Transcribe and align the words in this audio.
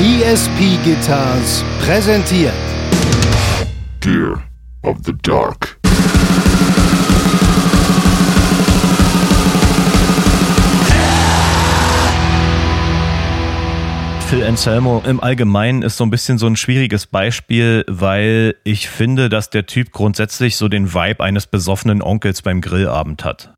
ESP 0.00 0.82
Guitars 0.82 1.62
präsentiert 1.84 2.54
Gear 4.00 4.42
of 4.82 4.96
the 5.04 5.12
Dark. 5.22 5.78
Phil 14.28 14.44
Anselmo 14.44 15.02
im 15.06 15.22
Allgemeinen 15.22 15.82
ist 15.82 15.98
so 15.98 16.04
ein 16.04 16.10
bisschen 16.10 16.38
so 16.38 16.46
ein 16.46 16.56
schwieriges 16.56 17.06
Beispiel, 17.06 17.84
weil 17.86 18.56
ich 18.64 18.88
finde, 18.88 19.28
dass 19.28 19.50
der 19.50 19.66
Typ 19.66 19.92
grundsätzlich 19.92 20.56
so 20.56 20.68
den 20.68 20.94
Vibe 20.94 21.22
eines 21.22 21.46
besoffenen 21.46 22.00
Onkels 22.00 22.40
beim 22.40 22.62
Grillabend 22.62 23.24
hat. 23.24 23.52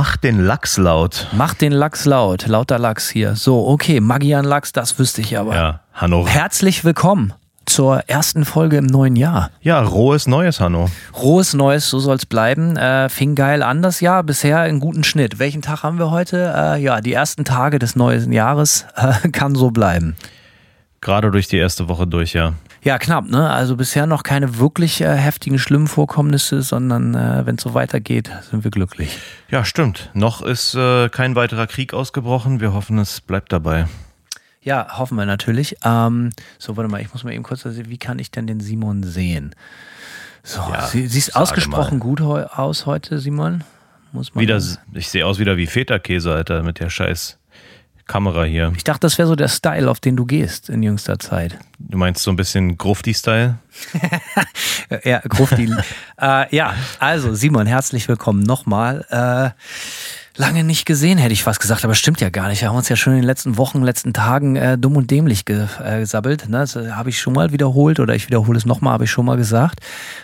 Mach 0.00 0.16
den 0.16 0.38
Lachs 0.38 0.76
laut. 0.76 1.26
Mach 1.32 1.54
den 1.54 1.72
Lachs 1.72 2.04
laut, 2.04 2.46
lauter 2.46 2.78
Lachs 2.78 3.10
hier. 3.10 3.34
So, 3.34 3.66
okay, 3.66 3.98
Magian 3.98 4.44
Lachs, 4.44 4.70
das 4.70 4.96
wüsste 4.96 5.22
ich 5.22 5.36
aber. 5.36 5.56
Ja, 5.56 5.80
Hanno. 5.92 6.24
Herzlich 6.24 6.84
willkommen 6.84 7.34
zur 7.66 8.04
ersten 8.06 8.44
Folge 8.44 8.76
im 8.76 8.86
neuen 8.86 9.16
Jahr. 9.16 9.50
Ja, 9.60 9.82
rohes 9.82 10.28
Neues, 10.28 10.60
Hanno. 10.60 10.88
Rohes 11.20 11.52
Neues, 11.52 11.90
so 11.90 11.98
soll's 11.98 12.26
bleiben. 12.26 12.76
Äh, 12.76 13.08
fing 13.08 13.34
geil 13.34 13.60
an 13.64 13.82
das 13.82 14.00
Jahr, 14.00 14.22
bisher 14.22 14.60
einen 14.60 14.78
guten 14.78 15.02
Schnitt. 15.02 15.40
Welchen 15.40 15.62
Tag 15.62 15.82
haben 15.82 15.98
wir 15.98 16.12
heute? 16.12 16.54
Äh, 16.56 16.80
ja, 16.80 17.00
die 17.00 17.12
ersten 17.12 17.44
Tage 17.44 17.80
des 17.80 17.96
neuen 17.96 18.30
Jahres 18.30 18.86
äh, 18.94 19.28
kann 19.32 19.56
so 19.56 19.72
bleiben. 19.72 20.14
Gerade 21.00 21.32
durch 21.32 21.48
die 21.48 21.58
erste 21.58 21.88
Woche 21.88 22.06
durch, 22.06 22.34
ja. 22.34 22.52
Ja, 22.82 22.98
knapp, 22.98 23.28
ne? 23.28 23.50
Also 23.50 23.76
bisher 23.76 24.06
noch 24.06 24.22
keine 24.22 24.58
wirklich 24.58 25.00
äh, 25.00 25.16
heftigen, 25.16 25.58
schlimmen 25.58 25.88
Vorkommnisse, 25.88 26.62
sondern 26.62 27.14
äh, 27.14 27.44
wenn 27.44 27.56
es 27.56 27.62
so 27.62 27.74
weitergeht, 27.74 28.30
sind 28.50 28.64
wir 28.64 28.70
glücklich. 28.70 29.18
Ja, 29.50 29.64
stimmt. 29.64 30.10
Noch 30.14 30.42
ist 30.42 30.74
äh, 30.74 31.08
kein 31.08 31.34
weiterer 31.34 31.66
Krieg 31.66 31.92
ausgebrochen. 31.92 32.60
Wir 32.60 32.72
hoffen, 32.72 32.98
es 32.98 33.20
bleibt 33.20 33.52
dabei. 33.52 33.86
Ja, 34.62 34.98
hoffen 34.98 35.16
wir 35.16 35.26
natürlich. 35.26 35.76
Ähm, 35.84 36.30
so, 36.58 36.76
warte 36.76 36.90
mal, 36.90 37.00
ich 37.00 37.12
muss 37.12 37.24
mal 37.24 37.32
eben 37.32 37.42
kurz, 37.42 37.64
also, 37.66 37.82
wie 37.86 37.98
kann 37.98 38.18
ich 38.18 38.30
denn 38.30 38.46
den 38.46 38.60
Simon 38.60 39.02
sehen? 39.02 39.54
So, 40.42 40.60
Ja, 40.60 40.86
sie, 40.86 41.06
siehst 41.06 41.36
ausgesprochen 41.36 42.00
gut 42.00 42.20
heu 42.20 42.44
aus 42.44 42.86
heute, 42.86 43.18
Simon. 43.18 43.64
Muss 44.12 44.34
man 44.34 44.42
Wieder, 44.42 44.62
ich 44.94 45.08
sehe 45.08 45.26
aus 45.26 45.38
wieder 45.38 45.56
wie 45.56 45.66
Feta-Käse, 45.66 46.32
Alter, 46.32 46.62
mit 46.62 46.80
der 46.80 46.90
scheiß 46.90 47.37
Kamera 48.08 48.42
hier. 48.42 48.72
Ich 48.76 48.82
dachte, 48.82 49.00
das 49.00 49.18
wäre 49.18 49.28
so 49.28 49.36
der 49.36 49.46
Style, 49.48 49.88
auf 49.88 50.00
den 50.00 50.16
du 50.16 50.24
gehst 50.26 50.68
in 50.68 50.82
jüngster 50.82 51.18
Zeit. 51.20 51.56
Du 51.78 51.96
meinst 51.96 52.22
so 52.24 52.30
ein 52.32 52.36
bisschen 52.36 52.76
Grufti-Style? 52.76 53.58
Ja, 55.04 55.20
Grufti. 55.20 55.70
äh, 56.20 56.56
ja, 56.56 56.74
also 56.98 57.34
Simon, 57.34 57.66
herzlich 57.66 58.08
willkommen 58.08 58.42
nochmal. 58.42 59.04
Äh, 59.10 59.50
lange 60.40 60.64
nicht 60.64 60.86
gesehen, 60.86 61.18
hätte 61.18 61.34
ich 61.34 61.42
fast 61.42 61.60
gesagt, 61.60 61.84
aber 61.84 61.94
stimmt 61.94 62.22
ja 62.22 62.30
gar 62.30 62.48
nicht. 62.48 62.62
Wir 62.62 62.70
haben 62.70 62.76
uns 62.76 62.88
ja 62.88 62.96
schon 62.96 63.12
in 63.12 63.18
den 63.18 63.26
letzten 63.26 63.58
Wochen, 63.58 63.82
letzten 63.82 64.14
Tagen 64.14 64.56
äh, 64.56 64.78
dumm 64.78 64.96
und 64.96 65.10
dämlich 65.10 65.44
äh, 65.48 65.66
gesabbelt. 66.00 66.48
Ne? 66.48 66.58
Das 66.60 66.74
äh, 66.76 66.92
habe 66.92 67.10
ich 67.10 67.20
schon 67.20 67.34
mal 67.34 67.52
wiederholt 67.52 68.00
oder 68.00 68.14
ich 68.14 68.28
wiederhole 68.28 68.56
es 68.56 68.64
nochmal, 68.64 68.94
habe 68.94 69.04
ich 69.04 69.10
schon 69.10 69.26
mal 69.26 69.36
gesagt. 69.36 69.80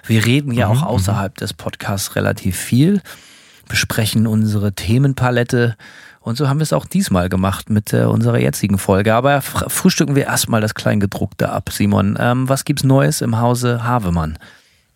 Wir 0.07 0.25
reden 0.25 0.53
ja 0.53 0.69
auch 0.69 0.83
außerhalb 0.83 1.37
des 1.37 1.53
Podcasts 1.53 2.17
relativ 2.17 2.57
viel, 2.57 3.03
besprechen 3.69 4.27
unsere 4.27 4.73
Themenpalette. 4.73 5.77
Und 6.25 6.37
so 6.39 6.49
haben 6.49 6.59
wir 6.59 6.63
es 6.63 6.73
auch 6.73 6.87
diesmal 6.87 7.29
gemacht 7.29 7.69
mit 7.69 7.93
äh, 7.93 8.05
unserer 8.05 8.39
jetzigen 8.39 8.79
Folge. 8.79 9.15
Aber 9.15 9.41
fr- 9.41 9.69
frühstücken 9.69 10.17
wir 10.17 10.25
erstmal 10.25 10.63
das 10.63 10.75
Kleingedruckte 10.75 11.51
ab, 11.51 11.69
Simon. 11.71 12.17
Ähm, 12.19 12.49
was 12.49 12.65
gibt's 12.65 12.83
Neues 12.83 13.21
im 13.21 13.39
Hause 13.39 13.85
Havemann? 13.85 14.39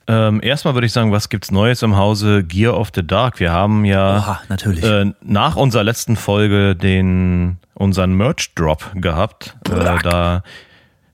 Ähm, 0.07 0.41
erstmal 0.43 0.73
würde 0.73 0.87
ich 0.87 0.93
sagen, 0.95 1.13
was 1.13 1.29
gibt's 1.29 1.51
Neues 1.51 1.83
im 1.83 1.97
Hause 1.99 2.43
Gear 2.45 2.75
of 2.79 2.89
the 2.95 3.07
Dark? 3.07 3.41
Wir 3.41 3.53
haben 3.53 3.85
ja 3.85 4.17
Oha, 4.17 4.41
natürlich. 4.49 4.83
äh, 4.83 5.13
nach 5.21 5.57
unserer 5.57 5.85
letzten 5.85 6.17
Folge 6.17 6.75
den 6.75 7.59
unseren 7.75 8.15
Merch 8.15 8.55
Drop 8.55 8.91
gehabt. 8.95 9.55
Äh, 9.71 9.99
da 10.03 10.43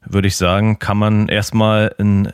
würde 0.05 0.29
ich 0.29 0.37
sagen, 0.37 0.79
kann 0.79 0.97
man 0.97 1.29
erstmal 1.29 1.93
einen 1.99 2.33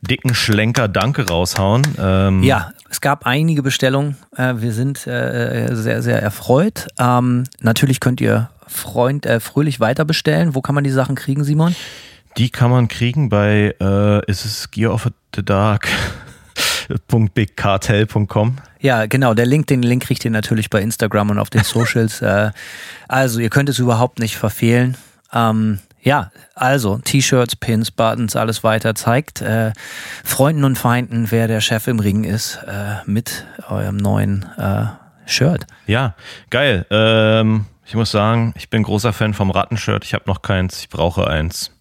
dicken 0.00 0.32
Schlenker 0.36 0.86
Danke 0.86 1.26
raushauen. 1.28 1.82
Ähm, 1.98 2.44
Ja, 2.44 2.70
es 2.90 3.00
gab 3.00 3.26
einige 3.26 3.62
Bestellungen. 3.62 4.16
Äh, 4.36 4.54
wir 4.56 4.72
sind 4.72 5.06
äh, 5.06 5.68
sehr, 5.72 6.02
sehr 6.02 6.22
erfreut. 6.22 6.86
Ähm, 6.98 7.44
natürlich 7.60 8.00
könnt 8.00 8.20
ihr 8.20 8.50
Freund, 8.66 9.26
äh, 9.26 9.40
fröhlich 9.40 9.80
weiter 9.80 10.04
bestellen. 10.04 10.54
Wo 10.54 10.60
kann 10.60 10.74
man 10.74 10.84
die 10.84 10.90
Sachen 10.90 11.14
kriegen, 11.14 11.44
Simon? 11.44 11.74
Die 12.36 12.50
kann 12.50 12.70
man 12.70 12.88
kriegen 12.88 13.28
bei 13.28 13.74
äh, 13.80 14.30
ist 14.30 14.44
es 14.44 14.70
Gear 14.70 14.92
of 14.92 15.08
the 15.34 15.44
Dark. 15.44 15.88
.bigcartel.com. 17.08 18.56
Ja, 18.80 19.06
genau. 19.06 19.34
Der 19.34 19.46
Link, 19.46 19.66
den 19.66 19.82
Link 19.82 20.04
kriegt 20.04 20.24
ihr 20.24 20.30
natürlich 20.30 20.70
bei 20.70 20.80
Instagram 20.80 21.30
und 21.30 21.38
auf 21.38 21.50
den 21.50 21.64
Socials. 21.64 22.22
äh, 22.22 22.50
also, 23.08 23.40
ihr 23.40 23.50
könnt 23.50 23.68
es 23.68 23.78
überhaupt 23.78 24.18
nicht 24.20 24.36
verfehlen. 24.36 24.96
Ähm, 25.32 25.80
ja, 26.06 26.30
also 26.54 26.98
T-Shirts, 26.98 27.56
Pins, 27.56 27.90
Buttons, 27.90 28.36
alles 28.36 28.62
weiter 28.62 28.94
zeigt 28.94 29.42
äh, 29.42 29.72
Freunden 30.22 30.62
und 30.62 30.78
Feinden, 30.78 31.32
wer 31.32 31.48
der 31.48 31.60
Chef 31.60 31.88
im 31.88 31.98
Ring 31.98 32.22
ist, 32.22 32.60
äh, 32.64 32.98
mit 33.06 33.44
eurem 33.68 33.96
neuen 33.96 34.46
äh, 34.56 34.84
Shirt. 35.28 35.66
Ja, 35.88 36.14
geil. 36.50 36.86
Ähm, 36.90 37.66
ich 37.84 37.96
muss 37.96 38.12
sagen, 38.12 38.54
ich 38.56 38.70
bin 38.70 38.84
großer 38.84 39.12
Fan 39.12 39.34
vom 39.34 39.50
Rattenshirt. 39.50 40.04
Ich 40.04 40.14
habe 40.14 40.22
noch 40.28 40.42
keins, 40.42 40.78
ich 40.82 40.90
brauche 40.90 41.26
eins. 41.26 41.72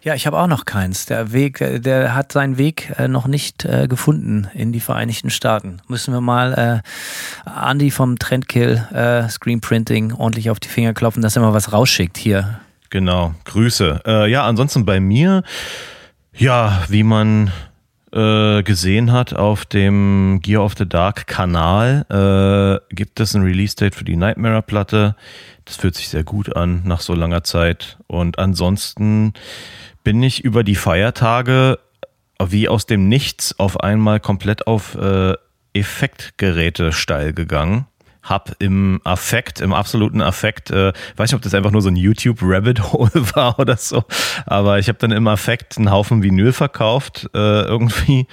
Ja, 0.00 0.14
ich 0.14 0.28
habe 0.28 0.38
auch 0.38 0.46
noch 0.46 0.64
keins. 0.64 1.06
Der 1.06 1.32
Weg, 1.32 1.60
äh, 1.60 1.80
der 1.80 2.14
hat 2.14 2.30
seinen 2.30 2.58
Weg 2.58 2.94
äh, 2.98 3.08
noch 3.08 3.26
nicht 3.26 3.64
äh, 3.64 3.88
gefunden 3.88 4.48
in 4.54 4.70
die 4.70 4.78
Vereinigten 4.78 5.30
Staaten. 5.30 5.82
Müssen 5.88 6.14
wir 6.14 6.20
mal 6.20 6.82
äh, 6.86 7.68
Andy 7.68 7.90
vom 7.90 8.16
Trendkill 8.16 8.76
äh, 8.94 9.28
Screen 9.28 9.60
Printing 9.60 10.12
ordentlich 10.12 10.50
auf 10.50 10.60
die 10.60 10.68
Finger 10.68 10.94
klopfen, 10.94 11.20
dass 11.20 11.34
er 11.34 11.42
mal 11.42 11.52
was 11.52 11.72
rausschickt 11.72 12.16
hier. 12.16 12.60
Genau, 12.92 13.34
Grüße. 13.46 14.02
Äh, 14.06 14.30
ja, 14.30 14.44
ansonsten 14.44 14.84
bei 14.84 15.00
mir, 15.00 15.44
ja, 16.36 16.82
wie 16.88 17.04
man 17.04 17.50
äh, 18.12 18.62
gesehen 18.62 19.12
hat 19.12 19.32
auf 19.32 19.64
dem 19.64 20.40
Gear 20.42 20.62
of 20.62 20.74
the 20.76 20.86
Dark 20.86 21.26
Kanal, 21.26 22.04
äh, 22.90 22.94
gibt 22.94 23.18
es 23.18 23.34
ein 23.34 23.44
Release-Date 23.44 23.94
für 23.94 24.04
die 24.04 24.16
Nightmare-Platte. 24.16 25.16
Das 25.64 25.76
fühlt 25.76 25.94
sich 25.94 26.10
sehr 26.10 26.22
gut 26.22 26.54
an 26.54 26.82
nach 26.84 27.00
so 27.00 27.14
langer 27.14 27.44
Zeit. 27.44 27.96
Und 28.08 28.38
ansonsten 28.38 29.32
bin 30.04 30.22
ich 30.22 30.44
über 30.44 30.62
die 30.62 30.76
Feiertage 30.76 31.78
wie 32.44 32.68
aus 32.68 32.84
dem 32.84 33.08
Nichts 33.08 33.58
auf 33.58 33.80
einmal 33.80 34.20
komplett 34.20 34.66
auf 34.66 34.96
äh, 34.96 35.32
Effektgeräte 35.72 36.92
steil 36.92 37.32
gegangen. 37.32 37.86
Hab 38.22 38.54
im 38.60 39.00
Affekt, 39.04 39.60
im 39.60 39.72
absoluten 39.72 40.22
Affekt, 40.22 40.70
äh, 40.70 40.92
weiß 41.16 41.30
nicht, 41.30 41.34
ob 41.34 41.42
das 41.42 41.54
einfach 41.54 41.70
nur 41.72 41.82
so 41.82 41.88
ein 41.88 41.96
YouTube-Rabbit-Hole 41.96 43.10
war 43.34 43.58
oder 43.58 43.76
so, 43.76 44.04
aber 44.46 44.78
ich 44.78 44.88
habe 44.88 44.98
dann 44.98 45.10
im 45.10 45.26
Affekt 45.26 45.76
einen 45.76 45.90
Haufen 45.90 46.22
Vinyl 46.22 46.52
verkauft, 46.52 47.28
äh, 47.34 47.38
irgendwie, 47.62 48.26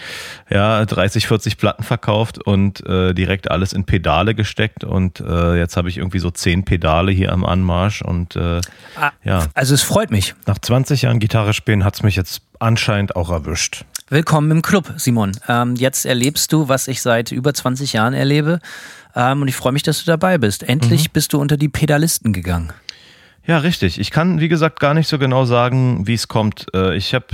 ja, 0.49 0.85
30, 0.85 1.27
40 1.27 1.57
Platten 1.57 1.83
verkauft 1.83 2.37
und 2.45 2.85
äh, 2.85 3.13
direkt 3.13 3.49
alles 3.49 3.73
in 3.73 3.85
Pedale 3.85 4.35
gesteckt 4.35 4.83
und 4.83 5.19
äh, 5.21 5.57
jetzt 5.57 5.75
habe 5.75 5.89
ich 5.89 5.97
irgendwie 5.97 6.19
so 6.19 6.29
10 6.29 6.65
Pedale 6.65 7.11
hier 7.11 7.31
am 7.33 7.43
Anmarsch 7.43 8.01
und 8.01 8.35
äh, 8.35 8.61
Ah, 8.95 9.11
ja, 9.23 9.47
Also 9.53 9.73
es 9.73 9.81
freut 9.81 10.11
mich. 10.11 10.35
nach 10.45 10.59
20 10.59 11.03
Jahren 11.03 11.19
Gitarre 11.19 11.53
spielen 11.53 11.83
hat's 11.83 12.03
mich 12.03 12.15
jetzt 12.15 12.41
anscheinend 12.59 13.15
auch 13.15 13.29
erwischt. 13.31 13.85
Willkommen 14.09 14.49
im 14.49 14.61
Club, 14.63 14.91
Simon. 14.97 15.31
Ähm, 15.47 15.75
jetzt 15.75 16.05
erlebst 16.05 16.51
du, 16.51 16.67
was 16.67 16.87
ich 16.87 17.01
seit 17.01 17.31
über 17.31 17.53
20 17.53 17.93
Jahren 17.93 18.13
erlebe. 18.15 18.59
Ähm, 19.19 19.41
und 19.41 19.49
ich 19.49 19.55
freue 19.55 19.73
mich, 19.73 19.83
dass 19.83 19.99
du 19.99 20.05
dabei 20.05 20.37
bist. 20.37 20.63
Endlich 20.63 21.11
bist 21.11 21.33
du 21.33 21.41
unter 21.41 21.57
die 21.57 21.67
Pedalisten 21.67 22.31
gegangen. 22.31 22.71
Ja, 23.45 23.57
richtig. 23.57 23.99
Ich 23.99 24.11
kann, 24.11 24.39
wie 24.39 24.47
gesagt, 24.47 24.79
gar 24.79 24.93
nicht 24.93 25.09
so 25.09 25.19
genau 25.19 25.43
sagen, 25.43 26.07
wie 26.07 26.13
es 26.13 26.29
kommt. 26.29 26.67
Äh, 26.73 26.95
Ich 26.95 27.13
habe, 27.13 27.25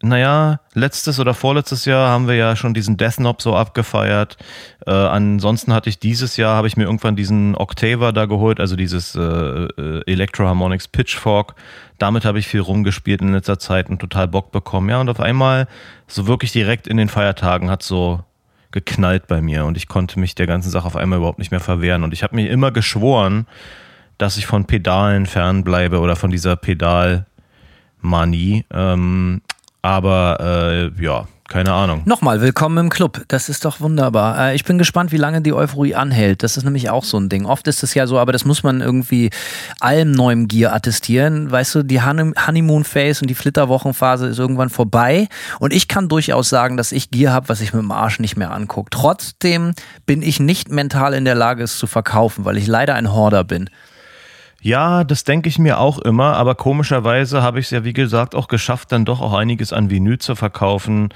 naja, 0.00 0.60
letztes 0.72 1.20
oder 1.20 1.34
vorletztes 1.34 1.84
Jahr 1.84 2.08
haben 2.08 2.28
wir 2.28 2.36
ja 2.36 2.56
schon 2.56 2.72
diesen 2.72 2.96
Death 2.96 3.16
Knob 3.16 3.42
so 3.42 3.54
abgefeiert. 3.54 4.38
Äh, 4.86 4.90
ansonsten 4.92 5.74
hatte 5.74 5.90
ich 5.90 5.98
dieses 5.98 6.38
Jahr, 6.38 6.56
habe 6.56 6.66
ich 6.66 6.78
mir 6.78 6.84
irgendwann 6.84 7.14
diesen 7.14 7.56
Octaver 7.56 8.12
da 8.14 8.24
geholt, 8.24 8.58
also 8.58 8.74
dieses 8.74 9.14
äh, 9.14 9.20
äh, 9.20 10.02
Electro 10.06 10.46
Harmonics 10.46 10.88
Pitchfork. 10.88 11.56
Damit 11.98 12.24
habe 12.24 12.38
ich 12.38 12.48
viel 12.48 12.60
rumgespielt 12.60 13.20
in 13.20 13.32
letzter 13.32 13.58
Zeit 13.58 13.90
und 13.90 13.98
total 13.98 14.28
Bock 14.28 14.50
bekommen. 14.50 14.88
Ja, 14.88 15.00
und 15.00 15.10
auf 15.10 15.20
einmal, 15.20 15.68
so 16.06 16.26
wirklich 16.26 16.52
direkt 16.52 16.86
in 16.86 16.96
den 16.96 17.10
Feiertagen, 17.10 17.68
hat 17.68 17.82
so 17.82 18.24
geknallt 18.72 19.26
bei 19.26 19.40
mir 19.40 19.64
und 19.64 19.76
ich 19.76 19.86
konnte 19.86 20.18
mich 20.18 20.34
der 20.34 20.46
ganzen 20.46 20.70
Sache 20.70 20.86
auf 20.86 20.96
einmal 20.96 21.18
überhaupt 21.18 21.38
nicht 21.38 21.50
mehr 21.50 21.60
verwehren. 21.60 22.02
Und 22.02 22.12
ich 22.12 22.22
habe 22.22 22.34
mir 22.34 22.50
immer 22.50 22.72
geschworen, 22.72 23.46
dass 24.18 24.36
ich 24.36 24.46
von 24.46 24.66
Pedalen 24.66 25.26
fernbleibe 25.26 26.00
oder 26.00 26.16
von 26.16 26.30
dieser 26.30 26.56
Pedal, 26.56 27.26
Manie. 28.00 28.64
Ähm, 28.72 29.42
aber 29.82 30.90
äh, 30.98 31.02
ja, 31.02 31.26
keine 31.52 31.74
Ahnung. 31.74 32.00
Nochmal, 32.06 32.40
willkommen 32.40 32.78
im 32.78 32.88
Club. 32.88 33.24
Das 33.28 33.50
ist 33.50 33.66
doch 33.66 33.78
wunderbar. 33.78 34.38
Äh, 34.38 34.54
ich 34.54 34.64
bin 34.64 34.78
gespannt, 34.78 35.12
wie 35.12 35.18
lange 35.18 35.42
die 35.42 35.52
Euphorie 35.52 35.94
anhält. 35.94 36.42
Das 36.42 36.56
ist 36.56 36.64
nämlich 36.64 36.88
auch 36.88 37.04
so 37.04 37.18
ein 37.18 37.28
Ding. 37.28 37.44
Oft 37.44 37.68
ist 37.68 37.82
es 37.82 37.92
ja 37.92 38.06
so, 38.06 38.18
aber 38.18 38.32
das 38.32 38.46
muss 38.46 38.62
man 38.62 38.80
irgendwie 38.80 39.28
allem 39.78 40.12
neuem 40.12 40.48
Gear 40.48 40.72
attestieren. 40.72 41.50
Weißt 41.50 41.74
du, 41.74 41.82
die 41.82 42.00
Honeymoon-Phase 42.00 43.20
und 43.20 43.28
die 43.28 43.34
Flitterwochenphase 43.34 44.28
ist 44.28 44.38
irgendwann 44.38 44.70
vorbei. 44.70 45.28
Und 45.60 45.74
ich 45.74 45.88
kann 45.88 46.08
durchaus 46.08 46.48
sagen, 46.48 46.78
dass 46.78 46.90
ich 46.90 47.10
Gear 47.10 47.34
habe, 47.34 47.50
was 47.50 47.60
ich 47.60 47.74
mit 47.74 47.82
dem 47.82 47.92
Arsch 47.92 48.18
nicht 48.18 48.38
mehr 48.38 48.50
angucke. 48.50 48.88
Trotzdem 48.88 49.74
bin 50.06 50.22
ich 50.22 50.40
nicht 50.40 50.70
mental 50.70 51.12
in 51.12 51.26
der 51.26 51.34
Lage, 51.34 51.64
es 51.64 51.76
zu 51.76 51.86
verkaufen, 51.86 52.46
weil 52.46 52.56
ich 52.56 52.66
leider 52.66 52.94
ein 52.94 53.12
Horder 53.12 53.44
bin. 53.44 53.68
Ja, 54.62 55.02
das 55.02 55.24
denke 55.24 55.48
ich 55.48 55.58
mir 55.58 55.78
auch 55.78 55.98
immer, 55.98 56.36
aber 56.36 56.54
komischerweise 56.54 57.42
habe 57.42 57.58
ich 57.58 57.66
es 57.66 57.70
ja, 57.72 57.82
wie 57.82 57.92
gesagt, 57.92 58.36
auch 58.36 58.46
geschafft, 58.46 58.92
dann 58.92 59.04
doch 59.04 59.20
auch 59.20 59.34
einiges 59.34 59.72
an 59.72 59.90
Vinyl 59.90 60.18
zu 60.18 60.36
verkaufen, 60.36 61.08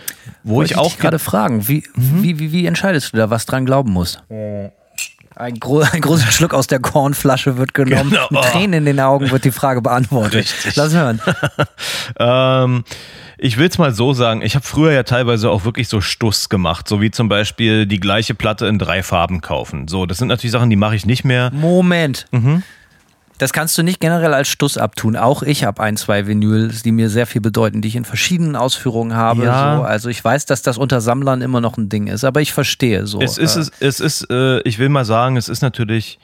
wo 0.43 0.57
Wollte 0.57 0.75
ich 0.75 0.79
auch 0.79 0.89
dich 0.89 0.99
gerade 0.99 1.21
fragen, 1.21 1.69
wie, 1.69 1.85
wie, 1.95 2.41
wie, 2.41 2.51
wie 2.51 2.67
entscheidest 2.67 3.13
du 3.13 3.17
da, 3.17 3.31
was 3.31 3.47
dran 3.47 3.65
glauben 3.65 3.93
muss? 3.93 4.19
Ein, 5.37 5.61
gro 5.61 5.81
ein 5.81 6.01
großer 6.01 6.33
Schluck 6.33 6.55
aus 6.55 6.67
der 6.67 6.81
Kornflasche 6.81 7.57
wird 7.57 7.73
genommen. 7.73 8.11
Genau. 8.11 8.27
Mit 8.31 8.43
Tränen 8.43 8.81
in 8.81 8.85
den 8.87 9.01
Augen 9.01 9.31
wird 9.31 9.45
die 9.45 9.53
Frage 9.53 9.81
beantwortet. 9.81 10.35
Richtig. 10.35 10.77
Lass 10.77 10.93
hören. 10.93 11.21
Ähm, 12.19 12.85
ich 13.37 13.59
will 13.59 13.69
es 13.69 13.79
mal 13.79 13.93
so 13.93 14.13
sagen, 14.13 14.41
ich 14.41 14.55
habe 14.55 14.65
früher 14.65 14.93
ja 14.93 15.03
teilweise 15.03 15.51
auch 15.51 15.65
wirklich 15.65 15.89
so 15.89 16.01
Stuss 16.01 16.49
gemacht, 16.49 16.89
so 16.89 17.01
wie 17.03 17.11
zum 17.11 17.29
Beispiel 17.29 17.85
die 17.87 18.01
gleiche 18.01 18.35
Platte 18.35 18.67
in 18.67 18.79
drei 18.79 19.03
Farben 19.03 19.41
kaufen. 19.41 19.89
So, 19.89 20.07
das 20.07 20.19
sind 20.19 20.29
natürlich 20.29 20.53
Sachen, 20.53 20.71
die 20.71 20.77
mache 20.77 20.97
ich 20.97 21.05
nicht 21.05 21.25
mehr. 21.25 21.51
Moment. 21.53 22.27
Mhm. 22.31 22.63
Das 23.39 23.53
kannst 23.53 23.77
du 23.77 23.83
nicht 23.83 24.01
generell 24.01 24.33
als 24.33 24.49
Stuss 24.49 24.79
abtun. 24.79 25.17
Auch 25.17 25.43
ich 25.43 25.65
habe 25.65 25.83
ein, 25.83 25.97
zwei 25.97 26.27
Vinyls, 26.27 26.83
die 26.83 26.93
mir 26.93 27.11
sehr 27.11 27.27
viel 27.27 27.41
bedeuten, 27.41 27.83
die 27.83 27.89
ich 27.89 27.97
in 27.97 28.05
verschiedenen 28.05 28.57
Ausführungen 28.57 29.15
habe. 29.15 29.45
Ja. 29.45 29.77
So. 29.77 29.83
Also 29.83 30.09
ich 30.09 30.25
weiß, 30.25 30.47
dass 30.47 30.63
das 30.63 30.79
unter 30.79 31.01
Sammlern 31.01 31.43
immer 31.43 31.61
noch 31.61 31.77
ein 31.77 31.89
Ding 31.89 32.07
ist, 32.07 32.25
aber 32.25 32.41
ich 32.41 32.53
verstehe 32.53 33.07
so. 33.07 33.21
Es 33.21 33.37
ist, 33.37 33.57
äh, 33.57 33.87
es, 33.87 34.01
ist, 34.01 34.31
äh, 34.31 34.61
ich 34.61 34.79
will 34.79 34.89
mal 34.89 35.05
sagen, 35.05 35.37
es 35.37 35.49
ist 35.49 35.61
natürlich, 35.61 36.19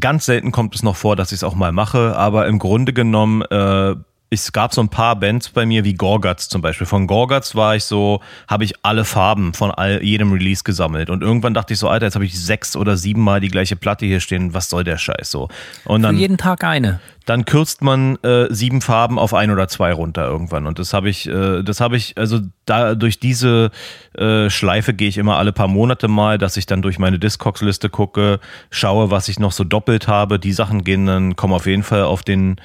ganz 0.00 0.26
selten 0.26 0.52
kommt 0.52 0.74
es 0.74 0.82
noch 0.82 0.96
vor, 0.96 1.16
dass 1.16 1.32
ich 1.32 1.36
es 1.36 1.44
auch 1.44 1.54
mal 1.54 1.72
mache, 1.72 2.16
aber 2.16 2.46
im 2.46 2.58
Grunde 2.58 2.92
genommen, 2.92 3.42
äh, 3.42 3.94
es 4.32 4.52
gab 4.52 4.72
so 4.72 4.80
ein 4.80 4.88
paar 4.88 5.16
Bands 5.16 5.48
bei 5.48 5.66
mir, 5.66 5.84
wie 5.84 5.94
Gorgatz 5.94 6.48
zum 6.48 6.62
Beispiel. 6.62 6.86
Von 6.86 7.08
Gorgatz 7.08 7.56
war 7.56 7.74
ich 7.74 7.84
so, 7.84 8.20
habe 8.46 8.64
ich 8.64 8.74
alle 8.82 9.04
Farben 9.04 9.54
von 9.54 9.72
all, 9.72 10.02
jedem 10.04 10.32
Release 10.32 10.62
gesammelt. 10.62 11.10
Und 11.10 11.22
irgendwann 11.22 11.52
dachte 11.52 11.72
ich 11.72 11.80
so, 11.80 11.88
Alter, 11.88 12.06
jetzt 12.06 12.14
habe 12.14 12.24
ich 12.24 12.40
sechs 12.40 12.76
oder 12.76 12.96
sieben 12.96 13.22
Mal 13.22 13.40
die 13.40 13.48
gleiche 13.48 13.74
Platte 13.74 14.06
hier 14.06 14.20
stehen. 14.20 14.54
Was 14.54 14.70
soll 14.70 14.84
der 14.84 14.98
Scheiß 14.98 15.32
so? 15.32 15.48
Und 15.84 16.02
für 16.02 16.06
dann, 16.06 16.16
jeden 16.16 16.38
Tag 16.38 16.62
eine. 16.62 17.00
Dann 17.30 17.44
kürzt 17.44 17.80
man 17.80 18.16
äh, 18.24 18.52
sieben 18.52 18.80
Farben 18.80 19.16
auf 19.16 19.34
ein 19.34 19.52
oder 19.52 19.68
zwei 19.68 19.92
runter 19.92 20.26
irgendwann. 20.26 20.66
Und 20.66 20.80
das 20.80 20.92
habe 20.92 21.08
ich, 21.08 21.28
äh, 21.28 21.62
das 21.62 21.80
habe 21.80 21.96
ich, 21.96 22.18
also 22.18 22.40
da 22.66 22.96
durch 22.96 23.20
diese 23.20 23.70
äh, 24.18 24.50
Schleife 24.50 24.94
gehe 24.94 25.08
ich 25.08 25.16
immer 25.16 25.36
alle 25.36 25.52
paar 25.52 25.68
Monate 25.68 26.08
mal, 26.08 26.38
dass 26.38 26.56
ich 26.56 26.66
dann 26.66 26.82
durch 26.82 26.98
meine 26.98 27.20
Discogs-Liste 27.20 27.88
gucke, 27.88 28.40
schaue, 28.70 29.12
was 29.12 29.28
ich 29.28 29.38
noch 29.38 29.52
so 29.52 29.62
doppelt 29.62 30.08
habe. 30.08 30.40
Die 30.40 30.50
Sachen 30.50 30.82
gehen 30.82 31.06
dann, 31.06 31.36
kommen 31.36 31.54
auf 31.54 31.66
jeden 31.66 31.84
Fall 31.84 32.02
auf 32.02 32.24
den, 32.24 32.56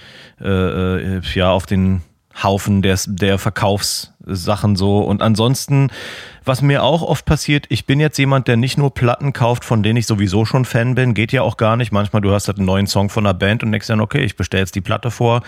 äh, 0.41 0.47
äh, 0.47 1.21
ja, 1.35 1.51
auf 1.51 1.67
den 1.67 2.01
Haufen 2.43 2.81
der, 2.81 2.99
der 3.07 3.37
Verkaufssachen 3.37 4.75
so. 4.75 4.99
Und 4.99 5.21
ansonsten, 5.21 5.89
was 6.43 6.61
mir 6.61 6.83
auch 6.83 7.01
oft 7.01 7.25
passiert, 7.25 7.65
ich 7.69 7.85
bin 7.85 7.99
jetzt 7.99 8.17
jemand, 8.17 8.47
der 8.47 8.57
nicht 8.57 8.77
nur 8.77 8.93
Platten 8.93 9.33
kauft, 9.33 9.63
von 9.63 9.83
denen 9.83 9.97
ich 9.97 10.05
sowieso 10.05 10.45
schon 10.45 10.65
Fan 10.65 10.95
bin, 10.95 11.13
geht 11.13 11.31
ja 11.31 11.41
auch 11.41 11.57
gar 11.57 11.77
nicht. 11.77 11.91
Manchmal 11.91 12.21
du 12.21 12.31
hast 12.31 12.47
halt 12.47 12.57
einen 12.57 12.67
neuen 12.67 12.87
Song 12.87 13.09
von 13.09 13.25
einer 13.25 13.33
Band 13.33 13.63
und 13.63 13.71
denkst 13.71 13.87
dann, 13.87 14.01
okay, 14.01 14.23
ich 14.23 14.35
bestelle 14.35 14.61
jetzt 14.61 14.75
die 14.75 14.81
Platte 14.81 15.11
vor. 15.11 15.43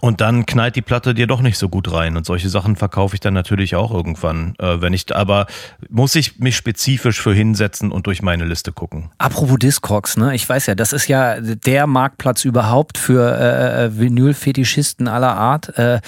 Und 0.00 0.20
dann 0.20 0.46
knallt 0.46 0.76
die 0.76 0.82
Platte 0.82 1.14
dir 1.14 1.26
doch 1.26 1.40
nicht 1.40 1.58
so 1.58 1.68
gut 1.68 1.92
rein. 1.92 2.16
Und 2.16 2.24
solche 2.24 2.48
Sachen 2.48 2.76
verkaufe 2.76 3.14
ich 3.14 3.20
dann 3.20 3.34
natürlich 3.34 3.74
auch 3.74 3.92
irgendwann. 3.92 4.54
Äh, 4.58 4.80
wenn 4.80 4.92
ich, 4.92 5.14
aber 5.14 5.46
muss 5.88 6.14
ich 6.14 6.38
mich 6.38 6.56
spezifisch 6.56 7.20
für 7.20 7.34
hinsetzen 7.34 7.90
und 7.90 8.06
durch 8.06 8.22
meine 8.22 8.44
Liste 8.44 8.72
gucken. 8.72 9.10
Apropos 9.18 9.58
Discogs, 9.58 10.16
ne? 10.16 10.34
Ich 10.34 10.48
weiß 10.48 10.66
ja, 10.66 10.74
das 10.74 10.92
ist 10.92 11.08
ja 11.08 11.40
der 11.40 11.86
Marktplatz 11.86 12.44
überhaupt 12.44 12.98
für 12.98 13.38
äh, 13.38 13.86
äh, 13.86 13.98
Vinyl-Fetischisten 13.98 15.08
aller 15.08 15.36
Art. 15.36 15.76
Äh, 15.78 16.00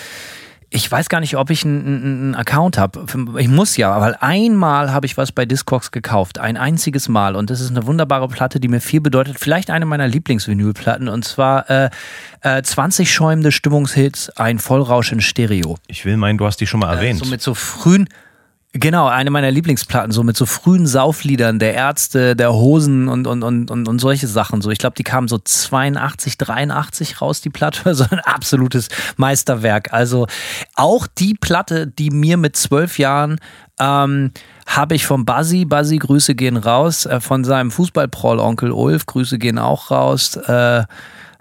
ich 0.72 0.90
weiß 0.90 1.08
gar 1.08 1.18
nicht, 1.18 1.36
ob 1.36 1.50
ich 1.50 1.64
einen, 1.64 1.84
einen 1.84 2.34
Account 2.36 2.78
habe. 2.78 3.04
Ich 3.38 3.48
muss 3.48 3.76
ja, 3.76 4.00
weil 4.00 4.16
einmal 4.20 4.92
habe 4.92 5.04
ich 5.04 5.16
was 5.16 5.32
bei 5.32 5.44
Discogs 5.44 5.90
gekauft. 5.90 6.38
Ein 6.38 6.56
einziges 6.56 7.08
Mal. 7.08 7.34
Und 7.34 7.50
das 7.50 7.60
ist 7.60 7.70
eine 7.70 7.86
wunderbare 7.86 8.28
Platte, 8.28 8.60
die 8.60 8.68
mir 8.68 8.80
viel 8.80 9.00
bedeutet. 9.00 9.40
Vielleicht 9.40 9.68
eine 9.70 9.84
meiner 9.84 10.06
Lieblingsvinylplatten. 10.06 11.08
Und 11.08 11.24
zwar 11.24 11.68
äh, 11.68 11.90
äh, 12.42 12.62
20 12.62 13.12
schäumende 13.12 13.50
Stimmungshits, 13.50 14.30
ein 14.30 14.60
Vollrausch 14.60 15.10
in 15.10 15.20
Stereo. 15.20 15.76
Ich 15.88 16.04
will 16.04 16.16
meinen, 16.16 16.38
du 16.38 16.46
hast 16.46 16.60
die 16.60 16.68
schon 16.68 16.80
mal 16.80 16.94
erwähnt. 16.94 17.18
So 17.18 17.26
mit 17.26 17.42
so 17.42 17.54
frühen, 17.54 18.08
genau, 18.72 19.08
eine 19.08 19.30
meiner 19.30 19.50
Lieblingsplatten, 19.50 20.12
so 20.12 20.22
mit 20.22 20.36
so 20.36 20.46
frühen 20.46 20.86
Saufliedern 20.86 21.58
der 21.58 21.74
Ärzte, 21.74 22.36
der 22.36 22.52
Hosen 22.52 23.08
und, 23.08 23.26
und, 23.26 23.42
und, 23.42 23.70
und, 23.70 23.88
und 23.88 23.98
solche 23.98 24.26
Sachen. 24.26 24.62
So, 24.62 24.70
ich 24.70 24.78
glaube, 24.78 24.96
die 24.96 25.02
kamen 25.02 25.28
so 25.28 25.38
82, 25.38 26.38
83 26.38 27.20
raus, 27.20 27.40
die 27.40 27.50
Platte. 27.50 27.94
So 28.00 28.04
ein 28.10 28.20
absolutes 28.20 28.88
Meisterwerk. 29.16 29.92
Also 29.92 30.26
auch 30.74 31.06
die 31.06 31.34
Platte, 31.34 31.86
die 31.86 32.10
mir 32.10 32.36
mit 32.36 32.56
zwölf 32.56 32.98
Jahren 32.98 33.38
ähm, 33.80 34.32
habe 34.66 34.94
ich 34.94 35.06
vom 35.06 35.24
Buzzy, 35.24 35.64
Buzzy, 35.64 35.98
Grüße 35.98 36.34
gehen 36.34 36.56
raus, 36.56 37.06
äh, 37.06 37.20
von 37.20 37.42
seinem 37.42 37.70
Fußballproll 37.70 38.38
Onkel 38.38 38.70
Ulf, 38.70 39.06
Grüße 39.06 39.38
gehen 39.38 39.58
auch 39.58 39.90
raus, 39.90 40.36
äh, 40.36 40.84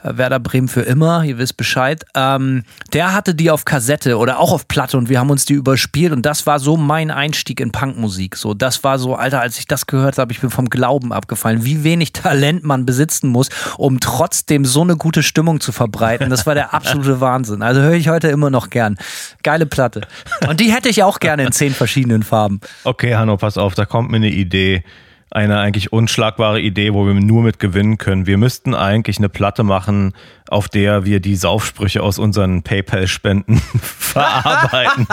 Werder 0.04 0.40
Bremen 0.40 0.68
für 0.68 0.82
immer, 0.82 1.24
ihr 1.24 1.38
wisst 1.38 1.58
Bescheid. 1.58 2.06
Ähm, 2.16 2.64
der 2.94 3.14
hatte 3.14 3.36
die 3.36 3.52
auf 3.52 3.66
Kassette 3.66 4.18
oder 4.18 4.40
auch 4.40 4.52
auf 4.52 4.68
Platte 4.68 4.98
und 4.98 5.10
wir 5.10 5.20
haben 5.20 5.30
uns 5.30 5.46
die 5.46 5.54
überspielt 5.54 6.14
und 6.14 6.26
das 6.26 6.46
war 6.46 6.60
so 6.60 6.78
mein 6.78 7.12
Einstieg 7.12 7.60
in 7.60 7.72
Punkmusik. 7.72 8.36
So, 8.36 8.54
das 8.54 8.84
war 8.84 9.00
so, 9.00 9.16
Alter, 9.16 9.42
als 9.42 9.60
ich 9.60 9.68
das 9.68 9.88
gehört 9.88 10.18
habe, 10.18 10.32
ich 10.32 10.40
bin 10.40 10.50
vom 10.50 10.70
Glauben 10.70 11.12
abgefallen, 11.12 11.66
wie 11.66 11.84
wenig 11.84 12.14
Talent 12.14 12.64
man 12.64 12.86
besitzen 12.86 13.30
muss, 13.30 13.50
um 13.78 14.00
trotzdem 14.00 14.66
so 14.66 14.82
eine 14.82 14.96
gute 14.96 15.24
Stimmung 15.24 15.60
zu 15.60 15.72
verbreiten. 15.72 16.30
Das 16.30 16.46
war 16.46 16.56
der 16.56 16.74
absolute 16.74 17.20
Wahnsinn. 17.22 17.62
Also 17.62 17.82
höre 17.82 17.94
ich 17.94 18.10
heute 18.10 18.30
immer 18.30 18.50
noch 18.50 18.70
gern. 18.70 18.98
Geile 19.44 19.66
Platte. 19.66 20.02
Und 20.48 20.60
die 20.60 20.72
hätte 20.74 20.90
ich 20.90 21.04
auch 21.04 21.20
gerne 21.20 21.44
in 21.44 21.52
zehn 21.52 21.74
verschiedenen 21.74 22.24
Farben. 22.24 22.62
Okay, 22.84 23.16
Hanno, 23.16 23.38
pass 23.38 23.58
auf, 23.58 23.76
da 23.76 23.86
kommt 23.86 24.12
mir 24.12 24.18
eine 24.18 24.30
Idee. 24.30 24.84
Eine 25.32 25.60
eigentlich 25.60 25.94
unschlagbare 25.94 26.60
Idee, 26.60 26.94
wo 26.94 27.06
wir 27.06 27.14
nur 27.14 27.44
mit 27.44 27.60
gewinnen 27.60 27.98
können. 27.98 28.26
Wir 28.26 28.38
müssten 28.38 28.74
eigentlich 28.74 29.20
eine 29.20 29.30
Platte 29.30 29.64
machen, 29.64 30.14
auf 30.50 30.68
der 30.68 31.06
wir 31.06 31.20
die 31.20 31.36
Saufsprüche 31.36 32.02
aus 32.02 32.18
unseren 32.18 32.64
PayPal-Spenden 32.64 33.58
verarbeiten. 33.82 35.08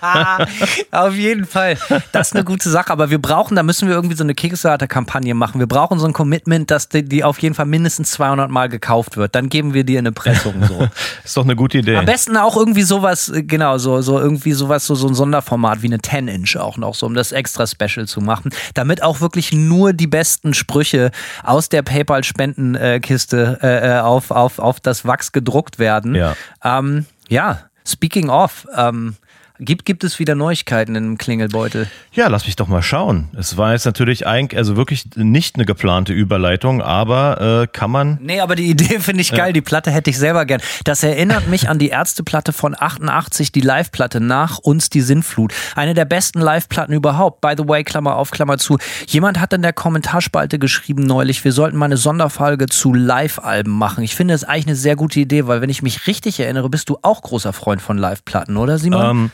Auf 0.90 1.14
jeden 1.14 1.46
Fall. 1.46 1.78
Das 2.10 2.28
ist 2.28 2.34
eine 2.34 2.44
gute 2.44 2.68
Sache. 2.68 2.90
Aber 2.90 3.10
wir 3.10 3.20
brauchen, 3.20 3.54
da 3.54 3.62
müssen 3.62 3.86
wir 3.86 3.94
irgendwie 3.94 4.16
so 4.16 4.24
eine 4.24 4.34
Kickstarter-Kampagne 4.34 5.34
machen. 5.34 5.60
Wir 5.60 5.68
brauchen 5.68 6.00
so 6.00 6.06
ein 6.06 6.12
Commitment, 6.12 6.72
dass 6.72 6.88
die, 6.88 7.04
die 7.04 7.22
auf 7.22 7.38
jeden 7.38 7.54
Fall 7.54 7.66
mindestens 7.66 8.10
200 8.12 8.50
Mal 8.50 8.68
gekauft 8.68 9.16
wird. 9.16 9.36
Dann 9.36 9.48
geben 9.48 9.74
wir 9.74 9.84
dir 9.84 10.00
eine 10.00 10.10
Pressung. 10.10 10.54
So. 10.66 10.88
Ist 11.24 11.36
doch 11.36 11.44
eine 11.44 11.54
gute 11.54 11.78
Idee. 11.78 11.96
Am 11.96 12.04
besten 12.04 12.36
auch 12.36 12.56
irgendwie 12.56 12.82
sowas, 12.82 13.28
äh, 13.28 13.44
genau, 13.44 13.78
so, 13.78 14.02
so 14.02 14.18
irgendwie 14.18 14.52
sowas, 14.52 14.86
so, 14.86 14.96
so 14.96 15.06
ein 15.06 15.14
Sonderformat 15.14 15.82
wie 15.82 15.86
eine 15.86 15.98
10-Inch 15.98 16.56
auch 16.56 16.76
noch, 16.76 16.96
so 16.96 17.06
um 17.06 17.14
das 17.14 17.30
extra 17.30 17.66
Special 17.66 18.08
zu 18.08 18.20
machen. 18.20 18.50
Damit 18.74 19.04
auch 19.04 19.20
wirklich 19.20 19.52
nur 19.68 19.92
die 19.92 20.06
besten 20.06 20.54
Sprüche 20.54 21.10
aus 21.42 21.68
der 21.68 21.82
PayPal-Spendenkiste 21.82 23.58
äh, 23.62 23.96
äh, 23.96 24.00
auf, 24.00 24.30
auf, 24.30 24.58
auf 24.58 24.80
das 24.80 25.04
Wachs 25.04 25.32
gedruckt 25.32 25.78
werden. 25.78 26.14
Ja. 26.14 26.34
Ähm, 26.62 27.06
ja, 27.28 27.60
speaking 27.86 28.28
of, 28.28 28.66
ähm, 28.76 29.16
gibt, 29.60 29.84
gibt 29.84 30.04
es 30.04 30.18
wieder 30.18 30.34
Neuigkeiten 30.34 30.94
im 30.94 31.18
Klingelbeutel? 31.18 31.88
Ja, 32.12 32.28
lass 32.28 32.46
mich 32.46 32.56
doch 32.56 32.66
mal 32.66 32.82
schauen. 32.82 33.28
Es 33.36 33.56
war 33.56 33.72
jetzt 33.72 33.84
natürlich 33.84 34.26
eigentlich, 34.26 34.58
also 34.58 34.76
wirklich 34.76 35.04
nicht 35.16 35.56
eine 35.56 35.66
geplante 35.66 36.12
Überleitung, 36.12 36.82
aber 36.82 37.62
äh, 37.62 37.66
kann 37.66 37.90
man. 37.90 38.18
Nee, 38.22 38.40
aber 38.40 38.56
die 38.56 38.66
Idee 38.70 39.00
finde 39.00 39.20
ich 39.20 39.32
geil. 39.32 39.52
Die 39.52 39.60
Platte 39.60 39.90
hätte 39.90 40.10
ich 40.10 40.18
selber 40.18 40.46
gern. 40.46 40.60
Das 40.84 41.02
erinnert 41.02 41.48
mich 41.48 41.68
an 41.68 41.78
die 41.78 41.88
Ärzteplatte 41.88 42.52
von 42.52 42.74
88, 42.78 43.52
die 43.52 43.60
Live-Platte 43.60 44.20
nach 44.20 44.58
uns 44.58 44.90
die 44.90 45.02
Sinnflut. 45.02 45.52
Eine 45.76 45.94
der 45.94 46.06
besten 46.06 46.40
Live-Platten 46.40 46.94
überhaupt. 46.94 47.40
By 47.40 47.54
the 47.56 47.68
way, 47.68 47.84
Klammer 47.84 48.16
auf, 48.16 48.30
Klammer 48.30 48.58
zu. 48.58 48.78
Jemand 49.06 49.40
hat 49.40 49.52
in 49.52 49.62
der 49.62 49.72
Kommentarspalte 49.72 50.58
geschrieben 50.58 51.02
neulich, 51.02 51.44
wir 51.44 51.52
sollten 51.52 51.76
mal 51.76 51.86
eine 51.86 51.96
Sonderfolge 51.96 52.66
zu 52.66 52.94
Live-Alben 52.94 53.72
machen. 53.72 54.02
Ich 54.04 54.14
finde 54.16 54.34
das 54.34 54.44
eigentlich 54.44 54.66
eine 54.68 54.76
sehr 54.76 54.96
gute 54.96 55.20
Idee, 55.20 55.46
weil 55.46 55.60
wenn 55.60 55.70
ich 55.70 55.82
mich 55.82 56.06
richtig 56.06 56.40
erinnere, 56.40 56.68
bist 56.70 56.88
du 56.88 56.98
auch 57.02 57.22
großer 57.22 57.52
Freund 57.52 57.82
von 57.82 57.98
Live-Platten, 57.98 58.56
oder 58.56 58.78
Simon? 58.78 59.10
Ähm, 59.10 59.30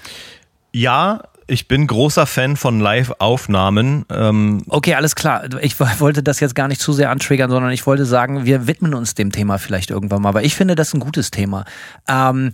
ja, 0.77 1.23
ich 1.47 1.69
bin 1.69 1.87
großer 1.87 2.27
Fan 2.27 2.57
von 2.57 2.81
Live-Aufnahmen. 2.81 4.05
Ähm, 4.11 4.63
Okay, 4.69 4.95
alles 4.95 5.15
klar. 5.15 5.45
Ich 5.63 5.79
wollte 5.81 6.23
das 6.23 6.41
jetzt 6.41 6.55
gar 6.55 6.69
nicht 6.69 6.81
zu 6.81 6.93
sehr 6.93 7.11
antriggern, 7.11 7.51
sondern 7.51 7.71
ich 7.73 7.87
wollte 7.87 8.05
sagen, 8.05 8.45
wir 8.45 8.67
widmen 8.67 8.95
uns 8.95 9.15
dem 9.15 9.33
Thema 9.33 9.59
vielleicht 9.59 9.91
irgendwann 9.91 10.23
mal, 10.23 10.35
weil 10.35 10.45
ich 10.45 10.55
finde 10.55 10.75
das 10.75 10.93
ein 10.93 11.01
gutes 11.01 11.31
Thema. 11.31 11.65
Ähm, 12.09 12.53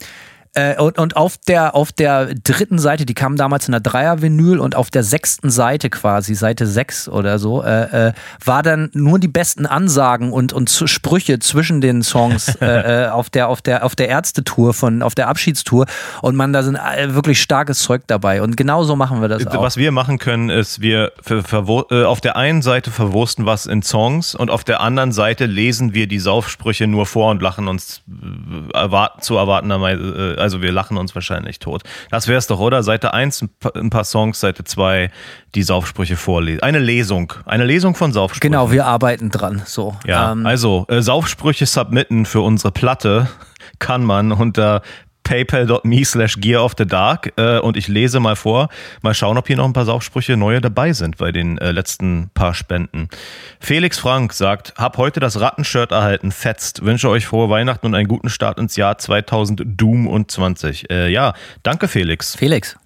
Äh, 0.54 0.76
und, 0.76 0.98
und 0.98 1.16
auf 1.16 1.38
der, 1.38 1.74
auf 1.74 1.92
der 1.92 2.34
dritten 2.34 2.78
Seite, 2.78 3.06
die 3.06 3.14
kam 3.14 3.36
damals 3.36 3.68
in 3.68 3.72
der 3.72 3.80
Dreier-Vinyl 3.80 4.58
und 4.58 4.76
auf 4.76 4.90
der 4.90 5.02
sechsten 5.02 5.48
Seite 5.48 5.88
quasi, 5.88 6.34
Seite 6.34 6.66
6 6.66 7.08
oder 7.08 7.38
so, 7.38 7.62
äh, 7.62 8.08
äh, 8.08 8.12
war 8.44 8.62
dann 8.62 8.90
nur 8.92 9.18
die 9.18 9.28
besten 9.28 9.64
Ansagen 9.64 10.30
und, 10.30 10.52
und 10.52 10.68
Sprüche 10.68 11.38
zwischen 11.38 11.80
den 11.80 12.02
Songs 12.02 12.54
äh, 12.60 13.06
äh, 13.06 13.08
auf 13.08 13.30
der, 13.30 13.48
auf 13.48 13.62
der, 13.62 13.82
auf 13.82 13.96
der 13.96 14.08
Ärztetour 14.08 14.74
von, 14.74 15.02
auf 15.02 15.14
der 15.14 15.28
Abschiedstour. 15.28 15.86
Und 16.20 16.36
man, 16.36 16.52
da 16.52 16.62
sind 16.62 16.76
äh, 16.76 17.14
wirklich 17.14 17.40
starkes 17.40 17.78
Zeug 17.78 18.02
dabei. 18.06 18.42
Und 18.42 18.54
genau 18.58 18.84
so 18.84 18.94
machen 18.94 19.22
wir 19.22 19.28
das 19.28 19.46
auch. 19.46 19.62
Was 19.62 19.78
wir 19.78 19.90
machen 19.90 20.18
können, 20.18 20.50
ist, 20.50 20.82
wir 20.82 21.12
auf 21.88 22.20
der 22.20 22.36
einen 22.36 22.60
Seite 22.60 22.90
verwursten 22.90 23.46
was 23.46 23.64
in 23.64 23.82
Songs 23.82 24.34
und 24.34 24.50
auf 24.50 24.64
der 24.64 24.80
anderen 24.80 25.12
Seite 25.12 25.46
lesen 25.46 25.94
wir 25.94 26.06
die 26.06 26.18
Saufsprüche 26.18 26.86
nur 26.86 27.06
vor 27.06 27.30
und 27.30 27.40
lachen 27.40 27.68
uns 27.68 28.02
erwarten, 28.74 29.22
zu 29.22 29.36
erwartenderweise, 29.36 30.41
also 30.42 30.60
wir 30.60 30.72
lachen 30.72 30.98
uns 30.98 31.14
wahrscheinlich 31.14 31.58
tot. 31.58 31.82
Das 32.10 32.28
wär's 32.28 32.46
doch, 32.46 32.60
oder? 32.60 32.82
Seite 32.82 33.14
1 33.14 33.46
ein 33.74 33.90
paar 33.90 34.04
Songs, 34.04 34.40
Seite 34.40 34.64
2 34.64 35.10
die 35.54 35.62
Saufsprüche 35.62 36.16
vorlesen. 36.16 36.62
Eine 36.62 36.78
Lesung. 36.78 37.32
Eine 37.46 37.64
Lesung 37.64 37.94
von 37.94 38.12
Saufsprüchen. 38.12 38.52
Genau, 38.52 38.70
wir 38.70 38.86
arbeiten 38.86 39.30
dran. 39.30 39.62
So. 39.64 39.96
Ja, 40.06 40.32
ähm, 40.32 40.44
also 40.44 40.84
äh, 40.88 41.00
Saufsprüche 41.00 41.66
submitten 41.66 42.26
für 42.26 42.40
unsere 42.40 42.72
Platte 42.72 43.28
kann 43.78 44.04
man 44.04 44.32
unter 44.32 44.82
paypal.me 45.24 46.04
slash 46.04 46.36
gear 46.40 46.64
of 46.64 46.74
the 46.78 46.86
dark 46.86 47.32
äh, 47.36 47.58
und 47.58 47.76
ich 47.76 47.88
lese 47.88 48.20
mal 48.20 48.36
vor, 48.36 48.68
mal 49.02 49.14
schauen, 49.14 49.38
ob 49.38 49.46
hier 49.46 49.56
noch 49.56 49.64
ein 49.64 49.72
paar 49.72 49.84
Saufsprüche 49.84 50.36
neue 50.36 50.60
dabei 50.60 50.92
sind 50.92 51.16
bei 51.16 51.32
den 51.32 51.58
äh, 51.58 51.72
letzten 51.72 52.30
paar 52.34 52.54
Spenden. 52.54 53.08
Felix 53.60 53.98
Frank 53.98 54.32
sagt, 54.32 54.74
hab 54.76 54.96
heute 54.96 55.20
das 55.20 55.40
Rattenshirt 55.40 55.92
erhalten, 55.92 56.32
fetzt, 56.32 56.84
wünsche 56.84 57.08
euch 57.08 57.26
frohe 57.26 57.50
Weihnachten 57.50 57.86
und 57.86 57.94
einen 57.94 58.08
guten 58.08 58.28
Start 58.28 58.58
ins 58.58 58.76
Jahr 58.76 58.98
2000 58.98 59.62
Doom 59.64 60.06
und 60.06 60.30
20. 60.30 60.90
Äh, 60.90 61.08
ja, 61.08 61.34
danke 61.62 61.88
Felix. 61.88 62.36
Felix, 62.36 62.76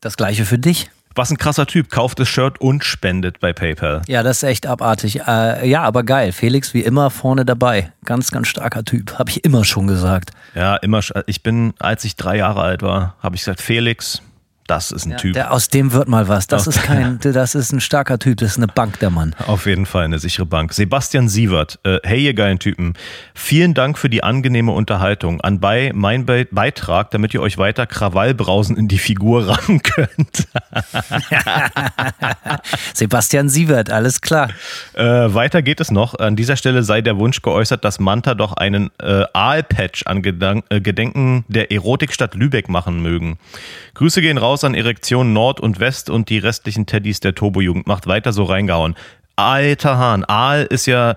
das 0.00 0.16
gleiche 0.16 0.44
für 0.44 0.58
dich. 0.58 0.90
Was 1.16 1.30
ein 1.30 1.38
krasser 1.38 1.66
Typ, 1.66 1.90
kauft 1.90 2.18
das 2.18 2.28
Shirt 2.28 2.60
und 2.60 2.84
spendet 2.84 3.38
bei 3.38 3.52
PayPal. 3.52 4.02
Ja, 4.08 4.24
das 4.24 4.38
ist 4.38 4.42
echt 4.42 4.66
abartig. 4.66 5.20
Äh, 5.26 5.68
ja, 5.68 5.82
aber 5.82 6.02
geil. 6.02 6.32
Felix 6.32 6.74
wie 6.74 6.80
immer 6.80 7.08
vorne 7.10 7.44
dabei. 7.44 7.92
Ganz, 8.04 8.32
ganz 8.32 8.48
starker 8.48 8.84
Typ. 8.84 9.16
Habe 9.16 9.30
ich 9.30 9.44
immer 9.44 9.64
schon 9.64 9.86
gesagt. 9.86 10.32
Ja, 10.56 10.74
immer. 10.76 11.00
Ich 11.26 11.44
bin, 11.44 11.74
als 11.78 12.04
ich 12.04 12.16
drei 12.16 12.36
Jahre 12.36 12.62
alt 12.62 12.82
war, 12.82 13.14
habe 13.20 13.36
ich 13.36 13.42
gesagt, 13.42 13.60
Felix, 13.60 14.22
das 14.66 14.92
ist 14.92 15.04
ein 15.04 15.12
ja, 15.12 15.16
Typ. 15.18 15.34
Der, 15.34 15.52
aus 15.52 15.68
dem 15.68 15.92
wird 15.92 16.08
mal 16.08 16.28
was. 16.28 16.46
Das 16.46 16.66
ist 16.66 16.82
kein, 16.82 17.18
das 17.20 17.54
ist 17.54 17.72
ein 17.72 17.80
starker 17.80 18.18
Typ. 18.18 18.38
Das 18.38 18.52
ist 18.52 18.56
eine 18.56 18.66
Bank, 18.66 18.98
der 19.00 19.10
Mann. 19.10 19.34
Auf 19.46 19.66
jeden 19.66 19.84
Fall 19.84 20.04
eine 20.04 20.18
sichere 20.18 20.46
Bank. 20.46 20.72
Sebastian 20.72 21.28
Sievert, 21.28 21.78
äh, 21.84 21.98
hey 22.02 22.24
ihr 22.24 22.34
geilen 22.34 22.58
Typen. 22.58 22.94
Vielen 23.34 23.74
Dank 23.74 23.98
für 23.98 24.08
die 24.08 24.22
angenehme 24.22 24.72
Unterhaltung. 24.72 25.40
Anbei 25.40 25.92
mein 25.94 26.24
Be 26.24 26.46
Beitrag, 26.50 27.10
damit 27.10 27.34
ihr 27.34 27.42
euch 27.42 27.58
weiter 27.58 27.86
Krawallbrausen 27.86 28.76
in 28.76 28.88
die 28.88 28.98
Figur 28.98 29.48
rammen 29.48 29.82
könnt. 29.82 30.14
Sebastian 32.94 33.48
Sievert, 33.48 33.90
alles 33.90 34.20
klar. 34.20 34.48
Äh, 34.94 35.04
weiter 35.04 35.62
geht 35.62 35.80
es 35.80 35.90
noch. 35.90 36.18
An 36.18 36.36
dieser 36.36 36.56
Stelle 36.56 36.82
sei 36.82 37.02
der 37.02 37.18
Wunsch 37.18 37.42
geäußert, 37.42 37.84
dass 37.84 38.00
Manta 38.00 38.34
doch 38.34 38.54
einen 38.54 38.90
äh, 39.00 39.24
Aalpatch 39.32 40.06
an 40.06 40.22
Gedank 40.22 40.64
äh, 40.70 40.80
Gedenken 40.80 41.44
der 41.48 41.70
Erotikstadt 41.70 42.34
Lübeck 42.34 42.68
machen 42.68 43.02
mögen. 43.02 43.38
Grüße 43.94 44.22
gehen 44.22 44.38
raus 44.38 44.53
an 44.62 44.74
Erektion 44.74 45.32
Nord 45.32 45.58
und 45.58 45.80
West 45.80 46.10
und 46.10 46.28
die 46.28 46.38
restlichen 46.38 46.86
Teddys 46.86 47.18
der 47.18 47.34
Turbo-Jugend. 47.34 47.86
Macht 47.88 48.06
weiter 48.06 48.32
so 48.32 48.44
reingehauen. 48.44 48.94
Alter 49.36 49.98
Hahn, 49.98 50.24
Aal 50.24 50.62
ist 50.64 50.86
ja, 50.86 51.16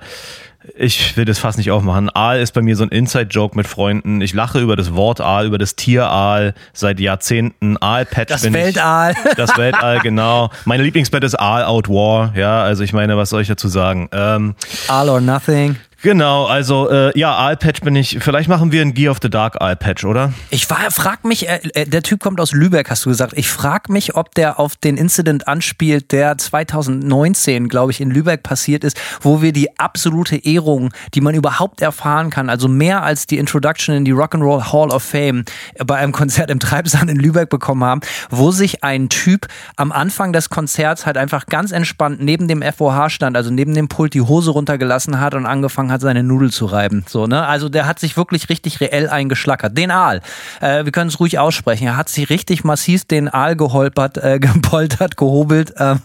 ich 0.75 1.15
will 1.15 1.25
das 1.25 1.37
fast 1.37 1.57
nicht 1.59 1.69
aufmachen. 1.69 2.09
Aal 2.09 2.39
ist 2.39 2.53
bei 2.53 2.61
mir 2.61 2.75
so 2.75 2.83
ein 2.83 2.89
Inside-Joke 2.89 3.55
mit 3.55 3.67
Freunden. 3.67 4.21
Ich 4.21 4.33
lache 4.33 4.59
über 4.59 4.75
das 4.75 4.95
Wort 4.95 5.21
Aal, 5.21 5.45
über 5.45 5.57
das 5.59 5.75
Tier 5.75 6.07
Aal 6.07 6.55
seit 6.73 6.99
Jahrzehnten. 6.99 7.77
Aal-Patch 7.77 8.29
Das 8.33 8.51
Weltaal. 8.51 9.13
Ich. 9.23 9.35
Das 9.35 9.55
Weltall, 9.57 9.99
genau. 9.99 10.49
Meine 10.65 10.83
Lieblingsbett 10.83 11.23
ist 11.23 11.35
Aal 11.35 11.63
Out 11.65 11.89
War. 11.89 12.33
Ja, 12.35 12.63
also 12.63 12.83
ich 12.83 12.93
meine, 12.93 13.17
was 13.17 13.29
soll 13.29 13.43
ich 13.43 13.47
dazu 13.47 13.67
sagen? 13.67 14.09
Ähm, 14.11 14.55
Aal 14.87 15.09
or 15.09 15.21
Nothing. 15.21 15.75
Genau, 16.03 16.45
also 16.45 16.89
äh, 16.91 17.17
ja, 17.17 17.35
Aalpatch 17.35 17.81
bin 17.81 17.95
ich. 17.95 18.19
Vielleicht 18.21 18.47
machen 18.47 18.71
wir 18.71 18.83
ein 18.83 18.93
Gear 18.93 19.11
of 19.11 19.17
the 19.19 19.31
Dark 19.31 19.59
Aalpatch, 19.59 20.05
oder? 20.05 20.31
Ich 20.51 20.69
war, 20.69 20.77
frag 20.91 21.25
mich, 21.25 21.49
äh, 21.49 21.59
äh, 21.73 21.85
der 21.87 22.03
Typ 22.03 22.19
kommt 22.19 22.39
aus 22.39 22.51
Lübeck, 22.51 22.91
hast 22.91 23.05
du 23.05 23.09
gesagt. 23.09 23.33
Ich 23.35 23.49
frag 23.49 23.89
mich, 23.89 24.15
ob 24.15 24.35
der 24.35 24.59
auf 24.59 24.75
den 24.75 24.95
Incident 24.95 25.47
anspielt, 25.47 26.11
der 26.11 26.37
2019, 26.37 27.67
glaube 27.67 27.91
ich, 27.91 27.99
in 27.99 28.11
Lübeck 28.11 28.43
passiert 28.43 28.83
ist, 28.83 28.99
wo 29.21 29.41
wir 29.41 29.53
die 29.53 29.79
absolute 29.79 30.35
Ehrung, 30.37 30.93
die 31.15 31.21
man 31.21 31.33
überhaupt 31.33 31.81
erfahren 31.81 32.29
kann, 32.29 32.51
also 32.51 32.67
mehr 32.67 33.01
als 33.01 33.25
die 33.25 33.39
Introduction 33.39 33.95
in 33.95 34.05
die 34.05 34.13
Rock'n'Roll 34.13 34.71
Hall 34.71 34.91
of 34.91 35.01
Fame 35.01 35.45
bei 35.83 35.95
einem 35.95 36.11
Konzert 36.17 36.51
im 36.51 36.59
Treibsand 36.59 37.09
in 37.09 37.17
Lübeck 37.17 37.49
bekommen 37.49 37.83
haben, 37.83 38.01
wo 38.29 38.51
sich 38.51 38.83
ein 38.83 39.09
Typ 39.09 39.47
am 39.77 39.91
Anfang 39.91 40.31
des 40.31 40.51
Konzerts 40.51 41.07
halt 41.07 41.17
einfach 41.17 41.47
ganz 41.47 41.71
entspannt 41.71 42.21
neben 42.21 42.47
dem 42.47 42.61
FOH 42.61 43.09
stand, 43.09 43.35
also 43.35 43.49
neben 43.49 43.73
dem 43.73 43.87
Pult 43.87 44.13
die 44.13 44.21
Hose 44.21 44.51
runtergelassen 44.51 45.19
hat 45.19 45.33
und 45.33 45.47
angefangen 45.47 45.86
angefangen 45.87 45.91
hat, 45.91 46.01
seine 46.01 46.23
Nudel 46.23 46.51
zu 46.51 46.65
reiben. 46.65 47.05
So, 47.07 47.27
ne? 47.27 47.45
Also 47.45 47.69
der 47.69 47.87
hat 47.87 47.99
sich 47.99 48.17
wirklich 48.17 48.49
richtig 48.49 48.79
reell 48.81 49.09
eingeschlackert. 49.09 49.77
Den 49.77 49.91
Aal. 49.91 50.21
Äh, 50.61 50.85
wir 50.85 50.91
können 50.91 51.09
es 51.09 51.19
ruhig 51.19 51.39
aussprechen. 51.39 51.87
Er 51.87 51.97
hat 51.97 52.09
sich 52.09 52.29
richtig 52.29 52.63
massiv 52.63 53.05
den 53.05 53.27
Aal 53.29 53.55
geholpert, 53.55 54.17
äh, 54.17 54.39
gepoltert, 54.39 55.17
gehobelt. 55.17 55.73
Ähm, 55.77 55.99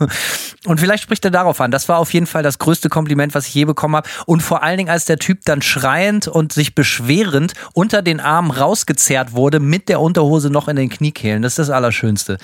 und 0.66 0.80
vielleicht 0.80 1.02
spricht 1.02 1.24
er 1.24 1.30
darauf 1.30 1.60
an. 1.60 1.70
Das 1.70 1.88
war 1.88 1.98
auf 1.98 2.12
jeden 2.12 2.26
Fall 2.26 2.42
das 2.42 2.58
größte 2.58 2.88
Kompliment, 2.88 3.34
was 3.34 3.46
ich 3.46 3.54
je 3.54 3.64
bekommen 3.64 3.96
habe. 3.96 4.08
Und 4.26 4.42
vor 4.42 4.62
allen 4.62 4.78
Dingen, 4.78 4.90
als 4.90 5.04
der 5.04 5.18
Typ 5.18 5.40
dann 5.44 5.62
schreiend 5.62 6.28
und 6.28 6.52
sich 6.52 6.74
beschwerend 6.74 7.54
unter 7.74 8.02
den 8.02 8.20
Armen 8.20 8.50
rausgezerrt 8.50 9.32
wurde, 9.32 9.60
mit 9.60 9.88
der 9.88 10.00
Unterhose 10.00 10.50
noch 10.50 10.68
in 10.68 10.76
den 10.76 10.88
Kniekehlen. 10.88 11.42
Das 11.42 11.52
ist 11.52 11.58
das 11.58 11.70
Allerschönste 11.70 12.38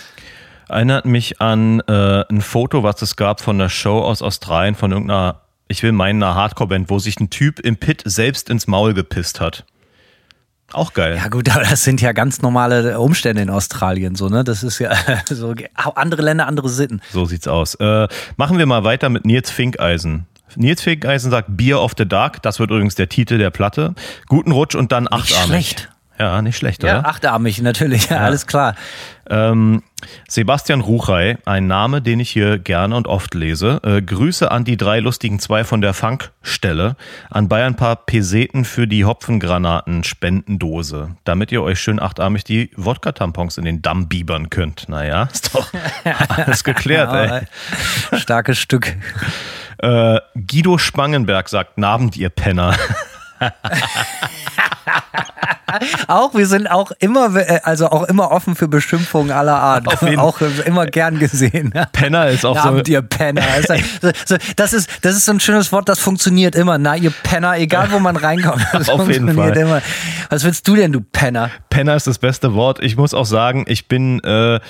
erinnert 0.71 1.07
mich 1.07 1.41
an 1.41 1.81
äh, 1.89 2.27
ein 2.29 2.43
Foto, 2.43 2.83
was 2.83 3.01
es 3.01 3.17
gab 3.17 3.41
von 3.41 3.59
der 3.59 3.71
Show 3.71 4.01
aus 4.01 4.21
Australien 4.21 4.75
von 4.75 4.93
irgendeiner 4.93 5.41
ich 5.69 5.83
will 5.83 5.93
meinen, 5.93 6.23
eine 6.23 6.35
Hardcore-Band, 6.35 6.91
wo 6.91 6.99
sich 6.99 7.21
ein 7.21 7.31
Typ 7.31 7.61
im 7.61 7.77
Pit 7.77 8.03
selbst 8.05 8.51
ins 8.51 8.67
Maul 8.67 8.95
gepisst 8.95 9.41
hat. 9.41 9.65
Auch 10.73 10.93
geil. 10.93 11.17
Ja 11.17 11.29
gut, 11.29 11.49
aber 11.55 11.65
das 11.65 11.85
sind 11.85 12.01
ja 12.01 12.13
ganz 12.13 12.43
normale 12.43 12.99
Umstände 13.01 13.43
in 13.43 13.51
Australien, 13.51 14.15
so 14.15 14.29
ne? 14.29 14.45
Das 14.45 14.63
ist 14.63 14.79
ja 14.79 14.93
so 15.29 15.55
andere 15.95 16.23
Länder, 16.23 16.47
andere 16.47 16.69
Sitten. 16.69 17.01
So 17.11 17.25
sieht's 17.25 17.49
aus. 17.49 17.75
Äh, 17.77 18.09
machen 18.37 18.59
wir 18.59 18.67
mal 18.67 18.85
weiter 18.85 19.09
mit 19.09 19.25
Nils 19.25 19.51
Finkeisen. 19.51 20.27
Nils 20.57 20.83
Finkeisen 20.83 21.31
sagt 21.31 21.49
Beer 21.57 21.81
of 21.81 21.93
the 21.97 22.07
Dark. 22.07 22.43
Das 22.43 22.59
wird 22.59 22.71
übrigens 22.71 22.95
der 22.95 23.09
Titel 23.09 23.39
der 23.39 23.51
Platte. 23.51 23.95
Guten 24.27 24.53
Rutsch 24.53 24.75
und 24.75 24.93
dann 24.93 25.07
achtarmig. 25.07 25.51
Nicht 25.51 25.81
schlecht. 25.81 25.91
Ja, 26.19 26.43
nicht 26.43 26.57
schlecht, 26.57 26.83
ja, 26.83 27.01
oder? 27.01 27.09
achtarmig, 27.09 27.63
natürlich, 27.63 28.09
ja, 28.11 28.17
ja. 28.17 28.23
alles 28.23 28.47
klar. 28.47 28.75
Ähm, 29.31 29.83
Sebastian 30.29 30.81
Ruchey, 30.81 31.37
ein 31.45 31.67
Name, 31.67 32.03
den 32.03 32.19
ich 32.19 32.31
hier 32.31 32.59
gerne 32.59 32.97
und 32.97 33.07
oft 33.07 33.35
lese. 33.35 33.81
Äh, 33.85 34.03
Grüße 34.03 34.51
an 34.51 34.65
die 34.65 34.77
drei 34.77 35.01
lustigen 35.01 35.39
zwei 35.39 35.65
von 35.65 35.81
der 35.81 35.95
Funkstelle. 35.95 36.97
An 37.31 37.49
Bayern 37.49 37.77
paar 37.77 37.97
Peseten 37.97 38.65
für 38.65 38.89
die 38.89 39.05
Hopfengranaten 39.05 40.03
Spendendose. 40.03 41.17
Damit 41.25 41.53
ihr 41.53 41.63
euch 41.63 41.81
schön 41.81 42.01
achtarmig 42.01 42.45
die 42.45 42.71
Wodka-Tampons 42.77 43.59
in 43.59 43.65
den 43.65 43.83
Damm 43.83 44.09
biebern 44.09 44.51
könnt. 44.51 44.89
Naja, 44.89 45.29
ist 45.33 45.55
doch 45.55 45.71
alles 46.29 46.65
geklärt, 46.65 47.13
ey. 47.13 48.19
Starkes 48.19 48.59
Stück. 48.59 48.97
Äh, 49.79 50.19
Guido 50.35 50.79
Spangenberg 50.79 51.49
sagt, 51.49 51.79
Nabend, 51.79 52.17
ihr 52.17 52.31
Penner. 52.31 52.75
auch, 56.09 56.35
wir 56.35 56.47
sind 56.47 56.71
auch 56.71 56.91
immer, 56.99 57.35
äh, 57.37 57.61
also 57.63 57.89
auch 57.91 58.05
immer 58.05 58.31
offen 58.31 58.55
für 58.55 58.69
Beschimpfungen 58.69 59.33
aller 59.33 59.57
Art. 59.57 59.87
auch 60.19 60.41
immer 60.65 60.87
gern 60.87 61.19
gesehen. 61.19 61.73
Penner 61.93 62.29
ist 62.29 62.45
auch 62.45 62.55
Na, 62.55 62.73
so. 62.73 62.83
ihr 62.91 63.03
Penner. 63.03 63.43
Das 64.57 64.73
ist, 64.73 64.89
das 65.03 65.17
ist 65.17 65.25
so 65.25 65.33
ein 65.33 65.41
schönes 65.41 65.73
Wort, 65.73 65.89
das 65.89 65.99
funktioniert 65.99 66.55
immer. 66.55 66.79
Na, 66.79 66.97
ihr 66.97 67.11
Penner, 67.11 67.59
egal 67.59 67.91
wo 67.93 67.99
man 67.99 68.17
reinkommt. 68.17 68.67
Das 68.73 68.89
Auf 68.89 69.09
jeden 69.09 69.35
Fall. 69.35 69.57
Immer. 69.57 69.83
Was 70.29 70.45
willst 70.45 70.67
du 70.69 70.77
denn, 70.77 70.93
du 70.93 71.01
Penner? 71.01 71.51
Penner 71.71 71.97
ist 71.97 72.07
das 72.07 72.19
beste 72.19 72.55
Wort. 72.55 72.81
Ich 72.83 72.97
muss 72.97 73.13
auch 73.13 73.25
sagen, 73.25 73.65
ich 73.67 73.89
bin, 73.89 74.23
äh, 74.23 74.61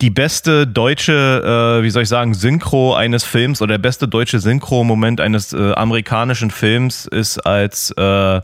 die 0.00 0.10
beste 0.10 0.66
deutsche, 0.66 1.78
äh, 1.80 1.82
wie 1.82 1.90
soll 1.90 2.02
ich 2.02 2.08
sagen, 2.08 2.34
Synchro 2.34 2.94
eines 2.94 3.24
Films 3.24 3.60
oder 3.62 3.74
der 3.74 3.78
beste 3.78 4.06
deutsche 4.06 4.38
Synchro-Moment 4.38 5.20
eines 5.20 5.52
äh, 5.52 5.72
amerikanischen 5.72 6.50
Films 6.50 7.06
ist 7.06 7.38
als 7.40 7.90
äh, 7.92 8.40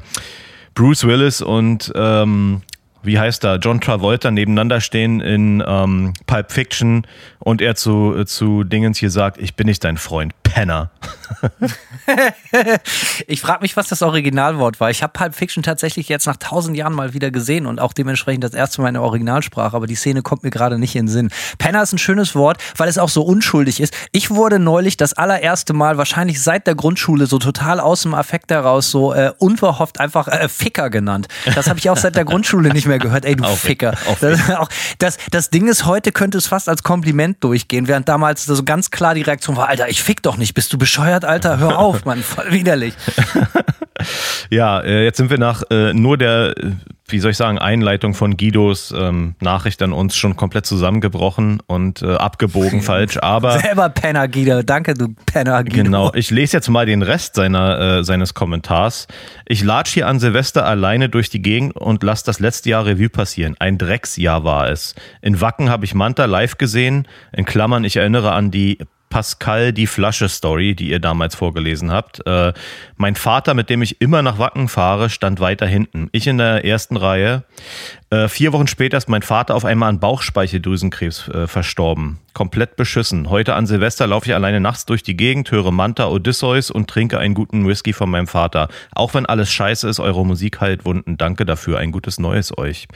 Bruce 0.78 1.08
Willis 1.08 1.42
und 1.42 1.90
ähm, 1.96 2.62
wie 3.08 3.18
heißt 3.18 3.42
da, 3.42 3.56
John 3.56 3.80
Travolta 3.80 4.30
nebeneinander 4.30 4.80
stehen 4.80 5.20
in 5.20 5.64
ähm, 5.66 6.12
Pulp 6.26 6.52
Fiction 6.52 7.06
und 7.40 7.62
er 7.62 7.74
zu, 7.74 8.14
äh, 8.16 8.26
zu 8.26 8.62
Dingens 8.62 8.98
hier 8.98 9.10
sagt, 9.10 9.38
ich 9.38 9.56
bin 9.56 9.66
nicht 9.66 9.82
dein 9.82 9.96
Freund, 9.96 10.34
Penner. 10.42 10.90
ich 13.26 13.40
frage 13.40 13.62
mich, 13.62 13.76
was 13.76 13.88
das 13.88 14.02
Originalwort 14.02 14.80
war. 14.80 14.90
Ich 14.90 15.02
habe 15.02 15.12
Pulp 15.12 15.34
Fiction 15.34 15.62
tatsächlich 15.62 16.08
jetzt 16.08 16.26
nach 16.26 16.36
tausend 16.36 16.76
Jahren 16.76 16.92
mal 16.92 17.14
wieder 17.14 17.30
gesehen 17.30 17.66
und 17.66 17.80
auch 17.80 17.92
dementsprechend 17.92 18.44
das 18.44 18.54
erste 18.54 18.82
Mal 18.82 18.88
in 18.88 18.94
der 18.94 19.02
Originalsprache, 19.02 19.74
aber 19.74 19.86
die 19.86 19.94
Szene 19.94 20.22
kommt 20.22 20.42
mir 20.44 20.50
gerade 20.50 20.78
nicht 20.78 20.94
in 20.94 21.06
den 21.06 21.12
Sinn. 21.12 21.30
Penner 21.58 21.82
ist 21.82 21.92
ein 21.92 21.98
schönes 21.98 22.34
Wort, 22.34 22.62
weil 22.76 22.88
es 22.88 22.98
auch 22.98 23.08
so 23.08 23.22
unschuldig 23.22 23.80
ist. 23.80 23.96
Ich 24.12 24.30
wurde 24.30 24.58
neulich 24.58 24.98
das 24.98 25.14
allererste 25.14 25.72
Mal, 25.72 25.96
wahrscheinlich 25.96 26.42
seit 26.42 26.66
der 26.66 26.74
Grundschule, 26.74 27.26
so 27.26 27.38
total 27.38 27.80
aus 27.80 28.02
dem 28.02 28.12
Affekt 28.14 28.50
heraus, 28.50 28.90
so 28.90 29.14
äh, 29.14 29.32
unverhofft 29.38 30.00
einfach 30.00 30.28
äh, 30.28 30.48
Ficker 30.48 30.90
genannt. 30.90 31.28
Das 31.54 31.68
habe 31.68 31.78
ich 31.78 31.88
auch 31.88 31.96
seit 31.96 32.14
der 32.16 32.24
Grundschule 32.26 32.72
nicht 32.74 32.86
mehr 32.86 32.97
mehr 32.98 33.06
gehört. 33.08 33.24
Ey, 33.24 33.36
du 33.36 33.44
Auf- 33.44 33.60
Ficker. 33.60 33.94
auf- 34.06 34.18
Das, 34.20 34.50
auch, 34.50 34.68
das, 34.98 35.16
das 35.30 35.50
Ding 35.50 35.68
ist, 35.68 35.86
heute 35.86 36.12
könnte 36.12 36.38
es 36.38 36.46
fast 36.46 36.68
als 36.68 36.82
Kompliment 36.82 37.42
durchgehen, 37.42 37.88
während 37.88 38.08
damals 38.08 38.44
so 38.44 38.62
ganz 38.62 38.90
klar 38.90 39.14
die 39.14 39.22
Reaktion 39.22 39.56
war, 39.56 39.68
Alter, 39.68 39.88
ich 39.88 40.02
fick 40.02 40.22
doch 40.22 40.36
nicht, 40.36 40.54
bist 40.54 40.72
du 40.72 40.78
bescheuert, 40.78 41.24
Alter? 41.24 41.58
Hör 41.58 41.78
auf, 41.78 42.04
Mann, 42.04 42.22
voll 42.22 42.50
widerlich. 42.52 42.94
Ja, 44.50 44.80
äh, 44.80 45.02
jetzt 45.04 45.16
sind 45.16 45.28
wir 45.30 45.38
nach 45.38 45.62
äh, 45.70 45.92
nur 45.92 46.16
der, 46.16 46.54
äh, 46.56 46.70
wie 47.08 47.18
soll 47.20 47.32
ich 47.32 47.36
sagen, 47.36 47.58
Einleitung 47.58 48.14
von 48.14 48.36
Guidos 48.36 48.94
ähm, 48.96 49.34
Nachricht 49.40 49.82
an 49.82 49.92
uns 49.92 50.16
schon 50.16 50.36
komplett 50.36 50.66
zusammengebrochen 50.66 51.60
und 51.66 52.02
äh, 52.02 52.14
abgebogen 52.14 52.82
falsch. 52.82 53.18
Aber 53.18 53.58
Selber 53.58 53.88
Penner, 53.88 54.28
Guido. 54.28 54.62
Danke, 54.62 54.94
du 54.94 55.14
Penner, 55.26 55.64
Guido. 55.64 55.82
Genau, 55.82 56.12
ich 56.14 56.30
lese 56.30 56.56
jetzt 56.56 56.68
mal 56.68 56.86
den 56.86 57.02
Rest 57.02 57.34
seiner, 57.34 57.98
äh, 57.98 58.04
seines 58.04 58.34
Kommentars. 58.34 59.08
Ich 59.46 59.64
latsch 59.64 59.94
hier 59.94 60.06
an 60.06 60.20
Silvester 60.20 60.64
alleine 60.64 61.08
durch 61.08 61.30
die 61.30 61.42
Gegend 61.42 61.76
und 61.76 62.02
lass 62.02 62.22
das 62.22 62.40
letzte 62.40 62.70
Jahr 62.70 62.86
Revue 62.86 63.08
passieren. 63.08 63.56
Ein 63.58 63.78
Drecksjahr 63.78 64.44
war 64.44 64.68
es. 64.70 64.94
In 65.22 65.40
Wacken 65.40 65.70
habe 65.70 65.84
ich 65.84 65.94
Manta 65.94 66.26
live 66.26 66.58
gesehen. 66.58 67.08
In 67.32 67.44
Klammern, 67.44 67.84
ich 67.84 67.96
erinnere 67.96 68.32
an 68.32 68.50
die 68.50 68.78
Pascal 69.08 69.72
die 69.72 69.86
Flasche 69.86 70.28
Story, 70.28 70.74
die 70.74 70.90
ihr 70.90 71.00
damals 71.00 71.34
vorgelesen 71.34 71.90
habt. 71.90 72.26
Äh, 72.26 72.52
mein 72.96 73.14
Vater, 73.14 73.54
mit 73.54 73.70
dem 73.70 73.82
ich 73.82 74.00
immer 74.00 74.22
nach 74.22 74.38
Wacken 74.38 74.68
fahre, 74.68 75.10
stand 75.10 75.40
weiter 75.40 75.66
hinten. 75.66 76.08
Ich 76.12 76.26
in 76.26 76.38
der 76.38 76.64
ersten 76.64 76.96
Reihe. 76.96 77.44
Äh, 78.10 78.28
vier 78.28 78.52
Wochen 78.52 78.66
später 78.66 78.96
ist 78.96 79.08
mein 79.08 79.22
Vater 79.22 79.54
auf 79.54 79.64
einmal 79.64 79.88
an 79.88 80.00
Bauchspeicheldrüsenkrebs 80.00 81.28
äh, 81.28 81.46
verstorben. 81.46 82.18
Komplett 82.32 82.76
beschissen. 82.76 83.30
Heute 83.30 83.54
an 83.54 83.66
Silvester 83.66 84.06
laufe 84.06 84.26
ich 84.26 84.34
alleine 84.34 84.60
nachts 84.60 84.86
durch 84.86 85.02
die 85.02 85.16
Gegend, 85.16 85.50
höre 85.50 85.72
Manta 85.72 86.08
Odysseus 86.08 86.70
und 86.70 86.88
trinke 86.88 87.18
einen 87.18 87.34
guten 87.34 87.66
Whisky 87.66 87.92
von 87.92 88.10
meinem 88.10 88.26
Vater. 88.26 88.68
Auch 88.92 89.14
wenn 89.14 89.26
alles 89.26 89.50
scheiße 89.50 89.88
ist, 89.88 90.00
eure 90.00 90.24
Musik 90.24 90.60
heilt 90.60 90.84
Wunden. 90.84 91.16
Danke 91.16 91.44
dafür. 91.44 91.78
Ein 91.78 91.92
gutes 91.92 92.18
Neues 92.18 92.56
euch. 92.56 92.88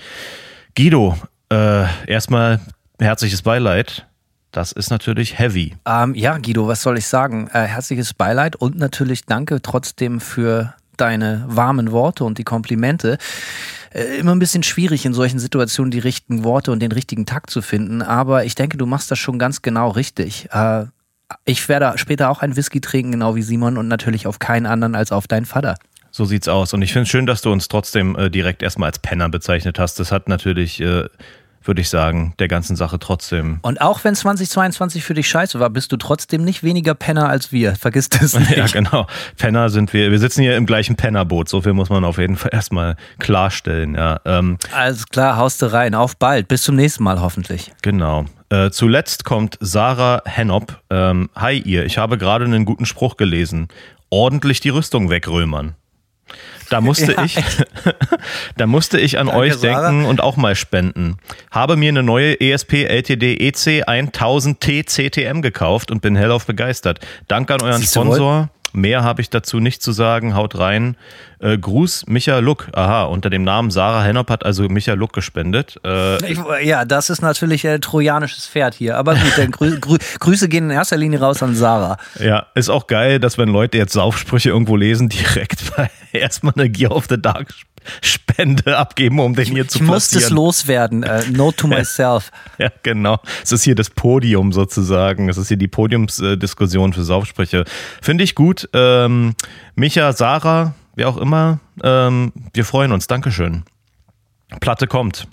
Guido, 0.77 1.19
äh, 1.51 1.85
erstmal 2.07 2.61
herzliches 2.99 3.43
Beileid. 3.43 4.07
Das 4.53 4.71
ist 4.73 4.91
natürlich 4.91 5.39
heavy. 5.39 5.75
Ähm, 5.87 6.15
ja, 6.15 6.37
Guido, 6.39 6.69
was 6.69 6.83
soll 6.83 6.99
ich 6.99 7.07
sagen? 7.07 7.49
Äh, 7.53 7.63
herzliches 7.63 8.13
Beileid 8.13 8.55
und 8.55 8.77
natürlich 8.77 9.25
danke 9.25 9.63
trotzdem 9.63 10.21
für 10.21 10.75
deine 10.99 11.45
warmen 11.49 11.91
Worte 11.91 12.25
und 12.25 12.39
die 12.39 12.45
Komplimente. 12.45 13.17
Äh, 13.95 14.19
immer 14.19 14.35
ein 14.35 14.39
bisschen 14.39 14.63
schwierig 14.63 15.07
in 15.07 15.15
solchen 15.15 15.39
Situationen 15.39 15.91
die 15.91 15.99
richtigen 15.99 16.45
Worte 16.45 16.71
und 16.71 16.81
den 16.81 16.93
richtigen 16.93 17.27
Takt 17.27 17.51
zu 17.51 17.63
finden, 17.63 18.03
aber 18.03 18.45
ich 18.45 18.55
denke, 18.55 18.77
du 18.77 18.87
machst 18.87 19.11
das 19.11 19.19
schon 19.19 19.39
ganz 19.39 19.63
genau 19.63 19.89
richtig. 19.91 20.49
Äh, 20.53 20.85
ich 21.47 21.67
werde 21.69 21.97
später 21.97 22.31
auch 22.31 22.43
ein 22.43 22.57
Whisky 22.57 22.81
trinken, 22.83 23.13
genau 23.13 23.35
wie 23.35 23.43
Simon, 23.43 23.79
und 23.79 23.89
natürlich 23.89 24.27
auf 24.27 24.39
keinen 24.39 24.67
anderen 24.67 24.95
als 24.95 25.13
auf 25.13 25.27
deinen 25.27 25.47
Vater. 25.47 25.77
So 26.11 26.27
sieht's 26.27 26.47
aus. 26.47 26.75
Und 26.75 26.83
ich 26.83 26.93
finde 26.93 27.05
es 27.05 27.09
schön, 27.09 27.25
dass 27.25 27.41
du 27.41 27.51
uns 27.51 27.69
trotzdem 27.69 28.17
äh, 28.17 28.31
direkt 28.31 28.63
erstmal 28.63 28.89
als 28.89 28.99
Penner 28.99 29.31
bezeichnet 29.31 29.79
hast. 29.79 29.99
Das 29.99 30.13
hat 30.13 30.29
natürlich, 30.29 30.79
äh, 30.81 31.09
würde 31.65 31.81
ich 31.81 31.89
sagen, 31.89 32.35
der 32.39 32.49
ganzen 32.49 32.77
Sache 32.77 32.99
trotzdem. 32.99 33.59
Und 33.63 33.81
auch 33.81 34.03
wenn 34.05 34.15
2022 34.15 35.03
für 35.05 35.15
dich 35.15 35.29
scheiße 35.29 35.61
war, 35.61 35.71
bist 35.71 35.93
du 35.93 35.97
trotzdem 35.97 36.45
nicht 36.45 36.63
weniger 36.63 36.95
Penner 36.95 37.29
als 37.29 37.53
wir. 37.53 37.77
Vergiss 37.77 38.09
das 38.09 38.33
nicht. 38.39 38.57
Ja, 38.57 38.67
genau. 38.67 39.07
Penner 39.37 39.69
sind 39.71 39.93
wir. 39.93 40.11
Wir 40.11 40.19
sitzen 40.19 40.43
hier 40.43 40.57
im 40.57 40.67
gleichen 40.67 40.97
Pennerboot. 40.97 41.49
So 41.49 41.61
viel 41.63 41.73
muss 41.73 41.89
man 41.91 42.05
auf 42.05 42.19
jeden 42.19 42.37
Fall 42.37 42.51
erstmal 42.53 42.97
klarstellen. 43.19 43.95
Ja, 43.95 44.21
ähm, 44.25 44.59
Alles 44.75 45.07
klar, 45.07 45.37
haust 45.37 45.63
du 45.63 45.73
rein. 45.73 45.95
Auf 45.95 46.17
bald. 46.17 46.49
Bis 46.49 46.63
zum 46.63 46.77
nächsten 46.77 47.03
Mal 47.05 47.21
hoffentlich. 47.21 47.73
genau. 47.83 48.25
Äh, 48.51 48.71
zuletzt 48.71 49.25
kommt 49.25 49.57
Sarah 49.61 50.21
Hennop. 50.27 50.79
Ähm, 50.91 51.31
Hi 51.35 51.59
ihr, 51.59 51.87
ich 51.87 51.97
habe 51.97 52.19
gerade 52.19 52.45
einen 52.45 52.67
guten 52.67 52.85
Spruch 52.85 53.17
gelesen. 53.17 53.69
Ordentlich 54.11 54.61
die 54.61 54.69
Rüstung 54.69 55.09
wegrömern. 55.09 55.75
Da 56.71 56.81
musste 56.81 57.13
Ja. 57.13 57.25
ich, 57.25 57.37
da 58.57 58.67
musste 58.67 58.99
ich 58.99 59.19
an 59.19 59.27
Danke, 59.27 59.41
euch 59.41 59.55
Sarah. 59.55 59.91
denken 59.91 60.07
und 60.07 60.21
auch 60.21 60.37
mal 60.37 60.55
spenden. 60.55 61.17
Habe 61.51 61.77
mir 61.77 61.89
eine 61.91 62.03
neue 62.03 62.41
ESP 62.41 62.85
LTD 62.85 63.35
EC 63.41 63.85
1000T 63.89 64.85
CTM 64.87 65.43
gekauft 65.43 65.91
und 65.91 66.01
bin 66.03 66.17
hellauf 66.17 66.47
begeistert. 66.47 67.01
Danke 67.29 67.55
an 67.55 67.63
euren 67.63 67.83
du 67.83 67.87
wohl? 68.07 68.49
Mehr 68.73 69.03
habe 69.05 69.21
ich 69.21 69.31
dazu 69.31 69.61
nicht 69.61 69.83
zu 69.83 69.93
sagen. 69.93 70.35
Haut 70.35 70.59
rein. 70.59 70.97
Äh, 71.41 71.59
Gruß 71.59 72.07
Micha 72.07 72.39
Luck. 72.39 72.69
Aha, 72.73 73.05
unter 73.05 73.31
dem 73.31 73.43
Namen 73.43 73.71
Sarah 73.71 74.03
Hennop 74.03 74.31
hat 74.31 74.45
also 74.45 74.69
Micha 74.69 74.95
Luck 74.95 75.13
gespendet. 75.13 75.79
Äh, 75.85 76.33
Ich, 76.33 76.39
ja, 76.65 76.85
das 76.85 77.11
ist 77.11 77.21
natürlich 77.23 77.67
ein 77.67 77.81
trojanisches 77.81 78.47
Pferd 78.47 78.75
hier. 78.75 78.97
Aber 78.97 79.15
gut, 79.15 79.33
dann 79.37 79.51
grü 79.51 79.79
grü 79.81 79.99
Grüße 80.21 80.49
gehen 80.49 80.65
in 80.65 80.71
erster 80.71 80.97
Linie 80.97 81.21
raus 81.21 81.43
an 81.43 81.55
Sarah. 81.55 81.97
ja, 82.19 82.47
ist 82.55 82.69
auch 82.71 82.87
geil, 82.87 83.19
dass 83.21 83.39
wenn 83.39 83.49
Leute 83.49 83.79
jetzt 83.79 83.93
Saufsprüche 83.93 84.51
irgendwo 84.51 84.77
lesen, 84.77 85.09
direkt 85.09 85.77
bei 85.77 85.91
erstmal 86.13 86.55
eine 86.57 86.71
Gear 86.71 86.93
of 86.93 87.07
the 87.09 87.21
Dark 87.21 87.49
Spende 88.01 88.77
abgeben, 88.79 89.19
um 89.21 89.35
den 89.35 89.47
hier 89.47 89.69
zu 89.69 89.79
Ich 89.79 89.83
muss 89.85 90.05
das 90.05 90.11
platzieren. 90.11 90.37
loswerden. 90.37 91.03
Äh, 91.03 91.25
note 91.31 91.57
to 91.57 91.67
myself. 91.69 92.31
Ja, 92.59 92.71
genau. 92.83 93.19
Es 93.43 93.53
ist 93.53 93.63
hier 93.65 93.75
das 93.75 93.91
Podium 93.91 94.53
sozusagen. 94.53 95.29
Es 95.29 95.37
ist 95.37 95.49
hier 95.49 95.57
die 95.57 95.69
Podiumsdiskussion 95.69 96.93
für 96.93 97.05
Saufsprüche. 97.05 97.65
Finde 98.01 98.25
ich 98.25 98.35
gut. 98.35 98.69
Ähm, 98.73 99.35
Micha, 99.75 100.13
Sarah, 100.13 100.75
wer 100.95 101.09
auch 101.09 101.17
immer, 101.17 101.61
ähm, 101.83 102.33
wir 102.55 102.65
freuen 102.65 102.93
uns. 102.93 103.07
Dankeschön. 103.07 103.65
Platte 104.61 104.87
kommt. 104.87 105.27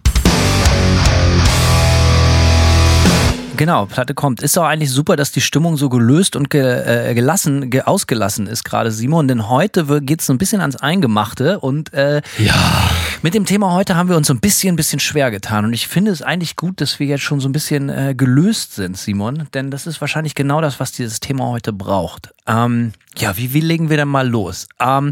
Genau, 3.59 3.87
Platte 3.87 4.13
kommt. 4.13 4.41
Ist 4.41 4.57
auch 4.57 4.63
eigentlich 4.63 4.89
super, 4.89 5.17
dass 5.17 5.33
die 5.33 5.41
Stimmung 5.41 5.75
so 5.75 5.89
gelöst 5.89 6.37
und 6.37 6.49
ge, 6.49 6.61
äh, 6.61 7.13
gelassen, 7.13 7.69
ge, 7.69 7.81
ausgelassen 7.81 8.47
ist, 8.47 8.63
gerade 8.63 8.89
Simon. 8.89 9.27
Denn 9.27 9.49
heute 9.49 9.99
geht 10.01 10.21
es 10.21 10.27
so 10.27 10.33
ein 10.33 10.37
bisschen 10.37 10.61
ans 10.61 10.77
Eingemachte. 10.77 11.59
Und 11.59 11.93
äh, 11.93 12.21
Ja. 12.37 12.53
mit 13.21 13.33
dem 13.33 13.43
Thema 13.43 13.73
heute 13.73 13.97
haben 13.97 14.07
wir 14.07 14.15
uns 14.15 14.27
so 14.27 14.33
ein 14.33 14.39
bisschen, 14.39 14.77
bisschen 14.77 15.01
schwer 15.01 15.29
getan. 15.29 15.65
Und 15.65 15.73
ich 15.73 15.89
finde 15.89 16.11
es 16.11 16.21
eigentlich 16.21 16.55
gut, 16.55 16.79
dass 16.79 16.99
wir 17.01 17.07
jetzt 17.07 17.23
schon 17.23 17.41
so 17.41 17.49
ein 17.49 17.51
bisschen 17.51 17.89
äh, 17.89 18.15
gelöst 18.15 18.75
sind, 18.75 18.97
Simon. 18.97 19.49
Denn 19.53 19.71
das 19.71 19.87
ist 19.87 19.99
wahrscheinlich 19.99 20.35
genau 20.35 20.61
das, 20.61 20.79
was 20.79 20.93
dieses 20.93 21.19
Thema 21.19 21.47
heute 21.47 21.73
braucht. 21.73 22.29
Ähm, 22.47 22.93
ja, 23.17 23.35
wie, 23.35 23.53
wie 23.53 23.59
legen 23.59 23.89
wir 23.89 23.97
denn 23.97 24.07
mal 24.07 24.25
los? 24.25 24.69
Ähm, 24.79 25.11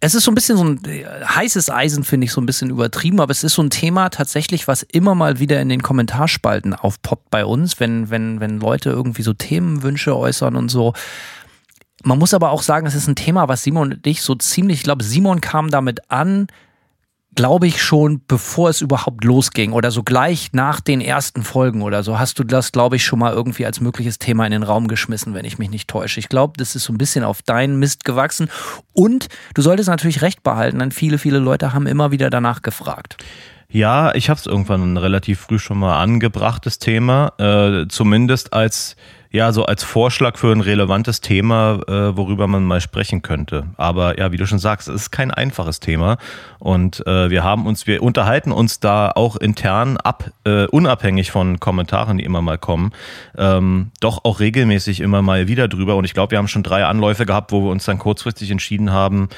es 0.00 0.14
ist 0.14 0.24
so 0.24 0.30
ein 0.30 0.34
bisschen 0.34 0.56
so 0.56 0.64
ein 0.64 0.84
äh, 0.86 1.04
heißes 1.24 1.70
Eisen, 1.70 2.04
finde 2.04 2.24
ich, 2.24 2.32
so 2.32 2.40
ein 2.40 2.46
bisschen 2.46 2.70
übertrieben, 2.70 3.20
aber 3.20 3.30
es 3.30 3.44
ist 3.44 3.54
so 3.54 3.62
ein 3.62 3.70
Thema 3.70 4.08
tatsächlich, 4.08 4.66
was 4.66 4.82
immer 4.82 5.14
mal 5.14 5.38
wieder 5.38 5.60
in 5.60 5.68
den 5.68 5.82
Kommentarspalten 5.82 6.74
aufpoppt 6.74 7.30
bei 7.30 7.44
uns, 7.44 7.80
wenn, 7.80 8.10
wenn, 8.10 8.40
wenn 8.40 8.60
Leute 8.60 8.90
irgendwie 8.90 9.22
so 9.22 9.34
Themenwünsche 9.34 10.16
äußern 10.16 10.56
und 10.56 10.70
so. 10.70 10.94
Man 12.02 12.18
muss 12.18 12.32
aber 12.32 12.50
auch 12.50 12.62
sagen, 12.62 12.86
es 12.86 12.94
ist 12.94 13.08
ein 13.08 13.14
Thema, 13.14 13.48
was 13.48 13.62
Simon 13.62 13.92
und 13.92 14.06
ich 14.06 14.22
so 14.22 14.34
ziemlich, 14.34 14.78
ich 14.78 14.84
glaube, 14.84 15.04
Simon 15.04 15.42
kam 15.42 15.70
damit 15.70 16.10
an, 16.10 16.46
glaube 17.34 17.66
ich 17.66 17.82
schon, 17.82 18.22
bevor 18.26 18.70
es 18.70 18.80
überhaupt 18.80 19.24
losging 19.24 19.72
oder 19.72 19.90
so 19.90 20.02
gleich 20.02 20.50
nach 20.52 20.80
den 20.80 21.00
ersten 21.00 21.42
Folgen 21.42 21.82
oder 21.82 22.02
so, 22.02 22.18
hast 22.18 22.38
du 22.38 22.44
das, 22.44 22.72
glaube 22.72 22.96
ich, 22.96 23.04
schon 23.04 23.18
mal 23.18 23.32
irgendwie 23.32 23.66
als 23.66 23.80
mögliches 23.80 24.18
Thema 24.18 24.44
in 24.46 24.52
den 24.52 24.62
Raum 24.62 24.88
geschmissen, 24.88 25.34
wenn 25.34 25.44
ich 25.44 25.58
mich 25.58 25.70
nicht 25.70 25.88
täusche. 25.88 26.20
Ich 26.20 26.28
glaube, 26.28 26.54
das 26.56 26.74
ist 26.74 26.84
so 26.84 26.92
ein 26.92 26.98
bisschen 26.98 27.24
auf 27.24 27.42
deinen 27.42 27.78
Mist 27.78 28.04
gewachsen 28.04 28.48
und 28.92 29.28
du 29.54 29.62
solltest 29.62 29.88
natürlich 29.88 30.22
recht 30.22 30.42
behalten, 30.42 30.78
denn 30.80 30.92
viele, 30.92 31.18
viele 31.18 31.38
Leute 31.38 31.72
haben 31.72 31.86
immer 31.86 32.10
wieder 32.10 32.30
danach 32.30 32.62
gefragt. 32.62 33.16
Ja, 33.72 34.12
ich 34.16 34.28
habe 34.28 34.38
es 34.38 34.46
irgendwann 34.46 34.96
relativ 34.96 35.40
früh 35.40 35.60
schon 35.60 35.78
mal 35.78 36.02
angebracht, 36.02 36.66
das 36.66 36.80
Thema. 36.80 37.32
Äh, 37.38 37.86
zumindest 37.88 38.52
als 38.52 38.96
ja 39.30 39.52
so 39.52 39.64
als 39.64 39.84
Vorschlag 39.84 40.36
für 40.36 40.52
ein 40.52 40.60
relevantes 40.60 41.20
Thema, 41.20 41.80
äh, 41.86 42.16
worüber 42.16 42.46
man 42.46 42.64
mal 42.64 42.80
sprechen 42.80 43.22
könnte. 43.22 43.68
Aber 43.76 44.18
ja, 44.18 44.32
wie 44.32 44.36
du 44.36 44.46
schon 44.46 44.58
sagst, 44.58 44.88
es 44.88 45.02
ist 45.02 45.10
kein 45.10 45.30
einfaches 45.30 45.80
Thema 45.80 46.18
und 46.58 47.06
äh, 47.06 47.30
wir 47.30 47.44
haben 47.44 47.66
uns, 47.66 47.86
wir 47.86 48.02
unterhalten 48.02 48.50
uns 48.50 48.80
da 48.80 49.10
auch 49.14 49.36
intern 49.36 49.96
ab, 49.96 50.30
äh, 50.44 50.66
unabhängig 50.66 51.30
von 51.30 51.60
Kommentaren, 51.60 52.18
die 52.18 52.24
immer 52.24 52.42
mal 52.42 52.58
kommen, 52.58 52.92
ähm, 53.38 53.92
doch 54.00 54.24
auch 54.24 54.40
regelmäßig 54.40 55.00
immer 55.00 55.22
mal 55.22 55.46
wieder 55.46 55.68
drüber. 55.68 55.96
Und 55.96 56.04
ich 56.04 56.14
glaube, 56.14 56.32
wir 56.32 56.38
haben 56.38 56.48
schon 56.48 56.64
drei 56.64 56.84
Anläufe 56.84 57.24
gehabt, 57.24 57.52
wo 57.52 57.62
wir 57.62 57.70
uns 57.70 57.84
dann 57.84 57.98
kurzfristig 57.98 58.50
entschieden 58.50 58.90
haben, 58.90 59.28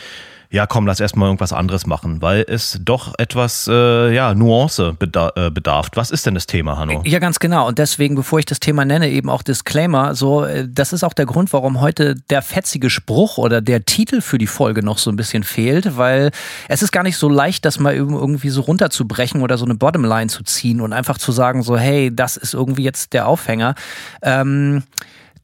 ja 0.53 0.67
komm, 0.67 0.87
lass 0.87 1.01
erstmal 1.01 1.29
irgendwas 1.29 1.53
anderes 1.53 1.87
machen, 1.87 2.21
weil 2.21 2.45
es 2.47 2.79
doch 2.85 3.15
etwas 3.19 3.67
äh, 3.69 4.15
ja, 4.15 4.35
Nuance 4.35 4.95
äh, 5.01 5.51
bedarf. 5.51 5.89
Was 5.95 6.11
ist 6.11 6.27
denn 6.27 6.35
das 6.35 6.47
Thema, 6.47 6.77
Hanno? 6.77 7.03
Ja, 7.07 7.19
ganz 7.19 7.39
genau. 7.39 7.67
Und 7.67 7.79
deswegen, 7.79 8.15
bevor 8.15 8.39
ich 8.39 8.45
das 8.45 8.61
Thema 8.61 8.85
nenne, 8.85 9.09
eben 9.09 9.31
auch 9.31 9.43
Disclaimer. 9.43 10.15
So, 10.15 10.45
äh, 10.45 10.69
das 10.71 10.93
ist 10.93 11.05
auch 11.05 11.15
der 11.15 11.25
Grund, 11.25 11.53
warum 11.55 11.81
heute 11.81 12.17
der 12.29 12.43
fetzige 12.43 12.91
Spruch 12.91 13.39
oder 13.39 13.63
der 13.63 13.87
Titel 13.87 14.21
für 14.21 14.37
die 14.37 14.47
Folge 14.47 14.85
noch 14.85 14.99
so 14.99 15.11
ein 15.11 15.17
bisschen 15.17 15.43
fehlt, 15.43 15.97
weil 15.97 16.31
es 16.69 16.83
ist 16.83 16.93
gar 16.93 17.03
nicht 17.03 17.17
so 17.17 17.31
leicht, 17.31 17.65
das 17.65 17.81
mal 17.81 17.95
irgendwie 17.95 18.51
so 18.51 18.61
runterzubrechen 18.61 19.41
oder 19.41 19.57
so 19.57 19.65
eine 19.65 19.75
Bottomline 19.75 20.29
zu 20.29 20.45
ziehen 20.45 20.83
und 20.83 20.93
einfach 20.93 21.17
zu 21.17 21.33
sagen, 21.33 21.63
so, 21.63 21.79
hey, 21.79 22.15
das 22.15 22.37
ist 22.37 22.53
irgendwie 22.53 22.85
jetzt 22.85 23.15
der 23.15 23.27
Aufhänger. 23.27 23.75
Ähm, 24.21 24.83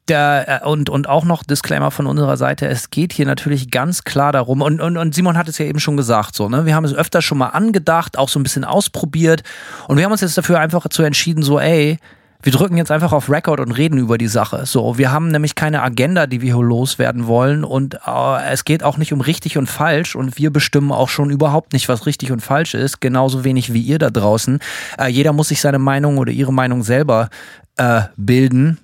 der, 0.09 0.63
äh, 0.63 0.67
und, 0.67 0.91
und 0.91 1.09
auch 1.09 1.25
noch 1.25 1.43
Disclaimer 1.43 1.91
von 1.91 2.07
unserer 2.07 2.37
Seite, 2.37 2.67
es 2.67 2.91
geht 2.91 3.13
hier 3.13 3.27
natürlich 3.27 3.71
ganz 3.71 4.05
klar 4.05 4.33
darum, 4.33 4.63
und, 4.63 4.81
und, 4.81 4.97
und 4.97 5.15
Simon 5.15 5.37
hat 5.37 5.49
es 5.49 5.59
ja 5.59 5.67
eben 5.67 5.81
schon 5.81 5.97
gesagt, 5.97 6.35
so, 6.35 6.49
ne? 6.49 6.67
Wir 6.67 6.75
haben 6.75 6.85
es 6.85 6.95
öfter 6.95 7.23
schon 7.23 7.39
mal 7.39 7.49
angedacht, 7.49 8.19
auch 8.19 8.29
so 8.29 8.39
ein 8.39 8.43
bisschen 8.43 8.65
ausprobiert. 8.65 9.43
Und 9.87 9.97
wir 9.97 10.05
haben 10.05 10.13
uns 10.13 10.21
jetzt 10.21 10.39
dafür 10.39 10.61
einfach 10.61 10.89
zu 10.89 11.03
entschieden, 11.03 11.43
so, 11.43 11.59
ey, 11.59 11.99
wir 12.41 12.53
drücken 12.53 12.77
jetzt 12.77 12.93
einfach 12.93 13.13
auf 13.13 13.31
Record 13.31 13.59
und 13.59 13.73
reden 13.73 13.99
über 13.99 14.17
die 14.17 14.29
Sache. 14.29 14.65
So, 14.65 14.97
wir 14.97 15.11
haben 15.11 15.29
nämlich 15.29 15.57
keine 15.57 15.83
Agenda, 15.83 16.29
die 16.29 16.41
wir 16.41 16.55
hier 16.55 16.63
loswerden 16.63 17.27
wollen 17.27 17.65
und 17.65 17.99
äh, 18.07 18.53
es 18.53 18.65
geht 18.65 18.85
auch 18.85 18.97
nicht 18.97 19.13
um 19.13 19.21
richtig 19.21 19.59
und 19.59 19.67
falsch 19.67 20.15
und 20.15 20.39
wir 20.39 20.53
bestimmen 20.53 20.93
auch 20.93 21.09
schon 21.09 21.31
überhaupt 21.31 21.73
nicht, 21.73 21.89
was 21.89 22.07
richtig 22.07 22.31
und 22.31 22.41
falsch 22.41 22.75
ist, 22.75 23.01
genauso 23.01 23.43
wenig 23.43 23.73
wie 23.73 23.81
ihr 23.81 23.99
da 23.99 24.11
draußen. 24.11 24.61
Äh, 24.99 25.09
jeder 25.09 25.33
muss 25.33 25.49
sich 25.49 25.61
seine 25.61 25.81
Meinung 25.81 26.19
oder 26.19 26.31
ihre 26.31 26.53
Meinung 26.53 26.85
selber 26.85 27.29
äh, 27.77 28.03
bilden. 28.17 28.79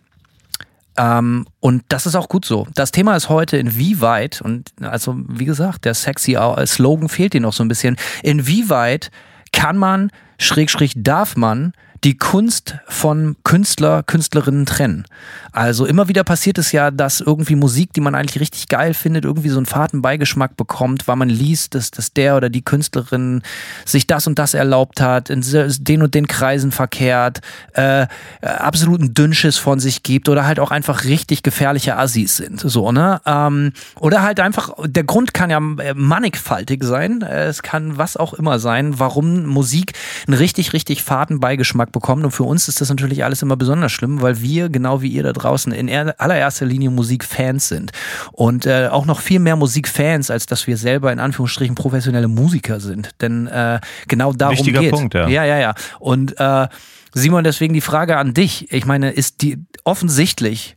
Ähm, 0.96 1.46
und 1.60 1.82
das 1.88 2.06
ist 2.06 2.14
auch 2.14 2.28
gut 2.28 2.44
so. 2.44 2.66
Das 2.74 2.92
Thema 2.92 3.16
ist 3.16 3.28
heute, 3.28 3.56
inwieweit, 3.56 4.40
und 4.40 4.72
also 4.80 5.16
wie 5.28 5.44
gesagt, 5.44 5.84
der 5.84 5.94
sexy 5.94 6.36
Slogan 6.66 7.08
fehlt 7.08 7.32
dir 7.32 7.40
noch 7.40 7.52
so 7.52 7.64
ein 7.64 7.68
bisschen, 7.68 7.96
inwieweit 8.22 9.10
kann 9.52 9.76
man, 9.76 10.10
schräg, 10.38 10.70
schräg 10.70 10.92
darf 10.96 11.36
man 11.36 11.72
die 12.04 12.18
Kunst 12.18 12.76
von 12.86 13.36
Künstler, 13.44 14.02
Künstlerinnen 14.02 14.66
trennen. 14.66 15.06
Also 15.52 15.86
immer 15.86 16.08
wieder 16.08 16.22
passiert 16.22 16.58
es 16.58 16.70
ja, 16.70 16.90
dass 16.90 17.20
irgendwie 17.20 17.54
Musik, 17.54 17.94
die 17.94 18.02
man 18.02 18.14
eigentlich 18.14 18.40
richtig 18.40 18.68
geil 18.68 18.92
findet, 18.92 19.24
irgendwie 19.24 19.48
so 19.48 19.56
einen 19.56 19.64
faden 19.64 20.02
Beigeschmack 20.02 20.56
bekommt, 20.56 21.08
weil 21.08 21.16
man 21.16 21.30
liest, 21.30 21.74
dass, 21.74 21.90
dass 21.90 22.12
der 22.12 22.36
oder 22.36 22.50
die 22.50 22.62
Künstlerin 22.62 23.42
sich 23.86 24.06
das 24.06 24.26
und 24.26 24.38
das 24.38 24.52
erlaubt 24.52 25.00
hat, 25.00 25.30
in 25.30 25.42
den 25.80 26.02
und 26.02 26.14
den 26.14 26.26
Kreisen 26.26 26.72
verkehrt, 26.72 27.40
äh, 27.72 28.06
absoluten 28.42 29.14
Dünnschiss 29.14 29.56
von 29.56 29.80
sich 29.80 30.02
gibt 30.02 30.28
oder 30.28 30.44
halt 30.44 30.60
auch 30.60 30.70
einfach 30.70 31.04
richtig 31.04 31.42
gefährliche 31.42 31.96
Assis 31.96 32.36
sind. 32.36 32.60
So, 32.60 32.92
ne? 32.92 33.22
Ähm, 33.24 33.72
oder 33.98 34.20
halt 34.22 34.40
einfach, 34.40 34.74
der 34.84 35.04
Grund 35.04 35.32
kann 35.32 35.48
ja 35.48 35.60
mannigfaltig 35.60 36.84
sein. 36.84 37.22
Es 37.22 37.62
kann 37.62 37.96
was 37.96 38.18
auch 38.18 38.34
immer 38.34 38.58
sein, 38.58 38.98
warum 38.98 39.46
Musik 39.46 39.92
einen 40.26 40.36
richtig, 40.36 40.74
richtig 40.74 41.02
faden 41.02 41.40
Beigeschmack 41.40 41.93
bekommt. 41.94 42.24
Und 42.24 42.32
für 42.32 42.42
uns 42.42 42.68
ist 42.68 42.82
das 42.82 42.90
natürlich 42.90 43.24
alles 43.24 43.40
immer 43.40 43.56
besonders 43.56 43.90
schlimm, 43.90 44.20
weil 44.20 44.42
wir, 44.42 44.68
genau 44.68 45.00
wie 45.00 45.08
ihr 45.08 45.22
da 45.22 45.32
draußen, 45.32 45.72
in 45.72 45.88
allererster 45.88 46.66
Linie 46.66 46.90
Musikfans 46.90 47.68
sind. 47.68 47.92
Und 48.32 48.66
äh, 48.66 48.88
auch 48.88 49.06
noch 49.06 49.20
viel 49.20 49.40
mehr 49.40 49.56
Musikfans, 49.56 50.30
als 50.30 50.44
dass 50.44 50.66
wir 50.66 50.76
selber 50.76 51.10
in 51.10 51.18
Anführungsstrichen 51.18 51.74
professionelle 51.74 52.28
Musiker 52.28 52.80
sind. 52.80 53.10
Denn 53.22 53.46
äh, 53.46 53.80
genau 54.08 54.34
darum 54.34 54.58
Wichtiger 54.58 54.80
geht. 54.80 54.90
Punkt, 54.90 55.14
ja. 55.14 55.26
Ja, 55.28 55.44
ja, 55.46 55.58
ja. 55.58 55.74
Und 55.98 56.38
äh, 56.38 56.68
Simon, 57.14 57.44
deswegen 57.44 57.72
die 57.72 57.80
Frage 57.80 58.18
an 58.18 58.34
dich. 58.34 58.70
Ich 58.70 58.84
meine, 58.84 59.10
ist 59.10 59.40
die 59.40 59.64
offensichtlich 59.84 60.76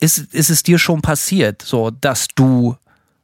ist, 0.00 0.34
ist 0.34 0.50
es 0.50 0.62
dir 0.62 0.78
schon 0.78 1.02
passiert, 1.02 1.62
so 1.62 1.90
dass 1.90 2.26
du 2.34 2.76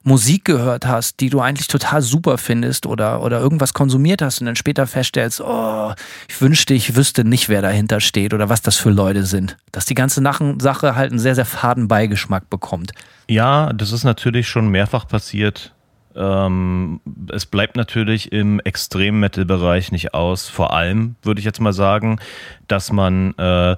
Musik 0.07 0.45
gehört 0.45 0.87
hast, 0.87 1.19
die 1.19 1.31
du 1.31 1.41
eigentlich 1.41 1.67
total 1.67 2.01
super 2.01 2.39
findest 2.39 2.87
oder, 2.87 3.23
oder 3.23 3.41
irgendwas 3.41 3.75
konsumiert 3.75 4.23
hast 4.23 4.41
und 4.41 4.47
dann 4.47 4.55
später 4.55 4.87
feststellst, 4.87 5.41
oh, 5.41 5.93
ich 6.29 6.41
wünschte, 6.41 6.75
ich 6.75 6.95
wüsste 6.95 7.25
nicht, 7.25 7.49
wer 7.49 7.61
dahinter 7.61 8.01
steht 8.01 8.33
oder 8.33 8.49
was 8.49 8.63
das 8.63 8.77
für 8.77 8.91
Leute 8.91 9.25
sind. 9.25 9.57
Dass 9.73 9.85
die 9.85 9.95
ganze 9.95 10.23
Sache 10.59 10.95
halt 10.95 11.11
einen 11.11 11.19
sehr, 11.19 11.35
sehr 11.35 11.45
faden 11.45 11.89
Beigeschmack 11.89 12.49
bekommt. 12.49 12.93
Ja, 13.29 13.73
das 13.73 13.91
ist 13.91 14.05
natürlich 14.05 14.49
schon 14.49 14.69
mehrfach 14.69 15.09
passiert. 15.09 15.73
Ähm, 16.15 17.01
es 17.33 17.45
bleibt 17.45 17.75
natürlich 17.75 18.31
im 18.31 18.61
Extrem-Metal-Bereich 18.61 19.91
nicht 19.91 20.15
aus. 20.15 20.49
Vor 20.49 20.73
allem 20.73 21.17
würde 21.23 21.41
ich 21.41 21.45
jetzt 21.45 21.61
mal 21.61 21.73
sagen, 21.73 22.21
dass 22.69 22.93
man 22.93 23.35
äh, 23.39 23.77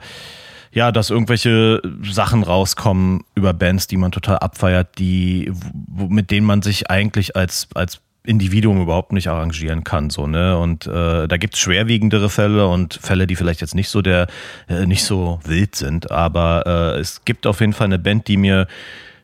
ja, 0.73 0.93
dass 0.93 1.11
irgendwelche 1.11 1.81
Sachen 2.03 2.43
rauskommen 2.43 3.25
über 3.35 3.53
Bands, 3.53 3.87
die 3.87 3.97
man 3.97 4.13
total 4.13 4.39
abfeiert, 4.39 4.99
die, 4.99 5.53
mit 5.97 6.31
denen 6.31 6.47
man 6.47 6.63
sich 6.63 6.91
eigentlich 6.91 7.37
als, 7.37 7.69
als 7.75 8.01
Individuum 8.25 8.83
überhaupt 8.83 9.13
nicht 9.13 9.29
arrangieren 9.29 9.85
kann, 9.85 10.11
so, 10.11 10.27
ne? 10.27 10.59
Und 10.59 10.87
äh, 10.87 11.27
da 11.27 11.37
gibt's 11.39 11.59
schwerwiegendere 11.61 12.29
Fälle 12.29 12.69
und 12.69 12.95
Fälle, 12.95 13.27
die 13.27 13.37
vielleicht 13.37 13.63
jetzt 13.63 13.75
nicht 13.75 13.89
so 13.89 14.03
der, 14.03 14.27
äh, 14.69 14.85
nicht 14.85 15.05
so 15.05 15.41
wild 15.45 15.75
sind, 15.75 16.11
aber 16.11 16.65
äh, 16.67 17.01
es 17.01 17.25
gibt 17.25 17.47
auf 17.47 17.61
jeden 17.61 17.73
Fall 17.73 17.87
eine 17.87 17.99
Band, 17.99 18.29
die 18.29 18.37
mir 18.37 18.67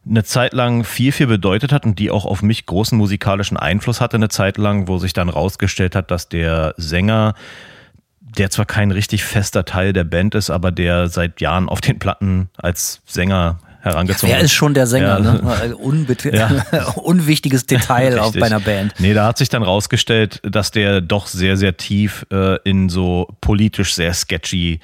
eine 0.09 0.25
Zeit 0.25 0.53
lang 0.53 0.85
viel, 0.85 1.13
viel 1.13 1.27
bedeutet 1.27 1.73
hat 1.73 1.85
und 1.85 1.99
die 1.99 2.11
auch 2.11 2.25
auf 2.25 2.43
mich 2.43 2.67
großen 2.67 2.97
musikalischen 2.97 3.57
Einfluss 3.57 4.01
hatte, 4.01 4.17
eine 4.17 4.29
Zeit 4.29 4.59
lang, 4.59 4.89
wo 4.89 4.99
sich 4.99 5.13
dann 5.13 5.29
rausgestellt 5.29 5.95
hat, 5.95 6.11
dass 6.11 6.29
der 6.29 6.75
Sänger 6.77 7.35
der 8.37 8.51
zwar 8.51 8.67
kein 8.67 8.91
richtig 8.91 9.25
fester 9.25 9.65
Teil 9.65 9.93
der 9.93 10.05
Band 10.05 10.35
ist, 10.35 10.51
aber 10.51 10.71
der 10.71 11.09
seit 11.09 11.41
Jahren 11.41 11.69
auf 11.69 11.81
den 11.81 11.99
Platten 11.99 12.51
als 12.57 13.01
Sänger 13.07 13.59
herangezogen 13.85 14.31
ja, 14.31 14.37
wer 14.39 14.45
ist 14.45 14.53
schon 14.53 14.75
der 14.75 14.87
Sänger? 14.87 15.19
Ja. 15.19 15.21
Ne? 15.21 15.75
ja. 16.33 16.85
Unwichtiges 16.97 17.67
Detail 17.67 18.19
auf 18.21 18.33
bei 18.33 18.47
einer 18.47 18.61
Band. 18.61 18.95
Nee, 18.99 19.13
da 19.15 19.27
hat 19.27 19.39
sich 19.39 19.51
dann 19.51 19.63
rausgestellt, 19.63 20.41
dass 20.43 20.71
der 20.71 21.01
doch 21.01 21.27
sehr, 21.27 21.57
sehr 21.57 21.77
tief 21.77 22.27
äh, 22.33 22.57
in 22.65 22.89
so 22.89 23.29
politisch 23.41 23.95
sehr 23.95 24.15
sketchy 24.15 24.81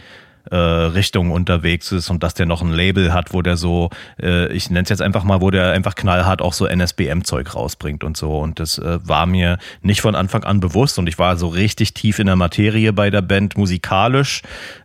äh, 0.51 0.57
Richtung 0.57 1.31
unterwegs 1.31 1.93
ist 1.93 2.11
und 2.11 2.23
dass 2.23 2.35
der 2.35 2.47
noch 2.47 2.63
ein 2.63 2.73
Label 2.73 3.13
hat, 3.13 3.33
wo 3.33 3.43
der 3.43 3.57
so, 3.57 3.91
äh, 4.21 4.53
ich 4.53 4.71
nenne 4.71 4.83
es 4.83 4.89
jetzt 4.89 5.03
einfach 5.03 5.25
mal, 5.25 5.41
wo 5.41 5.51
der 5.51 5.73
einfach 5.73 5.95
knallhart 5.95 6.43
auch 6.43 6.53
so 6.53 6.67
NSBM-Zeug 6.67 7.55
rausbringt 7.55 8.05
und 8.05 8.17
so. 8.17 8.39
Und 8.39 8.61
das 8.61 8.79
äh, 8.79 8.99
war 9.03 9.27
mir 9.27 9.59
nicht 9.83 10.01
von 10.01 10.15
Anfang 10.15 10.45
an 10.45 10.61
bewusst 10.61 10.99
und 10.99 11.07
ich 11.07 11.19
war 11.19 11.37
so 11.37 11.49
richtig 11.49 11.95
tief 11.95 12.19
in 12.19 12.27
der 12.27 12.37
Materie 12.37 12.93
bei 12.93 13.11
der 13.11 13.23
Band 13.23 13.57
musikalisch. 13.57 14.43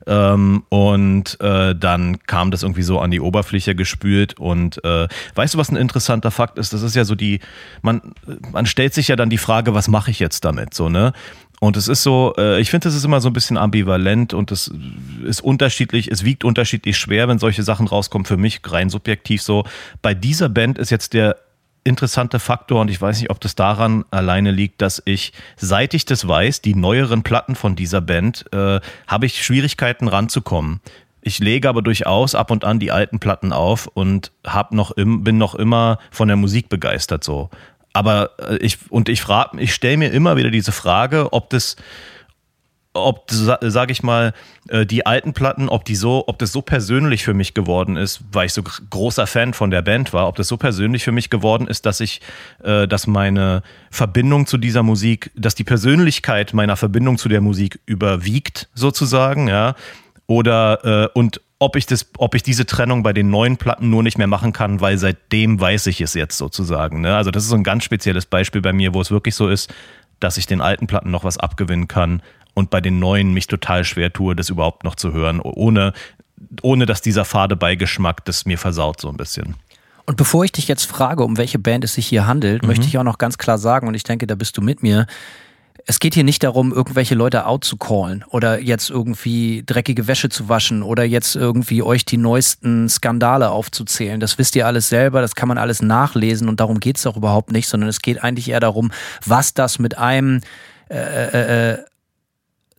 Ähm, 0.08 0.64
und 0.70 1.40
äh, 1.42 1.76
dann 1.76 2.20
kam 2.28 2.52
das 2.52 2.64
irgendwie 2.64 2.84
so 2.84 3.00
an 3.00 3.12
die 3.12 3.20
Oberfläche 3.20 3.76
gespült. 3.76 4.40
Und 4.40 4.84
äh, 4.84 5.08
weißt 5.34 5.56
du, 5.56 5.58
was 5.58 5.70
ein 5.70 5.78
interessanter 5.78 6.32
Fakt 6.32 6.58
ist? 6.58 6.74
Das 6.74 6.82
ist 6.82 6.96
ja 6.96 7.06
so 7.06 7.16
die, 7.16 7.40
man, 7.82 8.02
man 8.52 8.66
stellt 8.66 8.94
sich 8.94 9.08
ja 9.08 9.16
dann 9.16 9.30
die 9.30 9.38
Frage, 9.38 9.74
was 9.74 9.88
mache 9.88 10.12
ich 10.12 10.20
jetzt 10.20 10.46
damit? 10.46 10.74
So, 10.74 10.90
ne? 10.90 11.14
Und 11.60 11.78
es 11.78 11.88
ist 11.88 12.04
so, 12.04 12.34
äh, 12.38 12.60
ich 12.60 12.70
finde, 12.70 12.90
es 12.90 12.96
ist 12.96 13.06
immer 13.06 13.22
so 13.22 13.30
ein 13.30 13.34
bisschen 13.34 13.58
ambivalent 13.58 14.34
und 14.34 14.52
es 14.52 14.72
ist 15.26 15.42
unterschiedlich, 15.42 16.10
es 16.12 16.24
wiegt 16.24 16.44
unterschiedlich 16.44 16.98
schwer, 16.98 17.28
wenn 17.28 17.40
solche 17.40 17.64
Sachen 17.64 17.88
rauskommen. 17.88 18.26
Für 18.26 18.38
mich 18.38 18.62
rein 18.66 18.90
subjektiv 18.90 19.42
so. 19.42 19.64
Bei 20.02 20.14
dieser 20.14 20.50
Band 20.50 20.78
ist 20.78 20.90
jetzt 20.90 21.14
der 21.14 21.38
interessante 21.86 22.40
Faktor 22.40 22.82
und 22.82 22.90
ich 22.90 23.00
weiß 23.00 23.20
nicht, 23.20 23.30
ob 23.30 23.40
das 23.40 23.56
daran 23.56 24.06
alleine 24.12 24.52
liegt, 24.52 24.82
dass 24.82 25.02
ich, 25.06 25.34
seit 25.56 25.94
ich 25.94 26.06
das 26.06 26.28
weiß, 26.28 26.62
die 26.62 26.76
neueren 26.76 27.24
Platten 27.24 27.56
von 27.56 27.76
dieser 27.76 28.02
Band, 28.02 28.46
äh, 28.52 28.80
habe 29.08 29.26
ich 29.26 29.44
Schwierigkeiten 29.44 30.08
ranzukommen. 30.08 30.82
Ich 31.22 31.40
lege 31.40 31.70
aber 31.70 31.82
durchaus 31.82 32.36
ab 32.36 32.52
und 32.52 32.66
an 32.66 32.80
die 32.80 32.92
alten 32.92 33.20
Platten 33.20 33.52
auf 33.54 33.88
und 33.88 34.32
hab 34.46 34.74
noch 34.74 34.92
im, 34.92 35.24
bin 35.24 35.38
noch 35.38 35.56
immer 35.56 36.00
von 36.12 36.28
der 36.28 36.38
Musik 36.38 36.70
begeistert 36.70 37.24
so. 37.24 37.50
Aber 37.96 38.32
äh, 38.40 38.58
ich, 38.58 38.92
und 38.92 39.08
ich 39.08 39.22
frage, 39.22 39.60
ich 39.62 39.74
stelle 39.74 39.96
mir 39.96 40.12
immer 40.12 40.36
wieder 40.36 40.52
diese 40.52 40.74
Frage, 40.74 41.32
ob 41.32 41.50
das, 41.50 41.78
ob, 42.92 43.32
sage 43.32 43.94
ich 43.94 44.04
mal, 44.04 44.34
äh, 44.68 44.86
die 44.86 45.06
alten 45.06 45.32
Platten, 45.32 45.70
ob 45.70 45.86
die 45.86 45.96
so, 45.96 46.26
ob 46.28 46.38
das 46.38 46.52
so 46.52 46.62
persönlich 46.62 47.24
für 47.24 47.34
mich 47.34 47.54
geworden 47.54 47.96
ist, 47.96 48.20
weil 48.34 48.48
ich 48.48 48.54
so 48.54 48.64
großer 48.64 49.28
Fan 49.28 49.54
von 49.54 49.72
der 49.72 49.82
Band 49.82 50.12
war, 50.12 50.28
ob 50.28 50.36
das 50.36 50.50
so 50.50 50.58
persönlich 50.58 51.06
für 51.06 51.14
mich 51.14 51.30
geworden 51.30 51.70
ist, 51.70 51.86
dass 51.86 52.02
ich, 52.02 52.20
äh, 52.66 52.86
dass 52.86 53.08
meine 53.08 53.64
Verbindung 53.92 54.46
zu 54.46 54.58
dieser 54.58 54.84
Musik, 54.84 55.32
dass 55.34 55.56
die 55.56 55.64
Persönlichkeit 55.64 56.54
meiner 56.54 56.76
Verbindung 56.76 57.18
zu 57.18 57.30
der 57.30 57.40
Musik 57.40 57.80
überwiegt, 57.86 58.68
sozusagen, 58.74 59.48
ja, 59.48 59.74
oder 60.28 61.12
und 61.16 61.42
ob 61.60 61.76
ich 61.76 61.86
das, 61.86 62.08
ob 62.18 62.36
ich 62.36 62.44
diese 62.44 62.66
Trennung 62.66 63.02
bei 63.04 63.14
den 63.14 63.30
neuen 63.30 63.58
Platten 63.58 63.90
nur 63.90 64.04
nicht 64.04 64.18
mehr 64.18 64.28
machen 64.28 64.54
kann, 64.54 64.82
weil 64.82 64.98
seitdem 64.98 65.60
weiß 65.60 65.88
ich 65.88 66.02
es 66.02 66.14
jetzt 66.14 66.38
sozusagen. 66.38 67.02
Ne? 67.02 67.16
Also 67.16 67.32
das 67.32 67.44
ist 67.44 67.50
so 67.50 67.56
ein 67.56 67.64
ganz 67.64 67.84
spezielles 67.84 68.26
Beispiel 68.26 68.62
bei 68.62 68.74
mir, 68.74 68.94
wo 68.94 69.02
es 69.02 69.10
wirklich 69.10 69.36
so 69.36 69.48
ist, 69.48 69.74
dass 70.20 70.38
ich 70.38 70.48
den 70.48 70.62
alten 70.62 70.88
Platten 70.88 71.12
noch 71.12 71.24
was 71.24 71.38
abgewinnen 71.38 71.88
kann 71.88 72.22
und 72.54 72.70
bei 72.70 72.82
den 72.82 73.00
neuen 73.00 73.34
mich 73.34 73.48
total 73.48 73.84
schwer 73.84 74.12
tue, 74.12 74.36
das 74.36 74.50
überhaupt 74.50 74.84
noch 74.84 74.96
zu 74.96 75.14
hören, 75.14 75.40
ohne, 75.40 75.94
ohne 76.62 76.86
dass 76.86 77.02
dieser 77.02 77.26
fade 77.26 77.56
Beigeschmack 77.56 78.26
das 78.26 78.46
mir 78.46 78.58
versaut 78.58 79.00
so 79.00 79.10
ein 79.10 79.18
bisschen. 79.18 79.56
Und 80.06 80.18
bevor 80.18 80.46
ich 80.46 80.52
dich 80.52 80.68
jetzt 80.68 80.86
frage, 80.86 81.24
um 81.24 81.38
welche 81.38 81.58
Band 81.58 81.84
es 81.84 81.96
sich 81.96 82.06
hier 82.08 82.28
handelt, 82.28 82.62
mhm. 82.62 82.68
möchte 82.68 82.86
ich 82.86 82.98
auch 82.98 83.04
noch 83.04 83.18
ganz 83.18 83.38
klar 83.38 83.58
sagen, 83.58 83.88
und 83.88 83.96
ich 83.96 84.04
denke, 84.04 84.28
da 84.28 84.36
bist 84.36 84.58
du 84.58 84.62
mit 84.62 84.84
mir, 84.84 85.08
es 85.88 86.00
geht 86.00 86.16
hier 86.16 86.24
nicht 86.24 86.44
darum, 86.44 86.74
irgendwelche 86.74 87.14
Leute 87.14 87.46
out 87.46 87.64
zu 87.64 87.78
callen 87.78 88.24
oder 88.30 88.60
jetzt 88.60 88.90
irgendwie 88.90 89.64
dreckige 89.66 90.08
Wäsche 90.08 90.30
zu 90.30 90.50
waschen 90.50 90.82
oder 90.82 91.04
jetzt 91.04 91.36
irgendwie 91.36 91.84
euch 91.84 92.06
die 92.06 92.18
neuesten 92.18 92.90
Skandale 92.90 93.52
aufzuzählen. 93.52 94.20
Das 94.20 94.40
wisst 94.40 94.56
ihr 94.56 94.66
alles 94.66 94.90
selber, 94.90 95.22
das 95.22 95.36
kann 95.36 95.48
man 95.48 95.60
alles 95.60 95.84
nachlesen 95.84 96.50
und 96.50 96.60
darum 96.60 96.80
geht 96.80 96.98
es 96.98 97.06
auch 97.06 97.18
überhaupt 97.18 97.52
nicht, 97.52 97.68
sondern 97.68 97.90
es 97.90 98.02
geht 98.02 98.24
eigentlich 98.24 98.50
eher 98.50 98.60
darum, 98.60 98.92
was 99.26 99.54
das 99.54 99.78
mit 99.78 99.98
einem 99.98 100.42
äh, 100.90 100.98
äh, 100.98 101.74
äh 101.74 101.78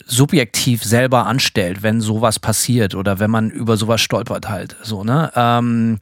subjektiv 0.09 0.85
selber 0.85 1.27
anstellt, 1.27 1.83
wenn 1.83 2.01
sowas 2.01 2.39
passiert 2.39 2.95
oder 2.95 3.19
wenn 3.19 3.31
man 3.31 3.51
über 3.51 3.77
sowas 3.77 4.01
stolpert 4.01 4.49
halt. 4.49 4.77
So, 4.83 5.03
ne? 5.03 5.33
Ähm, 5.35 5.99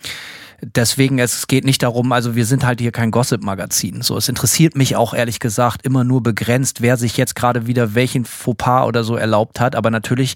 deswegen, 0.64 1.18
es 1.18 1.46
geht 1.46 1.64
nicht 1.64 1.82
darum, 1.82 2.12
also 2.12 2.34
wir 2.34 2.46
sind 2.46 2.64
halt 2.64 2.80
hier 2.80 2.92
kein 2.92 3.10
Gossip-Magazin. 3.10 4.02
So, 4.02 4.16
es 4.16 4.28
interessiert 4.28 4.76
mich 4.76 4.96
auch 4.96 5.14
ehrlich 5.14 5.40
gesagt 5.40 5.84
immer 5.84 6.04
nur 6.04 6.22
begrenzt, 6.22 6.82
wer 6.82 6.96
sich 6.96 7.16
jetzt 7.16 7.34
gerade 7.34 7.66
wieder 7.66 7.94
welchen 7.94 8.24
Fauxpas 8.24 8.86
oder 8.86 9.04
so 9.04 9.16
erlaubt 9.16 9.60
hat. 9.60 9.76
Aber 9.76 9.90
natürlich 9.90 10.34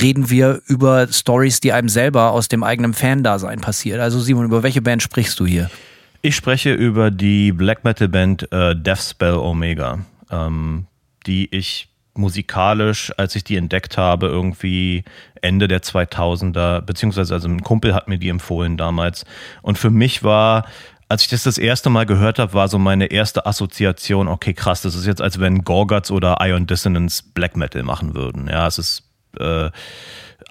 reden 0.00 0.30
wir 0.30 0.62
über 0.66 1.08
Stories, 1.10 1.60
die 1.60 1.72
einem 1.72 1.88
selber 1.88 2.32
aus 2.32 2.48
dem 2.48 2.62
eigenen 2.62 2.94
Fan-Dasein 2.94 3.60
passiert. 3.60 4.00
Also 4.00 4.20
Simon, 4.20 4.46
über 4.46 4.62
welche 4.62 4.82
Band 4.82 5.02
sprichst 5.02 5.38
du 5.38 5.46
hier? 5.46 5.70
Ich 6.22 6.36
spreche 6.36 6.72
über 6.72 7.10
die 7.10 7.52
Black 7.52 7.84
Metal 7.84 8.08
Band 8.08 8.50
äh, 8.52 8.76
Death 8.76 9.00
Spell 9.10 9.34
Omega, 9.34 10.00
ähm, 10.30 10.86
die 11.26 11.54
ich 11.54 11.89
musikalisch, 12.14 13.12
als 13.16 13.36
ich 13.36 13.44
die 13.44 13.56
entdeckt 13.56 13.96
habe, 13.96 14.26
irgendwie 14.26 15.04
Ende 15.40 15.68
der 15.68 15.82
2000er, 15.82 16.80
beziehungsweise 16.80 17.34
also 17.34 17.48
ein 17.48 17.62
Kumpel 17.62 17.94
hat 17.94 18.08
mir 18.08 18.18
die 18.18 18.28
empfohlen 18.28 18.76
damals. 18.76 19.24
Und 19.62 19.78
für 19.78 19.90
mich 19.90 20.22
war, 20.22 20.66
als 21.08 21.22
ich 21.22 21.28
das 21.28 21.44
das 21.44 21.58
erste 21.58 21.90
Mal 21.90 22.06
gehört 22.06 22.38
habe, 22.38 22.54
war 22.54 22.68
so 22.68 22.78
meine 22.78 23.06
erste 23.06 23.46
Assoziation, 23.46 24.28
okay, 24.28 24.54
krass, 24.54 24.82
das 24.82 24.94
ist 24.94 25.06
jetzt, 25.06 25.22
als 25.22 25.40
wenn 25.40 25.64
Gorguts 25.64 26.10
oder 26.10 26.38
Ion 26.40 26.66
Dissonance 26.66 27.22
Black 27.34 27.56
Metal 27.56 27.82
machen 27.82 28.14
würden. 28.14 28.48
Ja, 28.48 28.66
es 28.66 28.78
ist 28.78 29.02
äh, 29.38 29.70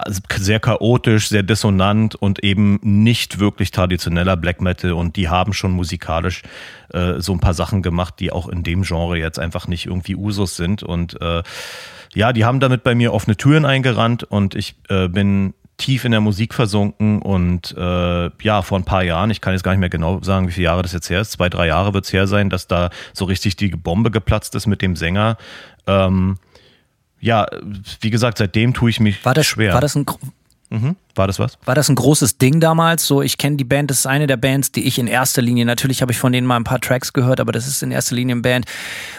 sehr 0.08 0.60
chaotisch, 0.60 1.30
sehr 1.30 1.44
dissonant 1.44 2.16
und 2.16 2.44
eben 2.44 2.80
nicht 2.82 3.40
wirklich 3.40 3.72
traditioneller 3.72 4.38
Black 4.38 4.62
Metal. 4.62 4.94
Und 4.94 5.16
die 5.16 5.30
haben 5.30 5.54
schon 5.54 5.72
musikalisch 5.72 6.44
äh, 6.94 7.20
so 7.20 7.34
ein 7.34 7.40
paar 7.40 7.54
Sachen 7.54 7.82
gemacht, 7.82 8.16
die 8.20 8.32
auch 8.32 8.48
in 8.48 8.64
dem 8.64 8.84
Genre 8.84 9.18
jetzt 9.18 9.40
einfach 9.40 9.68
nicht 9.68 9.86
irgendwie 9.86 10.16
Usus 10.16 10.56
sind. 10.56 10.84
Und 10.84 11.22
äh, 11.22 11.44
ja, 12.14 12.34
die 12.34 12.46
haben 12.46 12.60
damit 12.60 12.84
bei 12.84 12.96
mir 12.96 13.14
offene 13.14 13.38
Türen 13.38 13.66
eingerannt 13.66 14.24
und 14.24 14.56
ich 14.56 14.76
äh, 14.90 15.08
bin 15.08 15.54
tief 15.78 16.06
in 16.06 16.12
der 16.12 16.22
Musik 16.22 16.54
versunken. 16.54 17.22
Und 17.22 17.76
äh, 17.78 18.30
ja, 18.42 18.62
vor 18.62 18.78
ein 18.78 18.86
paar 18.86 19.04
Jahren, 19.04 19.32
ich 19.32 19.42
kann 19.42 19.54
jetzt 19.54 19.64
gar 19.64 19.72
nicht 19.72 19.80
mehr 19.80 19.90
genau 19.90 20.22
sagen, 20.22 20.48
wie 20.48 20.52
viele 20.52 20.66
Jahre 20.66 20.84
das 20.84 20.94
jetzt 20.94 21.10
her 21.10 21.22
ist, 21.22 21.32
zwei, 21.32 21.50
drei 21.50 21.68
Jahre 21.68 21.94
wird 21.94 22.06
es 22.06 22.14
her 22.14 22.28
sein, 22.28 22.50
dass 22.50 22.68
da 22.68 22.90
so 23.14 23.26
richtig 23.26 23.56
die 23.56 23.70
Bombe 23.70 24.12
geplatzt 24.12 24.56
ist 24.56 24.68
mit 24.68 24.82
dem 24.82 24.96
Sänger. 24.96 25.38
Ähm, 25.88 26.38
ja, 27.20 27.48
wie 28.02 28.10
gesagt, 28.10 28.38
seitdem 28.38 28.74
tue 28.74 28.90
ich 28.90 29.00
mich 29.00 29.24
war 29.26 29.34
das, 29.34 29.46
schwer. 29.46 29.74
War 29.74 29.82
das 29.82 29.96
ein 29.96 30.06
Mhm. 30.70 30.96
War 31.16 31.26
das 31.26 31.40
was? 31.40 31.58
War 31.66 31.74
das 31.74 31.90
ein 31.90 31.96
großes 31.96 32.38
Ding 32.38 32.60
damals? 32.60 33.06
So, 33.06 33.24
ich 33.24 33.38
kenne 33.40 33.58
die 33.58 33.64
Band, 33.64 33.90
das 33.90 34.00
ist 34.00 34.06
eine 34.06 34.28
der 34.28 34.38
Bands, 34.38 34.72
die 34.72 34.86
ich 34.88 35.00
in 35.00 35.08
erster 35.08 35.42
Linie, 35.42 35.66
natürlich 35.66 36.02
habe 36.02 36.12
ich 36.12 36.20
von 36.20 36.32
denen 36.32 36.46
mal 36.46 36.56
ein 36.58 36.64
paar 36.64 36.80
Tracks 36.80 37.12
gehört, 37.12 37.40
aber 37.40 37.52
das 37.52 37.68
ist 37.68 37.82
in 37.82 37.92
erster 37.92 38.16
Linie 38.16 38.36
eine 38.36 38.42
Band, 38.42 38.66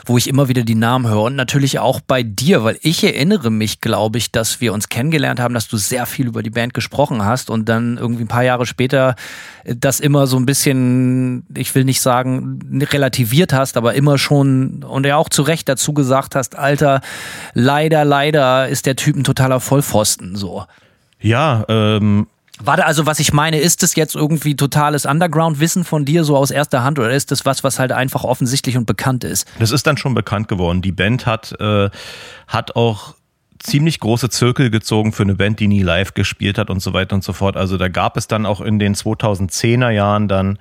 wo 0.06 0.16
ich 0.16 0.28
immer 0.28 0.48
wieder 0.48 0.62
die 0.62 0.76
Namen 0.76 1.08
höre. 1.08 1.22
Und 1.22 1.34
natürlich 1.34 1.80
auch 1.80 2.00
bei 2.00 2.22
dir, 2.22 2.62
weil 2.62 2.78
ich 2.82 3.02
erinnere 3.02 3.50
mich, 3.50 3.80
glaube 3.80 4.18
ich, 4.18 4.30
dass 4.30 4.60
wir 4.60 4.72
uns 4.72 4.88
kennengelernt 4.88 5.40
haben, 5.40 5.52
dass 5.52 5.66
du 5.66 5.76
sehr 5.76 6.06
viel 6.06 6.28
über 6.28 6.44
die 6.44 6.50
Band 6.50 6.72
gesprochen 6.72 7.24
hast 7.24 7.50
und 7.50 7.68
dann 7.68 7.98
irgendwie 7.98 8.24
ein 8.24 8.28
paar 8.28 8.44
Jahre 8.44 8.64
später 8.64 9.16
das 9.64 9.98
immer 9.98 10.28
so 10.28 10.36
ein 10.36 10.46
bisschen, 10.46 11.44
ich 11.54 11.74
will 11.74 11.84
nicht 11.84 12.00
sagen, 12.00 12.60
relativiert 12.80 13.52
hast, 13.52 13.76
aber 13.76 13.94
immer 13.94 14.18
schon 14.18 14.84
und 14.84 15.04
ja 15.04 15.16
auch 15.16 15.28
zu 15.28 15.42
Recht 15.42 15.68
dazu 15.68 15.92
gesagt 15.92 16.36
hast, 16.36 16.56
Alter, 16.56 17.00
leider, 17.54 18.04
leider 18.04 18.68
ist 18.68 18.86
der 18.86 18.96
Typ 18.96 19.16
ein 19.16 19.24
totaler 19.24 19.58
Vollpfosten, 19.58 20.36
so. 20.36 20.64
Ja, 21.20 21.64
ähm, 21.68 22.26
Warte, 22.62 22.84
also 22.84 23.06
was 23.06 23.20
ich 23.20 23.32
meine, 23.32 23.58
ist 23.58 23.82
das 23.82 23.96
jetzt 23.96 24.14
irgendwie 24.14 24.54
totales 24.54 25.06
Underground-Wissen 25.06 25.84
von 25.84 26.04
dir 26.04 26.24
so 26.24 26.36
aus 26.36 26.50
erster 26.50 26.82
Hand 26.82 26.98
oder 26.98 27.10
ist 27.10 27.30
das 27.30 27.46
was, 27.46 27.64
was 27.64 27.78
halt 27.78 27.90
einfach 27.90 28.22
offensichtlich 28.22 28.76
und 28.76 28.84
bekannt 28.84 29.24
ist? 29.24 29.48
Das 29.58 29.70
ist 29.70 29.86
dann 29.86 29.96
schon 29.96 30.14
bekannt 30.14 30.48
geworden. 30.48 30.82
Die 30.82 30.92
Band 30.92 31.24
hat, 31.24 31.58
äh, 31.58 31.88
hat 32.46 32.76
auch 32.76 33.14
ziemlich 33.58 34.00
große 34.00 34.28
Zirkel 34.28 34.70
gezogen 34.70 35.12
für 35.12 35.22
eine 35.22 35.34
Band, 35.34 35.60
die 35.60 35.68
nie 35.68 35.82
live 35.82 36.12
gespielt 36.14 36.58
hat 36.58 36.70
und 36.70 36.80
so 36.80 36.92
weiter 36.92 37.14
und 37.14 37.24
so 37.24 37.32
fort. 37.32 37.56
Also 37.56 37.78
da 37.78 37.88
gab 37.88 38.16
es 38.16 38.26
dann 38.26 38.44
auch 38.44 38.60
in 38.60 38.78
den 38.78 38.94
2010er 38.94 39.90
Jahren 39.90 40.28
dann, 40.28 40.58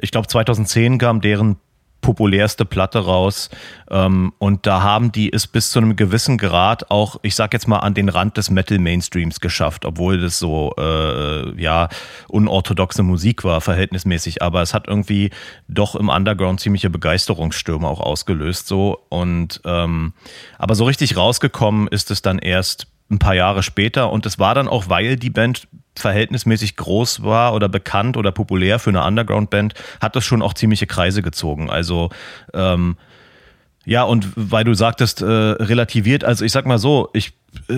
ich 0.00 0.12
glaube 0.12 0.28
2010 0.28 0.98
kam 0.98 1.20
deren 1.20 1.56
populärste 2.00 2.64
Platte 2.64 3.00
raus. 3.00 3.50
Ähm, 3.90 4.32
und 4.38 4.66
da 4.66 4.82
haben 4.82 5.12
die 5.12 5.32
es 5.32 5.46
bis 5.46 5.70
zu 5.70 5.78
einem 5.78 5.96
gewissen 5.96 6.38
Grad 6.38 6.90
auch, 6.90 7.16
ich 7.22 7.34
sag 7.34 7.52
jetzt 7.52 7.68
mal, 7.68 7.78
an 7.78 7.94
den 7.94 8.08
Rand 8.08 8.36
des 8.36 8.50
Metal-Mainstreams 8.50 9.40
geschafft, 9.40 9.84
obwohl 9.84 10.20
das 10.20 10.38
so, 10.38 10.74
äh, 10.78 11.60
ja, 11.60 11.88
unorthodoxe 12.28 13.02
Musik 13.02 13.44
war, 13.44 13.60
verhältnismäßig. 13.60 14.42
Aber 14.42 14.62
es 14.62 14.74
hat 14.74 14.88
irgendwie 14.88 15.30
doch 15.68 15.94
im 15.94 16.08
Underground 16.08 16.60
ziemliche 16.60 16.90
Begeisterungsstürme 16.90 17.86
auch 17.86 18.00
ausgelöst, 18.00 18.66
so. 18.66 19.00
Und, 19.08 19.60
ähm, 19.64 20.12
aber 20.58 20.74
so 20.74 20.84
richtig 20.84 21.16
rausgekommen 21.16 21.88
ist 21.88 22.10
es 22.10 22.22
dann 22.22 22.38
erst 22.38 22.86
ein 23.10 23.18
paar 23.18 23.34
Jahre 23.34 23.62
später 23.62 24.10
und 24.10 24.24
es 24.26 24.38
war 24.38 24.54
dann 24.54 24.68
auch, 24.68 24.88
weil 24.88 25.16
die 25.16 25.30
Band 25.30 25.66
verhältnismäßig 25.96 26.76
groß 26.76 27.22
war 27.22 27.54
oder 27.54 27.68
bekannt 27.68 28.16
oder 28.16 28.32
populär 28.32 28.78
für 28.78 28.90
eine 28.90 29.04
Underground-Band, 29.04 29.74
hat 30.00 30.16
das 30.16 30.24
schon 30.24 30.42
auch 30.42 30.54
ziemliche 30.54 30.86
Kreise 30.86 31.20
gezogen. 31.20 31.68
Also 31.68 32.10
ähm, 32.54 32.96
ja, 33.84 34.04
und 34.04 34.28
weil 34.36 34.64
du 34.64 34.74
sagtest, 34.74 35.22
äh, 35.22 35.24
relativiert, 35.24 36.22
also 36.22 36.44
ich 36.44 36.52
sag 36.52 36.66
mal 36.66 36.78
so, 36.78 37.08
ich 37.12 37.32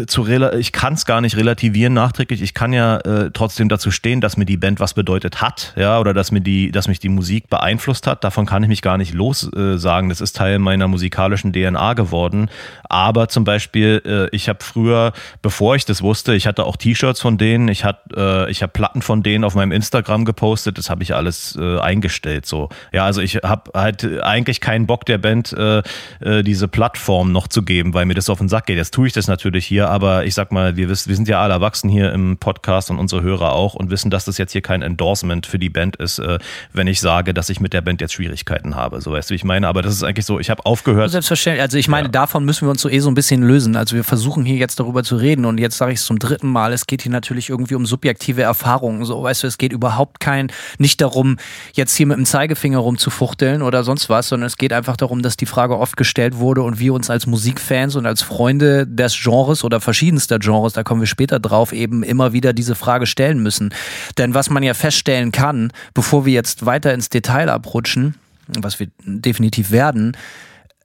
zu 0.06 0.26
ich 0.26 0.72
kann 0.72 0.94
es 0.94 1.04
gar 1.04 1.20
nicht 1.20 1.36
relativieren 1.36 1.92
nachträglich. 1.92 2.42
Ich 2.42 2.54
kann 2.54 2.72
ja 2.72 2.98
äh, 2.98 3.30
trotzdem 3.32 3.68
dazu 3.68 3.90
stehen, 3.90 4.20
dass 4.20 4.36
mir 4.36 4.44
die 4.44 4.56
Band 4.56 4.80
was 4.80 4.94
bedeutet 4.94 5.42
hat, 5.42 5.74
ja, 5.76 5.98
oder 5.98 6.14
dass 6.14 6.30
mir 6.30 6.40
die, 6.40 6.70
dass 6.70 6.88
mich 6.88 6.98
die 6.98 7.08
Musik 7.08 7.48
beeinflusst 7.48 8.06
hat. 8.06 8.24
Davon 8.24 8.46
kann 8.46 8.62
ich 8.62 8.68
mich 8.68 8.82
gar 8.82 8.96
nicht 8.96 9.12
los 9.12 9.50
äh, 9.54 9.78
sagen. 9.78 10.08
Das 10.08 10.20
ist 10.20 10.36
Teil 10.36 10.58
meiner 10.58 10.88
musikalischen 10.88 11.52
DNA 11.52 11.94
geworden. 11.94 12.48
Aber 12.84 13.28
zum 13.28 13.44
Beispiel, 13.44 14.02
äh, 14.04 14.34
ich 14.34 14.48
habe 14.48 14.58
früher, 14.62 15.12
bevor 15.42 15.76
ich 15.76 15.84
das 15.84 16.02
wusste, 16.02 16.34
ich 16.34 16.46
hatte 16.46 16.64
auch 16.64 16.76
T-Shirts 16.76 17.20
von 17.20 17.38
denen, 17.38 17.68
ich 17.68 17.84
hatte, 17.84 18.46
äh, 18.46 18.50
ich 18.50 18.62
habe 18.62 18.72
Platten 18.72 19.02
von 19.02 19.22
denen 19.22 19.44
auf 19.44 19.54
meinem 19.54 19.72
Instagram 19.72 20.24
gepostet. 20.24 20.78
Das 20.78 20.90
habe 20.90 21.02
ich 21.02 21.14
alles 21.14 21.56
äh, 21.60 21.78
eingestellt. 21.78 22.46
So, 22.46 22.68
ja, 22.92 23.04
also 23.04 23.20
ich 23.20 23.36
habe 23.36 23.70
halt 23.74 24.22
eigentlich 24.22 24.60
keinen 24.60 24.86
Bock 24.86 25.06
der 25.06 25.18
Band 25.18 25.52
äh, 25.52 25.82
äh, 26.20 26.42
diese 26.42 26.68
Plattform 26.68 27.32
noch 27.32 27.48
zu 27.48 27.62
geben, 27.62 27.94
weil 27.94 28.06
mir 28.06 28.14
das 28.14 28.30
auf 28.30 28.38
den 28.38 28.48
Sack 28.48 28.66
geht. 28.66 28.76
Jetzt 28.76 28.94
tue 28.94 29.06
ich 29.06 29.12
das 29.12 29.28
natürlich 29.28 29.61
natürlich 29.62 29.66
hier, 29.66 29.88
aber 29.88 30.24
ich 30.24 30.34
sag 30.34 30.52
mal, 30.52 30.76
wir, 30.76 30.88
wir 30.88 30.96
sind 30.96 31.28
ja 31.28 31.40
alle 31.40 31.54
erwachsen 31.54 31.88
hier 31.88 32.12
im 32.12 32.36
Podcast 32.36 32.90
und 32.90 32.98
unsere 32.98 33.22
Hörer 33.22 33.52
auch 33.52 33.74
und 33.74 33.90
wissen, 33.90 34.10
dass 34.10 34.24
das 34.24 34.38
jetzt 34.38 34.52
hier 34.52 34.60
kein 34.62 34.82
Endorsement 34.82 35.46
für 35.46 35.58
die 35.58 35.68
Band 35.68 35.96
ist, 35.96 36.18
äh, 36.18 36.38
wenn 36.72 36.86
ich 36.86 37.00
sage, 37.00 37.34
dass 37.34 37.48
ich 37.48 37.60
mit 37.60 37.72
der 37.72 37.80
Band 37.80 38.00
jetzt 38.00 38.12
Schwierigkeiten 38.12 38.74
habe. 38.74 39.00
So 39.00 39.12
weißt 39.12 39.30
du, 39.30 39.32
wie 39.32 39.36
ich 39.36 39.44
meine. 39.44 39.68
Aber 39.68 39.82
das 39.82 39.94
ist 39.94 40.02
eigentlich 40.02 40.26
so, 40.26 40.40
ich 40.40 40.50
habe 40.50 40.64
aufgehört. 40.66 41.10
Selbstverständlich. 41.10 41.62
Also 41.62 41.78
ich 41.78 41.88
meine, 41.88 42.08
ja. 42.08 42.12
davon 42.12 42.44
müssen 42.44 42.66
wir 42.66 42.70
uns 42.70 42.82
so 42.82 42.88
eh 42.88 42.98
so 42.98 43.10
ein 43.10 43.14
bisschen 43.14 43.42
lösen. 43.42 43.76
Also 43.76 43.96
wir 43.96 44.04
versuchen 44.04 44.44
hier 44.44 44.56
jetzt 44.56 44.80
darüber 44.80 45.02
zu 45.04 45.16
reden 45.16 45.44
und 45.44 45.58
jetzt 45.58 45.78
sage 45.78 45.92
ich 45.92 46.00
es 46.00 46.06
zum 46.06 46.18
dritten 46.18 46.48
Mal, 46.48 46.72
es 46.72 46.86
geht 46.86 47.02
hier 47.02 47.12
natürlich 47.12 47.50
irgendwie 47.50 47.74
um 47.74 47.86
subjektive 47.86 48.42
Erfahrungen. 48.42 49.04
So, 49.04 49.22
weißt 49.22 49.42
du, 49.42 49.46
es 49.46 49.58
geht 49.58 49.72
überhaupt 49.72 50.20
kein, 50.20 50.50
nicht 50.78 51.00
darum, 51.00 51.36
jetzt 51.74 51.94
hier 51.96 52.06
mit 52.06 52.16
dem 52.16 52.26
Zeigefinger 52.26 52.78
rumzufuchteln 52.78 53.62
oder 53.62 53.84
sonst 53.84 54.08
was, 54.08 54.28
sondern 54.28 54.46
es 54.46 54.56
geht 54.56 54.72
einfach 54.72 54.96
darum, 54.96 55.22
dass 55.22 55.36
die 55.36 55.46
Frage 55.46 55.78
oft 55.78 55.96
gestellt 55.96 56.38
wurde 56.38 56.62
und 56.62 56.78
wir 56.78 56.94
uns 56.94 57.10
als 57.10 57.26
Musikfans 57.26 57.96
und 57.96 58.06
als 58.06 58.22
Freunde 58.22 58.86
des 58.86 59.18
Genres 59.22 59.51
Genres 59.52 59.64
oder 59.64 59.80
verschiedenster 59.80 60.38
Genres, 60.38 60.72
da 60.72 60.82
kommen 60.82 61.00
wir 61.00 61.06
später 61.06 61.38
drauf, 61.38 61.72
eben 61.72 62.02
immer 62.02 62.32
wieder 62.32 62.52
diese 62.52 62.74
Frage 62.74 63.06
stellen 63.06 63.42
müssen. 63.42 63.74
Denn 64.18 64.34
was 64.34 64.50
man 64.50 64.62
ja 64.62 64.74
feststellen 64.74 65.32
kann, 65.32 65.72
bevor 65.94 66.24
wir 66.24 66.32
jetzt 66.32 66.64
weiter 66.66 66.94
ins 66.94 67.08
Detail 67.08 67.48
abrutschen, 67.50 68.14
was 68.46 68.80
wir 68.80 68.88
definitiv 69.04 69.70
werden, 69.70 70.16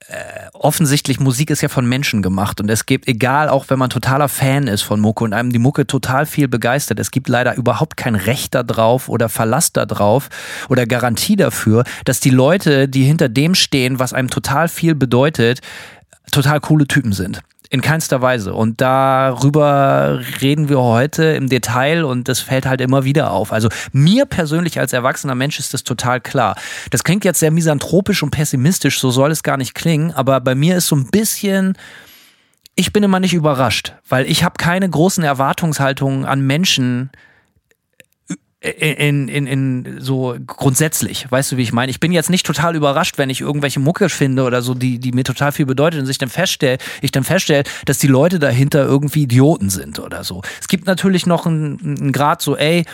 äh, 0.08 0.14
offensichtlich 0.54 1.20
Musik 1.20 1.50
ist 1.50 1.60
ja 1.60 1.68
von 1.68 1.86
Menschen 1.86 2.22
gemacht 2.22 2.60
und 2.60 2.70
es 2.70 2.86
gibt, 2.86 3.08
egal 3.08 3.50
auch 3.50 3.66
wenn 3.68 3.78
man 3.78 3.90
totaler 3.90 4.28
Fan 4.28 4.66
ist 4.66 4.82
von 4.82 5.00
Mucke 5.00 5.24
und 5.24 5.34
einem 5.34 5.52
die 5.52 5.58
Mucke 5.58 5.86
total 5.86 6.24
viel 6.24 6.48
begeistert, 6.48 6.98
es 6.98 7.10
gibt 7.10 7.28
leider 7.28 7.56
überhaupt 7.56 7.98
kein 7.98 8.14
Recht 8.14 8.54
darauf 8.54 9.08
oder 9.10 9.28
Verlass 9.28 9.72
darauf 9.72 10.30
oder 10.70 10.86
Garantie 10.86 11.36
dafür, 11.36 11.84
dass 12.06 12.20
die 12.20 12.30
Leute, 12.30 12.88
die 12.88 13.04
hinter 13.04 13.28
dem 13.28 13.54
stehen, 13.54 13.98
was 13.98 14.14
einem 14.14 14.30
total 14.30 14.68
viel 14.68 14.94
bedeutet, 14.94 15.60
total 16.30 16.60
coole 16.60 16.86
Typen 16.86 17.12
sind. 17.12 17.42
In 17.70 17.82
keinster 17.82 18.22
Weise. 18.22 18.54
Und 18.54 18.80
darüber 18.80 20.20
reden 20.40 20.70
wir 20.70 20.80
heute 20.80 21.24
im 21.24 21.50
Detail 21.50 22.04
und 22.04 22.26
das 22.26 22.40
fällt 22.40 22.64
halt 22.64 22.80
immer 22.80 23.04
wieder 23.04 23.30
auf. 23.30 23.52
Also 23.52 23.68
mir 23.92 24.24
persönlich 24.24 24.80
als 24.80 24.94
erwachsener 24.94 25.34
Mensch 25.34 25.58
ist 25.58 25.74
das 25.74 25.84
total 25.84 26.20
klar. 26.20 26.56
Das 26.90 27.04
klingt 27.04 27.26
jetzt 27.26 27.40
sehr 27.40 27.50
misanthropisch 27.50 28.22
und 28.22 28.30
pessimistisch, 28.30 28.98
so 29.00 29.10
soll 29.10 29.30
es 29.30 29.42
gar 29.42 29.58
nicht 29.58 29.74
klingen, 29.74 30.12
aber 30.12 30.40
bei 30.40 30.54
mir 30.54 30.78
ist 30.78 30.86
so 30.86 30.96
ein 30.96 31.10
bisschen, 31.10 31.76
ich 32.74 32.92
bin 32.94 33.02
immer 33.02 33.20
nicht 33.20 33.34
überrascht, 33.34 33.94
weil 34.08 34.24
ich 34.30 34.44
habe 34.44 34.54
keine 34.56 34.88
großen 34.88 35.22
Erwartungshaltungen 35.22 36.24
an 36.24 36.40
Menschen, 36.40 37.10
in, 38.60 39.28
in, 39.28 39.46
in 39.46 40.00
so 40.00 40.36
grundsätzlich, 40.46 41.30
weißt 41.30 41.52
du, 41.52 41.56
wie 41.56 41.62
ich 41.62 41.72
meine? 41.72 41.90
Ich 41.90 42.00
bin 42.00 42.10
jetzt 42.10 42.28
nicht 42.28 42.44
total 42.44 42.74
überrascht, 42.74 43.16
wenn 43.16 43.30
ich 43.30 43.40
irgendwelche 43.40 43.78
Mucke 43.78 44.08
finde 44.08 44.42
oder 44.42 44.62
so, 44.62 44.74
die, 44.74 44.98
die 44.98 45.12
mir 45.12 45.22
total 45.22 45.52
viel 45.52 45.66
bedeutet 45.66 46.00
und 46.00 46.06
sich 46.06 46.18
dann 46.18 46.28
feststelle, 46.28 46.78
ich 47.00 47.12
dann 47.12 47.22
feststelle, 47.22 47.62
dass 47.84 47.98
die 47.98 48.08
Leute 48.08 48.40
dahinter 48.40 48.84
irgendwie 48.84 49.22
Idioten 49.22 49.70
sind 49.70 50.00
oder 50.00 50.24
so. 50.24 50.42
Es 50.60 50.66
gibt 50.66 50.86
natürlich 50.86 51.24
noch 51.24 51.46
einen, 51.46 51.98
einen 52.00 52.12
Grad 52.12 52.42
so, 52.42 52.56
ey, 52.56 52.84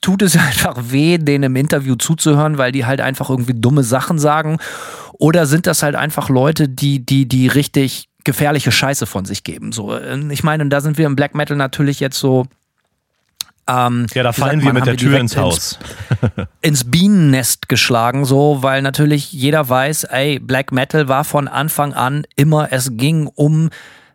tut 0.00 0.22
es 0.22 0.36
einfach 0.36 0.76
weh, 0.90 1.18
denen 1.18 1.44
im 1.44 1.56
Interview 1.56 1.94
zuzuhören, 1.94 2.58
weil 2.58 2.72
die 2.72 2.84
halt 2.84 3.00
einfach 3.00 3.30
irgendwie 3.30 3.54
dumme 3.54 3.84
Sachen 3.84 4.18
sagen? 4.18 4.58
Oder 5.12 5.46
sind 5.46 5.68
das 5.68 5.84
halt 5.84 5.94
einfach 5.94 6.28
Leute, 6.28 6.68
die, 6.68 7.06
die, 7.06 7.26
die 7.26 7.46
richtig 7.46 8.08
gefährliche 8.24 8.72
Scheiße 8.72 9.06
von 9.06 9.24
sich 9.24 9.44
geben? 9.44 9.70
So, 9.70 9.96
ich 10.30 10.42
meine, 10.42 10.66
da 10.66 10.80
sind 10.80 10.98
wir 10.98 11.06
im 11.06 11.14
Black 11.14 11.36
Metal 11.36 11.56
natürlich 11.56 12.00
jetzt 12.00 12.18
so 12.18 12.46
ähm, 13.68 14.06
ja, 14.14 14.22
da 14.22 14.32
fallen 14.32 14.62
wir 14.62 14.72
mit 14.72 14.86
der 14.86 14.96
Tür 14.96 15.18
ins 15.18 15.36
Haus. 15.36 15.78
Ins, 16.20 16.48
ins 16.62 16.90
Bienennest 16.90 17.68
geschlagen, 17.68 18.24
so, 18.24 18.62
weil 18.62 18.82
natürlich 18.82 19.32
jeder 19.32 19.68
weiß, 19.68 20.04
ey, 20.04 20.38
Black 20.38 20.72
Metal 20.72 21.08
war 21.08 21.24
von 21.24 21.48
Anfang 21.48 21.92
an 21.92 22.24
immer, 22.34 22.72
es 22.72 22.96
ging 22.96 23.26
um 23.26 23.70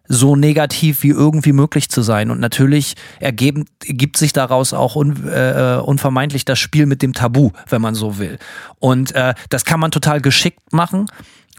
so 0.07 0.35
negativ 0.35 1.03
wie 1.03 1.09
irgendwie 1.09 1.53
möglich 1.53 1.89
zu 1.89 2.01
sein. 2.01 2.29
Und 2.29 2.39
natürlich 2.39 2.95
ergeben, 3.19 3.65
ergibt 3.85 4.17
sich 4.17 4.33
daraus 4.33 4.73
auch 4.73 4.95
un, 4.95 5.27
äh, 5.27 5.79
unvermeidlich 5.83 6.45
das 6.45 6.59
Spiel 6.59 6.85
mit 6.85 7.01
dem 7.01 7.13
Tabu, 7.13 7.51
wenn 7.69 7.81
man 7.81 7.95
so 7.95 8.17
will. 8.17 8.37
Und 8.79 9.13
äh, 9.15 9.33
das 9.49 9.65
kann 9.65 9.79
man 9.79 9.91
total 9.91 10.19
geschickt 10.19 10.73
machen 10.73 11.05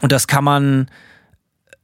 und 0.03 0.13
das 0.13 0.27
kann 0.27 0.45
man 0.45 0.91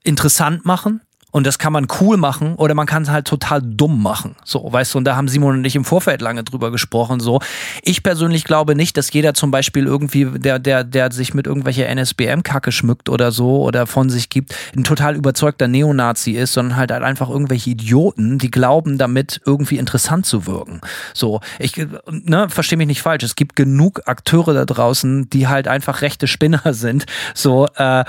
interessant 0.03 0.65
machen 0.67 1.01
Und 1.31 1.47
das 1.47 1.59
kann 1.59 1.73
man 1.73 1.87
cool 2.01 2.17
machen 2.17 2.55
oder 2.57 2.75
man 2.75 2.87
kann 2.87 3.03
es 3.03 3.11
halt 3.11 3.27
total 3.27 3.63
dumm 3.63 4.03
machen. 4.03 4.37
So, 4.45 4.73
weißt 4.73 4.95
du, 4.95 4.99
und 4.99 5.05
da 5.05 5.17
haben 5.17 5.29
Simon 5.29 5.59
und 5.59 5.65
ich 5.65 5.77
im 5.77 5.85
Vorfeld 5.85 6.21
lange 6.21 6.45
drüber 6.45 6.71
gesprochen. 6.71 7.21
So, 7.21 7.41
ich 7.83 8.03
persönlich 8.03 8.45
glaube 8.45 8.75
nicht, 8.75 8.97
dass 8.97 9.13
jeder 9.13 9.35
zum 9.35 9.51
Beispiel 9.51 9.87
irgendwie, 9.87 10.25
der, 10.25 10.59
der, 10.59 10.85
der 10.85 11.13
sich 11.13 11.35
mit 11.35 11.47
irgendwelcher 11.47 11.89
NSBM-Kacke 11.89 12.73
schmückt 12.73 13.09
oder 13.09 13.33
so 13.33 13.63
oder 13.63 13.87
von 13.87 14.11
sich 14.11 14.29
gibt, 14.29 14.55
ein 14.77 14.85
total 14.85 15.17
überzeugter 15.17 15.69
Neonazi 15.69 16.33
ist, 16.33 16.53
sondern 16.53 16.77
halt, 16.77 16.93
halt 16.93 17.03
einfach 17.03 17.31
irgendwelche 17.31 17.71
Idioten, 17.71 18.39
die 18.39 18.51
glauben, 18.51 18.99
damit 18.99 19.41
irgendwie 19.47 19.79
interessant 19.79 20.27
zu 20.27 20.47
wirken. 20.47 20.81
So, 21.15 21.41
ich, 21.59 21.77
ne, 22.11 22.49
verstehe 22.49 22.79
mich 22.79 22.87
nicht 22.87 23.03
falsch. 23.03 23.23
Es 23.23 23.37
gibt 23.37 23.57
genug 23.57 24.03
Akteure 24.07 24.55
da 24.55 24.65
draußen, 24.65 25.31
die 25.31 25.49
halt 25.49 25.69
einfach 25.69 26.03
rechte 26.03 26.27
Spinner 26.27 26.63
sind. 26.73 27.07
So, 27.35 27.67
äh, 27.77 28.05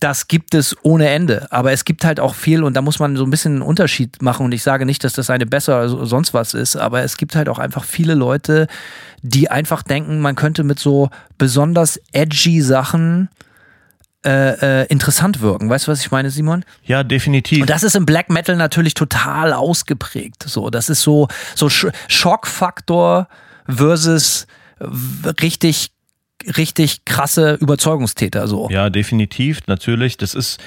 das 0.00 0.26
gibt 0.26 0.54
es 0.54 0.74
ohne 0.82 1.08
Ende. 1.10 1.46
Aber 1.50 1.72
es 1.72 1.84
gibt 1.84 2.04
halt 2.04 2.18
auch 2.18 2.34
viel 2.34 2.64
und 2.64 2.74
da 2.74 2.80
muss 2.80 2.98
man 2.98 3.16
so 3.16 3.24
ein 3.24 3.30
bisschen 3.30 3.54
einen 3.54 3.62
Unterschied 3.62 4.22
machen. 4.22 4.46
Und 4.46 4.52
ich 4.52 4.62
sage 4.62 4.86
nicht, 4.86 5.04
dass 5.04 5.12
das 5.12 5.28
eine 5.28 5.44
besser 5.44 5.82
oder 5.82 6.06
sonst 6.06 6.32
was 6.32 6.54
ist, 6.54 6.76
aber 6.76 7.02
es 7.02 7.18
gibt 7.18 7.36
halt 7.36 7.48
auch 7.48 7.58
einfach 7.58 7.84
viele 7.84 8.14
Leute, 8.14 8.68
die 9.20 9.50
einfach 9.50 9.82
denken, 9.82 10.20
man 10.20 10.34
könnte 10.34 10.64
mit 10.64 10.78
so 10.78 11.10
besonders 11.36 12.00
edgy 12.12 12.62
Sachen 12.62 13.28
äh, 14.24 14.82
äh, 14.82 14.86
interessant 14.86 15.42
wirken. 15.42 15.68
Weißt 15.68 15.86
du, 15.86 15.92
was 15.92 16.00
ich 16.00 16.10
meine, 16.10 16.30
Simon? 16.30 16.64
Ja, 16.84 17.02
definitiv. 17.04 17.60
Und 17.60 17.70
das 17.70 17.82
ist 17.82 17.94
im 17.94 18.06
Black 18.06 18.30
Metal 18.30 18.56
natürlich 18.56 18.94
total 18.94 19.52
ausgeprägt. 19.52 20.44
So, 20.46 20.70
das 20.70 20.88
ist 20.88 21.02
so, 21.02 21.28
so 21.54 21.68
Schockfaktor 21.68 23.28
versus 23.68 24.46
richtig 25.42 25.90
richtig 26.56 27.04
krasse 27.04 27.54
Überzeugungstäter 27.54 28.46
so. 28.48 28.68
Ja, 28.70 28.90
definitiv, 28.90 29.60
natürlich. 29.66 30.16
Das 30.16 30.34
ist, 30.34 30.60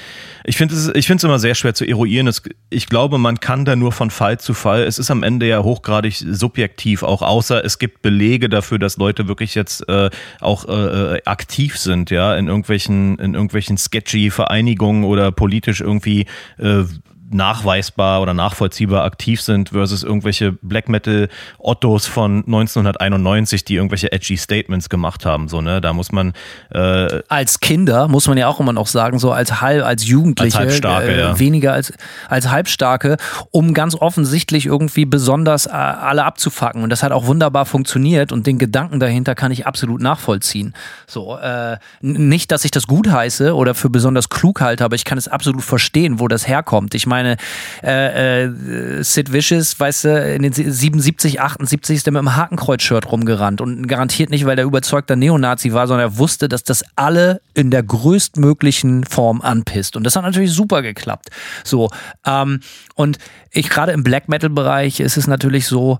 ich 0.44 0.56
finde 0.56 0.74
es, 0.74 0.88
ich 0.88 1.08
immer 1.08 1.38
sehr 1.38 1.54
schwer 1.54 1.74
zu 1.74 1.84
eruieren. 1.84 2.26
Es, 2.26 2.42
ich 2.70 2.86
glaube, 2.88 3.18
man 3.18 3.40
kann 3.40 3.64
da 3.64 3.76
nur 3.76 3.92
von 3.92 4.10
Fall 4.10 4.38
zu 4.38 4.54
Fall. 4.54 4.82
Es 4.82 4.98
ist 4.98 5.10
am 5.10 5.22
Ende 5.22 5.46
ja 5.46 5.62
hochgradig 5.62 6.14
subjektiv, 6.14 7.02
auch 7.02 7.22
außer 7.22 7.64
es 7.64 7.78
gibt 7.78 8.02
Belege 8.02 8.48
dafür, 8.48 8.78
dass 8.78 8.96
Leute 8.96 9.28
wirklich 9.28 9.54
jetzt 9.54 9.88
äh, 9.88 10.10
auch 10.40 10.66
äh, 10.68 11.20
aktiv 11.24 11.78
sind, 11.78 12.10
ja, 12.10 12.36
in 12.36 12.48
irgendwelchen, 12.48 13.18
in 13.18 13.34
irgendwelchen 13.34 13.76
sketchy 13.76 14.30
Vereinigungen 14.30 15.04
oder 15.04 15.32
politisch 15.32 15.80
irgendwie 15.80 16.26
äh, 16.58 16.84
nachweisbar 17.30 18.22
oder 18.22 18.34
nachvollziehbar 18.34 19.04
aktiv 19.04 19.40
sind 19.40 19.70
versus 19.70 20.02
irgendwelche 20.02 20.52
Black 20.52 20.88
Metal 20.88 21.28
Ottos 21.58 22.06
von 22.06 22.44
1991, 22.46 23.64
die 23.64 23.74
irgendwelche 23.76 24.12
edgy 24.12 24.36
Statements 24.36 24.88
gemacht 24.88 25.26
haben. 25.26 25.48
So, 25.48 25.60
ne, 25.60 25.80
da 25.80 25.92
muss 25.92 26.12
man 26.12 26.32
äh, 26.70 27.22
als 27.28 27.60
Kinder 27.60 28.08
muss 28.08 28.28
man 28.28 28.38
ja 28.38 28.48
auch 28.48 28.60
immer 28.60 28.72
noch 28.72 28.86
sagen, 28.86 29.18
so 29.18 29.32
als 29.32 29.60
halb 29.60 29.84
als 29.84 30.06
Jugendliche 30.06 30.58
als 30.58 30.68
Halbstarke, 30.68 31.12
äh, 31.12 31.18
ja. 31.20 31.38
weniger 31.38 31.72
als 31.72 31.92
als 32.28 32.50
Halbstarke, 32.50 33.16
um 33.50 33.74
ganz 33.74 33.94
offensichtlich 33.94 34.66
irgendwie 34.66 35.04
besonders 35.04 35.66
äh, 35.66 35.70
alle 35.70 36.24
abzufacken. 36.24 36.82
Und 36.82 36.90
das 36.90 37.02
hat 37.02 37.12
auch 37.12 37.26
wunderbar 37.26 37.66
funktioniert 37.66 38.32
und 38.32 38.46
den 38.46 38.58
Gedanken 38.58 39.00
dahinter 39.00 39.34
kann 39.34 39.50
ich 39.50 39.66
absolut 39.66 40.00
nachvollziehen. 40.00 40.74
So 41.06 41.36
äh, 41.36 41.78
nicht, 42.00 42.52
dass 42.52 42.64
ich 42.64 42.70
das 42.70 42.86
gut 42.86 43.10
heiße 43.10 43.54
oder 43.54 43.74
für 43.74 43.90
besonders 43.90 44.28
klug 44.28 44.60
halte, 44.60 44.84
aber 44.84 44.94
ich 44.94 45.04
kann 45.04 45.18
es 45.18 45.28
absolut 45.28 45.62
verstehen, 45.62 46.20
wo 46.20 46.28
das 46.28 46.46
herkommt. 46.46 46.94
Ich 46.94 47.06
meine 47.06 47.15
meine, 47.16 47.36
äh, 47.82 48.44
äh, 48.44 49.02
Sid 49.02 49.32
Vicious, 49.32 49.78
weißt 49.80 50.04
du, 50.04 50.34
in 50.34 50.42
den 50.42 50.52
77, 50.52 51.40
78 51.40 51.96
ist 51.96 52.06
er 52.06 52.12
mit 52.12 52.20
einem 52.20 52.36
Hakenkreuz-Shirt 52.36 53.10
rumgerannt 53.10 53.60
und 53.60 53.86
garantiert 53.86 54.30
nicht, 54.30 54.44
weil 54.44 54.58
er 54.58 54.64
überzeugter 54.64 55.16
Neonazi 55.16 55.72
war, 55.72 55.86
sondern 55.86 56.08
er 56.08 56.18
wusste, 56.18 56.48
dass 56.48 56.62
das 56.62 56.84
alle 56.94 57.40
in 57.54 57.70
der 57.70 57.82
größtmöglichen 57.82 59.04
Form 59.04 59.40
anpisst. 59.40 59.96
Und 59.96 60.04
das 60.04 60.16
hat 60.16 60.24
natürlich 60.24 60.52
super 60.52 60.82
geklappt. 60.82 61.30
So, 61.64 61.90
ähm, 62.26 62.60
und 62.94 63.18
ich 63.50 63.70
gerade 63.70 63.92
im 63.92 64.02
Black 64.02 64.28
Metal-Bereich 64.28 65.00
ist 65.00 65.16
es 65.16 65.26
natürlich 65.26 65.66
so, 65.66 65.98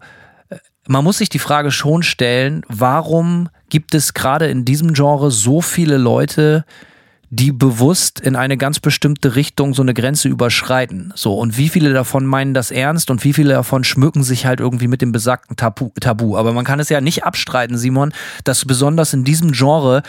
äh, 0.50 0.56
man 0.86 1.02
muss 1.02 1.18
sich 1.18 1.30
die 1.30 1.38
Frage 1.38 1.70
schon 1.70 2.02
stellen, 2.02 2.62
warum 2.68 3.48
gibt 3.70 3.94
es 3.94 4.12
gerade 4.12 4.48
in 4.48 4.64
diesem 4.64 4.92
Genre 4.92 5.30
so 5.30 5.60
viele 5.62 5.96
Leute, 5.96 6.64
die 7.30 7.52
bewusst 7.52 8.20
in 8.20 8.36
eine 8.36 8.56
ganz 8.56 8.78
bestimmte 8.78 9.34
Richtung 9.34 9.74
so 9.74 9.82
eine 9.82 9.94
Grenze 9.94 10.28
überschreiten. 10.28 11.12
So, 11.16 11.34
und 11.34 11.58
wie 11.58 11.68
viele 11.68 11.92
davon 11.92 12.24
meinen 12.24 12.54
das 12.54 12.70
ernst 12.70 13.10
und 13.10 13.24
wie 13.24 13.32
viele 13.32 13.54
davon 13.54 13.84
schmücken 13.84 14.22
sich 14.22 14.46
halt 14.46 14.60
irgendwie 14.60 14.88
mit 14.88 15.02
dem 15.02 15.12
besagten 15.12 15.56
Tabu. 15.56 15.90
Tabu. 16.00 16.36
Aber 16.36 16.52
man 16.52 16.64
kann 16.64 16.80
es 16.80 16.88
ja 16.88 17.00
nicht 17.00 17.24
abstreiten, 17.24 17.78
Simon, 17.78 18.12
dass 18.44 18.64
besonders 18.64 19.12
in 19.12 19.24
diesem 19.24 19.52
Genre 19.52 20.02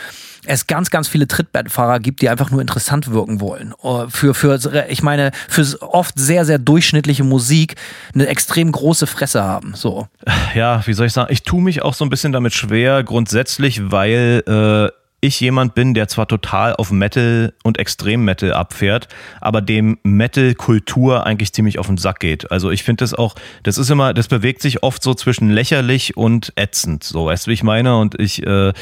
es 0.46 0.66
ganz, 0.66 0.90
ganz 0.90 1.08
viele 1.08 1.26
Trittbettfahrer 1.26 1.98
gibt, 2.00 2.22
die 2.22 2.28
einfach 2.28 2.50
nur 2.50 2.60
interessant 2.60 3.10
wirken 3.10 3.40
wollen. 3.40 3.74
Oh, 3.82 4.06
für, 4.08 4.34
für, 4.34 4.86
ich 4.88 5.02
meine, 5.02 5.32
für 5.48 5.64
oft 5.80 6.18
sehr, 6.18 6.44
sehr 6.44 6.58
durchschnittliche 6.58 7.24
Musik 7.24 7.74
eine 8.14 8.26
extrem 8.26 8.70
große 8.70 9.06
Fresse 9.06 9.42
haben. 9.42 9.74
So. 9.74 10.06
Ja, 10.54 10.86
wie 10.86 10.92
soll 10.92 11.06
ich 11.06 11.12
sagen? 11.12 11.32
Ich 11.32 11.42
tue 11.42 11.60
mich 11.60 11.82
auch 11.82 11.94
so 11.94 12.04
ein 12.04 12.10
bisschen 12.10 12.32
damit 12.32 12.54
schwer, 12.54 13.02
grundsätzlich, 13.02 13.90
weil 13.90 14.42
äh, 14.46 15.07
ich 15.20 15.40
jemand 15.40 15.74
bin, 15.74 15.94
der 15.94 16.08
zwar 16.08 16.28
total 16.28 16.74
auf 16.76 16.90
Metal 16.90 17.52
und 17.64 17.78
Extrem-Metal 17.78 18.52
abfährt, 18.52 19.08
aber 19.40 19.60
dem 19.60 19.98
Metal-Kultur 20.04 21.26
eigentlich 21.26 21.52
ziemlich 21.52 21.78
auf 21.78 21.88
den 21.88 21.96
Sack 21.96 22.20
geht. 22.20 22.50
Also 22.52 22.70
ich 22.70 22.84
finde 22.84 23.02
das 23.02 23.14
auch, 23.14 23.34
das 23.64 23.78
ist 23.78 23.90
immer, 23.90 24.14
das 24.14 24.28
bewegt 24.28 24.62
sich 24.62 24.82
oft 24.82 25.02
so 25.02 25.14
zwischen 25.14 25.50
lächerlich 25.50 26.16
und 26.16 26.52
ätzend. 26.56 27.02
So, 27.02 27.26
weißt 27.26 27.46
du, 27.46 27.50
wie 27.50 27.54
ich 27.54 27.62
meine? 27.64 27.98
Und 27.98 28.18
ich, 28.20 28.46
äh, 28.46 28.72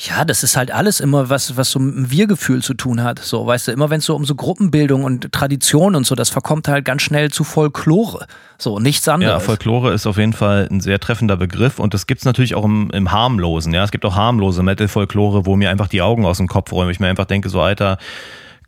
ja, 0.00 0.24
das 0.24 0.44
ist 0.44 0.56
halt 0.56 0.70
alles 0.70 1.00
immer 1.00 1.28
was, 1.28 1.56
was 1.56 1.72
so 1.72 1.80
mit 1.80 1.94
dem 1.96 2.10
Wir-Gefühl 2.12 2.62
zu 2.62 2.74
tun 2.74 3.02
hat. 3.02 3.18
So, 3.18 3.44
weißt 3.44 3.66
du, 3.66 3.72
immer 3.72 3.90
wenn 3.90 3.98
es 3.98 4.04
so 4.04 4.14
um 4.14 4.24
so 4.24 4.36
Gruppenbildung 4.36 5.02
und 5.02 5.32
Tradition 5.32 5.96
und 5.96 6.06
so, 6.06 6.14
das 6.14 6.30
verkommt 6.30 6.68
halt 6.68 6.84
ganz 6.84 7.02
schnell 7.02 7.32
zu 7.32 7.42
Folklore. 7.42 8.26
So, 8.58 8.78
nichts 8.78 9.08
anderes. 9.08 9.32
Ja, 9.32 9.40
Folklore 9.40 9.92
ist 9.92 10.06
auf 10.06 10.16
jeden 10.16 10.34
Fall 10.34 10.68
ein 10.70 10.80
sehr 10.80 11.00
treffender 11.00 11.36
Begriff 11.36 11.80
und 11.80 11.94
das 11.94 12.06
gibt's 12.06 12.24
natürlich 12.24 12.54
auch 12.54 12.64
im, 12.64 12.90
im 12.92 13.10
harmlosen. 13.10 13.74
Ja, 13.74 13.82
es 13.82 13.90
gibt 13.90 14.04
auch 14.04 14.14
harmlose 14.14 14.62
Metal-Folklore, 14.62 15.46
wo 15.46 15.56
mir 15.56 15.68
einfach 15.68 15.88
die 15.88 16.00
Augen 16.00 16.24
aus 16.24 16.36
dem 16.36 16.46
Kopf 16.46 16.70
räumen. 16.70 16.92
Ich 16.92 17.00
mir 17.00 17.08
einfach 17.08 17.26
denke, 17.26 17.48
so, 17.48 17.60
Alter, 17.60 17.98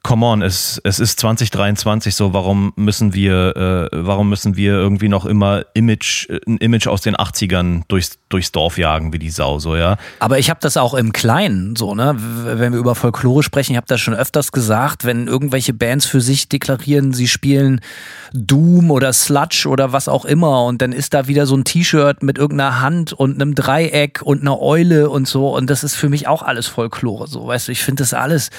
come 0.03 0.25
on, 0.25 0.41
es, 0.43 0.81
es 0.83 0.99
ist 0.99 1.21
2023 1.21 2.15
so, 2.15 2.33
warum 2.33 2.73
müssen 2.77 3.13
wir, 3.13 3.91
äh, 3.93 3.97
warum 4.07 4.31
müssen 4.31 4.57
wir 4.57 4.73
irgendwie 4.73 5.09
noch 5.09 5.27
immer 5.27 5.65
Image, 5.75 6.29
ein 6.47 6.57
Image 6.57 6.87
aus 6.87 7.03
den 7.03 7.17
80ern 7.17 7.83
durchs, 7.89 8.19
durchs 8.31 8.51
Dorf 8.51 8.79
jagen 8.79 9.13
wie 9.13 9.19
die 9.19 9.31
Sau, 9.31 9.59
so, 9.59 9.77
ja. 9.77 9.99
Aber 10.19 10.39
ich 10.39 10.49
habe 10.49 10.61
das 10.63 10.77
auch 10.77 10.95
im 10.95 11.13
Kleinen, 11.13 11.77
so, 11.77 11.95
ne, 11.95 12.17
wenn 12.19 12.73
wir 12.73 12.79
über 12.79 12.95
Folklore 12.95 13.43
sprechen, 13.43 13.73
ich 13.73 13.77
habe 13.77 13.87
das 13.87 14.01
schon 14.01 14.15
öfters 14.15 14.53
gesagt, 14.53 15.05
wenn 15.05 15.27
irgendwelche 15.27 15.75
Bands 15.75 16.07
für 16.07 16.23
sich 16.23 16.49
deklarieren, 16.49 17.13
sie 17.13 17.29
spielen 17.29 17.81
Doom 18.33 18.91
oder 18.91 19.13
Sludge 19.13 19.67
oder 19.69 19.93
was 19.93 20.09
auch 20.09 20.25
immer 20.25 20.65
und 20.65 20.81
dann 20.81 20.93
ist 20.93 21.13
da 21.13 21.27
wieder 21.27 21.45
so 21.47 21.57
ein 21.57 21.65
T-Shirt 21.65 22.23
mit 22.23 22.39
irgendeiner 22.39 22.81
Hand 22.81 23.13
und 23.13 23.35
einem 23.35 23.55
Dreieck 23.55 24.23
und 24.23 24.41
einer 24.41 24.61
Eule 24.61 25.11
und 25.11 25.29
so 25.29 25.55
und 25.55 25.69
das 25.69 25.85
ist 25.85 25.95
für 25.95 26.09
mich 26.09 26.27
auch 26.27 26.43
alles 26.43 26.69
Folklore, 26.69 27.27
so, 27.27 27.47
weißt 27.47 27.69
du, 27.69 27.73
ich 27.73 27.83
finde 27.83 28.03
das 28.03 28.15
alles, 28.15 28.51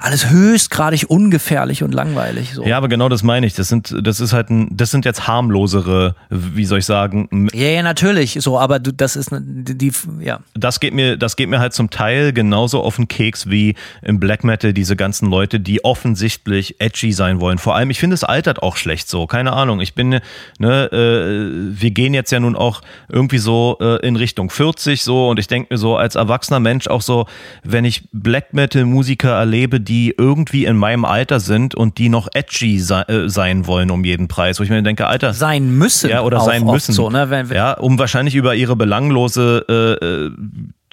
alles 0.00 0.30
höchst 0.30 0.69
höchstgradig 0.70 1.06
ungefährlich 1.08 1.82
und 1.82 1.92
langweilig. 1.92 2.54
So. 2.54 2.64
Ja, 2.64 2.76
aber 2.76 2.88
genau 2.88 3.08
das 3.08 3.22
meine 3.22 3.46
ich. 3.46 3.54
Das 3.54 3.68
sind, 3.68 3.94
das 4.02 4.20
ist 4.20 4.32
halt 4.32 4.50
ein, 4.50 4.68
das 4.76 4.90
sind 4.90 5.04
jetzt 5.04 5.26
harmlosere, 5.26 6.14
wie 6.30 6.64
soll 6.64 6.78
ich 6.78 6.86
sagen? 6.86 7.48
Ja, 7.52 7.68
ja, 7.68 7.82
natürlich. 7.82 8.38
So, 8.40 8.58
aber 8.58 8.78
du, 8.78 8.92
das 8.92 9.16
ist 9.16 9.30
die, 9.32 9.76
die, 9.76 9.92
ja. 10.20 10.40
Das 10.54 10.80
geht 10.80 10.94
mir, 10.94 11.16
das 11.16 11.36
geht 11.36 11.48
mir 11.48 11.58
halt 11.58 11.72
zum 11.72 11.90
Teil 11.90 12.32
genauso 12.32 12.82
auf 12.82 12.96
den 12.96 13.08
Keks 13.08 13.50
wie 13.50 13.74
im 14.02 14.20
Black 14.20 14.44
Metal 14.44 14.72
diese 14.72 14.96
ganzen 14.96 15.28
Leute, 15.28 15.60
die 15.60 15.84
offensichtlich 15.84 16.80
edgy 16.80 17.12
sein 17.12 17.40
wollen. 17.40 17.58
Vor 17.58 17.74
allem, 17.74 17.90
ich 17.90 17.98
finde, 17.98 18.14
es 18.14 18.24
altert 18.24 18.62
auch 18.62 18.76
schlecht 18.76 19.08
so. 19.08 19.26
Keine 19.26 19.52
Ahnung. 19.52 19.80
Ich 19.80 19.94
bin, 19.94 20.20
ne, 20.58 20.92
äh, 20.92 21.80
wir 21.80 21.90
gehen 21.90 22.14
jetzt 22.14 22.30
ja 22.30 22.40
nun 22.40 22.56
auch 22.56 22.82
irgendwie 23.08 23.38
so 23.38 23.76
äh, 23.80 24.06
in 24.06 24.16
Richtung 24.16 24.50
40 24.50 25.02
so 25.02 25.30
und 25.30 25.38
ich 25.38 25.48
denke 25.48 25.74
mir 25.74 25.78
so 25.78 25.96
als 25.96 26.14
erwachsener 26.14 26.60
Mensch 26.60 26.86
auch 26.86 27.02
so, 27.02 27.26
wenn 27.64 27.84
ich 27.84 28.08
Black 28.12 28.54
Metal 28.54 28.84
Musiker 28.84 29.30
erlebe, 29.30 29.80
die 29.80 30.14
irgendwie 30.16 30.59
die 30.60 30.66
in 30.66 30.76
meinem 30.76 31.06
Alter 31.06 31.40
sind 31.40 31.74
und 31.74 31.96
die 31.96 32.10
noch 32.10 32.28
edgy 32.34 32.78
se 32.80 33.08
äh, 33.08 33.28
sein 33.28 33.66
wollen 33.66 33.90
um 33.90 34.04
jeden 34.04 34.28
Preis. 34.28 34.60
Wo 34.60 34.62
ich 34.64 34.68
mir 34.68 34.82
denke, 34.82 35.06
Alter. 35.06 35.32
Sein 35.32 35.70
müssen. 35.70 36.10
Ja, 36.10 36.22
oder 36.22 36.40
sein 36.40 36.64
müssen. 36.64 36.92
So, 36.92 37.08
ne? 37.08 37.30
wenn, 37.30 37.48
wenn 37.48 37.56
ja, 37.56 37.72
um 37.72 37.98
wahrscheinlich 37.98 38.34
über 38.34 38.54
ihre 38.54 38.76
belanglose 38.76 39.64
äh, 39.68 40.04
äh 40.04 40.30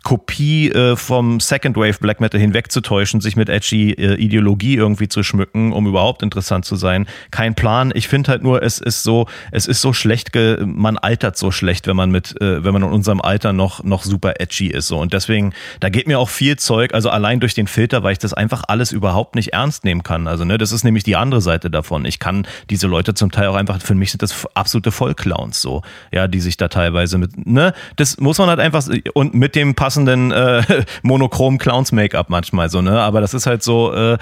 Kopie 0.07 0.71
äh, 0.71 0.95
vom 0.95 1.41
Second 1.41 1.75
Wave 1.75 1.97
Black 1.99 2.21
Metal 2.21 2.39
hinwegzutäuschen, 2.39 3.19
sich 3.19 3.35
mit 3.35 3.49
edgy 3.49 3.91
äh, 3.91 4.13
Ideologie 4.15 4.75
irgendwie 4.75 5.09
zu 5.09 5.21
schmücken, 5.21 5.73
um 5.73 5.85
überhaupt 5.85 6.23
interessant 6.23 6.63
zu 6.63 6.77
sein. 6.77 7.07
Kein 7.29 7.55
Plan. 7.55 7.91
Ich 7.93 8.07
finde 8.07 8.31
halt 8.31 8.41
nur, 8.41 8.63
es 8.63 8.79
ist 8.79 9.03
so, 9.03 9.27
es 9.51 9.67
ist 9.67 9.81
so 9.81 9.91
schlecht, 9.91 10.31
man 10.61 10.97
altert 10.97 11.37
so 11.37 11.51
schlecht, 11.51 11.87
wenn 11.87 11.97
man 11.97 12.09
mit, 12.09 12.39
äh, 12.39 12.63
wenn 12.63 12.71
man 12.71 12.83
in 12.83 12.89
unserem 12.89 13.19
Alter 13.19 13.51
noch, 13.51 13.83
noch 13.83 14.03
super 14.03 14.35
edgy 14.39 14.67
ist. 14.67 14.87
So. 14.87 14.97
Und 14.97 15.11
deswegen, 15.11 15.51
da 15.81 15.89
geht 15.89 16.07
mir 16.07 16.19
auch 16.19 16.29
viel 16.29 16.55
Zeug, 16.55 16.93
also 16.93 17.09
allein 17.09 17.41
durch 17.41 17.53
den 17.53 17.67
Filter, 17.67 18.01
weil 18.01 18.13
ich 18.13 18.19
das 18.19 18.33
einfach 18.33 18.63
alles 18.69 18.93
überhaupt 18.93 19.35
nicht 19.35 19.51
ernst 19.51 19.83
nehmen 19.83 20.03
kann. 20.03 20.29
Also, 20.29 20.45
ne, 20.45 20.57
das 20.57 20.71
ist 20.71 20.85
nämlich 20.85 21.03
die 21.03 21.17
andere 21.17 21.41
Seite 21.41 21.69
davon. 21.69 22.05
Ich 22.05 22.19
kann 22.19 22.47
diese 22.69 22.87
Leute 22.87 23.13
zum 23.13 23.29
Teil 23.29 23.47
auch 23.47 23.55
einfach, 23.55 23.81
für 23.81 23.93
mich 23.93 24.11
sind 24.11 24.23
das 24.23 24.47
absolute 24.53 24.91
Vollclowns 24.91 25.61
so, 25.61 25.81
ja, 26.13 26.29
die 26.29 26.39
sich 26.39 26.55
da 26.55 26.69
teilweise 26.69 27.17
mit, 27.17 27.45
ne, 27.45 27.73
das 27.97 28.21
muss 28.21 28.37
man 28.37 28.47
halt 28.47 28.61
einfach, 28.61 28.87
und 29.13 29.33
mit 29.33 29.53
dem 29.53 29.75
passenden 29.97 30.31
äh, 30.31 30.85
monochrom 31.01 31.57
Clowns-Make-up 31.57 32.29
manchmal 32.29 32.69
so, 32.69 32.81
ne? 32.81 32.99
Aber 32.99 33.21
das 33.21 33.33
ist 33.33 33.47
halt 33.47 33.63
so, 33.63 33.93
äh, 33.93 34.17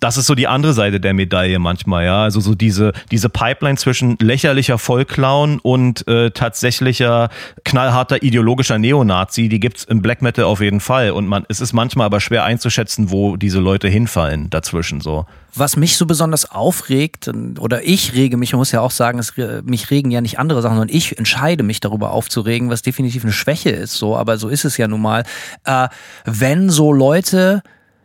das 0.00 0.16
ist 0.16 0.26
so 0.26 0.34
die 0.34 0.48
andere 0.48 0.72
Seite 0.72 0.98
der 0.98 1.14
Medaille 1.14 1.58
manchmal, 1.58 2.06
ja. 2.06 2.22
Also 2.22 2.40
so 2.40 2.54
diese, 2.54 2.92
diese 3.10 3.28
Pipeline 3.28 3.76
zwischen 3.76 4.16
lächerlicher 4.18 4.78
Vollclown 4.78 5.58
und 5.60 6.08
äh, 6.08 6.30
tatsächlicher 6.30 7.28
knallharter 7.64 8.22
ideologischer 8.22 8.78
Neonazi, 8.78 9.48
die 9.48 9.60
gibt's 9.60 9.84
im 9.84 10.00
Black 10.00 10.22
Metal 10.22 10.44
auf 10.44 10.60
jeden 10.60 10.80
Fall. 10.80 11.10
Und 11.10 11.26
man, 11.26 11.44
es 11.48 11.60
ist 11.60 11.74
manchmal 11.74 12.06
aber 12.06 12.20
schwer 12.20 12.44
einzuschätzen, 12.44 13.10
wo 13.10 13.36
diese 13.36 13.60
Leute 13.60 13.88
hinfallen 13.88 14.48
dazwischen 14.48 15.00
so. 15.00 15.26
Was 15.54 15.76
mich 15.76 15.96
so 15.96 16.06
besonders 16.06 16.50
aufregt, 16.50 17.30
oder 17.58 17.82
ich 17.84 18.14
rege 18.14 18.36
mich, 18.36 18.52
man 18.52 18.60
muss 18.60 18.72
ja 18.72 18.80
auch 18.80 18.92
sagen, 18.92 19.18
es, 19.18 19.34
mich 19.64 19.90
regen 19.90 20.10
ja 20.10 20.20
nicht 20.20 20.38
andere 20.38 20.62
Sachen, 20.62 20.76
sondern 20.76 20.96
ich 20.96 21.18
entscheide 21.18 21.62
mich 21.62 21.80
darüber 21.80 22.12
aufzuregen, 22.12 22.70
was 22.70 22.82
definitiv 22.82 23.24
eine 23.24 23.32
Schwäche 23.32 23.70
ist, 23.70 23.94
so, 23.94 24.16
aber 24.16 24.38
so 24.38 24.48
ist 24.48 24.64
es 24.64 24.76
ja 24.76 24.88
nun 24.88 25.02
mal. 25.02 25.24
Äh, 25.64 25.88
wenn 26.24 26.70
so 26.70 26.92
Leute 26.92 27.62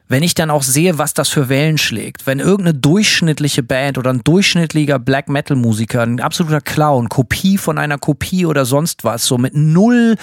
wenn 0.07 0.23
ich 0.23 0.35
dann 0.35 0.51
auch 0.51 0.63
sehe, 0.63 0.97
was 0.97 1.13
das 1.13 1.29
für 1.29 1.49
Wellen 1.49 1.77
schlägt, 1.77 2.27
wenn 2.27 2.39
irgendeine 2.39 2.77
durchschnittliche 2.77 3.63
Band 3.63 3.97
oder 3.97 4.11
ein 4.11 4.23
durchschnittlicher 4.23 4.99
Black 4.99 5.29
Metal 5.29 5.57
Musiker, 5.57 6.03
ein 6.03 6.19
absoluter 6.19 6.61
Clown, 6.61 7.09
Kopie 7.09 7.57
von 7.57 7.77
einer 7.77 7.97
Kopie 7.97 8.45
oder 8.45 8.65
sonst 8.65 9.03
was, 9.03 9.25
so 9.25 9.37
mit 9.37 9.55
null 9.55 10.15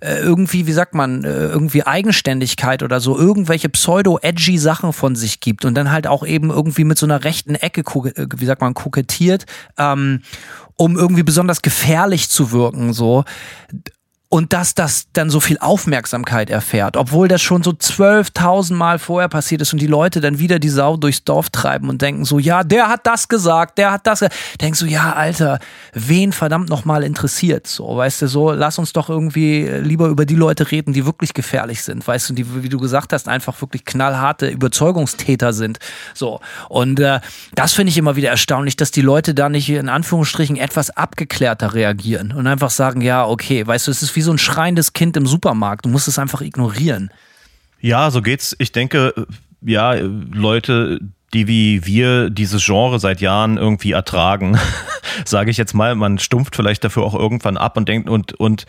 äh, 0.00 0.18
irgendwie, 0.18 0.66
wie 0.66 0.72
sagt 0.72 0.94
man, 0.94 1.24
äh, 1.24 1.46
irgendwie 1.46 1.84
Eigenständigkeit 1.84 2.82
oder 2.82 3.00
so, 3.00 3.16
irgendwelche 3.16 3.68
pseudo-edgy 3.68 4.58
Sachen 4.58 4.92
von 4.92 5.14
sich 5.14 5.40
gibt 5.40 5.64
und 5.64 5.74
dann 5.74 5.92
halt 5.92 6.06
auch 6.06 6.26
eben 6.26 6.50
irgendwie 6.50 6.84
mit 6.84 6.98
so 6.98 7.06
einer 7.06 7.22
rechten 7.22 7.54
Ecke, 7.54 7.82
äh, 7.82 8.26
wie 8.36 8.46
sagt 8.46 8.60
man, 8.60 8.74
kokettiert, 8.74 9.46
ähm, 9.78 10.22
um 10.76 10.96
irgendwie 10.96 11.22
besonders 11.22 11.62
gefährlich 11.62 12.30
zu 12.30 12.52
wirken, 12.52 12.92
so 12.92 13.24
und 14.32 14.52
dass 14.52 14.74
das 14.74 15.08
dann 15.12 15.28
so 15.28 15.40
viel 15.40 15.58
Aufmerksamkeit 15.58 16.50
erfährt, 16.50 16.96
obwohl 16.96 17.26
das 17.26 17.42
schon 17.42 17.64
so 17.64 17.72
12.000 17.72 18.74
Mal 18.74 19.00
vorher 19.00 19.28
passiert 19.28 19.60
ist 19.60 19.72
und 19.72 19.80
die 19.80 19.88
Leute 19.88 20.20
dann 20.20 20.38
wieder 20.38 20.60
die 20.60 20.68
Sau 20.68 20.96
durchs 20.96 21.24
Dorf 21.24 21.50
treiben 21.50 21.88
und 21.88 22.00
denken 22.00 22.24
so, 22.24 22.38
ja, 22.38 22.62
der 22.62 22.88
hat 22.88 23.08
das 23.08 23.26
gesagt, 23.26 23.76
der 23.76 23.90
hat 23.90 24.06
das, 24.06 24.24
denkst 24.60 24.78
du, 24.78 24.86
ja, 24.86 25.14
Alter, 25.14 25.58
wen 25.94 26.32
verdammt 26.32 26.68
nochmal 26.68 27.02
interessiert, 27.02 27.66
so, 27.66 27.96
weißt 27.96 28.22
du, 28.22 28.28
so, 28.28 28.52
lass 28.52 28.78
uns 28.78 28.92
doch 28.92 29.10
irgendwie 29.10 29.64
lieber 29.64 30.06
über 30.06 30.24
die 30.24 30.36
Leute 30.36 30.70
reden, 30.70 30.92
die 30.92 31.04
wirklich 31.04 31.34
gefährlich 31.34 31.82
sind, 31.82 32.06
weißt 32.06 32.30
du, 32.30 32.34
die, 32.34 32.62
wie 32.62 32.68
du 32.68 32.78
gesagt 32.78 33.12
hast, 33.12 33.26
einfach 33.26 33.60
wirklich 33.60 33.84
knallharte 33.84 34.46
Überzeugungstäter 34.46 35.52
sind, 35.52 35.80
so, 36.14 36.38
und 36.68 37.00
äh, 37.00 37.18
das 37.56 37.72
finde 37.72 37.90
ich 37.90 37.98
immer 37.98 38.14
wieder 38.14 38.30
erstaunlich, 38.30 38.76
dass 38.76 38.92
die 38.92 39.02
Leute 39.02 39.34
da 39.34 39.48
nicht 39.48 39.68
in 39.68 39.88
Anführungsstrichen 39.88 40.56
etwas 40.56 40.90
abgeklärter 40.90 41.74
reagieren 41.74 42.30
und 42.30 42.46
einfach 42.46 42.70
sagen, 42.70 43.00
ja, 43.00 43.26
okay, 43.26 43.66
weißt 43.66 43.88
du, 43.88 43.90
es 43.90 44.02
ist 44.02 44.14
wie 44.14 44.19
wie 44.20 44.24
so 44.24 44.32
ein 44.32 44.38
schreiendes 44.38 44.92
Kind 44.92 45.16
im 45.16 45.24
Supermarkt. 45.24 45.86
Du 45.86 45.88
musst 45.88 46.06
es 46.06 46.18
einfach 46.18 46.42
ignorieren. 46.42 47.10
Ja, 47.80 48.10
so 48.10 48.20
geht's. 48.20 48.54
Ich 48.58 48.70
denke, 48.70 49.14
ja, 49.62 49.94
Leute, 49.94 51.00
die 51.32 51.48
wie 51.48 51.86
wir 51.86 52.28
dieses 52.28 52.62
Genre 52.62 52.98
seit 52.98 53.22
Jahren 53.22 53.56
irgendwie 53.56 53.92
ertragen, 53.92 54.58
sage 55.24 55.50
ich 55.50 55.56
jetzt 55.56 55.72
mal, 55.72 55.94
man 55.94 56.18
stumpft 56.18 56.54
vielleicht 56.54 56.84
dafür 56.84 57.04
auch 57.04 57.14
irgendwann 57.14 57.56
ab 57.56 57.78
und 57.78 57.88
denkt 57.88 58.10
und 58.10 58.34
und 58.34 58.66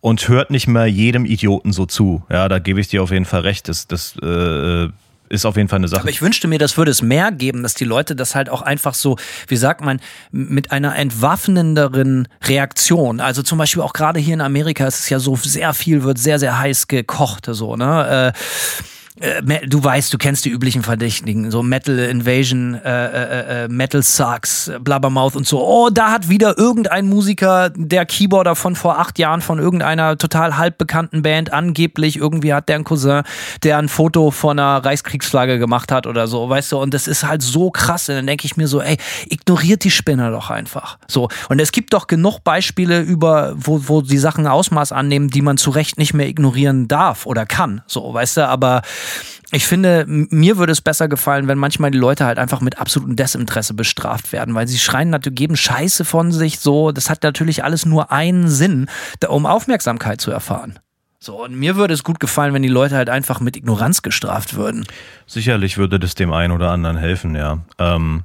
und 0.00 0.26
hört 0.28 0.50
nicht 0.50 0.66
mehr 0.66 0.86
jedem 0.86 1.26
Idioten 1.26 1.72
so 1.72 1.84
zu. 1.84 2.22
Ja, 2.30 2.48
da 2.48 2.58
gebe 2.58 2.80
ich 2.80 2.88
dir 2.88 3.02
auf 3.02 3.10
jeden 3.10 3.26
Fall 3.26 3.42
recht. 3.42 3.68
Das, 3.68 3.86
das 3.86 4.16
äh, 4.22 4.88
ist 5.30 5.46
auf 5.46 5.56
jeden 5.56 5.68
Fall 5.68 5.78
eine 5.78 5.88
Sache. 5.88 6.02
Aber 6.02 6.10
ich 6.10 6.20
wünschte 6.20 6.48
mir, 6.48 6.58
das 6.58 6.76
würde 6.76 6.90
es 6.90 7.02
mehr 7.02 7.32
geben, 7.32 7.62
dass 7.62 7.74
die 7.74 7.84
Leute 7.84 8.14
das 8.16 8.34
halt 8.34 8.50
auch 8.50 8.62
einfach 8.62 8.94
so, 8.94 9.16
wie 9.48 9.56
sagt 9.56 9.80
man, 9.80 10.00
mit 10.32 10.72
einer 10.72 10.96
entwaffnenderen 10.96 12.28
Reaktion. 12.44 13.20
Also 13.20 13.42
zum 13.42 13.56
Beispiel 13.56 13.82
auch 13.82 13.92
gerade 13.92 14.20
hier 14.20 14.34
in 14.34 14.40
Amerika 14.40 14.86
ist 14.86 14.98
es 14.98 15.08
ja 15.08 15.20
so 15.20 15.36
sehr 15.36 15.72
viel, 15.72 16.02
wird 16.02 16.18
sehr, 16.18 16.38
sehr 16.38 16.58
heiß 16.58 16.88
gekocht, 16.88 17.46
so, 17.48 17.76
ne? 17.76 18.34
Äh, 18.34 18.38
du 19.66 19.84
weißt, 19.84 20.12
du 20.12 20.18
kennst 20.18 20.44
die 20.46 20.50
üblichen 20.50 20.82
Verdächtigen, 20.82 21.50
so 21.50 21.62
Metal 21.62 21.98
Invasion, 21.98 22.74
äh, 22.74 23.06
äh, 23.06 23.64
äh, 23.64 23.68
Metal 23.68 24.02
Sucks, 24.02 24.70
Blabbermouth 24.80 25.36
und 25.36 25.46
so. 25.46 25.62
Oh, 25.62 25.90
da 25.90 26.10
hat 26.10 26.28
wieder 26.28 26.56
irgendein 26.56 27.06
Musiker, 27.06 27.70
der 27.74 28.06
Keyboarder 28.06 28.56
von 28.56 28.76
vor 28.76 28.98
acht 28.98 29.18
Jahren 29.18 29.42
von 29.42 29.58
irgendeiner 29.58 30.16
total 30.16 30.56
halbbekannten 30.56 31.22
Band, 31.22 31.52
angeblich 31.52 32.16
irgendwie 32.16 32.54
hat 32.54 32.68
der 32.68 32.76
einen 32.76 32.84
Cousin, 32.84 33.22
der 33.62 33.78
ein 33.78 33.88
Foto 33.88 34.30
von 34.30 34.58
einer 34.58 34.82
Reichskriegsflagge 34.84 35.58
gemacht 35.58 35.92
hat 35.92 36.06
oder 36.06 36.26
so, 36.26 36.48
weißt 36.48 36.72
du, 36.72 36.78
und 36.78 36.94
das 36.94 37.06
ist 37.06 37.26
halt 37.26 37.42
so 37.42 37.70
krass. 37.70 38.08
Und 38.08 38.14
dann 38.16 38.26
denke 38.26 38.46
ich 38.46 38.56
mir 38.56 38.68
so, 38.68 38.80
ey, 38.80 38.96
ignoriert 39.28 39.84
die 39.84 39.90
Spinner 39.90 40.30
doch 40.30 40.48
einfach. 40.48 40.98
So. 41.08 41.28
Und 41.50 41.60
es 41.60 41.72
gibt 41.72 41.92
doch 41.92 42.06
genug 42.06 42.42
Beispiele 42.42 43.00
über, 43.00 43.52
wo, 43.56 43.80
wo 43.86 44.00
die 44.00 44.18
Sachen 44.18 44.46
Ausmaß 44.46 44.92
annehmen, 44.92 45.28
die 45.28 45.42
man 45.42 45.58
zu 45.58 45.70
Recht 45.70 45.98
nicht 45.98 46.14
mehr 46.14 46.26
ignorieren 46.26 46.88
darf 46.88 47.26
oder 47.26 47.44
kann. 47.44 47.82
So, 47.86 48.14
weißt 48.14 48.38
du, 48.38 48.48
aber 48.48 48.82
ich 49.52 49.66
finde, 49.66 50.04
mir 50.06 50.58
würde 50.58 50.72
es 50.72 50.80
besser 50.80 51.08
gefallen, 51.08 51.48
wenn 51.48 51.58
manchmal 51.58 51.90
die 51.90 51.98
Leute 51.98 52.24
halt 52.24 52.38
einfach 52.38 52.60
mit 52.60 52.78
absolutem 52.78 53.16
Desinteresse 53.16 53.74
bestraft 53.74 54.32
werden, 54.32 54.54
weil 54.54 54.68
sie 54.68 54.78
schreien 54.78 55.10
natürlich, 55.10 55.36
geben 55.36 55.56
Scheiße 55.56 56.04
von 56.04 56.30
sich 56.32 56.60
so. 56.60 56.92
Das 56.92 57.10
hat 57.10 57.22
natürlich 57.22 57.64
alles 57.64 57.84
nur 57.84 58.12
einen 58.12 58.48
Sinn, 58.48 58.88
um 59.28 59.46
Aufmerksamkeit 59.46 60.20
zu 60.20 60.30
erfahren. 60.30 60.78
So, 61.18 61.44
und 61.44 61.54
mir 61.54 61.76
würde 61.76 61.92
es 61.92 62.02
gut 62.02 62.18
gefallen, 62.18 62.54
wenn 62.54 62.62
die 62.62 62.68
Leute 62.68 62.96
halt 62.96 63.10
einfach 63.10 63.40
mit 63.40 63.56
Ignoranz 63.56 64.02
gestraft 64.02 64.54
würden. 64.54 64.86
Sicherlich 65.26 65.76
würde 65.76 65.98
das 65.98 66.14
dem 66.14 66.32
einen 66.32 66.52
oder 66.52 66.70
anderen 66.70 66.96
helfen, 66.96 67.34
ja. 67.34 67.58
Ähm, 67.78 68.24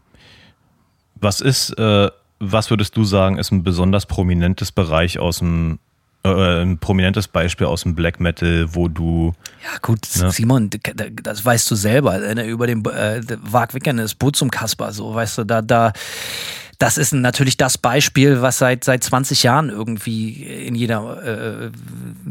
was 1.16 1.42
ist, 1.42 1.72
äh, 1.78 2.10
was 2.40 2.70
würdest 2.70 2.96
du 2.96 3.04
sagen, 3.04 3.38
ist 3.38 3.52
ein 3.52 3.64
besonders 3.64 4.06
prominentes 4.06 4.72
Bereich 4.72 5.20
aus 5.20 5.40
dem 5.40 5.80
äh, 6.26 6.62
ein 6.62 6.78
prominentes 6.78 7.28
Beispiel 7.28 7.68
aus 7.68 7.84
dem 7.84 7.96
Black 7.96 8.20
Metal, 8.20 8.68
wo 8.74 8.88
du. 8.88 9.34
Ja, 9.64 9.78
gut, 9.82 10.00
ne? 10.18 10.32
Simon, 10.32 10.70
das 11.24 11.46
weißt 11.46 11.70
du 11.70 11.76
selber. 11.76 12.18
Ne, 12.18 12.46
über 12.46 12.68
den 12.68 12.84
äh, 12.86 13.22
Wag 13.42 13.74
Wickern 13.74 14.00
ist 14.00 14.16
Boot 14.16 14.36
zum 14.36 14.50
Kasper, 14.50 14.92
so, 14.92 15.14
weißt 15.14 15.40
du, 15.40 15.44
da, 15.44 15.62
da 15.62 15.94
das 16.80 16.98
ist 16.98 17.14
natürlich 17.14 17.58
das 17.58 17.78
Beispiel, 17.78 18.42
was 18.42 18.58
seit 18.58 18.84
seit 18.84 19.04
20 19.04 19.44
Jahren 19.44 19.70
irgendwie 19.70 20.44
in 20.44 20.76
jeder 20.76 21.24
äh, 21.24 21.72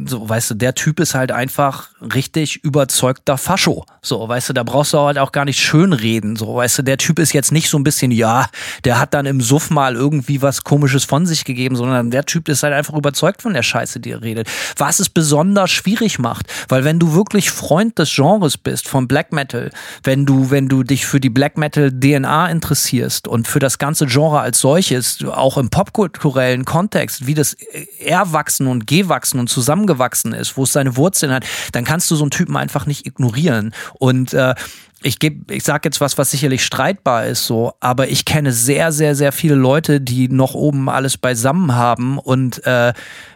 so 0.07 0.29
weißt 0.29 0.51
du, 0.51 0.55
der 0.55 0.75
Typ 0.75 1.01
ist 1.01 1.15
halt 1.15 1.33
einfach 1.33 1.89
richtig 2.01 2.63
überzeugter 2.65 3.39
Fascho. 3.39 3.85
So, 4.03 4.29
weißt 4.29 4.51
du, 4.51 4.53
da 4.53 4.63
brauchst 4.63 4.93
du 4.93 4.99
halt 4.99 5.19
auch 5.19 5.33
gar 5.33 5.45
nicht 5.45 5.61
schönreden. 5.61 6.37
So, 6.37 6.57
weißt 6.57 6.79
du, 6.79 6.83
der 6.83 6.99
Typ 6.99 7.19
ist 7.19 7.33
jetzt 7.33 7.53
nicht 7.53 7.71
so 7.71 7.79
ein 7.79 7.85
bisschen, 7.85 8.11
ja, 8.11 8.47
der 8.85 8.99
hat 8.99 9.15
dann 9.15 9.27
im 9.27 9.41
Suff 9.41 9.71
mal 9.71 9.95
irgendwie 9.95 10.43
was 10.43 10.65
komisches 10.65 11.05
von 11.05 11.27
sich 11.27 11.45
gegeben, 11.45 11.77
sondern 11.77 12.11
der 12.11 12.25
Typ 12.25 12.49
ist 12.49 12.63
halt 12.63 12.75
einfach 12.75 12.95
überzeugt 12.95 13.43
von 13.43 13.55
der 13.55 13.63
Scheiße, 13.63 14.01
die 14.01 14.11
er 14.11 14.23
redet. 14.23 14.49
Was 14.77 15.01
es 15.01 15.09
besonders 15.09 15.71
schwierig 15.71 16.19
macht, 16.19 16.47
weil 16.69 16.85
wenn 16.85 16.99
du 16.99 17.15
wirklich 17.15 17.51
Freund 17.51 17.99
des 17.99 18.15
Genres 18.15 18.59
bist 18.59 18.89
von 18.89 19.09
Black 19.09 19.33
Metal, 19.33 19.71
wenn 20.03 20.27
du 20.27 20.51
wenn 20.51 20.69
du 20.69 20.83
dich 20.83 21.07
für 21.07 21.21
die 21.21 21.31
Black 21.31 21.57
Metal 21.57 21.91
DNA 21.91 22.49
interessierst 22.49 23.29
und 23.29 23.49
für 23.49 23.59
das 23.59 23.79
ganze 23.79 24.07
Genre 24.07 24.34
Genre 24.35 24.41
als 24.41 24.61
solches, 24.61 25.25
auch 25.25 25.59
im 25.59 25.71
popkulturellen 25.71 26.65
Kontext, 26.65 27.27
wie 27.27 27.35
das 27.35 27.57
erwachsen 27.99 28.67
und 28.67 28.87
gewachsen 28.87 29.39
und 29.39 29.49
zusammengewachsen 29.49 30.33
ist, 30.33 30.57
wo 30.57 30.65
es 30.65 30.73
seine 30.73 30.97
Wurzeln 30.97 31.33
hat, 31.33 31.45
dann 31.73 31.85
kannst 31.85 32.11
du 32.11 32.17
so 32.17 32.25
einen 32.25 32.31
Typen 32.31 32.57
einfach 32.57 32.87
nicht 32.87 33.07
ignorieren. 33.07 33.75
Und 33.95 34.35
äh, 34.35 34.55
ich 35.03 35.19
gebe, 35.19 35.53
ich 35.55 35.65
sage 35.65 35.83
jetzt 35.85 36.01
was, 36.01 36.19
was 36.19 36.31
sicherlich 36.31 36.65
streitbar 36.65 37.27
ist, 37.27 37.47
so, 37.47 37.75
aber 37.81 38.09
ich 38.09 38.25
kenne 38.25 38.53
sehr, 38.53 38.91
sehr, 38.91 39.15
sehr 39.15 39.33
viele 39.33 39.55
Leute, 39.55 40.01
die 40.01 40.29
noch 40.29 40.55
oben 40.55 40.89
alles 40.89 41.19
beisammen 41.19 41.75
haben 41.75 42.19
und 42.19 42.67
äh, 42.67 42.93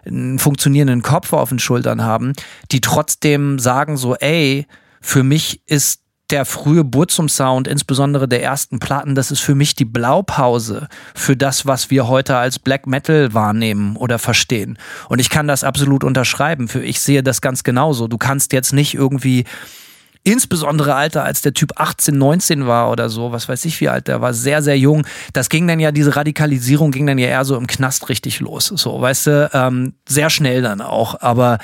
einen 0.06 0.38
funktionierenden 0.38 1.02
Kopf 1.02 1.32
auf 1.32 1.50
den 1.50 1.58
Schultern 1.58 2.02
haben, 2.02 2.32
die 2.72 2.80
trotzdem 2.80 3.58
sagen 3.58 3.96
so, 3.96 4.14
ey, 4.16 4.66
für 5.00 5.22
mich 5.22 5.62
ist 5.66 6.00
der 6.30 6.44
frühe 6.44 6.84
Burzum-Sound, 6.84 7.66
insbesondere 7.68 8.28
der 8.28 8.42
ersten 8.42 8.78
Platten, 8.78 9.14
das 9.14 9.30
ist 9.30 9.40
für 9.40 9.54
mich 9.54 9.74
die 9.74 9.84
Blaupause 9.84 10.88
für 11.14 11.36
das, 11.36 11.66
was 11.66 11.90
wir 11.90 12.06
heute 12.08 12.36
als 12.36 12.58
Black 12.58 12.86
Metal 12.86 13.32
wahrnehmen 13.32 13.96
oder 13.96 14.18
verstehen. 14.18 14.78
Und 15.08 15.20
ich 15.20 15.30
kann 15.30 15.48
das 15.48 15.64
absolut 15.64 16.04
unterschreiben. 16.04 16.68
Für 16.68 16.82
ich 16.82 17.00
sehe 17.00 17.22
das 17.22 17.40
ganz 17.40 17.62
genauso. 17.62 18.08
Du 18.08 18.18
kannst 18.18 18.52
jetzt 18.52 18.72
nicht 18.72 18.94
irgendwie 18.94 19.44
insbesondere 20.24 20.94
Alter, 20.94 21.24
als 21.24 21.40
der 21.40 21.54
Typ 21.54 21.72
18, 21.76 22.16
19 22.16 22.66
war 22.66 22.90
oder 22.90 23.08
so, 23.08 23.32
was 23.32 23.48
weiß 23.48 23.64
ich 23.64 23.80
wie 23.80 23.88
alt, 23.88 24.08
der 24.08 24.20
war 24.20 24.34
sehr, 24.34 24.62
sehr 24.62 24.78
jung. 24.78 25.06
Das 25.32 25.48
ging 25.48 25.66
dann 25.66 25.80
ja, 25.80 25.92
diese 25.92 26.16
Radikalisierung 26.16 26.90
ging 26.90 27.06
dann 27.06 27.18
ja 27.18 27.28
eher 27.28 27.44
so 27.46 27.56
im 27.56 27.66
Knast 27.66 28.08
richtig 28.10 28.40
los. 28.40 28.66
So, 28.66 29.00
weißt 29.00 29.26
du, 29.26 29.50
ähm, 29.54 29.94
sehr 30.06 30.28
schnell 30.28 30.60
dann 30.60 30.82
auch. 30.82 31.20
Aber 31.20 31.58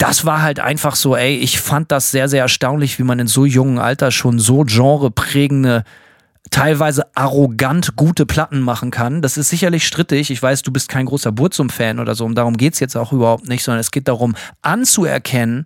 das 0.00 0.24
war 0.24 0.40
halt 0.40 0.60
einfach 0.60 0.96
so, 0.96 1.14
ey, 1.14 1.36
ich 1.36 1.60
fand 1.60 1.92
das 1.92 2.10
sehr, 2.10 2.28
sehr 2.28 2.42
erstaunlich, 2.42 2.98
wie 2.98 3.02
man 3.02 3.18
in 3.18 3.26
so 3.26 3.44
jungen 3.44 3.78
Alter 3.78 4.10
schon 4.10 4.38
so 4.38 4.64
genreprägende 4.64 5.84
teilweise 6.50 7.14
arrogant 7.14 7.96
gute 7.96 8.24
Platten 8.24 8.60
machen 8.60 8.90
kann. 8.90 9.20
Das 9.20 9.36
ist 9.36 9.50
sicherlich 9.50 9.86
strittig. 9.86 10.30
Ich 10.30 10.42
weiß, 10.42 10.62
du 10.62 10.72
bist 10.72 10.88
kein 10.88 11.04
großer 11.04 11.32
Burzum-Fan 11.32 12.00
oder 12.00 12.14
so. 12.14 12.24
Und 12.24 12.34
darum 12.34 12.56
geht's 12.56 12.80
jetzt 12.80 12.96
auch 12.96 13.12
überhaupt 13.12 13.46
nicht, 13.46 13.62
sondern 13.62 13.80
es 13.80 13.90
geht 13.90 14.08
darum, 14.08 14.34
anzuerkennen, 14.62 15.64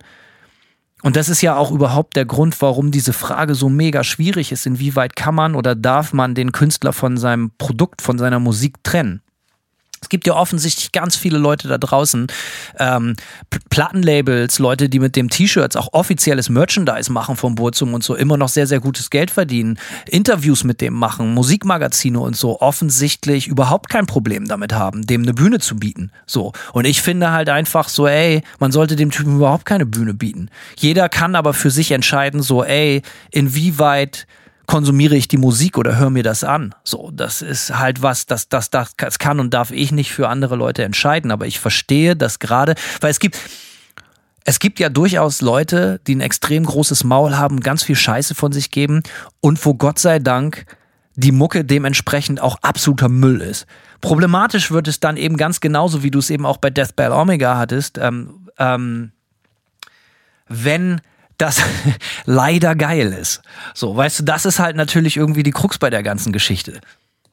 und 1.01 1.15
das 1.15 1.29
ist 1.29 1.41
ja 1.41 1.55
auch 1.55 1.71
überhaupt 1.71 2.15
der 2.15 2.25
Grund, 2.25 2.59
warum 2.63 2.89
diese 2.89 3.13
Frage 3.13 3.53
so 3.53 3.69
mega 3.69 4.03
schwierig 4.03 4.51
ist. 4.51 4.65
Inwieweit 4.65 5.15
kann 5.15 5.35
man 5.35 5.53
oder 5.53 5.75
darf 5.75 6.13
man 6.13 6.33
den 6.33 6.51
Künstler 6.51 6.93
von 6.93 7.17
seinem 7.17 7.51
Produkt, 7.59 8.01
von 8.01 8.17
seiner 8.17 8.39
Musik 8.39 8.83
trennen? 8.83 9.21
Es 10.05 10.09
gibt 10.09 10.27
ja 10.27 10.35
offensichtlich 10.35 10.91
ganz 10.91 11.15
viele 11.15 11.39
Leute 11.39 11.67
da 11.67 11.79
draußen, 11.79 12.27
ähm, 12.77 13.15
Plattenlabels, 13.71 14.59
Leute, 14.59 14.87
die 14.87 14.99
mit 14.99 15.15
dem 15.15 15.31
T-Shirts 15.31 15.75
auch 15.75 15.93
offizielles 15.93 16.47
Merchandise 16.47 17.11
machen 17.11 17.35
vom 17.35 17.55
Burzum 17.55 17.95
und 17.95 18.03
so, 18.03 18.13
immer 18.13 18.37
noch 18.37 18.49
sehr, 18.49 18.67
sehr 18.67 18.79
gutes 18.79 19.09
Geld 19.09 19.31
verdienen, 19.31 19.79
Interviews 20.07 20.63
mit 20.63 20.79
dem 20.79 20.93
machen, 20.93 21.33
Musikmagazine 21.33 22.19
und 22.19 22.37
so, 22.37 22.61
offensichtlich 22.61 23.47
überhaupt 23.47 23.89
kein 23.89 24.05
Problem 24.05 24.47
damit 24.47 24.73
haben, 24.73 25.07
dem 25.07 25.23
eine 25.23 25.33
Bühne 25.33 25.57
zu 25.57 25.77
bieten. 25.77 26.11
So. 26.27 26.53
Und 26.71 26.85
ich 26.85 27.01
finde 27.01 27.31
halt 27.31 27.49
einfach 27.49 27.89
so, 27.89 28.05
ey, 28.07 28.43
man 28.59 28.71
sollte 28.71 28.95
dem 28.95 29.09
Typen 29.09 29.37
überhaupt 29.37 29.65
keine 29.65 29.87
Bühne 29.87 30.13
bieten. 30.13 30.49
Jeder 30.77 31.09
kann 31.09 31.33
aber 31.33 31.55
für 31.55 31.71
sich 31.71 31.89
entscheiden, 31.89 32.43
so, 32.43 32.63
ey, 32.63 33.01
inwieweit 33.31 34.27
konsumiere 34.65 35.15
ich 35.15 35.27
die 35.27 35.37
Musik 35.37 35.77
oder 35.77 35.97
höre 35.97 36.09
mir 36.09 36.23
das 36.23 36.43
an. 36.43 36.73
So, 36.83 37.11
das 37.13 37.41
ist 37.41 37.77
halt 37.77 38.01
was, 38.01 38.25
das, 38.25 38.49
das, 38.49 38.69
das, 38.69 39.19
kann 39.19 39.39
und 39.39 39.53
darf 39.53 39.71
ich 39.71 39.91
nicht 39.91 40.11
für 40.11 40.29
andere 40.29 40.55
Leute 40.55 40.83
entscheiden. 40.83 41.31
Aber 41.31 41.47
ich 41.47 41.59
verstehe 41.59 42.15
das 42.15 42.39
gerade, 42.39 42.75
weil 43.01 43.11
es 43.11 43.19
gibt, 43.19 43.37
es 44.43 44.59
gibt 44.59 44.79
ja 44.79 44.89
durchaus 44.89 45.41
Leute, 45.41 45.99
die 46.07 46.15
ein 46.15 46.21
extrem 46.21 46.65
großes 46.65 47.03
Maul 47.03 47.37
haben, 47.37 47.59
ganz 47.59 47.83
viel 47.83 47.95
Scheiße 47.95 48.35
von 48.35 48.51
sich 48.51 48.71
geben 48.71 49.03
und 49.41 49.63
wo 49.65 49.73
Gott 49.73 49.99
sei 49.99 50.19
Dank 50.19 50.65
die 51.15 51.31
Mucke 51.31 51.63
dementsprechend 51.63 52.41
auch 52.41 52.57
absoluter 52.61 53.09
Müll 53.09 53.41
ist. 53.41 53.65
Problematisch 54.01 54.71
wird 54.71 54.87
es 54.87 54.99
dann 54.99 55.17
eben 55.17 55.37
ganz 55.37 55.61
genauso, 55.61 56.03
wie 56.03 56.11
du 56.11 56.19
es 56.19 56.29
eben 56.29 56.45
auch 56.45 56.57
bei 56.57 56.69
Death 56.69 56.95
Bell 56.95 57.11
Omega 57.11 57.57
hattest, 57.57 57.97
ähm, 57.97 58.49
ähm, 58.57 59.11
wenn 60.47 61.01
das 61.37 61.61
leider 62.25 62.75
geil 62.75 63.13
ist. 63.13 63.41
So, 63.73 63.95
weißt 63.95 64.19
du, 64.19 64.23
das 64.23 64.45
ist 64.45 64.59
halt 64.59 64.75
natürlich 64.75 65.17
irgendwie 65.17 65.43
die 65.43 65.51
Krux 65.51 65.77
bei 65.77 65.89
der 65.89 66.03
ganzen 66.03 66.31
Geschichte. 66.31 66.81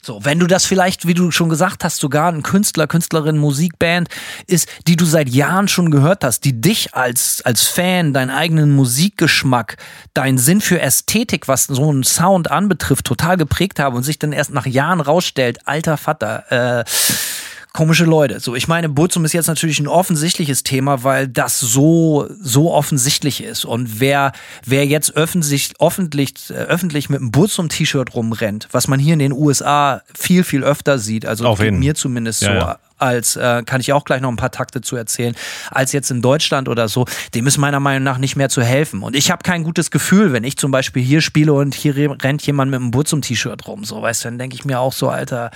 So, 0.04 0.24
wenn 0.24 0.40
du 0.40 0.48
das 0.48 0.66
vielleicht, 0.66 1.06
wie 1.06 1.14
du 1.14 1.30
schon 1.30 1.48
gesagt 1.48 1.84
hast, 1.84 1.98
sogar 1.98 2.32
ein 2.32 2.42
Künstler, 2.42 2.88
Künstlerin, 2.88 3.38
Musikband 3.38 4.08
ist, 4.48 4.68
die 4.88 4.96
du 4.96 5.04
seit 5.04 5.28
Jahren 5.28 5.68
schon 5.68 5.92
gehört 5.92 6.24
hast, 6.24 6.44
die 6.44 6.60
dich 6.60 6.92
als, 6.94 7.40
als 7.44 7.62
Fan, 7.62 8.12
deinen 8.12 8.30
eigenen 8.30 8.74
Musikgeschmack, 8.74 9.76
deinen 10.12 10.38
Sinn 10.38 10.60
für 10.60 10.80
Ästhetik, 10.80 11.46
was 11.46 11.64
so 11.64 11.88
einen 11.88 12.02
Sound 12.02 12.50
anbetrifft, 12.50 13.04
total 13.04 13.36
geprägt 13.36 13.78
haben 13.78 13.94
und 13.94 14.02
sich 14.02 14.18
dann 14.18 14.32
erst 14.32 14.50
nach 14.50 14.66
Jahren 14.66 15.00
rausstellt, 15.00 15.60
alter 15.66 15.96
Vater, 15.96 16.80
äh, 16.80 16.84
komische 17.72 18.04
Leute. 18.04 18.40
So, 18.40 18.54
ich 18.54 18.68
meine, 18.68 18.88
Burzum 18.88 19.24
ist 19.24 19.32
jetzt 19.32 19.46
natürlich 19.46 19.80
ein 19.80 19.88
offensichtliches 19.88 20.62
Thema, 20.62 21.04
weil 21.04 21.28
das 21.28 21.58
so 21.60 22.28
so 22.40 22.72
offensichtlich 22.72 23.42
ist. 23.42 23.64
Und 23.64 24.00
wer 24.00 24.32
wer 24.64 24.86
jetzt 24.86 25.16
öffentlich 25.16 25.72
öffentlich 25.80 26.34
äh, 26.50 26.54
öffentlich 26.54 27.08
mit 27.08 27.20
einem 27.20 27.30
Burzum-T-Shirt 27.30 28.14
rumrennt, 28.14 28.68
was 28.72 28.88
man 28.88 29.00
hier 29.00 29.14
in 29.14 29.18
den 29.20 29.32
USA 29.32 30.02
viel 30.14 30.44
viel 30.44 30.64
öfter 30.64 30.98
sieht, 30.98 31.24
also 31.26 31.44
mir 31.78 31.94
zumindest 31.94 32.42
Ja, 32.42 32.48
so. 32.48 32.54
ja. 32.54 32.78
Als 32.98 33.34
äh, 33.34 33.64
kann 33.66 33.80
ich 33.80 33.92
auch 33.92 34.04
gleich 34.04 34.20
noch 34.20 34.28
ein 34.28 34.36
paar 34.36 34.52
Takte 34.52 34.80
zu 34.80 34.94
erzählen, 34.94 35.34
als 35.72 35.90
jetzt 35.90 36.12
in 36.12 36.22
Deutschland 36.22 36.68
oder 36.68 36.86
so, 36.88 37.04
dem 37.34 37.48
ist 37.48 37.58
meiner 37.58 37.80
Meinung 37.80 38.04
nach 38.04 38.18
nicht 38.18 38.36
mehr 38.36 38.48
zu 38.48 38.62
helfen. 38.62 39.02
Und 39.02 39.16
ich 39.16 39.32
habe 39.32 39.42
kein 39.42 39.64
gutes 39.64 39.90
Gefühl, 39.90 40.32
wenn 40.32 40.44
ich 40.44 40.56
zum 40.56 40.70
Beispiel 40.70 41.02
hier 41.02 41.20
spiele 41.20 41.52
und 41.52 41.74
hier 41.74 41.96
rennt 42.22 42.46
jemand 42.46 42.70
mit 42.70 42.78
einem 42.80 42.92
Burzum-T-Shirt 42.92 43.66
rum. 43.66 43.82
So, 43.82 44.00
weißt 44.00 44.22
du, 44.22 44.28
dann 44.28 44.38
denke 44.38 44.54
ich 44.54 44.64
mir 44.64 44.78
auch 44.78 44.92
so, 44.92 45.08
Alter, 45.08 45.50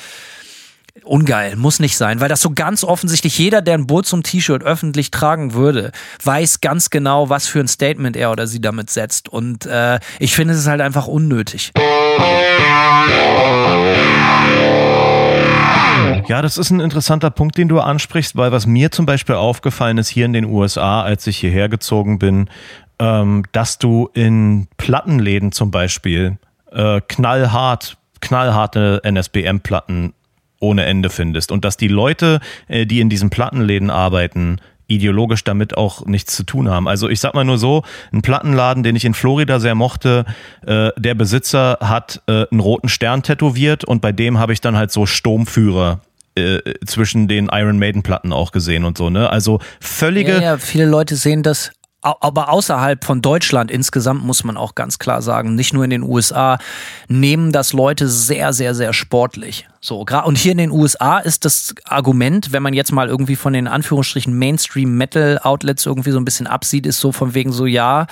ungeil, 1.05 1.57
muss 1.57 1.81
nicht 1.81 1.97
sein, 1.97 2.21
weil 2.21 2.29
das 2.29 2.41
so 2.41 2.51
ganz 2.51 2.85
offensichtlich 2.85 3.39
jeder, 3.39 3.63
der 3.63 3.75
ein 3.75 3.87
Bull 3.87 4.05
zum 4.05 4.23
T-Shirt 4.23 4.63
öffentlich 4.63 5.11
tragen 5.11 5.55
würde, 5.55 5.93
weiß 6.23 6.61
ganz 6.61 6.91
genau, 6.91 7.29
was 7.29 7.47
für 7.47 7.61
ein 7.61 7.69
Statement 7.69 8.17
er 8.17 8.31
oder 8.33 8.47
sie 8.47 8.61
damit 8.61 8.91
setzt. 8.91 9.29
Und 9.29 9.67
äh, 9.67 9.99
ich 10.19 10.35
finde 10.35 10.55
es 10.55 10.61
ist 10.61 10.67
halt 10.67 10.81
einfach 10.81 11.07
unnötig. 11.07 11.73
Ja, 16.29 16.43
das 16.43 16.59
ist 16.59 16.71
ein 16.71 16.81
interessanter 16.81 17.31
Punkt, 17.31 17.57
den 17.57 17.69
du 17.69 17.79
ansprichst, 17.79 18.37
weil 18.37 18.51
was 18.51 18.67
mir 18.67 18.91
zum 18.91 19.07
Beispiel 19.07 19.37
aufgefallen 19.37 19.99
ist 19.99 20.09
hier 20.09 20.25
in 20.25 20.33
den 20.33 20.45
USA, 20.45 21.03
als 21.03 21.27
ich 21.29 21.37
hierher 21.39 21.69
gezogen 21.69 22.19
bin, 22.19 22.51
ähm, 22.99 23.45
dass 23.53 23.79
du 23.79 24.11
in 24.13 24.67
Plattenläden 24.77 25.53
zum 25.53 25.71
Beispiel 25.71 26.39
äh, 26.73 27.01
knallhart, 27.07 27.97
knallharte 28.21 29.03
NSBM-Platten 29.05 30.15
ohne 30.61 30.85
Ende 30.85 31.11
findest 31.11 31.53
und 31.53 31.65
dass 31.65 31.77
die 31.77 31.89
Leute, 31.89 32.41
äh, 32.69 32.87
die 32.87 33.01
in 33.01 33.09
diesen 33.09 33.31
Plattenläden 33.31 33.91
arbeiten, 33.91 34.61
ideologisch 34.89 35.45
damit 35.45 35.77
auch 35.77 36.07
nichts 36.07 36.37
zu 36.37 36.45
tun 36.45 36.69
haben. 36.69 36.89
Also 36.89 37.09
ich 37.09 37.21
sag 37.21 37.35
mal 37.35 37.45
nur 37.45 37.59
so, 37.59 37.83
ein 38.13 38.23
Plattenladen, 38.23 38.83
den 38.83 38.97
ich 38.97 39.05
in 39.05 39.15
Florida 39.15 39.59
sehr 39.59 39.75
mochte, 39.75 40.25
äh, 40.67 40.91
der 40.97 41.15
Besitzer 41.15 41.79
hat 41.81 42.23
äh, 42.29 42.47
einen 42.51 42.61
roten 42.61 42.89
Stern 42.89 43.23
tätowiert 43.23 43.85
und 43.85 44.01
bei 44.01 44.13
dem 44.13 44.39
habe 44.39 44.53
ich 44.53 44.61
dann 44.61 44.77
halt 44.77 44.93
so 44.93 45.07
Sturmführer 45.07 46.01
äh, 46.37 46.61
zwischen 46.85 47.29
den 47.29 47.49
Iron 47.51 47.79
Maiden 47.79 48.03
Platten 48.03 48.33
auch 48.33 48.53
gesehen 48.53 48.85
und 48.85 48.99
so, 48.99 49.11
ne? 49.11 49.31
Also 49.31 49.59
völlige 49.81 50.33
Ja, 50.33 50.41
ja, 50.41 50.59
viele 50.59 50.85
Leute 50.85 51.17
sehen 51.17 51.43
das, 51.43 51.73
aber 52.21 52.51
außerhalb 52.51 53.05
von 53.05 53.23
Deutschland 53.23 53.71
insgesamt 53.71 54.25
muss 54.25 54.45
man 54.45 54.57
auch 54.57 54.75
ganz 54.75 54.99
klar 54.99 55.23
sagen, 55.23 55.55
nicht 55.55 55.73
nur 55.73 55.85
in 55.85 55.91
den 55.91 56.03
USA, 56.03 56.59
nehmen 57.09 57.53
das 57.53 57.73
Leute 57.73 58.09
sehr, 58.09 58.53
sehr, 58.53 58.75
sehr 58.75 58.93
sportlich. 58.93 59.67
So, 59.81 60.05
und 60.25 60.37
hier 60.37 60.51
in 60.51 60.59
den 60.59 60.73
USA 60.73 61.19
ist 61.19 61.45
das 61.45 61.73
Argument, 61.85 62.53
wenn 62.53 62.63
man 62.63 62.75
jetzt 62.75 62.91
mal 62.91 63.07
irgendwie 63.07 63.37
von 63.37 63.53
den 63.53 63.69
Anführungsstrichen 63.69 64.37
Mainstream-Metal-Outlets 64.37 65.87
irgendwie 65.87 66.11
so 66.11 66.19
ein 66.19 66.25
bisschen 66.25 66.49
absieht, 66.49 66.87
ist 66.87 66.99
so 66.99 67.13
von 67.13 67.35
wegen 67.35 67.53
so, 67.53 67.67
ja, 67.67 68.07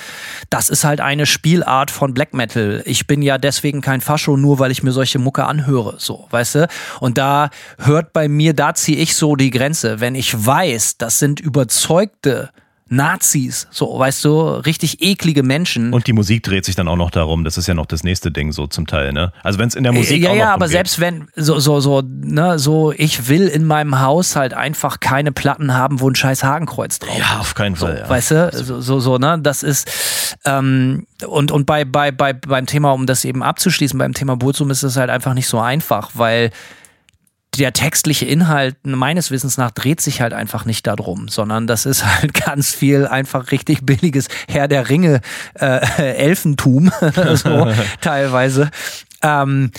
das 0.50 0.70
ist 0.70 0.84
halt 0.84 1.00
eine 1.00 1.26
Spielart 1.26 1.90
von 1.90 2.14
Black 2.14 2.32
Metal. 2.32 2.80
Ich 2.84 3.08
bin 3.08 3.22
ja 3.22 3.38
deswegen 3.38 3.80
kein 3.80 4.00
Fascho, 4.00 4.36
nur 4.36 4.60
weil 4.60 4.70
ich 4.70 4.84
mir 4.84 4.92
solche 4.92 5.18
Mucke 5.18 5.46
anhöre, 5.46 5.96
so, 5.98 6.28
weißt 6.30 6.54
du? 6.54 6.68
Und 7.00 7.18
da 7.18 7.50
hört 7.78 8.12
bei 8.12 8.28
mir, 8.28 8.54
da 8.54 8.74
ziehe 8.74 8.98
ich 8.98 9.16
so 9.16 9.34
die 9.34 9.50
Grenze. 9.50 9.98
Wenn 9.98 10.14
ich 10.14 10.46
weiß, 10.46 10.98
das 10.98 11.18
sind 11.18 11.40
überzeugte 11.40 12.50
Nazis, 12.90 13.66
so, 13.70 13.98
weißt 13.98 14.24
du, 14.26 14.42
richtig 14.66 15.00
eklige 15.02 15.42
Menschen. 15.42 15.92
und 15.94 16.06
die 16.06 16.12
Musik 16.12 16.42
dreht 16.42 16.64
sich 16.66 16.74
dann 16.74 16.86
auch 16.86 16.96
noch 16.96 17.10
darum. 17.10 17.42
Das 17.42 17.56
ist 17.56 17.66
ja 17.66 17.72
noch 17.74 17.86
das 17.86 18.04
nächste 18.04 18.30
Ding 18.30 18.52
so 18.52 18.66
zum 18.66 18.86
Teil, 18.86 19.12
ne? 19.12 19.32
Also 19.42 19.58
wenn 19.58 19.68
es 19.68 19.74
in 19.74 19.84
der 19.84 19.92
Musik 19.92 20.22
ja, 20.22 20.30
auch 20.30 20.36
ja, 20.36 20.52
aber 20.54 20.68
selbst 20.68 21.00
wenn, 21.00 21.28
so, 21.34 21.58
so, 21.58 21.80
so, 21.80 22.02
ne, 22.06 22.58
so, 22.58 22.92
ich 22.92 23.28
will 23.28 23.48
in 23.48 23.64
meinem 23.64 24.00
Haus 24.00 24.36
halt 24.36 24.52
einfach 24.54 25.00
keine 25.00 25.32
Platten 25.32 25.72
haben, 25.74 26.00
wo 26.00 26.08
ein 26.10 26.14
scheiß 26.14 26.44
Hakenkreuz 26.44 26.98
drauf 26.98 27.18
ja, 27.18 27.40
auf 27.40 27.54
keinen 27.54 27.74
So, 27.74 27.86
Fall. 27.86 28.00
ja. 28.00 28.08
weißt 28.08 28.30
du, 28.32 28.50
so, 28.52 28.80
so, 28.80 29.00
so, 29.00 29.16
ne, 29.18 29.38
das 29.40 29.62
ist, 29.62 30.36
ähm, 30.44 31.06
und, 31.26 31.52
und 31.52 31.64
bei, 31.66 31.84
bei, 31.86 32.10
bei, 32.12 32.34
beim 32.34 32.66
Thema, 32.66 32.92
um 32.92 33.06
das 33.06 33.24
eben 33.24 33.42
abzuschließen, 33.42 33.98
beim 33.98 34.12
Thema 34.12 34.36
Burzum 34.36 34.70
ist 34.70 34.82
es 34.82 34.96
halt 34.96 35.08
einfach 35.10 35.32
nicht 35.34 35.48
so 35.48 35.58
einfach, 35.58 36.10
weil 36.14 36.50
der 37.58 37.72
textliche 37.72 38.24
Inhalt 38.24 38.76
meines 38.84 39.30
Wissens 39.30 39.56
nach 39.56 39.70
dreht 39.70 40.00
sich 40.00 40.20
halt 40.20 40.32
einfach 40.32 40.64
nicht 40.64 40.86
darum, 40.86 41.28
sondern 41.28 41.66
das 41.66 41.86
ist 41.86 42.04
halt 42.04 42.34
ganz 42.46 42.74
viel 42.74 43.06
einfach 43.06 43.50
richtig 43.50 43.84
billiges 43.84 44.28
Herr 44.48 44.68
der 44.68 44.88
Ringe 44.88 45.20
äh, 45.54 45.80
Elfentum, 46.16 46.90
so 47.34 47.68
teilweise. 48.00 48.70
Ähm, 49.22 49.70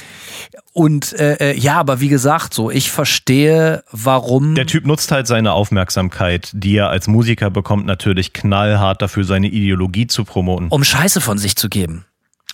und 0.74 1.14
äh, 1.14 1.52
äh, 1.52 1.58
ja, 1.58 1.76
aber 1.76 2.02
wie 2.02 2.10
gesagt, 2.10 2.54
so 2.54 2.72
ich 2.72 2.92
verstehe, 2.92 3.84
warum. 3.92 4.56
Der 4.56 4.66
Typ 4.66 4.86
nutzt 4.86 5.12
halt 5.12 5.28
seine 5.28 5.54
Aufmerksamkeit, 5.54 6.50
die 6.54 6.76
er 6.78 6.90
als 6.90 7.08
Musiker 7.08 7.50
bekommt, 7.50 7.86
natürlich 7.86 8.34
knallhart 8.34 9.02
dafür, 9.02 9.24
seine 9.24 9.48
Ideologie 9.48 10.08
zu 10.08 10.26
promoten. 10.26 10.68
um 10.70 10.84
Scheiße 10.84 11.22
von 11.22 11.38
sich 11.38 11.56
zu 11.56 11.70
geben. 11.70 12.06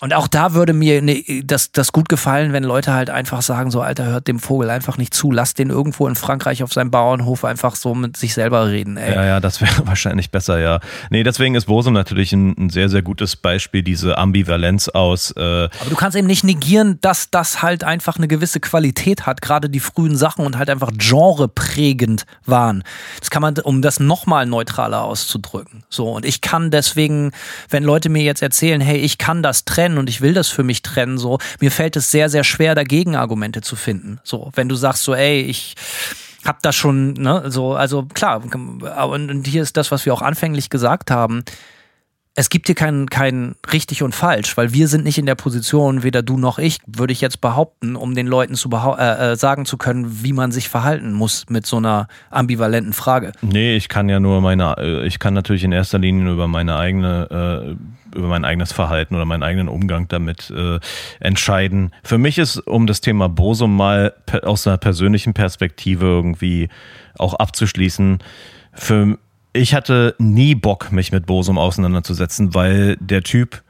Und 0.02 0.16
auch 0.16 0.28
da 0.28 0.56
würde 0.56 0.74
mir 0.74 1.00
ne, 1.04 1.24
das, 1.44 1.72
das 1.72 1.92
gut 1.92 2.10
gefallen, 2.10 2.54
wenn 2.54 2.64
Leute 2.64 2.92
halt 2.92 3.12
einfach 3.12 3.44
sagen, 3.44 3.70
so 3.70 3.82
Alter, 3.82 4.08
hört 4.08 4.28
dem 4.28 4.40
Vogel 4.40 4.72
einfach 4.72 4.98
nicht 4.98 5.14
zu, 5.14 5.32
lasst 5.32 5.60
den 5.60 5.70
irgendwo 5.70 6.08
in 6.08 6.16
Frankreich 6.16 6.64
auf 6.64 6.74
seinem 6.74 6.90
Bauernhof 6.90 7.46
einfach 7.46 7.76
so 7.76 7.94
mit 7.94 8.18
sich 8.18 8.34
selber 8.34 8.68
reden, 8.68 8.98
ey. 8.98 9.14
Ja, 9.14 9.26
ja, 9.26 9.40
das 9.40 9.62
wäre 9.62 9.86
wahrscheinlich 9.86 10.32
besser, 10.32 10.60
ja. 10.60 10.80
Nee, 11.12 11.22
deswegen 11.22 11.54
ist 11.54 11.66
Bosum 11.66 11.94
natürlich 11.94 12.34
ein, 12.34 12.56
ein 12.58 12.70
sehr, 12.72 12.90
sehr 12.90 13.04
gutes 13.04 13.36
Beispiel, 13.36 13.84
diese 13.84 14.18
Ambivalenz 14.18 14.90
aus, 14.90 15.30
äh, 15.38 15.40
Aber 15.40 15.90
du 15.90 15.96
kannst 15.96 16.18
eben 16.18 16.26
nicht 16.26 16.44
negieren, 16.44 16.98
dass 17.02 17.30
das 17.30 17.62
halt 17.62 17.84
einfach 17.84 18.18
eine 18.18 18.28
gewisse 18.28 18.60
Qualität 18.60 19.28
hat, 19.28 19.44
gerade 19.44 19.70
die 19.70 19.80
frühen 19.80 20.18
Sachen 20.18 20.48
und 20.48 20.58
halt 20.58 20.72
einfach 20.72 20.90
genreprägend 20.98 22.26
waren. 22.48 22.84
Das 23.20 23.30
kann 23.30 23.44
man, 23.44 23.54
um 23.60 23.84
das 23.84 24.00
nochmal 24.00 24.48
neutraler 24.48 25.04
auszudrücken. 25.04 25.84
So, 25.90 26.10
und 26.10 26.26
ich 26.26 26.42
kann 26.42 26.72
deswegen, 26.72 27.34
wenn 27.70 27.84
Leute 27.84 28.10
mir 28.10 28.24
jetzt 28.24 28.42
erzählen, 28.42 28.82
hey, 28.82 28.98
ich 28.98 29.20
kann 29.20 29.44
das 29.44 29.64
trennen 29.64 29.91
und 29.98 30.10
ich 30.10 30.22
will 30.22 30.34
das 30.34 30.50
für 30.50 30.64
mich 30.64 30.82
trennen, 30.82 31.18
so, 31.18 31.40
mir 31.60 31.72
fällt 31.72 31.96
es 31.96 32.12
sehr, 32.12 32.30
sehr 32.30 32.44
schwer, 32.44 32.76
dagegen 32.76 33.16
Argumente 33.16 33.62
zu 33.62 33.76
finden. 33.76 34.20
So, 34.24 34.52
wenn 34.56 34.70
du 34.70 34.76
sagst 34.76 35.04
so, 35.04 35.14
ey, 35.14 35.42
ich 35.42 35.76
hab 36.46 36.62
das 36.64 36.76
schon, 36.76 37.14
ne, 37.14 37.44
so, 37.48 37.74
also 37.74 38.06
klar, 38.06 38.44
und, 38.44 39.32
und 39.32 39.48
hier 39.48 39.62
ist 39.62 39.78
das, 39.78 39.92
was 39.92 40.06
wir 40.06 40.14
auch 40.14 40.22
anfänglich 40.22 40.70
gesagt 40.70 41.12
haben 41.12 41.44
es 42.34 42.50
gibt 42.50 42.68
hier 42.68 42.76
kein, 42.76 43.10
kein 43.10 43.56
richtig 43.74 44.04
und 44.04 44.16
falsch, 44.16 44.56
weil 44.56 44.72
wir 44.72 44.88
sind 44.88 45.04
nicht 45.04 45.18
in 45.18 45.26
der 45.26 45.36
Position, 45.36 46.02
weder 46.02 46.22
du 46.22 46.38
noch 46.38 46.60
ich, 46.60 46.78
würde 46.88 47.12
ich 47.12 47.20
jetzt 47.20 47.42
behaupten, 47.42 47.98
um 47.98 48.16
den 48.16 48.26
Leuten 48.26 48.56
zu 48.56 48.70
äh, 48.72 49.32
äh, 49.32 49.36
sagen 49.36 49.66
zu 49.66 49.78
können, 49.78 50.24
wie 50.24 50.32
man 50.32 50.52
sich 50.52 50.70
verhalten 50.70 51.12
muss 51.12 51.46
mit 51.50 51.66
so 51.66 51.78
einer 51.78 52.08
ambivalenten 52.30 52.94
Frage. 52.94 53.34
Nee, 53.42 53.76
ich 53.76 53.90
kann 53.90 54.08
ja 54.08 54.22
nur 54.22 54.40
meine, 54.40 54.76
äh, 54.78 55.06
ich 55.06 55.20
kann 55.20 55.34
natürlich 55.34 55.66
in 55.66 55.74
erster 55.74 56.00
Linie 56.00 56.32
über 56.32 56.48
meine 56.48 56.78
eigene 56.78 57.78
über 58.16 58.28
mein 58.28 58.46
eigenes 58.46 58.72
Verhalten 58.72 59.16
oder 59.16 59.26
meinen 59.26 59.44
eigenen 59.44 59.68
Umgang 59.68 60.08
damit 60.08 60.52
äh, 60.52 60.80
entscheiden. 61.20 61.92
Für 62.04 62.18
mich 62.18 62.38
ist, 62.38 62.58
um 62.60 62.88
das 62.88 63.02
Thema 63.02 63.30
Bosum 63.30 63.76
mal 63.76 64.14
aus 64.44 64.68
einer 64.68 64.78
persönlichen 64.78 65.34
Perspektive 65.34 66.06
irgendwie 66.06 66.70
auch 67.18 67.34
abzuschließen, 67.34 68.20
für 68.74 69.18
ich 69.54 69.74
hatte 69.74 70.16
nie 70.18 70.56
Bock, 70.56 70.92
mich 70.92 71.12
mit 71.12 71.26
Bosum 71.26 71.58
auseinanderzusetzen, 71.58 72.54
weil 72.54 72.96
der 73.02 73.22
Typ 73.22 73.64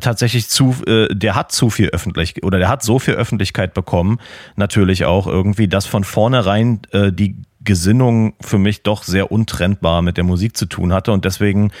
tatsächlich 0.00 0.48
zu, 0.48 0.74
äh, 0.86 1.08
der 1.14 1.34
hat 1.34 1.52
zu 1.52 1.70
viel 1.70 1.88
öffentlich 1.88 2.42
oder 2.42 2.58
der 2.58 2.68
hat 2.68 2.82
so 2.82 2.98
viel 2.98 3.14
Öffentlichkeit 3.14 3.74
bekommen, 3.74 4.18
natürlich 4.56 5.04
auch 5.04 5.26
irgendwie, 5.26 5.68
dass 5.68 5.86
von 5.86 6.04
vornherein 6.04 6.80
äh, 6.92 7.12
die 7.12 7.36
Gesinnung 7.60 8.34
für 8.40 8.58
mich 8.58 8.82
doch 8.82 9.02
sehr 9.02 9.30
untrennbar 9.30 10.02
mit 10.02 10.16
der 10.16 10.24
Musik 10.24 10.56
zu 10.56 10.66
tun 10.66 10.92
hatte 10.92 11.12
und 11.12 11.24
deswegen 11.24 11.72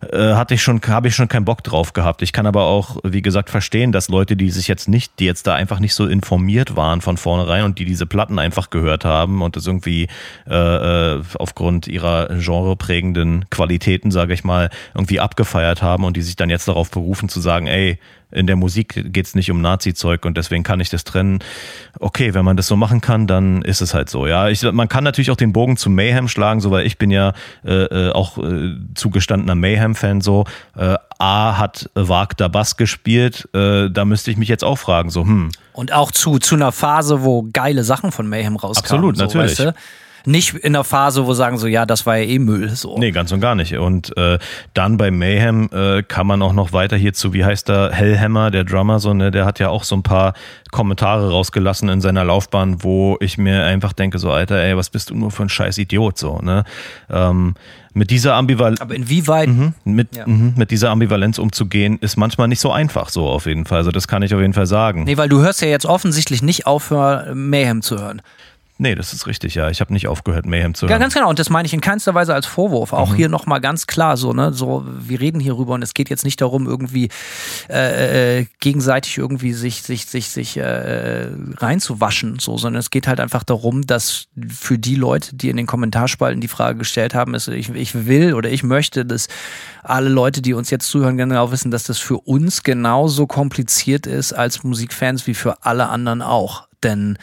äh, 0.00 0.34
hatte 0.34 0.54
ich 0.54 0.62
schon, 0.62 0.80
habe 0.86 1.08
ich 1.08 1.14
schon 1.14 1.28
keinen 1.28 1.44
Bock 1.44 1.62
drauf 1.62 1.92
gehabt. 1.92 2.22
Ich 2.22 2.32
kann 2.32 2.46
aber 2.46 2.64
auch, 2.64 2.96
wie 3.04 3.22
gesagt, 3.22 3.50
verstehen, 3.50 3.92
dass 3.92 4.08
Leute, 4.08 4.36
die 4.36 4.50
sich 4.50 4.66
jetzt 4.66 4.88
nicht, 4.88 5.18
die 5.18 5.26
jetzt 5.26 5.46
da 5.46 5.54
einfach 5.54 5.78
nicht 5.78 5.94
so 5.94 6.06
informiert 6.06 6.76
waren 6.76 7.00
von 7.00 7.16
vornherein 7.16 7.64
und 7.64 7.78
die 7.78 7.84
diese 7.84 8.06
Platten 8.06 8.38
einfach 8.38 8.70
gehört 8.70 9.04
haben 9.04 9.42
und 9.42 9.56
das 9.56 9.66
irgendwie 9.66 10.08
äh, 10.48 10.54
äh 10.54 11.22
aufgrund 11.34 11.86
ihrer 11.86 12.28
genreprägenden 12.28 13.44
Qualitäten, 13.50 14.10
sage 14.10 14.32
ich 14.32 14.44
mal, 14.44 14.70
irgendwie 14.94 15.20
abgefeiert 15.20 15.82
haben 15.82 16.04
und 16.04 16.16
die 16.16 16.22
sich 16.22 16.36
dann 16.36 16.50
jetzt 16.50 16.66
darauf 16.68 16.90
berufen 16.90 17.28
zu 17.28 17.40
sagen, 17.40 17.66
ey, 17.66 17.98
in 18.32 18.46
der 18.46 18.56
Musik 18.56 19.12
geht 19.12 19.26
es 19.26 19.34
nicht 19.34 19.50
um 19.50 19.60
Nazi-Zeug 19.60 20.24
und 20.24 20.36
deswegen 20.36 20.62
kann 20.62 20.80
ich 20.80 20.88
das 20.88 21.04
trennen. 21.04 21.40
Okay, 21.98 22.34
wenn 22.34 22.44
man 22.44 22.56
das 22.56 22.66
so 22.66 22.76
machen 22.76 23.00
kann, 23.00 23.26
dann 23.26 23.62
ist 23.62 23.80
es 23.80 23.94
halt 23.94 24.08
so. 24.08 24.26
Ja, 24.26 24.48
ich, 24.48 24.62
man 24.62 24.88
kann 24.88 25.04
natürlich 25.04 25.30
auch 25.30 25.36
den 25.36 25.52
Bogen 25.52 25.76
zu 25.76 25.90
Mayhem 25.90 26.28
schlagen, 26.28 26.60
so 26.60 26.70
weil 26.70 26.86
ich 26.86 26.98
bin 26.98 27.10
ja 27.10 27.32
äh, 27.64 27.84
äh 27.84 28.12
auch 28.12 28.38
äh, 28.38 28.74
zugestandener 28.94 29.54
Mayhem-Fan. 29.90 30.20
So 30.20 30.44
äh, 30.76 30.96
A 31.18 31.58
hat 31.58 31.90
Wagner 31.94 32.48
Bass 32.48 32.76
gespielt, 32.76 33.48
äh, 33.54 33.90
da 33.90 34.04
müsste 34.04 34.30
ich 34.30 34.36
mich 34.36 34.48
jetzt 34.48 34.64
auch 34.64 34.76
fragen. 34.76 35.10
So 35.10 35.24
hm. 35.24 35.50
Und 35.72 35.92
auch 35.92 36.12
zu 36.12 36.38
zu 36.38 36.54
einer 36.54 36.72
Phase, 36.72 37.22
wo 37.22 37.46
geile 37.52 37.84
Sachen 37.84 38.12
von 38.12 38.28
Mayhem 38.28 38.56
rauskamen. 38.56 38.84
Absolut, 38.84 39.16
so, 39.16 39.24
natürlich. 39.24 39.58
Weißt 39.58 39.68
du? 39.70 39.74
Nicht 40.26 40.54
in 40.54 40.72
der 40.72 40.84
Phase, 40.84 41.26
wo 41.26 41.32
sagen 41.32 41.58
so, 41.58 41.66
ja, 41.66 41.86
das 41.86 42.06
war 42.06 42.16
ja 42.16 42.24
eh 42.24 42.38
Müll. 42.38 42.68
So. 42.70 42.98
Nee, 42.98 43.10
ganz 43.10 43.32
und 43.32 43.40
gar 43.40 43.54
nicht. 43.54 43.76
Und 43.76 44.16
äh, 44.16 44.38
dann 44.74 44.96
bei 44.96 45.10
Mayhem 45.10 45.68
äh, 45.72 46.02
kann 46.02 46.26
man 46.26 46.42
auch 46.42 46.52
noch 46.52 46.72
weiter 46.72 46.96
hierzu, 46.96 47.32
wie 47.32 47.44
heißt 47.44 47.68
der, 47.68 47.90
Hellhammer, 47.92 48.50
der 48.50 48.64
Drummer, 48.64 49.00
so, 49.00 49.14
ne, 49.14 49.30
der 49.30 49.44
hat 49.44 49.58
ja 49.58 49.68
auch 49.68 49.84
so 49.84 49.96
ein 49.96 50.02
paar 50.02 50.34
Kommentare 50.70 51.30
rausgelassen 51.30 51.88
in 51.88 52.00
seiner 52.00 52.24
Laufbahn, 52.24 52.82
wo 52.82 53.16
ich 53.20 53.38
mir 53.38 53.64
einfach 53.64 53.92
denke, 53.92 54.18
so, 54.18 54.30
Alter, 54.30 54.56
ey, 54.56 54.76
was 54.76 54.90
bist 54.90 55.10
du 55.10 55.14
nur 55.14 55.30
für 55.30 55.42
ein 55.42 55.48
scheiß 55.48 55.78
Idiot, 55.78 56.18
so, 56.18 56.38
ne? 56.38 56.64
Ähm, 57.08 57.54
mit 57.92 58.12
dieser 58.12 58.34
Ambivalenz. 58.34 58.80
Aber 58.80 58.94
inwieweit? 58.94 59.48
Mhm, 59.48 59.74
mit, 59.84 60.14
ja. 60.14 60.24
mh, 60.26 60.52
mit 60.56 60.70
dieser 60.70 60.90
Ambivalenz 60.90 61.38
umzugehen, 61.38 61.98
ist 62.00 62.16
manchmal 62.16 62.46
nicht 62.46 62.60
so 62.60 62.70
einfach, 62.70 63.08
so 63.08 63.26
auf 63.26 63.46
jeden 63.46 63.64
Fall. 63.64 63.78
Also, 63.78 63.90
das 63.90 64.06
kann 64.06 64.22
ich 64.22 64.32
auf 64.32 64.40
jeden 64.40 64.52
Fall 64.52 64.66
sagen. 64.66 65.04
Nee, 65.04 65.16
weil 65.16 65.28
du 65.28 65.40
hörst 65.40 65.60
ja 65.60 65.68
jetzt 65.68 65.86
offensichtlich 65.86 66.40
nicht 66.42 66.66
auf, 66.66 66.92
Mayhem 67.34 67.82
zu 67.82 67.98
hören. 67.98 68.22
Nee, 68.80 68.94
das 68.94 69.12
ist 69.12 69.26
richtig, 69.26 69.56
ja. 69.56 69.68
Ich 69.68 69.82
habe 69.82 69.92
nicht 69.92 70.08
aufgehört, 70.08 70.46
Mayhem 70.46 70.72
zu 70.72 70.86
hören. 70.86 70.92
Ja, 70.92 70.96
ganz 70.96 71.12
genau. 71.12 71.28
Und 71.28 71.38
das 71.38 71.50
meine 71.50 71.66
ich 71.66 71.74
in 71.74 71.82
keinster 71.82 72.14
Weise 72.14 72.32
als 72.32 72.46
Vorwurf. 72.46 72.94
Auch 72.94 73.10
mhm. 73.10 73.14
hier 73.14 73.28
nochmal 73.28 73.60
ganz 73.60 73.86
klar 73.86 74.16
so, 74.16 74.32
ne, 74.32 74.54
so, 74.54 74.86
wir 74.86 75.20
reden 75.20 75.38
hier 75.38 75.58
rüber 75.58 75.74
und 75.74 75.82
es 75.82 75.92
geht 75.92 76.08
jetzt 76.08 76.24
nicht 76.24 76.40
darum, 76.40 76.66
irgendwie 76.66 77.10
äh, 77.68 78.38
äh, 78.38 78.46
gegenseitig 78.60 79.18
irgendwie 79.18 79.52
sich, 79.52 79.82
sich, 79.82 80.06
sich, 80.06 80.30
sich 80.30 80.56
äh, 80.56 81.28
reinzuwaschen, 81.58 82.38
so, 82.38 82.56
sondern 82.56 82.80
es 82.80 82.88
geht 82.88 83.06
halt 83.06 83.20
einfach 83.20 83.44
darum, 83.44 83.86
dass 83.86 84.28
für 84.48 84.78
die 84.78 84.94
Leute, 84.94 85.36
die 85.36 85.50
in 85.50 85.58
den 85.58 85.66
Kommentarspalten 85.66 86.40
die 86.40 86.48
Frage 86.48 86.78
gestellt 86.78 87.14
haben, 87.14 87.34
ist, 87.34 87.48
ich, 87.48 87.68
ich 87.74 88.06
will 88.06 88.32
oder 88.32 88.50
ich 88.50 88.62
möchte, 88.62 89.04
dass 89.04 89.28
alle 89.82 90.08
Leute, 90.08 90.40
die 90.40 90.54
uns 90.54 90.70
jetzt 90.70 90.88
zuhören, 90.88 91.18
genau 91.18 91.52
wissen, 91.52 91.70
dass 91.70 91.84
das 91.84 91.98
für 91.98 92.16
uns 92.16 92.62
genauso 92.62 93.26
kompliziert 93.26 94.06
ist 94.06 94.32
als 94.32 94.64
Musikfans 94.64 95.26
wie 95.26 95.34
für 95.34 95.66
alle 95.66 95.90
anderen 95.90 96.22
auch. 96.22 96.66
Denn 96.82 97.18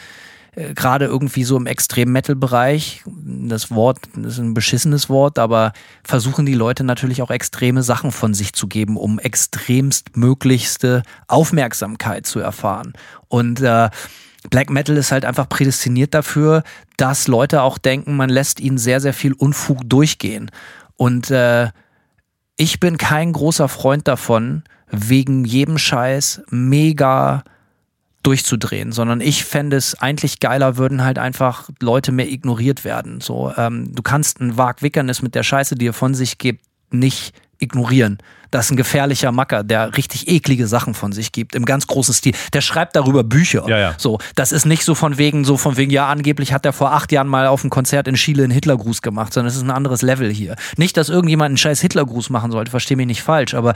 äh, 0.58 0.74
gerade 0.74 1.04
irgendwie 1.04 1.44
so 1.44 1.56
im 1.56 1.66
Extrem-Metal-Bereich, 1.66 3.04
das 3.06 3.70
Wort 3.70 3.98
das 4.16 4.34
ist 4.34 4.38
ein 4.38 4.54
beschissenes 4.54 5.08
Wort, 5.08 5.38
aber 5.38 5.72
versuchen 6.02 6.46
die 6.46 6.54
Leute 6.54 6.84
natürlich 6.84 7.22
auch 7.22 7.30
extreme 7.30 7.82
Sachen 7.82 8.12
von 8.12 8.34
sich 8.34 8.52
zu 8.52 8.66
geben, 8.66 8.96
um 8.96 9.18
extremst 9.18 10.16
möglichste 10.16 11.02
Aufmerksamkeit 11.28 12.26
zu 12.26 12.40
erfahren. 12.40 12.94
Und 13.28 13.60
äh, 13.60 13.88
Black 14.50 14.70
Metal 14.70 14.96
ist 14.96 15.12
halt 15.12 15.24
einfach 15.24 15.48
prädestiniert 15.48 16.14
dafür, 16.14 16.62
dass 16.96 17.28
Leute 17.28 17.62
auch 17.62 17.78
denken, 17.78 18.16
man 18.16 18.30
lässt 18.30 18.60
ihnen 18.60 18.78
sehr, 18.78 19.00
sehr 19.00 19.14
viel 19.14 19.32
Unfug 19.32 19.88
durchgehen. 19.88 20.50
Und 20.96 21.30
äh, 21.30 21.70
ich 22.56 22.80
bin 22.80 22.96
kein 22.98 23.32
großer 23.32 23.68
Freund 23.68 24.08
davon, 24.08 24.64
wegen 24.90 25.44
jedem 25.44 25.78
Scheiß 25.78 26.42
mega 26.50 27.44
durchzudrehen, 28.22 28.92
sondern 28.92 29.20
ich 29.20 29.44
fände 29.44 29.76
es 29.76 29.94
eigentlich 29.94 30.40
geiler, 30.40 30.76
würden 30.76 31.04
halt 31.04 31.18
einfach 31.18 31.70
Leute 31.80 32.12
mehr 32.12 32.30
ignoriert 32.30 32.84
werden. 32.84 33.20
So, 33.20 33.52
ähm, 33.56 33.94
du 33.94 34.02
kannst 34.02 34.40
ein 34.40 34.56
Wag 34.56 34.82
Wickernis 34.82 35.22
mit 35.22 35.34
der 35.34 35.42
Scheiße, 35.42 35.76
die 35.76 35.88
er 35.88 35.92
von 35.92 36.14
sich 36.14 36.38
gibt, 36.38 36.64
nicht 36.90 37.32
ignorieren. 37.58 38.18
Das 38.50 38.66
ist 38.66 38.70
ein 38.70 38.76
gefährlicher 38.76 39.30
Macker, 39.30 39.62
der 39.62 39.96
richtig 39.96 40.28
eklige 40.28 40.66
Sachen 40.66 40.94
von 40.94 41.12
sich 41.12 41.32
gibt, 41.32 41.54
im 41.54 41.66
ganz 41.66 41.86
großen 41.86 42.14
Stil. 42.14 42.34
Der 42.54 42.62
schreibt 42.62 42.96
darüber 42.96 43.22
Bücher. 43.22 43.68
Ja, 43.68 43.78
ja. 43.78 43.94
So, 43.98 44.18
das 44.36 44.52
ist 44.52 44.64
nicht 44.64 44.84
so 44.84 44.94
von 44.94 45.18
wegen, 45.18 45.44
so 45.44 45.58
von 45.58 45.76
wegen, 45.76 45.90
ja, 45.90 46.08
angeblich 46.08 46.52
hat 46.52 46.64
er 46.64 46.72
vor 46.72 46.92
acht 46.92 47.12
Jahren 47.12 47.28
mal 47.28 47.46
auf 47.46 47.62
einem 47.62 47.70
Konzert 47.70 48.08
in 48.08 48.14
Chile 48.14 48.44
einen 48.44 48.52
Hitlergruß 48.52 49.02
gemacht, 49.02 49.34
sondern 49.34 49.48
es 49.48 49.56
ist 49.56 49.62
ein 49.62 49.70
anderes 49.70 50.00
Level 50.00 50.32
hier. 50.32 50.56
Nicht, 50.78 50.96
dass 50.96 51.10
irgendjemand 51.10 51.48
einen 51.48 51.56
scheiß 51.58 51.80
Hitlergruß 51.80 52.30
machen 52.30 52.50
sollte, 52.50 52.70
verstehe 52.70 52.96
mich 52.96 53.06
nicht 53.06 53.22
falsch, 53.22 53.52
aber 53.52 53.74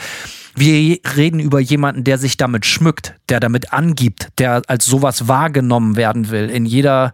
wir 0.55 0.99
reden 1.17 1.41
über 1.41 1.61
jemanden, 1.61 2.05
der 2.05 2.17
sich 2.17 2.39
damit 2.39 2.65
schmückt, 2.65 3.15
der 3.29 3.41
damit 3.41 3.73
angibt, 3.75 4.29
der 4.39 4.63
als 4.69 4.87
sowas 4.87 5.29
wahrgenommen 5.29 5.97
werden 5.97 6.31
will, 6.31 6.49
in 6.49 6.65
jeder 6.65 7.13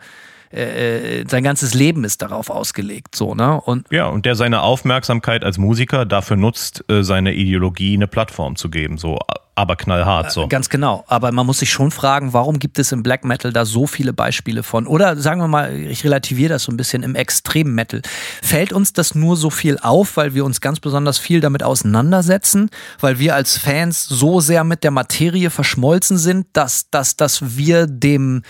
äh, 0.50 1.24
sein 1.28 1.44
ganzes 1.44 1.74
Leben 1.74 2.04
ist 2.04 2.22
darauf 2.22 2.50
ausgelegt, 2.50 3.14
so, 3.14 3.34
ne? 3.34 3.60
Und 3.60 3.86
ja, 3.90 4.06
und 4.06 4.26
der 4.26 4.34
seine 4.34 4.62
Aufmerksamkeit 4.62 5.44
als 5.44 5.58
Musiker 5.58 6.06
dafür 6.06 6.36
nutzt, 6.36 6.84
äh, 6.88 7.02
seine 7.02 7.34
Ideologie 7.34 7.94
eine 7.94 8.06
Plattform 8.06 8.56
zu 8.56 8.70
geben, 8.70 8.98
so 8.98 9.18
aber 9.58 9.74
knallhart 9.74 10.30
so. 10.30 10.46
Ganz 10.46 10.68
genau. 10.68 11.04
Aber 11.08 11.32
man 11.32 11.44
muss 11.44 11.58
sich 11.58 11.72
schon 11.72 11.90
fragen, 11.90 12.32
warum 12.32 12.60
gibt 12.60 12.78
es 12.78 12.92
im 12.92 13.02
Black 13.02 13.24
Metal 13.24 13.52
da 13.52 13.64
so 13.64 13.88
viele 13.88 14.12
Beispiele 14.12 14.62
von? 14.62 14.86
Oder 14.86 15.16
sagen 15.16 15.40
wir 15.40 15.48
mal, 15.48 15.74
ich 15.74 16.04
relativiere 16.04 16.50
das 16.50 16.62
so 16.62 16.72
ein 16.72 16.76
bisschen 16.76 17.02
im 17.02 17.16
Extrem 17.16 17.74
Metal. 17.74 18.00
Fällt 18.40 18.72
uns 18.72 18.92
das 18.92 19.16
nur 19.16 19.36
so 19.36 19.50
viel 19.50 19.76
auf, 19.78 20.16
weil 20.16 20.34
wir 20.34 20.44
uns 20.44 20.60
ganz 20.60 20.78
besonders 20.78 21.18
viel 21.18 21.40
damit 21.40 21.64
auseinandersetzen, 21.64 22.70
weil 23.00 23.18
wir 23.18 23.34
als 23.34 23.58
Fans 23.58 24.04
so 24.04 24.38
sehr 24.38 24.62
mit 24.62 24.84
der 24.84 24.92
Materie 24.92 25.50
verschmolzen 25.50 26.18
sind, 26.18 26.46
dass, 26.52 26.88
dass, 26.90 27.16
dass 27.16 27.56
wir 27.56 27.88
dem 27.88 28.42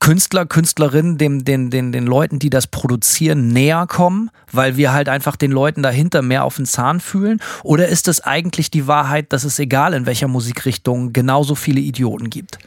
Künstler, 0.00 0.46
Künstlerinnen, 0.46 1.18
dem, 1.18 1.44
den, 1.44 1.70
den, 1.70 1.92
den 1.92 2.06
Leuten, 2.06 2.38
die 2.38 2.50
das 2.50 2.66
produzieren, 2.66 3.48
näher 3.48 3.86
kommen, 3.86 4.30
weil 4.52 4.76
wir 4.76 4.92
halt 4.92 5.08
einfach 5.08 5.36
den 5.36 5.50
Leuten 5.50 5.82
dahinter 5.82 6.22
mehr 6.22 6.44
auf 6.44 6.56
den 6.56 6.66
Zahn 6.66 7.00
fühlen? 7.00 7.40
Oder 7.62 7.88
ist 7.88 8.08
es 8.08 8.20
eigentlich 8.20 8.70
die 8.70 8.86
Wahrheit, 8.86 9.32
dass 9.32 9.44
es 9.44 9.58
egal 9.58 9.94
in 9.94 10.06
welcher 10.06 10.28
Musikrichtung 10.28 11.12
genauso 11.12 11.54
viele 11.54 11.80
Idioten 11.80 12.30
gibt? 12.30 12.58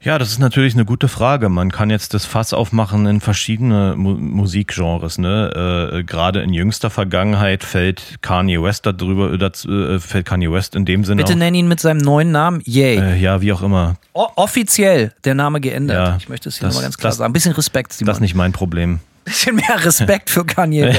Ja, 0.00 0.18
das 0.18 0.30
ist 0.30 0.38
natürlich 0.38 0.74
eine 0.74 0.84
gute 0.84 1.08
Frage. 1.08 1.48
Man 1.48 1.72
kann 1.72 1.90
jetzt 1.90 2.14
das 2.14 2.24
Fass 2.24 2.52
aufmachen 2.52 3.06
in 3.06 3.20
verschiedene 3.20 3.94
Mu 3.96 4.14
Musikgenres. 4.14 5.18
Ne? 5.18 5.90
Äh, 5.92 6.04
Gerade 6.04 6.40
in 6.42 6.52
jüngster 6.52 6.88
Vergangenheit 6.88 7.64
fällt 7.64 8.18
Kanye 8.22 8.62
West 8.62 8.86
darüber, 8.86 9.36
dazu, 9.36 9.68
äh, 9.68 9.98
fällt 9.98 10.26
Kanye 10.26 10.52
West 10.52 10.76
in 10.76 10.84
dem 10.84 11.04
Sinne. 11.04 11.24
Bitte 11.24 11.36
nenn 11.36 11.54
ihn 11.54 11.66
mit 11.66 11.80
seinem 11.80 11.98
neuen 11.98 12.30
Namen. 12.30 12.62
Yay. 12.64 12.96
Äh, 12.96 13.16
ja, 13.16 13.40
wie 13.40 13.52
auch 13.52 13.62
immer. 13.62 13.96
O 14.12 14.26
offiziell 14.36 15.12
der 15.24 15.34
Name 15.34 15.60
geändert. 15.60 15.96
Ja, 15.96 16.16
ich 16.16 16.28
möchte 16.28 16.48
es 16.48 16.58
hier 16.58 16.68
nochmal 16.68 16.84
ganz 16.84 16.96
klar 16.96 17.10
das, 17.10 17.18
sagen. 17.18 17.30
Ein 17.30 17.32
bisschen 17.32 17.52
Respekt, 17.54 17.92
Simon. 17.92 18.06
Das 18.06 18.18
ist 18.18 18.22
nicht 18.22 18.36
mein 18.36 18.52
Problem 18.52 19.00
bisschen 19.28 19.56
mehr 19.56 19.84
Respekt 19.84 20.30
für 20.30 20.44
Kanye 20.44 20.94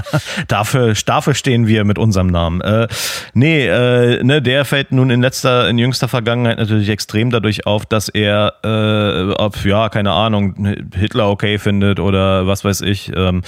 dafür, 0.48 0.94
dafür 1.06 1.34
stehen 1.34 1.66
wir 1.66 1.84
mit 1.84 1.98
unserem 1.98 2.28
Namen. 2.28 2.60
Äh, 2.60 2.88
nee, 3.34 3.66
äh, 3.66 4.22
ne, 4.22 4.42
der 4.42 4.64
fällt 4.64 4.92
nun 4.92 5.10
in 5.10 5.20
letzter, 5.20 5.68
in 5.68 5.78
jüngster 5.78 6.08
Vergangenheit 6.08 6.58
natürlich 6.58 6.88
extrem 6.88 7.30
dadurch 7.30 7.66
auf, 7.66 7.86
dass 7.86 8.08
er, 8.08 8.54
äh, 8.64 9.32
ob, 9.34 9.64
ja, 9.64 9.88
keine 9.88 10.12
Ahnung, 10.12 10.76
Hitler 10.94 11.28
okay 11.30 11.58
findet 11.58 12.00
oder 12.00 12.46
was 12.46 12.64
weiß 12.64 12.80
ich. 12.82 13.12
Ähm, 13.14 13.42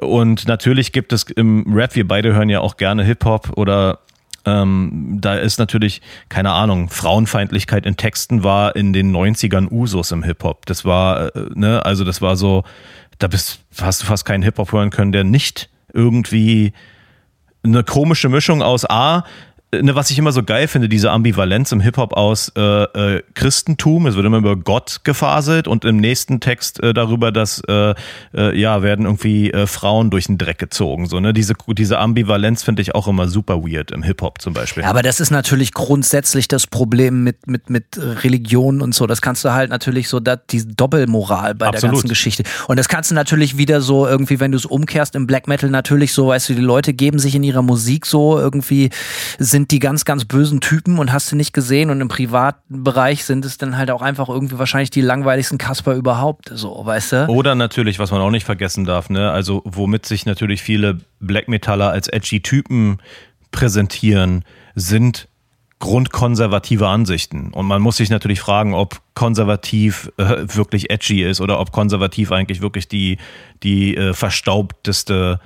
und 0.00 0.46
natürlich 0.48 0.92
gibt 0.92 1.12
es 1.12 1.24
im 1.24 1.72
Rap, 1.74 1.94
wir 1.94 2.06
beide 2.06 2.34
hören 2.34 2.48
ja 2.48 2.60
auch 2.60 2.76
gerne 2.76 3.04
Hip-Hop 3.04 3.56
oder 3.56 3.98
ähm, 4.46 5.18
da 5.20 5.34
ist 5.34 5.58
natürlich, 5.58 6.00
keine 6.28 6.52
Ahnung, 6.52 6.88
Frauenfeindlichkeit 6.88 7.84
in 7.84 7.96
Texten 7.96 8.42
war 8.42 8.74
in 8.74 8.92
den 8.92 9.14
90ern 9.14 9.70
Usus 9.70 10.12
im 10.12 10.22
Hip-Hop. 10.22 10.64
Das 10.66 10.84
war, 10.84 11.34
äh, 11.36 11.46
ne, 11.54 11.84
also 11.84 12.04
das 12.04 12.22
war 12.22 12.36
so, 12.36 12.64
da 13.20 13.28
bist, 13.28 13.60
hast 13.80 14.02
du 14.02 14.06
fast 14.06 14.24
keinen 14.24 14.42
Hip-Hop 14.42 14.72
hören 14.72 14.90
können, 14.90 15.12
der 15.12 15.24
nicht 15.24 15.68
irgendwie 15.92 16.72
eine 17.62 17.84
komische 17.84 18.28
Mischung 18.28 18.62
aus 18.62 18.88
A, 18.88 19.24
ne, 19.72 19.94
was 19.94 20.10
ich 20.10 20.18
immer 20.18 20.32
so 20.32 20.42
geil 20.42 20.68
finde, 20.68 20.88
diese 20.88 21.10
Ambivalenz 21.10 21.72
im 21.72 21.80
Hip-Hop 21.80 22.12
aus 22.14 22.52
äh, 22.56 22.60
äh, 22.60 23.22
Christentum, 23.34 24.06
es 24.06 24.16
wird 24.16 24.26
immer 24.26 24.38
über 24.38 24.56
Gott 24.56 25.00
gefaselt 25.04 25.68
und 25.68 25.84
im 25.84 25.98
nächsten 25.98 26.40
Text 26.40 26.82
äh, 26.82 26.92
darüber, 26.92 27.32
dass 27.32 27.62
äh, 27.68 27.94
äh, 28.34 28.58
ja, 28.58 28.82
werden 28.82 29.04
irgendwie 29.06 29.52
äh, 29.52 29.66
Frauen 29.66 30.10
durch 30.10 30.26
den 30.26 30.38
Dreck 30.38 30.58
gezogen. 30.58 31.06
So, 31.06 31.20
ne? 31.20 31.32
Diese, 31.32 31.54
diese 31.68 31.98
Ambivalenz 31.98 32.62
finde 32.62 32.82
ich 32.82 32.94
auch 32.94 33.08
immer 33.08 33.28
super 33.28 33.62
weird 33.62 33.90
im 33.90 34.02
Hip-Hop 34.02 34.40
zum 34.40 34.52
Beispiel. 34.52 34.82
Ja, 34.82 34.90
aber 34.90 35.02
das 35.02 35.20
ist 35.20 35.30
natürlich 35.30 35.72
grundsätzlich 35.72 36.48
das 36.48 36.66
Problem 36.66 37.22
mit, 37.24 37.46
mit, 37.46 37.70
mit 37.70 37.84
Religion 37.98 38.80
und 38.80 38.94
so. 38.94 39.06
Das 39.06 39.22
kannst 39.22 39.44
du 39.44 39.52
halt 39.52 39.70
natürlich 39.70 40.08
so, 40.08 40.20
dat, 40.20 40.52
diese 40.52 40.66
Doppelmoral 40.68 41.54
bei 41.54 41.66
Absolut. 41.66 41.82
der 41.82 41.90
ganzen 41.90 42.08
Geschichte. 42.08 42.42
Und 42.68 42.78
das 42.78 42.88
kannst 42.88 43.10
du 43.10 43.14
natürlich 43.14 43.56
wieder 43.56 43.80
so 43.80 44.06
irgendwie, 44.06 44.40
wenn 44.40 44.52
du 44.52 44.58
es 44.58 44.66
umkehrst 44.66 45.14
im 45.14 45.26
Black 45.26 45.48
Metal, 45.48 45.70
natürlich 45.70 46.12
so, 46.12 46.28
weißt 46.28 46.48
du, 46.50 46.54
die 46.54 46.60
Leute 46.60 46.92
geben 46.92 47.18
sich 47.18 47.34
in 47.34 47.42
ihrer 47.42 47.62
Musik 47.62 48.06
so 48.06 48.38
irgendwie, 48.38 48.90
sind 49.38 49.59
die 49.68 49.78
ganz, 49.78 50.04
ganz 50.04 50.24
bösen 50.24 50.60
Typen 50.60 50.98
und 50.98 51.12
hast 51.12 51.30
du 51.32 51.36
nicht 51.36 51.52
gesehen. 51.52 51.90
Und 51.90 52.00
im 52.00 52.08
privaten 52.08 52.84
Bereich 52.84 53.24
sind 53.24 53.44
es 53.44 53.58
dann 53.58 53.76
halt 53.76 53.90
auch 53.90 54.02
einfach 54.02 54.28
irgendwie 54.28 54.58
wahrscheinlich 54.58 54.90
die 54.90 55.00
langweiligsten 55.00 55.58
Kasper 55.58 55.94
überhaupt, 55.94 56.50
so, 56.54 56.84
weißt 56.84 57.12
du? 57.12 57.26
Oder 57.28 57.54
natürlich, 57.54 57.98
was 57.98 58.10
man 58.10 58.20
auch 58.20 58.30
nicht 58.30 58.44
vergessen 58.44 58.84
darf, 58.84 59.10
ne, 59.10 59.30
also 59.30 59.62
womit 59.64 60.06
sich 60.06 60.26
natürlich 60.26 60.62
viele 60.62 61.00
Black 61.20 61.48
Metaller 61.48 61.90
als 61.90 62.08
edgy 62.08 62.40
Typen 62.42 62.98
präsentieren, 63.50 64.44
sind 64.74 65.28
grundkonservative 65.80 66.86
Ansichten. 66.86 67.52
Und 67.52 67.66
man 67.66 67.80
muss 67.82 67.96
sich 67.96 68.10
natürlich 68.10 68.40
fragen, 68.40 68.74
ob 68.74 69.00
konservativ 69.14 70.12
äh, 70.18 70.44
wirklich 70.46 70.90
edgy 70.90 71.24
ist 71.24 71.40
oder 71.40 71.58
ob 71.58 71.72
konservativ 71.72 72.32
eigentlich 72.32 72.60
wirklich 72.60 72.86
die, 72.86 73.16
die 73.62 73.96
äh, 73.96 74.12
verstaubteste 74.12 75.40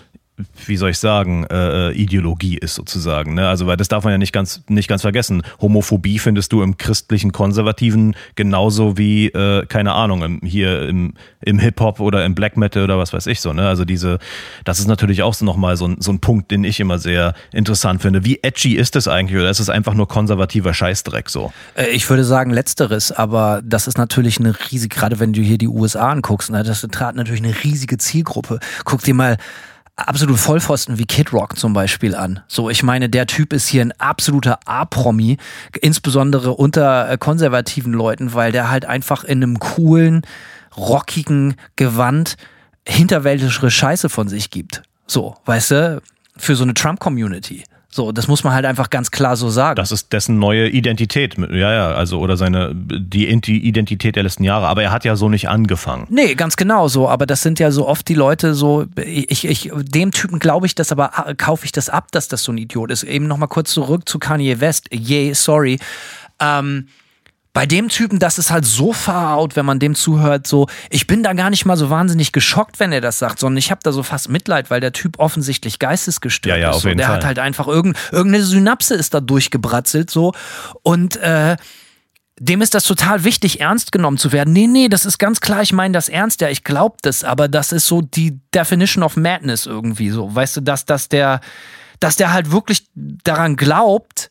wie 0.66 0.76
soll 0.76 0.90
ich 0.90 0.98
sagen, 0.98 1.44
äh, 1.44 1.92
Ideologie 1.92 2.58
ist 2.58 2.74
sozusagen. 2.74 3.34
Ne? 3.34 3.48
Also, 3.48 3.68
weil 3.68 3.76
das 3.76 3.86
darf 3.86 4.02
man 4.02 4.12
ja 4.12 4.18
nicht 4.18 4.32
ganz, 4.32 4.62
nicht 4.68 4.88
ganz 4.88 5.02
vergessen. 5.02 5.42
Homophobie 5.60 6.18
findest 6.18 6.52
du 6.52 6.62
im 6.62 6.76
christlichen 6.76 7.30
Konservativen 7.30 8.16
genauso 8.34 8.98
wie, 8.98 9.26
äh, 9.26 9.64
keine 9.66 9.92
Ahnung, 9.92 10.22
im, 10.22 10.40
hier 10.42 10.88
im, 10.88 11.14
im 11.40 11.60
Hip-Hop 11.60 12.00
oder 12.00 12.24
im 12.24 12.34
Black 12.34 12.56
Metal 12.56 12.82
oder 12.82 12.98
was 12.98 13.12
weiß 13.12 13.28
ich 13.28 13.40
so. 13.40 13.52
Ne? 13.52 13.68
Also 13.68 13.84
diese, 13.84 14.18
das 14.64 14.80
ist 14.80 14.88
natürlich 14.88 15.22
auch 15.22 15.34
so 15.34 15.44
nochmal 15.44 15.76
so 15.76 15.86
ein, 15.86 16.00
so 16.00 16.10
ein 16.10 16.18
Punkt, 16.18 16.50
den 16.50 16.64
ich 16.64 16.80
immer 16.80 16.98
sehr 16.98 17.34
interessant 17.52 18.02
finde. 18.02 18.24
Wie 18.24 18.40
edgy 18.42 18.74
ist 18.74 18.96
das 18.96 19.06
eigentlich 19.06 19.38
oder 19.38 19.50
ist 19.50 19.60
es 19.60 19.70
einfach 19.70 19.94
nur 19.94 20.08
konservativer 20.08 20.74
Scheißdreck 20.74 21.30
so? 21.30 21.52
Äh, 21.76 21.90
Ich 21.90 22.10
würde 22.10 22.24
sagen 22.24 22.50
letzteres, 22.50 23.12
aber 23.12 23.62
das 23.64 23.86
ist 23.86 23.98
natürlich 23.98 24.40
eine 24.40 24.54
riesige, 24.72 24.96
gerade 24.96 25.20
wenn 25.20 25.32
du 25.32 25.42
hier 25.42 25.58
die 25.58 25.68
USA 25.68 26.10
anguckst, 26.10 26.50
ne, 26.50 26.64
das 26.64 26.84
trat 26.90 27.14
natürlich 27.14 27.42
eine 27.42 27.54
riesige 27.62 27.98
Zielgruppe. 27.98 28.58
Guck 28.84 29.02
dir 29.02 29.14
mal 29.14 29.36
absolute 29.96 30.36
Vollpfosten 30.36 30.98
wie 30.98 31.04
Kid 31.04 31.32
Rock 31.32 31.56
zum 31.56 31.72
Beispiel 31.72 32.14
an. 32.14 32.40
So, 32.48 32.68
ich 32.70 32.82
meine, 32.82 33.08
der 33.08 33.26
Typ 33.26 33.52
ist 33.52 33.68
hier 33.68 33.82
ein 33.82 33.92
absoluter 33.92 34.58
A-Promi, 34.64 35.38
insbesondere 35.80 36.52
unter 36.52 37.10
äh, 37.10 37.18
konservativen 37.18 37.92
Leuten, 37.92 38.34
weil 38.34 38.52
der 38.52 38.70
halt 38.70 38.84
einfach 38.84 39.24
in 39.24 39.42
einem 39.42 39.58
coolen, 39.58 40.22
rockigen 40.76 41.56
Gewand 41.76 42.36
hinterwäldische 42.86 43.70
Scheiße 43.70 44.08
von 44.08 44.28
sich 44.28 44.50
gibt. 44.50 44.82
So, 45.06 45.36
weißt 45.44 45.70
du, 45.70 46.02
für 46.36 46.56
so 46.56 46.64
eine 46.64 46.74
Trump-Community. 46.74 47.64
So, 47.94 48.10
das 48.10 48.26
muss 48.26 48.42
man 48.42 48.52
halt 48.54 48.64
einfach 48.64 48.90
ganz 48.90 49.12
klar 49.12 49.36
so 49.36 49.50
sagen. 49.50 49.76
Das 49.76 49.92
ist 49.92 50.12
dessen 50.12 50.40
neue 50.40 50.68
Identität. 50.68 51.38
Ja, 51.38 51.72
ja, 51.72 51.92
also 51.92 52.18
oder 52.18 52.36
seine 52.36 52.72
die 52.74 53.28
Identität 53.28 54.16
der 54.16 54.24
letzten 54.24 54.42
Jahre. 54.42 54.66
Aber 54.66 54.82
er 54.82 54.90
hat 54.90 55.04
ja 55.04 55.14
so 55.14 55.28
nicht 55.28 55.48
angefangen. 55.48 56.08
Nee, 56.10 56.34
ganz 56.34 56.56
genau 56.56 56.88
so. 56.88 57.08
Aber 57.08 57.24
das 57.24 57.42
sind 57.42 57.60
ja 57.60 57.70
so 57.70 57.86
oft 57.86 58.08
die 58.08 58.14
Leute 58.14 58.54
so, 58.54 58.86
ich, 58.96 59.44
ich, 59.44 59.70
dem 59.72 60.10
Typen 60.10 60.40
glaube 60.40 60.66
ich 60.66 60.74
das, 60.74 60.90
aber 60.90 61.12
kaufe 61.36 61.66
ich 61.66 61.70
das 61.70 61.88
ab, 61.88 62.10
dass 62.10 62.26
das 62.26 62.42
so 62.42 62.50
ein 62.50 62.58
Idiot 62.58 62.90
ist. 62.90 63.04
Eben 63.04 63.28
nochmal 63.28 63.48
kurz 63.48 63.70
zurück 63.70 64.08
zu 64.08 64.18
Kanye 64.18 64.58
West. 64.58 64.88
Yay, 64.92 65.32
sorry. 65.32 65.78
Ähm, 66.40 66.88
bei 67.54 67.66
dem 67.66 67.88
Typen, 67.88 68.18
das 68.18 68.38
ist 68.38 68.50
halt 68.50 68.64
so 68.66 68.92
far 68.92 69.36
out, 69.36 69.54
wenn 69.56 69.64
man 69.64 69.78
dem 69.78 69.94
zuhört, 69.94 70.46
so, 70.46 70.66
ich 70.90 71.06
bin 71.06 71.22
da 71.22 71.32
gar 71.34 71.50
nicht 71.50 71.64
mal 71.64 71.76
so 71.76 71.88
wahnsinnig 71.88 72.32
geschockt, 72.32 72.80
wenn 72.80 72.90
er 72.92 73.00
das 73.00 73.20
sagt, 73.20 73.38
sondern 73.38 73.56
ich 73.58 73.70
habe 73.70 73.80
da 73.82 73.92
so 73.92 74.02
fast 74.02 74.28
Mitleid, 74.28 74.70
weil 74.70 74.80
der 74.80 74.92
Typ 74.92 75.20
offensichtlich 75.20 75.78
geistesgestört 75.78 76.56
Ja, 76.58 76.60
ja, 76.60 76.70
ist. 76.70 76.76
auf 76.78 76.84
jeden 76.84 76.98
Der 76.98 77.06
Fall. 77.06 77.16
hat 77.16 77.24
halt 77.24 77.38
einfach 77.38 77.68
irgend, 77.68 77.96
irgendeine 78.10 78.44
Synapse 78.44 78.94
ist 78.94 79.14
da 79.14 79.20
durchgebratzelt, 79.20 80.10
so. 80.10 80.32
Und 80.82 81.16
äh, 81.18 81.56
dem 82.40 82.60
ist 82.60 82.74
das 82.74 82.82
total 82.82 83.22
wichtig, 83.22 83.60
ernst 83.60 83.92
genommen 83.92 84.18
zu 84.18 84.32
werden. 84.32 84.52
Nee, 84.52 84.66
nee, 84.66 84.88
das 84.88 85.06
ist 85.06 85.18
ganz 85.18 85.40
klar, 85.40 85.62
ich 85.62 85.72
meine 85.72 85.92
das 85.92 86.08
ernst, 86.08 86.40
ja, 86.40 86.48
ich 86.48 86.64
glaube 86.64 86.96
das, 87.02 87.22
aber 87.22 87.46
das 87.46 87.70
ist 87.70 87.86
so 87.86 88.02
die 88.02 88.40
Definition 88.52 89.04
of 89.04 89.16
Madness 89.16 89.66
irgendwie 89.66 90.10
so. 90.10 90.34
Weißt 90.34 90.56
du, 90.56 90.60
dass, 90.60 90.86
dass 90.86 91.08
der, 91.08 91.40
dass 92.00 92.16
der 92.16 92.32
halt 92.32 92.50
wirklich 92.50 92.88
daran 92.94 93.54
glaubt, 93.54 94.28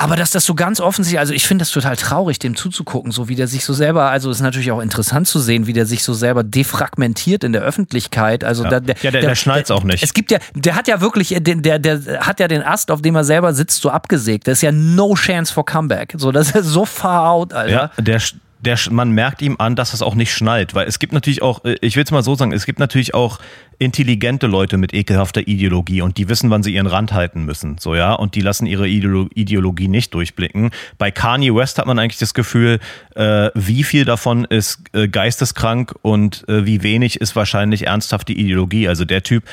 aber 0.00 0.16
dass 0.16 0.30
das 0.30 0.44
so 0.46 0.54
ganz 0.54 0.80
offensichtlich, 0.80 1.20
also 1.20 1.32
ich 1.34 1.46
finde 1.46 1.62
das 1.62 1.70
total 1.70 1.94
traurig, 1.96 2.38
dem 2.38 2.56
zuzugucken, 2.56 3.12
so 3.12 3.28
wie 3.28 3.34
der 3.34 3.46
sich 3.46 3.64
so 3.64 3.74
selber, 3.74 4.10
also 4.10 4.30
ist 4.30 4.40
natürlich 4.40 4.72
auch 4.72 4.80
interessant 4.80 5.28
zu 5.28 5.38
sehen, 5.38 5.66
wie 5.66 5.72
der 5.74 5.84
sich 5.86 6.02
so 6.02 6.14
selber 6.14 6.42
defragmentiert 6.42 7.44
in 7.44 7.52
der 7.52 7.62
Öffentlichkeit. 7.62 8.42
Also 8.42 8.64
Ja. 8.64 8.70
da, 8.70 8.80
der, 8.80 8.96
Ja, 9.02 9.10
der- 9.10 9.20
der 9.20 9.34
schnallt's 9.34 9.70
auch 9.70 9.84
nicht. 9.84 10.02
Es 10.02 10.14
gibt 10.14 10.30
ja, 10.30 10.38
der 10.54 10.74
hat 10.74 10.88
ja 10.88 11.00
wirklich, 11.00 11.36
den, 11.40 11.62
der, 11.62 11.78
der 11.78 12.00
hat 12.20 12.40
ja 12.40 12.48
den 12.48 12.62
Ast, 12.62 12.90
auf 12.90 13.02
dem 13.02 13.14
er 13.14 13.24
selber 13.24 13.52
sitzt, 13.52 13.82
so 13.82 13.90
abgesägt. 13.90 14.46
Das 14.48 14.54
ist 14.58 14.62
ja 14.62 14.72
no 14.72 15.14
chance 15.14 15.52
for 15.52 15.64
comeback. 15.64 16.14
So, 16.16 16.32
das 16.32 16.50
ist 16.52 16.66
so 16.66 16.84
far 16.86 17.28
out, 17.30 17.52
Alter. 17.52 17.70
Ja, 17.70 17.90
der, 17.98 18.20
der, 18.60 18.78
man 18.90 19.12
merkt 19.12 19.42
ihm 19.42 19.56
an, 19.58 19.76
dass 19.76 19.94
es 19.94 20.02
auch 20.02 20.14
nicht 20.14 20.32
schnallt, 20.32 20.74
weil 20.74 20.86
es 20.86 20.98
gibt 20.98 21.12
natürlich 21.12 21.42
auch, 21.42 21.64
äh, 21.64 21.76
ich 21.80 21.96
will 21.96 22.04
es 22.04 22.10
mal 22.10 22.22
so 22.22 22.34
sagen, 22.34 22.52
es 22.52 22.66
gibt 22.66 22.78
natürlich 22.78 23.14
auch 23.14 23.38
intelligente 23.78 24.46
Leute 24.46 24.76
mit 24.76 24.92
ekelhafter 24.92 25.40
Ideologie 25.48 26.02
und 26.02 26.18
die 26.18 26.28
wissen, 26.28 26.50
wann 26.50 26.62
sie 26.62 26.74
ihren 26.74 26.86
Rand 26.86 27.12
halten 27.12 27.44
müssen, 27.44 27.78
so 27.78 27.94
ja, 27.94 28.12
und 28.12 28.34
die 28.34 28.42
lassen 28.42 28.66
ihre 28.66 28.86
Ideolo 28.86 29.28
Ideologie 29.34 29.88
nicht 29.88 30.12
durchblicken. 30.12 30.70
Bei 30.98 31.10
Kanye 31.10 31.54
West 31.54 31.78
hat 31.78 31.86
man 31.86 31.98
eigentlich 31.98 32.18
das 32.18 32.34
Gefühl, 32.34 32.78
äh, 33.14 33.50
wie 33.54 33.82
viel 33.82 34.04
davon 34.04 34.44
ist 34.44 34.82
äh, 34.92 35.08
geisteskrank 35.08 35.94
und 36.02 36.46
äh, 36.48 36.66
wie 36.66 36.82
wenig 36.82 37.20
ist 37.20 37.34
wahrscheinlich 37.36 37.86
ernsthafte 37.86 38.32
Ideologie. 38.32 38.86
Also 38.86 39.06
der 39.06 39.22
Typ, 39.22 39.44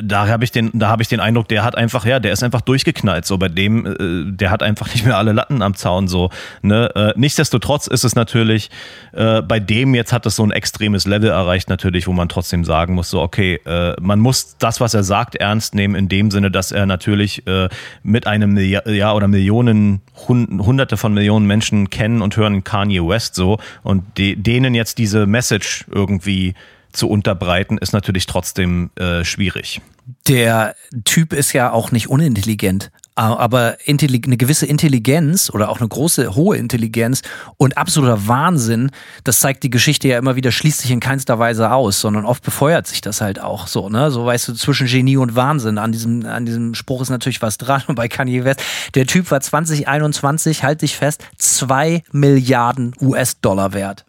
da 0.00 0.26
habe 0.26 0.44
ich 0.44 0.52
den, 0.52 0.70
da 0.72 0.88
habe 0.88 1.02
ich 1.02 1.08
den 1.08 1.20
Eindruck, 1.20 1.48
der 1.48 1.64
hat 1.64 1.76
einfach, 1.76 2.06
ja, 2.06 2.18
der 2.18 2.32
ist 2.32 2.42
einfach 2.42 2.62
durchgeknallt. 2.62 3.26
So 3.26 3.36
bei 3.36 3.48
dem, 3.48 3.86
äh, 3.86 4.32
der 4.32 4.50
hat 4.50 4.62
einfach 4.62 4.92
nicht 4.92 5.04
mehr 5.04 5.16
alle 5.18 5.32
Latten 5.32 5.62
am 5.62 5.74
Zaun. 5.74 6.08
So, 6.08 6.30
ne? 6.62 6.90
Äh, 6.94 7.12
nichtsdestotrotz 7.16 7.86
ist 7.86 8.04
es 8.04 8.14
natürlich, 8.14 8.70
äh, 9.12 9.42
bei 9.42 9.60
dem 9.60 9.94
jetzt 9.94 10.12
hat 10.12 10.24
es 10.24 10.36
so 10.36 10.44
ein 10.44 10.50
extremes 10.50 11.06
Level 11.06 11.30
erreicht, 11.30 11.68
natürlich, 11.68 12.06
wo 12.06 12.12
man 12.12 12.28
trotzdem 12.28 12.64
sagen 12.64 12.94
muss, 12.94 13.10
so 13.10 13.20
okay, 13.20 13.60
äh, 13.66 13.94
man 14.00 14.20
muss 14.20 14.56
das, 14.58 14.80
was 14.80 14.94
er 14.94 15.04
sagt, 15.04 15.36
ernst 15.36 15.74
nehmen 15.74 15.94
in 15.94 16.08
dem 16.08 16.30
Sinne, 16.30 16.50
dass 16.50 16.72
er 16.72 16.86
natürlich 16.86 17.46
äh, 17.46 17.68
mit 18.02 18.26
einem 18.26 18.54
Milliard, 18.54 18.86
ja 18.86 19.12
oder 19.12 19.28
Millionen, 19.28 20.00
hun, 20.28 20.62
Hunderte 20.64 20.96
von 20.96 21.12
Millionen 21.12 21.46
Menschen 21.46 21.90
kennen 21.90 22.22
und 22.22 22.36
hören 22.36 22.64
Kanye 22.64 23.06
West 23.06 23.34
so 23.34 23.58
und 23.82 24.18
de, 24.18 24.36
denen 24.36 24.74
jetzt 24.74 24.98
diese 24.98 25.26
Message 25.26 25.84
irgendwie 25.90 26.54
zu 26.92 27.08
unterbreiten, 27.08 27.78
ist 27.78 27.92
natürlich 27.92 28.26
trotzdem 28.26 28.90
äh, 28.96 29.24
schwierig. 29.24 29.80
Der 30.28 30.74
Typ 31.04 31.32
ist 31.32 31.52
ja 31.52 31.70
auch 31.72 31.92
nicht 31.92 32.08
unintelligent, 32.08 32.90
aber 33.14 33.76
eine 33.86 34.36
gewisse 34.36 34.66
Intelligenz 34.66 35.50
oder 35.50 35.68
auch 35.68 35.80
eine 35.80 35.88
große, 35.88 36.34
hohe 36.34 36.56
Intelligenz 36.56 37.22
und 37.56 37.76
absoluter 37.76 38.26
Wahnsinn, 38.26 38.90
das 39.24 39.40
zeigt 39.40 39.62
die 39.62 39.70
Geschichte 39.70 40.08
ja 40.08 40.18
immer 40.18 40.34
wieder, 40.34 40.50
schließt 40.50 40.80
sich 40.80 40.90
in 40.90 41.00
keinster 41.00 41.38
Weise 41.38 41.70
aus, 41.70 42.00
sondern 42.00 42.24
oft 42.24 42.42
befeuert 42.42 42.86
sich 42.86 43.00
das 43.00 43.20
halt 43.20 43.40
auch 43.40 43.66
so, 43.66 43.88
ne? 43.88 44.10
So 44.10 44.24
weißt 44.24 44.48
du, 44.48 44.54
zwischen 44.54 44.86
Genie 44.86 45.18
und 45.18 45.36
Wahnsinn. 45.36 45.78
An 45.78 45.92
diesem, 45.92 46.24
an 46.24 46.46
diesem 46.46 46.74
Spruch 46.74 47.02
ist 47.02 47.10
natürlich 47.10 47.42
was 47.42 47.58
dran. 47.58 47.82
Und 47.86 47.96
bei 47.96 48.08
Kanye 48.08 48.44
West, 48.44 48.62
der 48.94 49.06
Typ 49.06 49.30
war 49.30 49.40
2021, 49.40 50.62
halt 50.62 50.82
dich 50.82 50.96
fest, 50.96 51.24
zwei 51.36 52.02
Milliarden 52.12 52.94
US-Dollar 53.00 53.72
wert. 53.72 54.04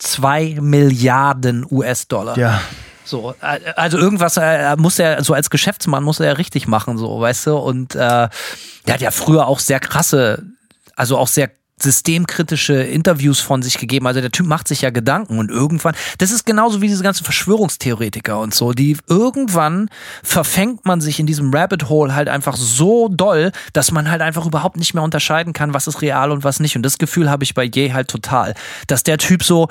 Zwei 0.00 0.56
Milliarden 0.60 1.66
US-Dollar. 1.70 2.36
Ja. 2.38 2.60
So, 3.04 3.34
also 3.40 3.98
irgendwas 3.98 4.36
äh, 4.36 4.76
muss 4.76 4.98
er, 4.98 5.22
so 5.24 5.34
als 5.34 5.50
Geschäftsmann 5.50 6.02
muss 6.02 6.20
er 6.20 6.26
ja 6.26 6.32
richtig 6.32 6.66
machen, 6.66 6.96
so, 6.96 7.20
weißt 7.20 7.48
du? 7.48 7.56
Und 7.56 7.94
äh, 7.94 7.98
der 7.98 8.94
hat 8.94 9.00
ja 9.00 9.10
früher 9.10 9.46
auch 9.46 9.58
sehr 9.58 9.78
krasse, 9.78 10.44
also 10.96 11.18
auch 11.18 11.28
sehr 11.28 11.50
systemkritische 11.82 12.74
Interviews 12.74 13.40
von 13.40 13.62
sich 13.62 13.78
gegeben. 13.78 14.06
Also 14.06 14.20
der 14.20 14.30
Typ 14.30 14.46
macht 14.46 14.68
sich 14.68 14.82
ja 14.82 14.90
Gedanken 14.90 15.38
und 15.38 15.50
irgendwann, 15.50 15.94
das 16.18 16.30
ist 16.30 16.46
genauso 16.46 16.80
wie 16.80 16.88
diese 16.88 17.02
ganzen 17.02 17.24
Verschwörungstheoretiker 17.24 18.38
und 18.38 18.54
so, 18.54 18.72
die 18.72 18.96
irgendwann 19.08 19.88
verfängt 20.22 20.84
man 20.84 21.00
sich 21.00 21.20
in 21.20 21.26
diesem 21.26 21.52
Rabbit 21.52 21.88
Hole 21.88 22.14
halt 22.14 22.28
einfach 22.28 22.56
so 22.56 23.08
doll, 23.08 23.52
dass 23.72 23.92
man 23.92 24.10
halt 24.10 24.22
einfach 24.22 24.46
überhaupt 24.46 24.76
nicht 24.76 24.94
mehr 24.94 25.02
unterscheiden 25.02 25.52
kann, 25.52 25.74
was 25.74 25.86
ist 25.86 26.02
real 26.02 26.30
und 26.30 26.44
was 26.44 26.60
nicht. 26.60 26.76
Und 26.76 26.82
das 26.82 26.98
Gefühl 26.98 27.30
habe 27.30 27.44
ich 27.44 27.54
bei 27.54 27.64
Ye 27.64 27.92
halt 27.92 28.08
total, 28.08 28.54
dass 28.86 29.02
der 29.02 29.18
Typ 29.18 29.42
so, 29.42 29.68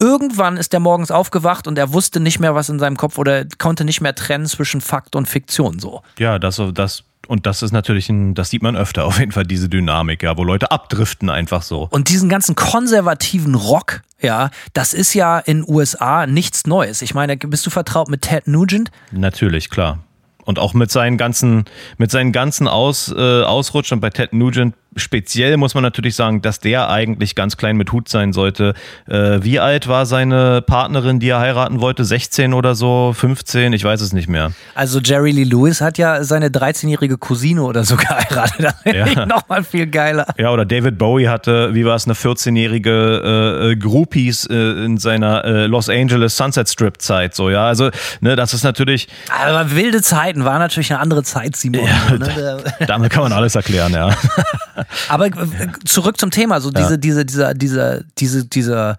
Irgendwann 0.00 0.56
ist 0.56 0.74
er 0.74 0.80
morgens 0.80 1.12
aufgewacht 1.12 1.68
und 1.68 1.78
er 1.78 1.92
wusste 1.92 2.18
nicht 2.18 2.40
mehr, 2.40 2.56
was 2.56 2.68
in 2.68 2.80
seinem 2.80 2.96
Kopf 2.96 3.18
oder 3.18 3.44
konnte 3.58 3.84
nicht 3.84 4.00
mehr 4.00 4.16
trennen 4.16 4.46
zwischen 4.46 4.80
Fakt 4.80 5.14
und 5.14 5.28
Fiktion 5.28 5.78
so. 5.78 6.02
Ja, 6.18 6.40
das, 6.40 6.60
das, 6.74 7.04
und 7.28 7.46
das 7.46 7.62
ist 7.62 7.72
natürlich 7.72 8.08
ein, 8.08 8.34
das 8.34 8.50
sieht 8.50 8.62
man 8.62 8.76
öfter 8.76 9.04
auf 9.04 9.18
jeden 9.18 9.32
Fall, 9.32 9.44
diese 9.44 9.68
Dynamik, 9.68 10.22
ja, 10.22 10.36
wo 10.36 10.44
Leute 10.44 10.70
abdriften 10.70 11.30
einfach 11.30 11.62
so. 11.62 11.88
Und 11.90 12.08
diesen 12.08 12.28
ganzen 12.28 12.54
konservativen 12.54 13.54
Rock, 13.54 14.02
ja, 14.20 14.50
das 14.72 14.94
ist 14.94 15.14
ja 15.14 15.38
in 15.38 15.64
USA 15.66 16.26
nichts 16.26 16.66
Neues. 16.66 17.02
Ich 17.02 17.14
meine, 17.14 17.36
bist 17.36 17.64
du 17.66 17.70
vertraut 17.70 18.08
mit 18.08 18.22
Ted 18.22 18.46
Nugent? 18.46 18.90
Natürlich, 19.10 19.70
klar. 19.70 19.98
Und 20.44 20.58
auch 20.58 20.74
mit 20.74 20.90
seinen 20.90 21.18
ganzen, 21.18 21.66
mit 21.98 22.10
seinen 22.10 22.32
ganzen 22.32 22.66
Aus, 22.66 23.12
äh, 23.16 23.42
Ausrutschern 23.42 24.00
bei 24.00 24.10
Ted 24.10 24.32
Nugent 24.32 24.74
speziell 24.96 25.56
muss 25.56 25.74
man 25.74 25.82
natürlich 25.82 26.14
sagen, 26.14 26.42
dass 26.42 26.60
der 26.60 26.88
eigentlich 26.88 27.34
ganz 27.34 27.56
klein 27.56 27.76
mit 27.76 27.92
Hut 27.92 28.08
sein 28.08 28.32
sollte. 28.32 28.74
Äh, 29.08 29.38
wie 29.42 29.60
alt 29.60 29.88
war 29.88 30.06
seine 30.06 30.62
Partnerin, 30.62 31.20
die 31.20 31.28
er 31.28 31.40
heiraten 31.40 31.80
wollte? 31.80 32.04
16 32.04 32.54
oder 32.54 32.74
so? 32.74 33.12
15? 33.14 33.72
Ich 33.72 33.84
weiß 33.84 34.00
es 34.00 34.12
nicht 34.12 34.28
mehr. 34.28 34.52
Also 34.74 35.00
Jerry 35.00 35.30
Lee 35.30 35.44
Lewis 35.44 35.80
hat 35.80 35.98
ja 35.98 36.24
seine 36.24 36.48
13-jährige 36.48 37.18
Cousine 37.18 37.62
oder 37.62 37.84
so 37.84 37.96
geheiratet. 38.02 38.74
Ich 38.84 39.16
nochmal 39.26 39.64
viel 39.64 39.86
geiler. 39.86 40.26
Ja, 40.38 40.50
oder 40.50 40.64
David 40.64 40.98
Bowie 40.98 41.28
hatte, 41.28 41.74
wie 41.74 41.84
war 41.84 41.96
es, 41.96 42.06
eine 42.06 42.14
14-jährige 42.14 42.90
äh, 43.24 43.72
äh, 43.72 43.76
Groupies 43.76 44.46
äh, 44.46 44.54
in 44.84 44.98
seiner 44.98 45.44
äh, 45.44 45.66
Los 45.66 45.88
Angeles 45.88 46.36
Sunset 46.36 46.68
Strip 46.68 47.00
Zeit. 47.00 47.34
So, 47.34 47.50
ja, 47.50 47.66
also, 47.66 47.90
ne, 48.20 48.36
das 48.36 48.54
ist 48.54 48.64
natürlich. 48.64 49.08
Aber 49.30 49.74
wilde 49.74 50.02
Zeiten 50.02 50.44
war 50.44 50.58
natürlich 50.58 50.92
eine 50.92 51.00
andere 51.00 51.22
Zeit, 51.22 51.56
Simon. 51.56 51.86
Ja, 51.86 52.16
ne? 52.16 52.62
Damit 52.86 53.10
kann 53.10 53.22
man 53.22 53.32
alles 53.32 53.54
erklären, 53.54 53.92
ja. 53.92 54.10
Aber 55.08 55.26
äh, 55.26 55.68
zurück 55.84 56.18
zum 56.18 56.30
Thema, 56.30 56.60
so 56.60 56.70
diese, 56.70 56.92
ja. 56.92 56.96
diese, 56.96 57.24
dieser, 57.24 57.54
dieser, 57.54 58.02
diese, 58.18 58.44
dieser, 58.44 58.96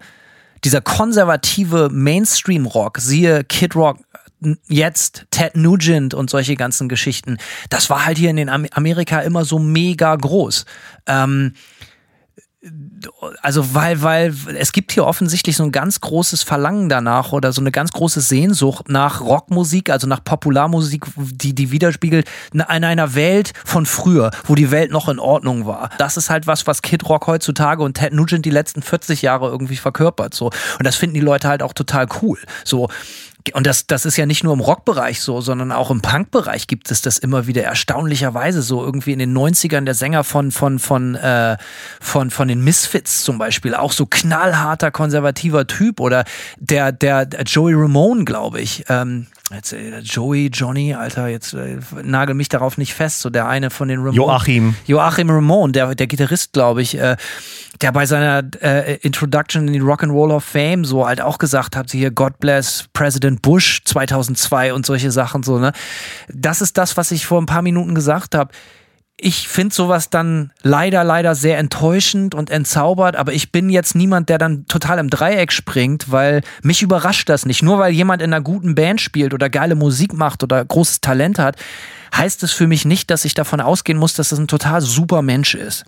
dieser 0.64 0.80
konservative 0.80 1.88
Mainstream-Rock, 1.90 2.98
siehe 2.98 3.44
Kid 3.44 3.76
Rock, 3.76 3.98
jetzt 4.68 5.26
Ted 5.30 5.56
Nugent 5.56 6.14
und 6.14 6.30
solche 6.30 6.54
ganzen 6.56 6.88
Geschichten, 6.88 7.38
das 7.70 7.90
war 7.90 8.04
halt 8.04 8.18
hier 8.18 8.30
in 8.30 8.36
den 8.36 8.48
Amerika 8.48 9.20
immer 9.20 9.44
so 9.44 9.58
mega 9.58 10.14
groß. 10.14 10.64
Ähm, 11.06 11.54
also 13.42 13.74
weil, 13.74 14.02
weil 14.02 14.34
es 14.58 14.72
gibt 14.72 14.92
hier 14.92 15.04
offensichtlich 15.04 15.56
so 15.56 15.64
ein 15.64 15.72
ganz 15.72 16.00
großes 16.00 16.42
Verlangen 16.42 16.88
danach 16.88 17.32
oder 17.32 17.52
so 17.52 17.60
eine 17.60 17.70
ganz 17.70 17.92
große 17.92 18.20
Sehnsucht 18.20 18.88
nach 18.88 19.20
Rockmusik, 19.20 19.90
also 19.90 20.06
nach 20.06 20.22
Popularmusik, 20.22 21.04
die, 21.16 21.54
die 21.54 21.70
widerspiegelt 21.70 22.28
in 22.52 22.60
einer 22.60 23.14
Welt 23.14 23.52
von 23.64 23.86
früher, 23.86 24.30
wo 24.44 24.54
die 24.54 24.70
Welt 24.70 24.90
noch 24.90 25.08
in 25.08 25.18
Ordnung 25.18 25.66
war. 25.66 25.90
Das 25.98 26.16
ist 26.16 26.30
halt 26.30 26.46
was, 26.46 26.66
was 26.66 26.82
Kid 26.82 27.08
Rock 27.08 27.26
heutzutage 27.26 27.82
und 27.82 27.94
Ted 27.94 28.12
Nugent 28.12 28.44
die 28.44 28.50
letzten 28.50 28.82
40 28.82 29.22
Jahre 29.22 29.48
irgendwie 29.48 29.76
verkörpert, 29.76 30.34
so. 30.34 30.46
Und 30.46 30.84
das 30.84 30.96
finden 30.96 31.14
die 31.14 31.20
Leute 31.20 31.48
halt 31.48 31.62
auch 31.62 31.72
total 31.72 32.06
cool. 32.22 32.38
So, 32.64 32.88
und 33.52 33.66
das, 33.66 33.86
das 33.86 34.06
ist 34.06 34.16
ja 34.16 34.24
nicht 34.24 34.42
nur 34.42 34.54
im 34.54 34.60
Rockbereich 34.60 35.20
so, 35.20 35.42
sondern 35.42 35.70
auch 35.70 35.90
im 35.90 36.00
Punkbereich 36.00 36.66
gibt 36.66 36.90
es 36.90 37.02
das 37.02 37.18
immer 37.18 37.46
wieder 37.46 37.62
erstaunlicherweise 37.62 38.62
so. 38.62 38.82
Irgendwie 38.82 39.12
in 39.12 39.18
den 39.18 39.36
90ern 39.36 39.84
der 39.84 39.94
Sänger 39.94 40.24
von, 40.24 40.50
von, 40.50 40.78
von, 40.78 41.14
äh, 41.14 41.58
von, 42.00 42.30
von 42.30 42.48
den 42.48 42.64
Misfits 42.64 43.22
zum 43.22 43.36
Beispiel, 43.36 43.74
auch 43.74 43.92
so 43.92 44.06
knallharter 44.06 44.90
konservativer 44.90 45.66
Typ 45.66 46.00
oder 46.00 46.24
der, 46.58 46.92
der, 46.92 47.28
Joey 47.44 47.74
Ramone, 47.74 48.24
glaube 48.24 48.60
ich. 48.60 48.84
Ähm, 48.88 49.26
Jetzt, 49.52 49.74
äh, 49.74 49.98
Joey, 49.98 50.48
Johnny, 50.52 50.94
Alter, 50.94 51.28
jetzt 51.28 51.52
äh, 51.52 51.78
nagel 52.02 52.34
mich 52.34 52.48
darauf 52.48 52.78
nicht 52.78 52.94
fest. 52.94 53.20
So 53.20 53.28
der 53.28 53.46
eine 53.46 53.68
von 53.68 53.88
den 53.88 53.98
Ramon. 53.98 54.14
Joachim. 54.14 54.74
Joachim 54.86 55.28
Ramon, 55.28 55.72
der, 55.72 55.94
der 55.94 56.06
Gitarrist, 56.06 56.54
glaube 56.54 56.80
ich, 56.80 56.98
äh, 56.98 57.16
der 57.82 57.92
bei 57.92 58.06
seiner 58.06 58.42
äh, 58.62 58.96
Introduction 59.02 59.66
in 59.66 59.74
die 59.74 59.80
Rock 59.80 60.02
and 60.02 60.12
Roll 60.12 60.30
of 60.30 60.44
Fame 60.44 60.86
so 60.86 61.06
halt 61.06 61.20
auch 61.20 61.36
gesagt 61.36 61.76
hat, 61.76 61.90
hier 61.90 62.10
God 62.10 62.38
bless 62.40 62.86
President 62.94 63.42
Bush 63.42 63.82
2002 63.84 64.72
und 64.72 64.86
solche 64.86 65.10
Sachen 65.10 65.42
so, 65.42 65.58
ne? 65.58 65.72
Das 66.32 66.62
ist 66.62 66.78
das, 66.78 66.96
was 66.96 67.10
ich 67.10 67.26
vor 67.26 67.40
ein 67.40 67.46
paar 67.46 67.62
Minuten 67.62 67.94
gesagt 67.94 68.34
habe 68.34 68.50
ich 69.16 69.48
finde 69.48 69.74
sowas 69.74 70.10
dann 70.10 70.50
leider, 70.62 71.04
leider 71.04 71.34
sehr 71.34 71.58
enttäuschend 71.58 72.34
und 72.34 72.50
entzaubert, 72.50 73.14
aber 73.14 73.32
ich 73.32 73.52
bin 73.52 73.70
jetzt 73.70 73.94
niemand, 73.94 74.28
der 74.28 74.38
dann 74.38 74.66
total 74.66 74.98
im 74.98 75.08
Dreieck 75.08 75.52
springt, 75.52 76.10
weil 76.10 76.42
mich 76.62 76.82
überrascht 76.82 77.28
das 77.28 77.46
nicht. 77.46 77.62
Nur 77.62 77.78
weil 77.78 77.92
jemand 77.92 78.22
in 78.22 78.32
einer 78.32 78.42
guten 78.42 78.74
Band 78.74 79.00
spielt 79.00 79.32
oder 79.32 79.48
geile 79.48 79.76
Musik 79.76 80.12
macht 80.12 80.42
oder 80.42 80.64
großes 80.64 81.00
Talent 81.00 81.38
hat, 81.38 81.56
heißt 82.14 82.42
es 82.42 82.52
für 82.52 82.66
mich 82.66 82.84
nicht, 82.84 83.10
dass 83.10 83.24
ich 83.24 83.34
davon 83.34 83.60
ausgehen 83.60 83.98
muss, 83.98 84.14
dass 84.14 84.30
das 84.30 84.38
ein 84.38 84.48
total 84.48 84.80
super 84.80 85.22
Mensch 85.22 85.54
ist. 85.54 85.84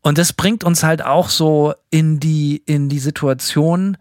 Und 0.00 0.18
das 0.18 0.32
bringt 0.32 0.64
uns 0.64 0.82
halt 0.82 1.04
auch 1.04 1.28
so 1.28 1.74
in 1.90 2.18
die, 2.18 2.62
in 2.66 2.88
die 2.88 2.98
Situation, 2.98 3.96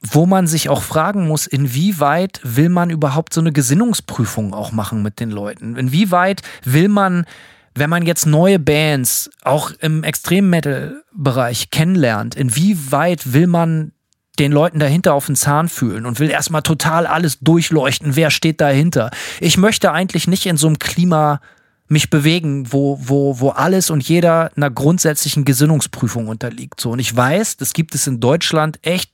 wo 0.00 0.26
man 0.26 0.46
sich 0.46 0.68
auch 0.68 0.82
fragen 0.82 1.28
muss, 1.28 1.46
inwieweit 1.46 2.40
will 2.42 2.70
man 2.70 2.90
überhaupt 2.90 3.34
so 3.34 3.40
eine 3.40 3.52
Gesinnungsprüfung 3.52 4.54
auch 4.54 4.72
machen 4.72 5.02
mit 5.02 5.20
den 5.20 5.30
Leuten? 5.30 5.76
Inwieweit 5.76 6.42
will 6.64 6.88
man, 6.88 7.26
wenn 7.74 7.90
man 7.90 8.06
jetzt 8.06 8.26
neue 8.26 8.58
Bands 8.58 9.30
auch 9.42 9.72
im 9.80 10.02
Extrem-Metal-Bereich 10.02 11.70
kennenlernt, 11.70 12.34
inwieweit 12.34 13.34
will 13.34 13.46
man 13.46 13.92
den 14.38 14.52
Leuten 14.52 14.78
dahinter 14.78 15.12
auf 15.12 15.26
den 15.26 15.36
Zahn 15.36 15.68
fühlen 15.68 16.06
und 16.06 16.18
will 16.18 16.30
erstmal 16.30 16.62
total 16.62 17.06
alles 17.06 17.40
durchleuchten, 17.40 18.16
wer 18.16 18.30
steht 18.30 18.62
dahinter? 18.62 19.10
Ich 19.38 19.58
möchte 19.58 19.92
eigentlich 19.92 20.26
nicht 20.28 20.46
in 20.46 20.56
so 20.56 20.66
einem 20.66 20.78
Klima 20.78 21.40
mich 21.88 22.08
bewegen, 22.08 22.72
wo, 22.72 22.98
wo, 23.02 23.40
wo 23.40 23.50
alles 23.50 23.90
und 23.90 24.08
jeder 24.08 24.50
einer 24.56 24.70
grundsätzlichen 24.70 25.44
Gesinnungsprüfung 25.44 26.28
unterliegt. 26.28 26.80
So, 26.80 26.92
und 26.92 27.00
ich 27.00 27.14
weiß, 27.14 27.58
das 27.58 27.74
gibt 27.74 27.94
es 27.94 28.06
in 28.06 28.20
Deutschland 28.20 28.78
echt 28.82 29.10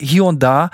hier 0.00 0.24
und 0.24 0.42
da 0.42 0.70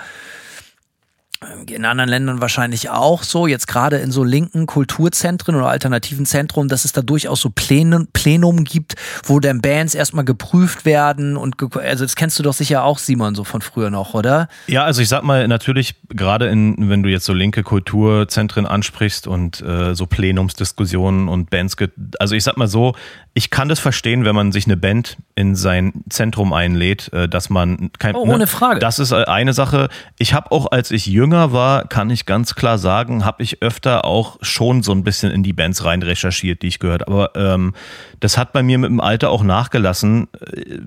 in 1.69 1.85
anderen 1.85 2.09
Ländern 2.09 2.41
wahrscheinlich 2.41 2.89
auch 2.89 3.23
so, 3.23 3.47
jetzt 3.47 3.67
gerade 3.67 3.97
in 3.97 4.11
so 4.11 4.23
linken 4.23 4.65
Kulturzentren 4.65 5.55
oder 5.55 5.67
alternativen 5.67 6.25
Zentren, 6.25 6.67
dass 6.67 6.85
es 6.85 6.93
da 6.93 7.01
durchaus 7.01 7.41
so 7.41 7.49
Plenum, 7.49 8.07
Plenum 8.13 8.63
gibt, 8.63 8.95
wo 9.25 9.39
dann 9.39 9.61
Bands 9.61 9.95
erstmal 9.95 10.25
geprüft 10.25 10.85
werden 10.85 11.37
und 11.37 11.55
also 11.77 12.05
das 12.05 12.15
kennst 12.15 12.39
du 12.39 12.43
doch 12.43 12.53
sicher 12.53 12.83
auch, 12.83 12.99
Simon, 12.99 13.35
so 13.35 13.43
von 13.43 13.61
früher 13.61 13.89
noch, 13.89 14.13
oder? 14.13 14.47
Ja, 14.67 14.83
also 14.83 15.01
ich 15.01 15.09
sag 15.09 15.23
mal, 15.23 15.47
natürlich, 15.47 15.95
gerade 16.09 16.47
in, 16.47 16.89
wenn 16.89 17.03
du 17.03 17.09
jetzt 17.09 17.25
so 17.25 17.33
linke 17.33 17.63
Kulturzentren 17.63 18.65
ansprichst 18.65 19.27
und 19.27 19.61
äh, 19.61 19.93
so 19.93 20.05
Plenumsdiskussionen 20.05 21.27
und 21.27 21.49
Bands, 21.49 21.75
also 22.19 22.35
ich 22.35 22.43
sag 22.43 22.57
mal 22.57 22.67
so, 22.67 22.95
ich 23.33 23.49
kann 23.49 23.67
das 23.67 23.79
verstehen, 23.79 24.23
wenn 24.23 24.35
man 24.35 24.53
sich 24.53 24.65
eine 24.65 24.77
Band 24.77 25.17
in 25.35 25.55
sein 25.55 25.91
Zentrum 26.09 26.53
einlädt, 26.53 27.11
äh, 27.11 27.27
dass 27.27 27.49
man 27.49 27.91
kein. 27.99 28.15
Oh, 28.15 28.21
ohne 28.21 28.37
ne, 28.37 28.47
Frage. 28.47 28.79
Das 28.79 28.97
ist 28.97 29.11
äh, 29.11 29.25
eine 29.25 29.51
Sache. 29.51 29.89
Ich 30.17 30.33
habe 30.33 30.51
auch, 30.53 30.71
als 30.71 30.91
ich 30.91 31.05
jünger 31.05 31.24
war, 31.31 31.87
kann 31.87 32.09
ich 32.09 32.25
ganz 32.25 32.55
klar 32.55 32.77
sagen, 32.77 33.25
habe 33.25 33.43
ich 33.43 33.61
öfter 33.61 34.05
auch 34.05 34.37
schon 34.41 34.83
so 34.83 34.91
ein 34.91 35.03
bisschen 35.03 35.31
in 35.31 35.43
die 35.43 35.53
Bands 35.53 35.83
rein 35.83 36.01
recherchiert, 36.01 36.61
die 36.61 36.67
ich 36.67 36.79
gehört. 36.79 37.07
Aber 37.07 37.35
ähm, 37.35 37.73
das 38.19 38.37
hat 38.37 38.53
bei 38.53 38.63
mir 38.63 38.77
mit 38.77 38.89
dem 38.89 39.01
Alter 39.01 39.29
auch 39.29 39.43
nachgelassen. 39.43 40.27
Äh, 40.39 40.79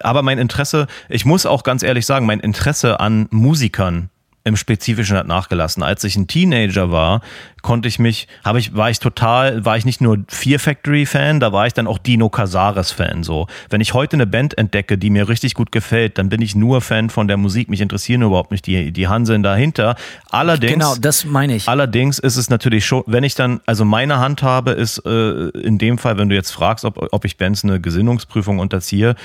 aber 0.00 0.22
mein 0.22 0.38
Interesse, 0.38 0.86
ich 1.08 1.24
muss 1.24 1.46
auch 1.46 1.62
ganz 1.62 1.82
ehrlich 1.82 2.06
sagen, 2.06 2.26
mein 2.26 2.40
Interesse 2.40 3.00
an 3.00 3.28
Musikern 3.30 4.10
im 4.44 4.56
Spezifischen 4.56 5.16
hat 5.16 5.26
nachgelassen. 5.26 5.82
Als 5.82 6.02
ich 6.04 6.16
ein 6.16 6.26
Teenager 6.26 6.90
war, 6.90 7.20
konnte 7.62 7.88
ich 7.88 7.98
mich, 7.98 8.26
habe 8.44 8.58
ich, 8.58 8.74
war 8.74 8.90
ich 8.90 8.98
total, 8.98 9.64
war 9.64 9.76
ich 9.76 9.84
nicht 9.84 10.00
nur 10.00 10.18
Fear 10.28 10.58
Factory 10.58 11.04
Fan, 11.04 11.40
da 11.40 11.52
war 11.52 11.66
ich 11.66 11.74
dann 11.74 11.86
auch 11.86 11.98
Dino 11.98 12.30
Casares 12.30 12.90
Fan. 12.90 13.22
So, 13.22 13.46
wenn 13.68 13.80
ich 13.80 13.92
heute 13.92 14.16
eine 14.16 14.26
Band 14.26 14.56
entdecke, 14.56 14.96
die 14.96 15.10
mir 15.10 15.28
richtig 15.28 15.54
gut 15.54 15.72
gefällt, 15.72 16.16
dann 16.16 16.30
bin 16.30 16.40
ich 16.40 16.54
nur 16.54 16.80
Fan 16.80 17.10
von 17.10 17.28
der 17.28 17.36
Musik. 17.36 17.68
Mich 17.68 17.80
interessieren 17.80 18.22
überhaupt 18.22 18.50
nicht 18.50 18.66
die 18.66 18.92
die 18.92 19.08
Hanseln 19.08 19.42
dahinter. 19.42 19.96
Allerdings, 20.30 20.72
genau, 20.72 20.94
das 20.96 21.24
meine 21.24 21.56
ich. 21.56 21.68
Allerdings 21.68 22.18
ist 22.18 22.36
es 22.36 22.48
natürlich 22.48 22.86
schon, 22.86 23.02
wenn 23.06 23.24
ich 23.24 23.34
dann, 23.34 23.60
also 23.66 23.84
meine 23.84 24.18
Handhabe 24.18 24.72
ist 24.72 25.04
äh, 25.04 25.48
in 25.50 25.78
dem 25.78 25.98
Fall, 25.98 26.16
wenn 26.18 26.28
du 26.28 26.34
jetzt 26.34 26.50
fragst, 26.50 26.84
ob, 26.84 27.08
ob 27.12 27.24
ich 27.24 27.36
Bands 27.36 27.64
eine 27.64 27.80
Gesinnungsprüfung 27.80 28.58
unterziehe, 28.58 29.16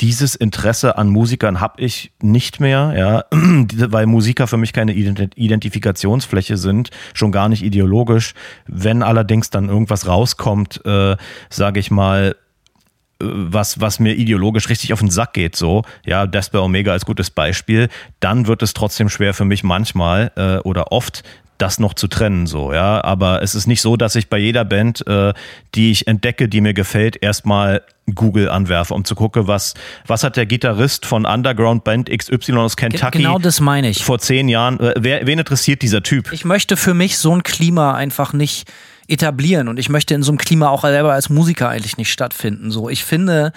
dieses 0.00 0.34
Interesse 0.34 0.98
an 0.98 1.08
Musikern 1.08 1.60
habe 1.60 1.80
ich 1.80 2.12
nicht 2.20 2.60
mehr, 2.60 2.94
ja, 2.96 3.24
weil 3.30 4.06
Musiker 4.06 4.46
für 4.46 4.56
mich 4.56 4.72
keine 4.72 4.92
Identifikationsfläche 4.92 6.56
sind, 6.56 6.90
schon 7.14 7.32
gar 7.32 7.48
nicht 7.48 7.62
ideologisch. 7.62 8.34
Wenn 8.66 9.02
allerdings 9.02 9.50
dann 9.50 9.68
irgendwas 9.68 10.06
rauskommt, 10.06 10.84
äh, 10.84 11.16
sage 11.50 11.78
ich 11.78 11.90
mal, 11.90 12.34
äh, 13.20 13.24
was, 13.24 13.80
was 13.80 14.00
mir 14.00 14.14
ideologisch 14.14 14.68
richtig 14.68 14.92
auf 14.92 15.00
den 15.00 15.10
Sack 15.10 15.34
geht, 15.34 15.56
so, 15.56 15.82
ja, 16.04 16.26
Desper 16.26 16.62
Omega 16.62 16.92
als 16.92 17.06
gutes 17.06 17.30
Beispiel, 17.30 17.88
dann 18.18 18.46
wird 18.46 18.62
es 18.62 18.74
trotzdem 18.74 19.08
schwer 19.08 19.34
für 19.34 19.44
mich 19.44 19.62
manchmal 19.62 20.32
äh, 20.36 20.56
oder 20.58 20.90
oft 20.90 21.22
das 21.62 21.78
noch 21.78 21.94
zu 21.94 22.08
trennen, 22.08 22.46
so, 22.46 22.72
ja. 22.72 23.02
Aber 23.04 23.40
es 23.40 23.54
ist 23.54 23.66
nicht 23.66 23.80
so, 23.80 23.96
dass 23.96 24.16
ich 24.16 24.28
bei 24.28 24.38
jeder 24.38 24.64
Band, 24.64 25.06
äh, 25.06 25.32
die 25.76 25.92
ich 25.92 26.08
entdecke, 26.08 26.48
die 26.48 26.60
mir 26.60 26.74
gefällt, 26.74 27.22
erstmal 27.22 27.82
Google 28.12 28.48
anwerfe, 28.48 28.94
um 28.94 29.04
zu 29.04 29.14
gucken, 29.14 29.46
was, 29.46 29.74
was 30.06 30.24
hat 30.24 30.36
der 30.36 30.44
Gitarrist 30.44 31.06
von 31.06 31.24
Underground 31.24 31.84
Band 31.84 32.10
XY 32.10 32.54
aus 32.54 32.76
Kentucky. 32.76 33.18
Genau 33.18 33.38
das 33.38 33.60
meine 33.60 33.88
ich. 33.88 34.04
Vor 34.04 34.18
zehn 34.18 34.48
Jahren, 34.48 34.80
äh, 34.80 34.94
wer, 34.98 35.24
wen 35.24 35.38
interessiert 35.38 35.82
dieser 35.82 36.02
Typ? 36.02 36.32
Ich 36.32 36.44
möchte 36.44 36.76
für 36.76 36.94
mich 36.94 37.16
so 37.16 37.32
ein 37.34 37.44
Klima 37.44 37.94
einfach 37.94 38.32
nicht 38.32 38.68
etablieren 39.08 39.68
und 39.68 39.78
ich 39.78 39.88
möchte 39.88 40.14
in 40.14 40.22
so 40.22 40.30
einem 40.30 40.38
Klima 40.38 40.68
auch 40.68 40.82
selber 40.82 41.12
als 41.12 41.28
Musiker 41.28 41.68
eigentlich 41.68 41.96
nicht 41.96 42.12
stattfinden. 42.12 42.70
So, 42.70 42.88
ich 42.88 43.04
finde, 43.04 43.52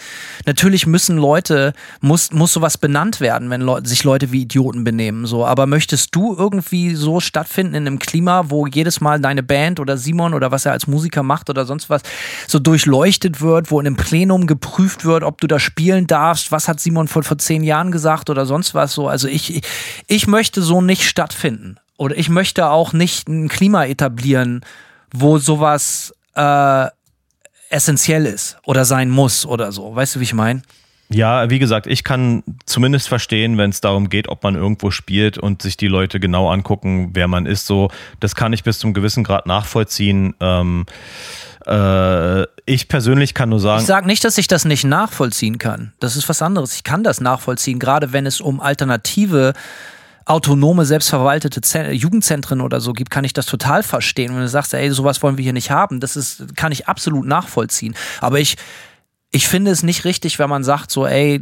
natürlich 0.46 0.88
müssen 0.88 1.18
Leute, 1.18 1.74
muss, 2.02 2.32
muss 2.32 2.54
sowas 2.54 2.78
benannt 2.78 3.22
werden, 3.22 3.50
wenn 3.50 3.62
Leute, 3.62 3.88
sich 3.88 4.04
Leute 4.04 4.32
wie 4.32 4.42
Idioten 4.42 4.84
benehmen. 4.84 5.26
So, 5.26 5.46
aber 5.46 5.68
möchtest 5.68 6.16
du 6.16 6.36
irgendwie 6.36 6.96
so 6.96 7.20
stattfinden 7.20 7.76
in 7.76 7.88
einem 7.88 8.00
Klima, 8.00 8.50
wo 8.50 8.68
jedes 8.68 9.02
Mal 9.02 9.20
deine 9.20 9.44
Band 9.44 9.80
oder 9.80 9.98
Simon 9.98 10.34
oder 10.34 10.52
was 10.52 10.66
er 10.66 10.72
als 10.72 10.88
Musiker 10.88 11.24
macht 11.24 11.50
oder 11.50 11.66
sonst 11.66 11.90
was 11.90 12.02
so 12.48 12.60
durchleuchtet 12.60 13.42
wird, 13.42 13.72
wo 13.72 13.80
in 13.80 13.88
einem 13.88 13.96
Plenum 13.96 14.48
geprüft 14.48 15.06
wird, 15.06 15.24
ob 15.24 15.42
du 15.42 15.48
da 15.48 15.60
spielen 15.60 16.08
darfst, 16.08 16.52
was 16.52 16.68
hat 16.68 16.80
Simon 16.80 17.08
vor, 17.08 17.24
vor 17.24 17.38
zehn 17.38 17.64
Jahren 17.64 17.92
gesagt 17.92 18.30
oder 18.30 18.46
sonst 18.46 18.74
was 18.74 18.94
so. 18.94 19.08
Also 19.08 19.28
ich, 19.28 19.62
ich 20.08 20.28
möchte 20.28 20.62
so 20.62 20.82
nicht 20.82 21.04
stattfinden. 21.04 21.78
oder 21.98 22.18
ich 22.18 22.30
möchte 22.30 22.68
auch 22.68 22.94
nicht 22.94 23.28
ein 23.28 23.48
Klima 23.48 23.86
etablieren, 23.86 24.62
wo 25.14 25.38
sowas 25.38 26.14
äh, 26.36 26.88
essentiell 27.70 28.26
ist 28.26 28.58
oder 28.66 28.86
sein 28.86 29.10
muss 29.10 29.46
oder 29.46 29.72
so. 29.72 29.96
Weißt 29.96 30.16
du, 30.16 30.20
wie 30.20 30.26
ich 30.26 30.34
meine? 30.34 30.62
Ja, 31.10 31.50
wie 31.52 31.60
gesagt, 31.60 31.86
ich 31.86 32.04
kann 32.04 32.44
zumindest 32.66 33.08
verstehen, 33.08 33.60
wenn 33.60 33.70
es 33.70 33.80
darum 33.80 34.10
geht, 34.10 34.28
ob 34.28 34.44
man 34.44 34.56
irgendwo 34.56 34.90
spielt 34.90 35.38
und 35.38 35.62
sich 35.62 35.78
die 35.78 35.88
Leute 35.88 36.20
genau 36.20 36.50
angucken, 36.50 37.12
wer 37.14 37.28
man 37.28 37.46
ist. 37.46 37.68
So, 37.68 37.90
das 38.20 38.34
kann 38.34 38.54
ich 38.54 38.64
bis 38.64 38.80
zum 38.80 38.94
gewissen 38.94 39.24
Grad 39.24 39.46
nachvollziehen. 39.46 40.34
Ähm, 40.40 40.88
äh, 41.68 42.44
ich 42.66 42.88
persönlich 42.88 43.36
kann 43.36 43.50
nur 43.50 43.60
sagen. 43.60 43.82
Ich 43.82 43.88
sage 43.88 44.08
nicht, 44.08 44.24
dass 44.24 44.40
ich 44.40 44.48
das 44.48 44.66
nicht 44.66 44.84
nachvollziehen 44.84 45.60
kann. 45.60 45.94
Das 46.00 46.16
ist 46.16 46.28
was 46.28 46.42
anderes. 46.42 46.76
Ich 46.76 46.84
kann 46.84 47.04
das 47.04 47.22
nachvollziehen, 47.22 47.78
gerade 47.78 48.12
wenn 48.12 48.26
es 48.26 48.42
um 48.42 48.60
alternative 48.60 49.54
autonome, 50.26 50.86
selbstverwaltete 50.86 51.62
Z 51.62 51.94
Jugendzentren 51.94 52.62
oder 52.62 52.82
so 52.82 52.94
gibt, 52.94 53.12
kann 53.12 53.24
ich 53.24 53.34
das 53.34 53.46
total 53.46 53.84
verstehen. 53.84 54.32
Und 54.32 54.40
du 54.40 54.48
sagst, 54.48 54.74
ey, 54.74 54.92
sowas 54.92 55.22
wollen 55.22 55.38
wir 55.38 55.44
hier 55.44 55.54
nicht 55.54 55.72
haben, 55.72 56.00
das 56.00 56.16
ist, 56.16 56.56
kann 56.56 56.72
ich 56.72 56.88
absolut 56.88 57.26
nachvollziehen. 57.26 57.96
Aber 58.22 58.40
ich, 58.40 58.58
ich 59.32 59.48
finde 59.48 59.72
es 59.72 59.84
nicht 59.84 60.06
richtig, 60.06 60.40
wenn 60.40 60.50
man 60.50 60.64
sagt 60.64 60.92
so, 60.92 61.06
ey, 61.06 61.42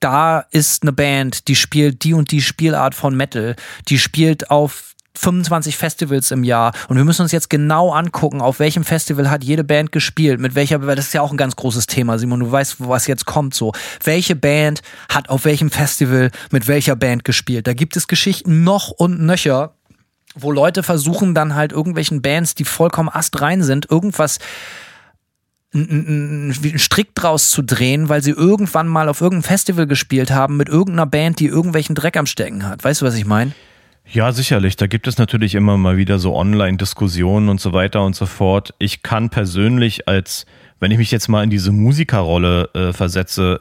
da 0.00 0.40
ist 0.50 0.82
eine 0.82 0.92
Band, 0.92 1.48
die 1.48 1.56
spielt 1.56 2.04
die 2.04 2.14
und 2.14 2.30
die 2.30 2.42
Spielart 2.42 2.94
von 2.94 3.16
Metal, 3.16 3.56
die 3.88 3.98
spielt 3.98 4.50
auf 4.50 4.94
25 5.18 5.76
Festivals 5.76 6.30
im 6.30 6.44
Jahr 6.44 6.72
und 6.88 6.96
wir 6.96 7.04
müssen 7.04 7.22
uns 7.22 7.32
jetzt 7.32 7.50
genau 7.50 7.92
angucken, 7.92 8.40
auf 8.40 8.58
welchem 8.58 8.84
Festival 8.84 9.30
hat 9.30 9.44
jede 9.44 9.64
Band 9.64 9.92
gespielt, 9.92 10.40
mit 10.40 10.54
welcher, 10.54 10.78
das 10.78 11.06
ist 11.06 11.14
ja 11.14 11.22
auch 11.22 11.30
ein 11.30 11.36
ganz 11.36 11.56
großes 11.56 11.86
Thema, 11.86 12.18
Simon, 12.18 12.40
du 12.40 12.50
weißt, 12.50 12.76
was 12.78 13.06
jetzt 13.06 13.26
kommt 13.26 13.54
so. 13.54 13.72
Welche 14.04 14.36
Band 14.36 14.82
hat 15.08 15.28
auf 15.28 15.44
welchem 15.44 15.70
Festival 15.70 16.30
mit 16.50 16.68
welcher 16.68 16.96
Band 16.96 17.24
gespielt? 17.24 17.66
Da 17.66 17.72
gibt 17.72 17.96
es 17.96 18.08
Geschichten 18.08 18.64
noch 18.64 18.90
und 18.90 19.20
nöcher, 19.20 19.74
wo 20.34 20.52
Leute 20.52 20.82
versuchen 20.82 21.34
dann 21.34 21.54
halt 21.54 21.72
irgendwelchen 21.72 22.22
Bands, 22.22 22.54
die 22.54 22.64
vollkommen 22.64 23.08
astrein 23.08 23.62
sind, 23.62 23.90
irgendwas 23.90 24.38
einen 25.74 26.78
Strick 26.78 27.14
draus 27.14 27.50
zu 27.50 27.62
drehen, 27.62 28.08
weil 28.08 28.22
sie 28.22 28.30
irgendwann 28.30 28.88
mal 28.88 29.08
auf 29.08 29.20
irgendeinem 29.20 29.48
Festival 29.48 29.86
gespielt 29.86 30.30
haben 30.30 30.56
mit 30.56 30.68
irgendeiner 30.68 31.06
Band, 31.06 31.38
die 31.40 31.46
irgendwelchen 31.46 31.94
Dreck 31.94 32.16
am 32.16 32.26
Stecken 32.26 32.66
hat. 32.66 32.82
Weißt 32.84 33.02
du, 33.02 33.06
was 33.06 33.14
ich 33.14 33.26
meine? 33.26 33.52
Ja, 34.08 34.30
sicherlich. 34.32 34.76
Da 34.76 34.86
gibt 34.86 35.06
es 35.08 35.18
natürlich 35.18 35.54
immer 35.54 35.76
mal 35.76 35.96
wieder 35.96 36.18
so 36.18 36.34
Online-Diskussionen 36.34 37.48
und 37.48 37.60
so 37.60 37.72
weiter 37.72 38.04
und 38.04 38.14
so 38.14 38.26
fort. 38.26 38.72
Ich 38.78 39.02
kann 39.02 39.30
persönlich 39.30 40.06
als, 40.08 40.46
wenn 40.78 40.92
ich 40.92 40.98
mich 40.98 41.10
jetzt 41.10 41.28
mal 41.28 41.42
in 41.42 41.50
diese 41.50 41.72
Musikerrolle 41.72 42.70
äh, 42.74 42.92
versetze, 42.92 43.60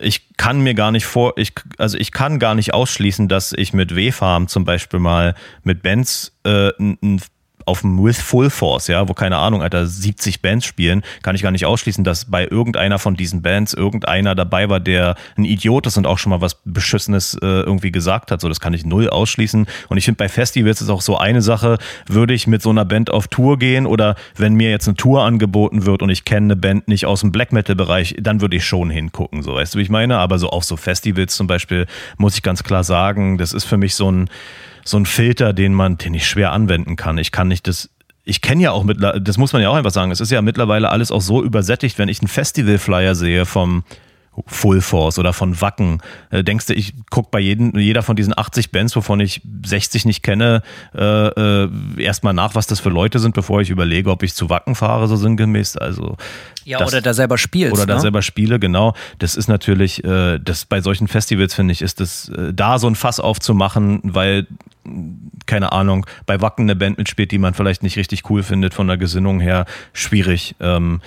ich 0.00 0.36
kann 0.36 0.60
mir 0.60 0.74
gar 0.74 0.90
nicht 0.90 1.04
vor, 1.04 1.34
ich, 1.36 1.52
also 1.76 1.98
ich 1.98 2.12
kann 2.12 2.38
gar 2.38 2.54
nicht 2.54 2.72
ausschließen, 2.72 3.28
dass 3.28 3.52
ich 3.52 3.72
mit 3.72 3.94
W-Farm 3.94 4.48
zum 4.48 4.64
Beispiel 4.64 5.00
mal 5.00 5.34
mit 5.64 5.82
Bands 5.82 6.32
äh, 6.44 6.70
ein 6.80 7.20
auf 7.66 7.82
dem 7.82 8.02
With 8.02 8.20
Full 8.20 8.50
Force, 8.50 8.88
ja, 8.88 9.08
wo 9.08 9.14
keine 9.14 9.36
Ahnung, 9.36 9.62
Alter, 9.62 9.86
70 9.86 10.42
Bands 10.42 10.66
spielen, 10.66 11.02
kann 11.22 11.34
ich 11.34 11.42
gar 11.42 11.50
nicht 11.50 11.66
ausschließen, 11.66 12.04
dass 12.04 12.26
bei 12.26 12.46
irgendeiner 12.46 12.98
von 12.98 13.16
diesen 13.16 13.42
Bands 13.42 13.74
irgendeiner 13.74 14.34
dabei 14.34 14.68
war, 14.68 14.80
der 14.80 15.16
ein 15.36 15.44
Idiot 15.44 15.86
ist 15.86 15.96
und 15.96 16.06
auch 16.06 16.18
schon 16.18 16.30
mal 16.30 16.40
was 16.40 16.56
Beschissenes 16.64 17.34
äh, 17.34 17.46
irgendwie 17.46 17.92
gesagt 17.92 18.30
hat. 18.30 18.40
So, 18.40 18.48
das 18.48 18.60
kann 18.60 18.74
ich 18.74 18.84
null 18.84 19.08
ausschließen. 19.08 19.66
Und 19.88 19.96
ich 19.96 20.04
finde, 20.04 20.18
bei 20.18 20.28
Festivals 20.28 20.80
ist 20.80 20.90
auch 20.90 21.02
so 21.02 21.18
eine 21.18 21.42
Sache, 21.42 21.78
würde 22.06 22.34
ich 22.34 22.46
mit 22.46 22.62
so 22.62 22.70
einer 22.70 22.84
Band 22.84 23.10
auf 23.10 23.28
Tour 23.28 23.58
gehen 23.58 23.86
oder 23.86 24.16
wenn 24.36 24.54
mir 24.54 24.70
jetzt 24.70 24.88
eine 24.88 24.96
Tour 24.96 25.22
angeboten 25.22 25.86
wird 25.86 26.02
und 26.02 26.10
ich 26.10 26.24
kenne 26.24 26.46
eine 26.46 26.56
Band 26.56 26.88
nicht 26.88 27.06
aus 27.06 27.20
dem 27.20 27.32
Black 27.32 27.52
Metal 27.52 27.76
Bereich, 27.76 28.14
dann 28.20 28.40
würde 28.40 28.56
ich 28.56 28.64
schon 28.64 28.90
hingucken, 28.90 29.42
so, 29.42 29.54
weißt 29.54 29.74
du, 29.74 29.78
wie 29.78 29.82
ich 29.82 29.90
meine? 29.90 30.18
Aber 30.18 30.38
so 30.38 30.48
auf 30.50 30.64
so 30.64 30.76
Festivals 30.76 31.36
zum 31.36 31.46
Beispiel 31.46 31.86
muss 32.16 32.36
ich 32.36 32.42
ganz 32.42 32.62
klar 32.62 32.84
sagen, 32.84 33.38
das 33.38 33.52
ist 33.52 33.64
für 33.64 33.76
mich 33.76 33.94
so 33.94 34.10
ein, 34.10 34.28
so 34.84 34.96
ein 34.96 35.06
Filter, 35.06 35.52
den 35.52 35.74
man, 35.74 35.98
den 35.98 36.14
ich 36.14 36.26
schwer 36.26 36.52
anwenden 36.52 36.96
kann. 36.96 37.18
Ich 37.18 37.32
kann 37.32 37.48
nicht 37.48 37.66
das, 37.66 37.90
ich 38.24 38.40
kenne 38.40 38.62
ja 38.62 38.72
auch 38.72 38.84
mit, 38.84 38.98
das 39.00 39.38
muss 39.38 39.52
man 39.52 39.62
ja 39.62 39.68
auch 39.68 39.74
einfach 39.74 39.90
sagen, 39.90 40.10
es 40.10 40.20
ist 40.20 40.30
ja 40.30 40.42
mittlerweile 40.42 40.90
alles 40.90 41.10
auch 41.10 41.20
so 41.20 41.42
übersättigt, 41.42 41.98
wenn 41.98 42.08
ich 42.08 42.20
einen 42.20 42.28
Festivalflyer 42.28 43.14
sehe 43.14 43.46
vom 43.46 43.84
Full 44.46 44.80
Force 44.80 45.18
oder 45.18 45.32
von 45.32 45.60
Wacken. 45.60 46.00
Äh, 46.30 46.42
denkst 46.42 46.66
du, 46.66 46.74
ich 46.74 46.94
gucke 47.10 47.28
bei 47.30 47.38
jedem, 47.38 47.76
jeder 47.78 48.02
von 48.02 48.16
diesen 48.16 48.36
80 48.36 48.70
Bands, 48.70 48.96
wovon 48.96 49.20
ich 49.20 49.42
60 49.64 50.06
nicht 50.06 50.22
kenne, 50.22 50.62
äh, 50.94 51.02
äh, 51.02 51.68
erstmal 51.98 52.32
nach, 52.32 52.54
was 52.54 52.66
das 52.66 52.80
für 52.80 52.88
Leute 52.88 53.18
sind, 53.18 53.34
bevor 53.34 53.60
ich 53.60 53.68
überlege, 53.68 54.10
ob 54.10 54.22
ich 54.22 54.34
zu 54.34 54.48
Wacken 54.48 54.74
fahre, 54.74 55.06
so 55.06 55.16
sinngemäß. 55.16 55.76
Also 55.76 56.16
ja, 56.64 56.78
das, 56.78 56.88
oder 56.88 57.02
da 57.02 57.12
selber 57.12 57.36
spielst. 57.36 57.74
Oder 57.74 57.82
ne? 57.82 57.92
da 57.94 58.00
selber 58.00 58.22
spiele, 58.22 58.58
genau. 58.58 58.94
Das 59.18 59.34
ist 59.34 59.48
natürlich, 59.48 60.02
äh, 60.02 60.38
das 60.38 60.64
bei 60.64 60.80
solchen 60.80 61.08
Festivals, 61.08 61.54
finde 61.54 61.72
ich, 61.72 61.82
ist 61.82 62.00
das 62.00 62.30
äh, 62.30 62.54
da 62.54 62.78
so 62.78 62.86
ein 62.86 62.94
Fass 62.94 63.20
aufzumachen, 63.20 64.00
weil 64.02 64.46
keine 65.46 65.72
Ahnung, 65.72 66.06
bei 66.26 66.40
Wacken 66.40 66.64
eine 66.64 66.74
Band 66.74 66.98
mitspielt, 66.98 67.30
die 67.30 67.38
man 67.38 67.54
vielleicht 67.54 67.82
nicht 67.82 67.96
richtig 67.96 68.28
cool 68.30 68.42
findet 68.42 68.74
von 68.74 68.88
der 68.88 68.96
Gesinnung 68.96 69.38
her, 69.40 69.66
schwierig. 69.92 70.56
Ähm, 70.60 71.00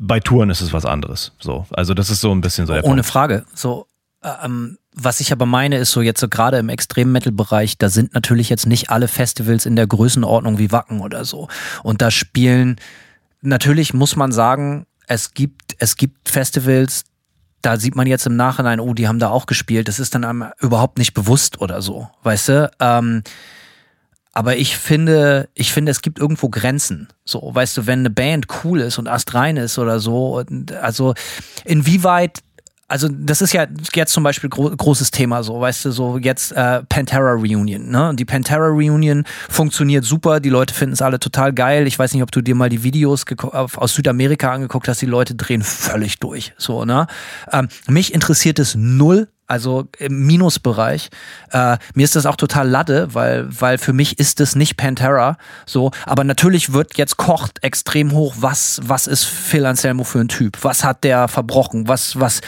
bei 0.00 0.18
Touren 0.18 0.48
ist 0.48 0.62
es 0.62 0.72
was 0.72 0.86
anderes. 0.86 1.32
So, 1.38 1.66
also 1.70 1.92
das 1.92 2.10
ist 2.10 2.22
so 2.22 2.32
ein 2.32 2.40
bisschen 2.40 2.66
so. 2.66 2.72
Ohne 2.72 2.82
Punkt. 2.82 3.06
Frage. 3.06 3.44
So, 3.54 3.86
ähm, 4.22 4.78
was 4.94 5.20
ich 5.20 5.30
aber 5.30 5.46
meine, 5.46 5.76
ist 5.76 5.92
so 5.92 6.00
jetzt 6.00 6.20
so 6.20 6.28
gerade 6.28 6.58
im 6.58 6.70
Extrem-Metal-Bereich, 6.70 7.76
da 7.78 7.90
sind 7.90 8.14
natürlich 8.14 8.48
jetzt 8.48 8.66
nicht 8.66 8.90
alle 8.90 9.08
Festivals 9.08 9.66
in 9.66 9.76
der 9.76 9.86
Größenordnung 9.86 10.58
wie 10.58 10.72
Wacken 10.72 11.00
oder 11.00 11.24
so. 11.24 11.48
Und 11.82 12.00
da 12.00 12.10
spielen, 12.10 12.76
natürlich 13.42 13.92
muss 13.92 14.16
man 14.16 14.32
sagen, 14.32 14.86
es 15.06 15.34
gibt, 15.34 15.76
es 15.78 15.96
gibt 15.96 16.30
Festivals, 16.30 17.04
da 17.60 17.76
sieht 17.76 17.94
man 17.94 18.06
jetzt 18.06 18.26
im 18.26 18.36
Nachhinein, 18.36 18.80
oh, 18.80 18.94
die 18.94 19.06
haben 19.06 19.18
da 19.18 19.28
auch 19.28 19.44
gespielt. 19.44 19.86
Das 19.86 19.98
ist 19.98 20.14
dann 20.14 20.24
einem 20.24 20.46
überhaupt 20.60 20.96
nicht 20.96 21.12
bewusst 21.12 21.60
oder 21.60 21.82
so, 21.82 22.08
weißt 22.22 22.48
du? 22.48 22.70
Ähm, 22.80 23.22
aber 24.32 24.56
ich 24.56 24.76
finde, 24.76 25.48
ich 25.54 25.72
finde, 25.72 25.90
es 25.90 26.02
gibt 26.02 26.18
irgendwo 26.18 26.48
Grenzen. 26.48 27.08
So, 27.24 27.50
weißt 27.52 27.76
du, 27.76 27.86
wenn 27.86 28.00
eine 28.00 28.10
Band 28.10 28.46
cool 28.64 28.80
ist 28.80 28.98
und 28.98 29.08
astrein 29.08 29.56
ist 29.56 29.78
oder 29.78 29.98
so, 29.98 30.44
also 30.80 31.14
inwieweit 31.64 32.42
also 32.90 33.08
das 33.08 33.40
ist 33.40 33.52
ja 33.52 33.66
jetzt 33.94 34.12
zum 34.12 34.24
Beispiel 34.24 34.50
gro 34.50 34.68
großes 34.68 35.12
Thema 35.12 35.44
so, 35.44 35.60
weißt 35.60 35.84
du, 35.84 35.90
so 35.92 36.18
jetzt 36.18 36.50
äh, 36.52 36.82
Pantera 36.88 37.32
Reunion, 37.32 37.88
ne? 37.88 38.12
Die 38.16 38.24
Pantera 38.24 38.66
Reunion 38.66 39.24
funktioniert 39.48 40.04
super, 40.04 40.40
die 40.40 40.48
Leute 40.48 40.74
finden 40.74 40.94
es 40.94 41.00
alle 41.00 41.20
total 41.20 41.52
geil. 41.52 41.86
Ich 41.86 41.96
weiß 41.96 42.12
nicht, 42.12 42.22
ob 42.22 42.32
du 42.32 42.40
dir 42.40 42.56
mal 42.56 42.68
die 42.68 42.82
Videos 42.82 43.24
aus 43.52 43.94
Südamerika 43.94 44.52
angeguckt 44.52 44.88
hast, 44.88 45.00
die 45.00 45.06
Leute 45.06 45.36
drehen 45.36 45.62
völlig 45.62 46.18
durch, 46.18 46.52
so, 46.58 46.84
ne? 46.84 47.06
Ähm, 47.52 47.68
mich 47.86 48.12
interessiert 48.12 48.58
es 48.58 48.74
null, 48.74 49.28
also 49.50 49.88
im 49.98 50.26
Minusbereich. 50.26 51.10
Äh, 51.50 51.76
mir 51.94 52.04
ist 52.04 52.16
das 52.16 52.26
auch 52.26 52.36
total 52.36 52.68
ladde, 52.68 53.14
weil, 53.14 53.48
weil 53.48 53.78
für 53.78 53.92
mich 53.92 54.18
ist 54.18 54.40
es 54.40 54.54
nicht 54.54 54.76
Pantera. 54.76 55.36
So, 55.66 55.90
aber 56.06 56.24
natürlich 56.24 56.72
wird 56.72 56.96
jetzt 56.96 57.16
kocht 57.16 57.62
extrem 57.62 58.12
hoch, 58.12 58.36
was, 58.38 58.80
was 58.84 59.06
ist 59.06 59.24
Phil 59.24 59.66
Anselmo 59.66 60.04
für 60.04 60.20
ein 60.20 60.28
Typ? 60.28 60.58
Was 60.62 60.84
hat 60.84 61.04
der 61.04 61.28
verbrochen? 61.28 61.88
Was, 61.88 62.18
was, 62.18 62.40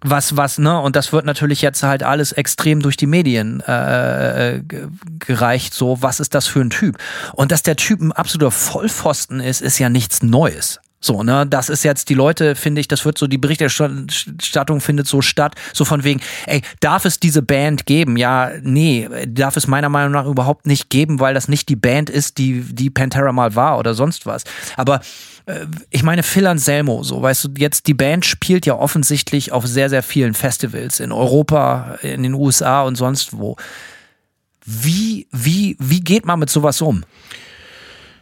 was, 0.00 0.36
was, 0.36 0.58
ne? 0.58 0.80
Und 0.80 0.94
das 0.96 1.12
wird 1.12 1.24
natürlich 1.24 1.60
jetzt 1.60 1.82
halt 1.82 2.02
alles 2.02 2.32
extrem 2.32 2.82
durch 2.82 2.96
die 2.96 3.06
Medien 3.06 3.60
äh, 3.60 4.62
gereicht. 5.18 5.74
So, 5.74 6.00
was 6.02 6.20
ist 6.20 6.34
das 6.34 6.46
für 6.46 6.60
ein 6.60 6.70
Typ? 6.70 6.98
Und 7.32 7.50
dass 7.50 7.62
der 7.62 7.76
Typ 7.76 8.00
ein 8.00 8.12
absoluter 8.12 8.52
Vollpfosten 8.52 9.40
ist, 9.40 9.60
ist 9.60 9.78
ja 9.78 9.88
nichts 9.88 10.22
Neues. 10.22 10.80
So, 11.00 11.22
ne, 11.22 11.46
das 11.46 11.68
ist 11.68 11.84
jetzt 11.84 12.08
die 12.08 12.14
Leute, 12.14 12.56
finde 12.56 12.80
ich, 12.80 12.88
das 12.88 13.04
wird 13.04 13.18
so, 13.18 13.28
die 13.28 13.38
Berichterstattung 13.38 14.80
findet 14.80 15.06
so 15.06 15.22
statt, 15.22 15.54
so 15.72 15.84
von 15.84 16.02
wegen, 16.02 16.20
ey, 16.46 16.62
darf 16.80 17.04
es 17.04 17.20
diese 17.20 17.40
Band 17.40 17.86
geben? 17.86 18.16
Ja, 18.16 18.50
nee, 18.62 19.08
darf 19.28 19.56
es 19.56 19.68
meiner 19.68 19.90
Meinung 19.90 20.10
nach 20.12 20.26
überhaupt 20.26 20.66
nicht 20.66 20.90
geben, 20.90 21.20
weil 21.20 21.34
das 21.34 21.46
nicht 21.46 21.68
die 21.68 21.76
Band 21.76 22.10
ist, 22.10 22.38
die, 22.38 22.62
die 22.62 22.90
Pantera 22.90 23.30
mal 23.30 23.54
war 23.54 23.78
oder 23.78 23.94
sonst 23.94 24.26
was. 24.26 24.42
Aber 24.76 25.00
äh, 25.46 25.66
ich 25.90 26.02
meine, 26.02 26.24
Phil 26.24 26.48
Anselmo, 26.48 27.04
so, 27.04 27.22
weißt 27.22 27.44
du, 27.44 27.48
jetzt 27.58 27.86
die 27.86 27.94
Band 27.94 28.26
spielt 28.26 28.66
ja 28.66 28.74
offensichtlich 28.74 29.52
auf 29.52 29.66
sehr, 29.66 29.90
sehr 29.90 30.02
vielen 30.02 30.34
Festivals 30.34 30.98
in 30.98 31.12
Europa, 31.12 31.98
in 32.02 32.24
den 32.24 32.34
USA 32.34 32.82
und 32.82 32.96
sonst 32.96 33.38
wo. 33.38 33.56
Wie, 34.64 35.28
wie, 35.30 35.76
wie 35.78 36.00
geht 36.00 36.26
man 36.26 36.40
mit 36.40 36.50
sowas 36.50 36.82
um? 36.82 37.04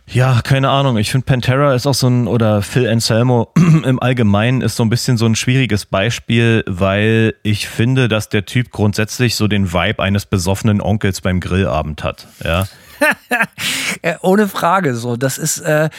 Ja, 0.09 0.41
keine 0.43 0.71
Ahnung. 0.71 0.99
Ich 0.99 1.11
finde 1.11 1.25
Pantera 1.25 1.75
ist 1.75 1.87
auch 1.87 1.95
so 1.95 2.09
ein, 2.09 2.29
oder 2.29 2.63
Phil 2.63 2.89
Anselmo 2.89 3.53
im 3.57 4.01
Allgemeinen 4.01 4.61
ist 4.61 4.77
so 4.77 4.85
ein 4.85 4.89
bisschen 4.89 5.17
so 5.17 5.27
ein 5.27 5.35
schwieriges 5.35 5.85
Beispiel, 5.85 6.63
weil 6.67 7.35
ich 7.43 7.69
finde, 7.69 8.09
dass 8.09 8.29
der 8.29 8.47
Typ 8.47 8.71
grundsätzlich 8.71 9.35
so 9.35 9.49
den 9.49 9.73
Vibe 9.73 10.03
eines 10.03 10.25
besoffenen 10.27 10.81
Onkels 10.81 11.21
beim 11.21 11.41
Grillabend 11.41 12.05
hat. 12.05 12.29
Ja. 12.45 12.69
Ohne 14.23 14.49
Frage, 14.49 14.95
so. 14.95 15.17
Das 15.17 15.39
ist, 15.39 15.59
äh, 15.59 15.91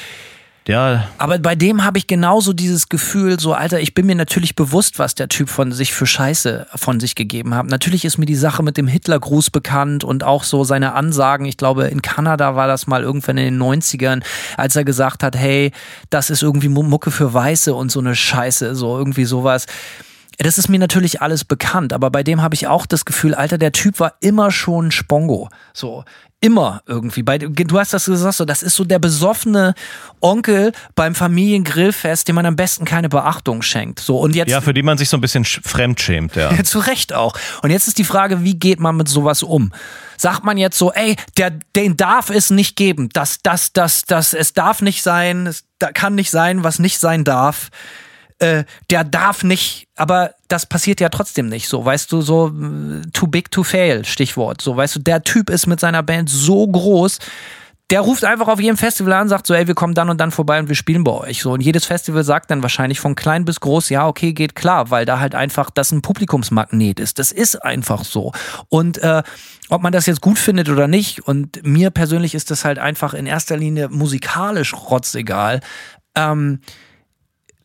ja. 0.67 1.07
Aber 1.17 1.39
bei 1.39 1.55
dem 1.55 1.83
habe 1.83 1.97
ich 1.97 2.07
genauso 2.07 2.53
dieses 2.53 2.89
Gefühl, 2.89 3.39
so, 3.39 3.53
Alter, 3.53 3.79
ich 3.79 3.93
bin 3.93 4.05
mir 4.05 4.15
natürlich 4.15 4.55
bewusst, 4.55 4.99
was 4.99 5.15
der 5.15 5.29
Typ 5.29 5.49
von 5.49 5.71
sich 5.71 5.93
für 5.93 6.05
Scheiße 6.05 6.67
von 6.75 6.99
sich 6.99 7.15
gegeben 7.15 7.55
hat. 7.55 7.67
Natürlich 7.67 8.05
ist 8.05 8.17
mir 8.17 8.25
die 8.25 8.35
Sache 8.35 8.63
mit 8.63 8.77
dem 8.77 8.87
Hitlergruß 8.87 9.49
bekannt 9.49 10.03
und 10.03 10.23
auch 10.23 10.43
so 10.43 10.63
seine 10.63 10.93
Ansagen. 10.93 11.45
Ich 11.45 11.57
glaube, 11.57 11.85
in 11.87 12.01
Kanada 12.01 12.55
war 12.55 12.67
das 12.67 12.87
mal 12.87 13.03
irgendwann 13.03 13.37
in 13.37 13.57
den 13.57 13.61
90ern, 13.61 14.23
als 14.57 14.75
er 14.75 14.83
gesagt 14.83 15.23
hat, 15.23 15.35
hey, 15.35 15.71
das 16.09 16.29
ist 16.29 16.43
irgendwie 16.43 16.69
Mucke 16.69 17.11
für 17.11 17.33
Weiße 17.33 17.73
und 17.73 17.91
so 17.91 17.99
eine 17.99 18.15
Scheiße, 18.15 18.75
so 18.75 18.97
irgendwie 18.97 19.25
sowas 19.25 19.65
das 20.37 20.59
ist 20.59 20.69
mir 20.69 20.77
natürlich 20.77 21.21
alles 21.21 21.43
bekannt, 21.43 21.93
aber 21.93 22.11
bei 22.11 22.21
dem 22.21 22.43
habe 22.43 22.53
ich 22.53 22.67
auch 22.67 22.85
das 22.85 23.05
Gefühl, 23.05 23.33
Alter, 23.33 23.57
der 23.57 23.71
Typ 23.71 23.99
war 23.99 24.13
immer 24.19 24.51
schon 24.51 24.91
Spongo. 24.91 25.49
So, 25.73 26.03
immer 26.39 26.81
irgendwie. 26.85 27.23
Bei, 27.23 27.37
du 27.37 27.79
hast 27.79 27.93
das 27.93 28.05
gesagt, 28.05 28.35
so, 28.35 28.45
das 28.45 28.61
ist 28.61 28.75
so 28.75 28.83
der 28.83 28.99
besoffene 28.99 29.73
Onkel 30.21 30.71
beim 30.95 31.15
Familiengrillfest, 31.15 32.27
dem 32.27 32.35
man 32.35 32.45
am 32.45 32.55
besten 32.55 32.85
keine 32.85 33.09
Beachtung 33.09 33.61
schenkt. 33.61 33.99
So, 33.99 34.19
und 34.19 34.35
jetzt, 34.35 34.49
ja, 34.49 34.61
für 34.61 34.73
die 34.73 34.83
man 34.83 34.97
sich 34.97 35.09
so 35.09 35.17
ein 35.17 35.21
bisschen 35.21 35.45
fremdschämt, 35.45 36.35
ja. 36.35 36.51
Zu 36.63 36.79
Recht 36.79 37.13
auch. 37.13 37.35
Und 37.63 37.71
jetzt 37.71 37.87
ist 37.87 37.97
die 37.97 38.03
Frage, 38.03 38.43
wie 38.43 38.55
geht 38.55 38.79
man 38.79 38.95
mit 38.95 39.07
sowas 39.07 39.41
um? 39.41 39.71
Sagt 40.17 40.43
man 40.43 40.57
jetzt 40.57 40.77
so, 40.77 40.91
ey, 40.93 41.15
der, 41.37 41.51
den 41.75 41.97
darf 41.97 42.29
es 42.29 42.49
nicht 42.49 42.75
geben. 42.75 43.09
Das, 43.13 43.39
das, 43.41 43.73
das, 43.73 44.03
das, 44.05 44.33
es 44.33 44.53
darf 44.53 44.81
nicht 44.81 45.01
sein, 45.01 45.47
es 45.47 45.63
kann 45.93 46.15
nicht 46.15 46.29
sein, 46.29 46.63
was 46.63 46.79
nicht 46.79 46.99
sein 46.99 47.23
darf 47.23 47.69
äh, 48.39 48.63
der 48.89 49.03
darf 49.03 49.43
nicht, 49.43 49.87
aber 49.95 50.31
das 50.47 50.65
passiert 50.65 50.99
ja 50.99 51.09
trotzdem 51.09 51.49
nicht 51.49 51.67
so, 51.67 51.83
weißt 51.83 52.11
du, 52.11 52.21
so 52.21 52.49
äh, 52.49 53.01
too 53.13 53.27
big 53.27 53.51
to 53.51 53.63
fail, 53.63 54.05
Stichwort. 54.05 54.61
So, 54.61 54.75
weißt 54.77 54.97
du, 54.97 54.99
der 54.99 55.23
Typ 55.23 55.49
ist 55.49 55.67
mit 55.67 55.79
seiner 55.79 56.03
Band 56.03 56.29
so 56.29 56.67
groß, 56.67 57.19
der 57.89 58.01
ruft 58.01 58.25
einfach 58.25 58.49
auf 58.49 58.59
jedem 58.59 58.75
Festival 58.75 59.13
an, 59.13 59.29
sagt 59.29 59.47
so, 59.47 59.53
ey, 59.53 59.65
wir 59.65 59.73
kommen 59.73 59.93
dann 59.93 60.09
und 60.09 60.19
dann 60.19 60.31
vorbei 60.31 60.59
und 60.59 60.67
wir 60.67 60.75
spielen 60.75 61.05
bei 61.05 61.13
euch. 61.13 61.41
So, 61.41 61.53
und 61.53 61.61
jedes 61.61 61.85
Festival 61.85 62.23
sagt 62.25 62.51
dann 62.51 62.61
wahrscheinlich 62.61 62.99
von 62.99 63.15
klein 63.15 63.45
bis 63.45 63.61
groß, 63.61 63.89
ja, 63.89 64.07
okay, 64.07 64.33
geht 64.33 64.55
klar, 64.55 64.91
weil 64.91 65.05
da 65.05 65.19
halt 65.19 65.35
einfach 65.35 65.69
das 65.69 65.91
ein 65.91 66.01
Publikumsmagnet 66.01 66.99
ist. 66.99 67.17
Das 67.17 67.31
ist 67.31 67.55
einfach 67.55 68.03
so. 68.03 68.33
Und 68.67 68.97
äh, 68.97 69.23
ob 69.69 69.81
man 69.81 69.93
das 69.93 70.05
jetzt 70.05 70.19
gut 70.19 70.37
findet 70.37 70.67
oder 70.67 70.89
nicht, 70.89 71.25
und 71.25 71.65
mir 71.65 71.89
persönlich 71.89 72.35
ist 72.35 72.51
das 72.51 72.65
halt 72.65 72.77
einfach 72.77 73.13
in 73.13 73.25
erster 73.25 73.55
Linie 73.55 73.87
musikalisch 73.87 74.73
rotzegal. 74.73 75.61
Ähm, 76.13 76.59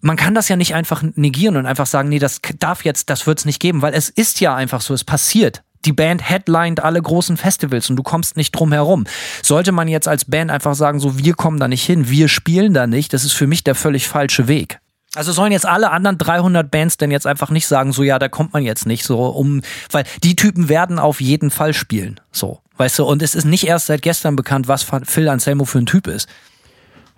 man 0.02 0.16
kann 0.16 0.34
das 0.34 0.48
ja 0.48 0.56
nicht 0.56 0.74
einfach 0.74 1.02
negieren 1.14 1.56
und 1.56 1.64
einfach 1.64 1.86
sagen, 1.86 2.08
nee, 2.08 2.18
das 2.18 2.40
darf 2.58 2.84
jetzt, 2.84 3.08
das 3.08 3.26
wird 3.26 3.38
es 3.38 3.44
nicht 3.44 3.60
geben, 3.60 3.82
weil 3.82 3.94
es 3.94 4.08
ist 4.10 4.40
ja 4.40 4.54
einfach 4.54 4.80
so, 4.80 4.92
es 4.92 5.04
passiert. 5.04 5.62
Die 5.84 5.92
Band 5.92 6.28
headlined 6.28 6.80
alle 6.80 7.00
großen 7.00 7.36
Festivals 7.36 7.88
und 7.88 7.96
du 7.96 8.02
kommst 8.02 8.36
nicht 8.36 8.52
drum 8.52 8.72
herum. 8.72 9.04
Sollte 9.42 9.72
man 9.72 9.88
jetzt 9.88 10.06
als 10.06 10.24
Band 10.24 10.50
einfach 10.50 10.74
sagen, 10.74 11.00
so 11.00 11.18
wir 11.18 11.34
kommen 11.34 11.58
da 11.58 11.68
nicht 11.68 11.84
hin, 11.84 12.08
wir 12.08 12.28
spielen 12.28 12.74
da 12.74 12.86
nicht, 12.86 13.12
das 13.12 13.24
ist 13.24 13.32
für 13.32 13.46
mich 13.46 13.64
der 13.64 13.74
völlig 13.74 14.06
falsche 14.06 14.48
Weg. 14.48 14.80
Also 15.14 15.30
sollen 15.32 15.52
jetzt 15.52 15.66
alle 15.66 15.90
anderen 15.90 16.18
300 16.18 16.70
Bands 16.70 16.96
denn 16.96 17.10
jetzt 17.10 17.26
einfach 17.26 17.50
nicht 17.50 17.66
sagen, 17.66 17.92
so 17.92 18.02
ja, 18.02 18.18
da 18.18 18.28
kommt 18.28 18.52
man 18.52 18.64
jetzt 18.64 18.86
nicht 18.86 19.04
so 19.04 19.26
um, 19.26 19.62
weil 19.90 20.04
die 20.24 20.36
Typen 20.36 20.68
werden 20.68 20.98
auf 20.98 21.20
jeden 21.20 21.50
Fall 21.50 21.74
spielen, 21.74 22.20
so, 22.32 22.60
weißt 22.78 23.00
du, 23.00 23.04
und 23.04 23.22
es 23.22 23.34
ist 23.34 23.44
nicht 23.44 23.66
erst 23.66 23.86
seit 23.86 24.02
gestern 24.02 24.36
bekannt, 24.36 24.68
was 24.68 24.86
Phil 25.04 25.28
Anselmo 25.28 25.64
für 25.64 25.78
ein 25.78 25.86
Typ 25.86 26.06
ist. 26.06 26.28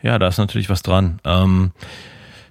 Ja, 0.02 0.18
da 0.18 0.28
ist 0.28 0.38
natürlich 0.38 0.68
was 0.68 0.82
dran. 0.82 1.20
Ähm 1.24 1.72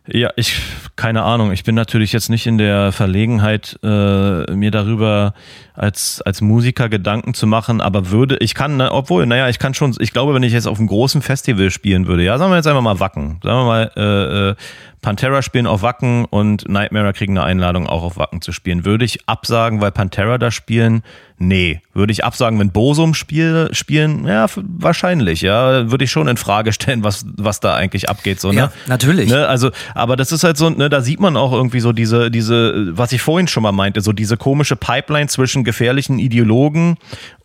ja, 0.08 0.32
ich, 0.36 0.62
keine 0.98 1.24
Ahnung. 1.24 1.54
Ich 1.54 1.64
bin 1.64 1.76
natürlich 1.76 2.12
jetzt 2.12 2.30
nicht 2.30 2.46
in 2.46 2.58
der 2.58 2.92
Verlegenheit, 2.92 3.80
äh, 3.84 4.52
mir 4.54 4.70
darüber 4.70 5.34
als, 5.74 6.22
als 6.22 6.42
Musiker 6.42 6.90
Gedanken 6.90 7.34
zu 7.34 7.48
machen, 7.48 7.80
aber 7.80 8.12
würde, 8.12 8.38
ich 8.42 8.54
kann, 8.54 8.78
ne, 8.78 8.92
obwohl, 8.92 9.26
naja, 9.26 9.48
ich 9.48 9.60
kann 9.60 9.74
schon, 9.74 9.96
ich 10.00 10.12
glaube, 10.12 10.34
wenn 10.34 10.44
ich 10.44 10.52
jetzt 10.52 10.68
auf 10.68 10.78
einem 10.78 10.88
großen 10.88 11.22
Festival 11.22 11.72
spielen 11.72 12.06
würde, 12.08 12.24
ja, 12.24 12.38
sagen 12.38 12.52
wir 12.52 12.58
jetzt 12.58 12.68
einfach 12.68 12.82
mal 12.82 13.00
Wacken, 13.00 13.40
sagen 13.42 13.60
wir 13.60 13.66
mal, 13.66 13.92
äh, 13.96 14.50
äh, 14.50 14.56
Pantera 15.04 15.42
spielen 15.42 15.68
auf 15.68 15.82
Wacken 15.82 16.26
und 16.26 16.68
Nightmare 16.68 17.12
kriegen 17.14 17.38
eine 17.38 17.46
Einladung 17.46 17.88
auch 17.88 18.04
auf 18.04 18.18
Wacken 18.18 18.42
zu 18.42 18.54
spielen. 18.54 18.86
Würde 18.86 19.04
ich 19.04 19.28
absagen, 19.28 19.82
weil 19.82 19.92
Pantera 19.92 20.38
da 20.38 20.50
spielen? 20.50 21.04
Nee. 21.38 21.82
Würde 21.94 22.14
ich 22.14 22.24
absagen, 22.24 22.58
wenn 22.58 22.72
Bosum 22.72 23.14
spiel, 23.14 23.68
spielen? 23.74 24.26
Ja, 24.26 24.46
wahrscheinlich, 24.56 25.42
ja. 25.42 25.92
Würde 25.92 26.06
ich 26.06 26.12
schon 26.12 26.30
in 26.30 26.38
Frage 26.38 26.72
stellen, 26.72 27.04
was, 27.04 27.26
was 27.36 27.60
da 27.60 27.76
eigentlich 27.76 28.10
abgeht, 28.10 28.40
so, 28.40 28.52
ne? 28.52 28.56
Ja, 28.56 28.72
natürlich. 28.88 29.30
Ne? 29.30 29.46
Also, 29.46 29.72
aber 29.94 30.16
das 30.16 30.32
ist 30.32 30.46
halt 30.46 30.56
so, 30.56 30.70
ne, 30.70 30.90
da 30.90 31.02
sieht 31.02 31.20
man 31.20 31.36
auch 31.36 31.52
irgendwie 31.52 31.82
so 31.82 31.92
diese, 31.92 32.32
diese, 32.32 32.98
was 32.98 33.12
ich 33.12 33.22
vorhin 33.22 33.48
schon 33.48 33.64
mal 33.64 33.74
meinte, 33.74 34.00
so 34.00 34.14
diese 34.14 34.38
komische 34.38 34.78
Pipeline 34.78 35.28
zwischen 35.28 35.66
gefährlichen 35.66 36.18
Ideologen 36.18 36.98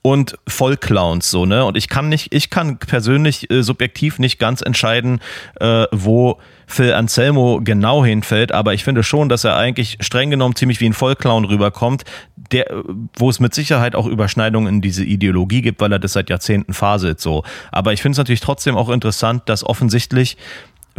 und 0.02 0.38
Vollclowns 0.46 1.30
so, 1.30 1.46
ne? 1.46 1.64
Und 1.64 1.76
ich 1.76 1.88
kann 1.88 2.08
nicht, 2.08 2.32
ich 2.34 2.50
kann 2.50 2.78
persönlich 2.78 3.50
äh, 3.50 3.62
subjektiv 3.62 4.18
nicht 4.18 4.38
ganz 4.38 4.62
entscheiden, 4.62 5.20
äh, 5.60 5.86
wo 5.90 6.38
Phil 6.66 6.92
Anselmo 6.92 7.60
genau 7.62 8.04
hinfällt, 8.04 8.52
aber 8.52 8.74
ich 8.74 8.84
finde 8.84 9.02
schon, 9.02 9.28
dass 9.28 9.44
er 9.44 9.56
eigentlich 9.56 9.96
streng 10.00 10.30
genommen 10.30 10.54
ziemlich 10.54 10.80
wie 10.80 10.86
ein 10.86 10.92
Vollclown 10.92 11.46
rüberkommt, 11.46 12.04
der, 12.52 12.66
wo 13.16 13.30
es 13.30 13.40
mit 13.40 13.54
Sicherheit 13.54 13.94
auch 13.94 14.06
Überschneidungen 14.06 14.74
in 14.74 14.80
diese 14.80 15.04
Ideologie 15.04 15.62
gibt, 15.62 15.80
weil 15.80 15.92
er 15.92 15.98
das 15.98 16.12
seit 16.12 16.30
Jahrzehnten 16.30 16.74
faselt 16.74 17.20
so. 17.20 17.42
Aber 17.72 17.92
ich 17.92 18.02
finde 18.02 18.12
es 18.12 18.18
natürlich 18.18 18.40
trotzdem 18.40 18.76
auch 18.76 18.90
interessant, 18.90 19.42
dass 19.46 19.64
offensichtlich 19.64 20.36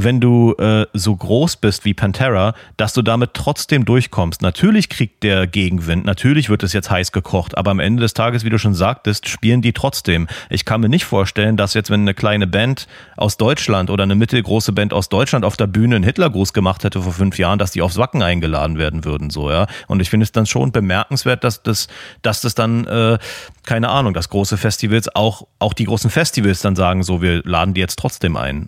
wenn 0.04 0.22
du 0.22 0.54
äh, 0.54 0.86
so 0.94 1.16
groß 1.16 1.58
bist 1.58 1.84
wie 1.84 1.94
Pantera, 1.94 2.54
dass 2.78 2.94
du 2.94 3.02
damit 3.02 3.34
trotzdem 3.34 3.84
durchkommst. 3.84 4.42
Natürlich 4.42 4.88
kriegt 4.88 5.24
der 5.24 5.46
Gegenwind, 5.46 6.06
natürlich 6.06 6.50
wird 6.50 6.64
es 6.64 6.72
jetzt 6.74 6.90
heiß 6.90 7.12
gekocht, 7.12 7.58
aber 7.58 7.72
am 7.72 7.80
Ende 7.80 8.02
des 8.02 8.14
Tages, 8.14 8.46
wie 8.46 8.50
du 8.50 8.58
schon 8.58 8.74
sagtest, 8.74 9.28
spielen 9.28 9.62
die 9.62 9.74
trotzdem. 9.74 10.28
Ich 10.50 10.64
kann 10.64 10.82
mir 10.82 10.90
nicht 10.90 11.04
vorstellen, 11.06 11.58
dass 11.58 11.74
jetzt, 11.74 11.90
wenn 11.90 12.02
eine 12.02 12.14
kleine 12.14 12.48
Band 12.48 12.88
aus 13.18 13.36
Deutschland 13.38 13.90
oder 13.90 14.04
eine 14.04 14.16
mittelgroße 14.16 14.72
Band 14.72 14.94
aus 14.94 15.10
Deutschland 15.10 15.44
auf 15.44 15.58
der 15.58 15.68
Bühne 15.68 15.98
einen 15.98 16.06
Hitlergruß 16.06 16.54
gemacht 16.54 16.84
hätte 16.84 17.02
vor 17.02 17.14
fünf 17.14 17.38
Jahren, 17.38 17.60
dass 17.60 17.72
die 17.72 17.82
aufs 17.82 17.98
Wacken 17.98 18.24
eingeladen 18.24 18.78
werden 18.78 19.04
würden, 19.04 19.30
so, 19.30 19.52
ja. 19.52 19.68
Und 19.88 20.02
ich 20.02 20.10
finde 20.10 20.24
es 20.24 20.32
dann 20.32 20.46
schon 20.46 20.72
bemerkenswert, 20.72 21.44
dass 21.44 21.62
das, 21.62 21.88
dass 22.22 22.42
das 22.42 22.56
dann, 22.56 22.88
äh, 22.88 23.18
keine 23.66 23.90
Ahnung, 23.90 24.14
dass 24.14 24.30
große 24.30 24.58
Festivals 24.58 25.14
auch, 25.14 25.46
auch 25.60 25.74
die 25.74 25.86
großen 25.86 26.10
Festivals 26.10 26.62
dann 26.62 26.76
sagen, 26.76 27.04
so, 27.04 27.22
wir 27.22 27.42
laden 27.44 27.74
die 27.74 27.82
jetzt 27.82 28.00
trotzdem 28.00 28.38
ein. 28.38 28.68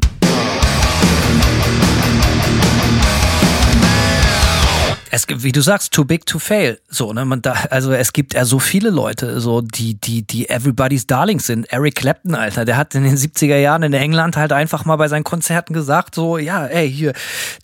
Es 5.14 5.28
gibt, 5.28 5.43
wie 5.43 5.51
du 5.51 5.62
sagst, 5.62 5.91
too 5.91 6.05
big 6.05 6.26
to 6.26 6.39
fail. 6.39 6.80
So, 6.88 7.12
ne, 7.12 7.26
man 7.26 7.41
da, 7.41 7.53
also 7.70 7.91
es 7.91 8.14
gibt 8.14 8.34
ja 8.34 8.45
so 8.45 8.59
viele 8.59 8.89
Leute, 8.89 9.41
so, 9.41 9.59
die, 9.59 9.95
die, 9.95 10.24
die 10.24 10.49
everybody's 10.49 11.05
Darlings 11.05 11.45
sind. 11.45 11.72
Eric 11.72 11.95
Clapton, 11.95 12.34
Alter, 12.34 12.64
der 12.64 12.78
hat 12.78 12.95
in 12.95 13.03
den 13.03 13.18
70er 13.18 13.57
Jahren 13.57 13.84
in 13.84 13.93
England 13.93 14.38
halt 14.38 14.53
einfach 14.53 14.86
mal 14.86 14.95
bei 14.95 15.09
seinen 15.09 15.26
Konzerten 15.26 15.74
gesagt, 15.74 16.16
so, 16.16 16.38
ja, 16.38 16.66
ey, 16.66 16.89
hier, 16.89 17.12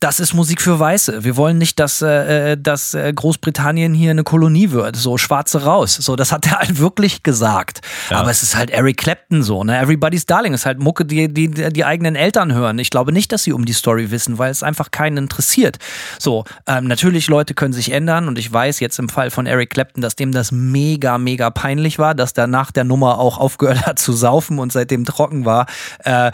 das 0.01 0.19
ist 0.19 0.33
Musik 0.33 0.61
für 0.61 0.77
Weiße. 0.77 1.23
Wir 1.23 1.37
wollen 1.37 1.57
nicht, 1.57 1.79
dass, 1.79 2.01
äh, 2.01 2.57
dass 2.57 2.93
äh, 2.93 3.13
Großbritannien 3.13 3.93
hier 3.93 4.11
eine 4.11 4.23
Kolonie 4.23 4.71
wird. 4.71 4.97
So, 4.97 5.17
Schwarze 5.17 5.63
raus. 5.63 5.95
So, 5.95 6.17
das 6.17 6.33
hat 6.33 6.45
er 6.47 6.59
halt 6.59 6.79
wirklich 6.79 7.23
gesagt. 7.23 7.79
Ja. 8.09 8.17
Aber 8.17 8.29
es 8.29 8.43
ist 8.43 8.57
halt 8.57 8.71
Eric 8.71 8.97
Clapton 8.97 9.41
so, 9.41 9.63
ne? 9.63 9.79
Everybody's 9.79 10.25
Darling 10.25 10.53
ist 10.53 10.65
halt 10.65 10.79
Mucke, 10.79 11.05
die, 11.05 11.33
die, 11.33 11.49
die 11.49 11.85
eigenen 11.85 12.17
Eltern 12.17 12.53
hören. 12.53 12.77
Ich 12.77 12.89
glaube 12.89 13.13
nicht, 13.13 13.31
dass 13.31 13.43
sie 13.43 13.53
um 13.53 13.63
die 13.63 13.73
Story 13.73 14.11
wissen, 14.11 14.37
weil 14.37 14.51
es 14.51 14.63
einfach 14.63 14.91
keinen 14.91 15.15
interessiert. 15.15 15.77
So, 16.19 16.43
ähm, 16.67 16.87
natürlich 16.87 17.27
Leute 17.27 17.36
können 17.45 17.73
sich 17.73 17.91
ändern 17.91 18.27
und 18.27 18.37
ich 18.37 18.51
weiß 18.51 18.79
jetzt 18.79 18.99
im 18.99 19.09
Fall 19.09 19.31
von 19.31 19.45
Eric 19.45 19.71
Clapton, 19.71 20.01
dass 20.01 20.15
dem 20.15 20.31
das 20.31 20.51
mega, 20.51 21.17
mega 21.17 21.49
peinlich 21.49 21.99
war, 21.99 22.15
dass 22.15 22.33
der 22.33 22.47
nach 22.47 22.71
der 22.71 22.83
Nummer 22.83 23.19
auch 23.19 23.37
aufgehört 23.37 23.85
hat 23.85 23.99
zu 23.99 24.13
saufen 24.13 24.59
und 24.59 24.71
seitdem 24.71 25.05
trocken 25.05 25.45
war. 25.45 25.67
Äh, 25.99 26.31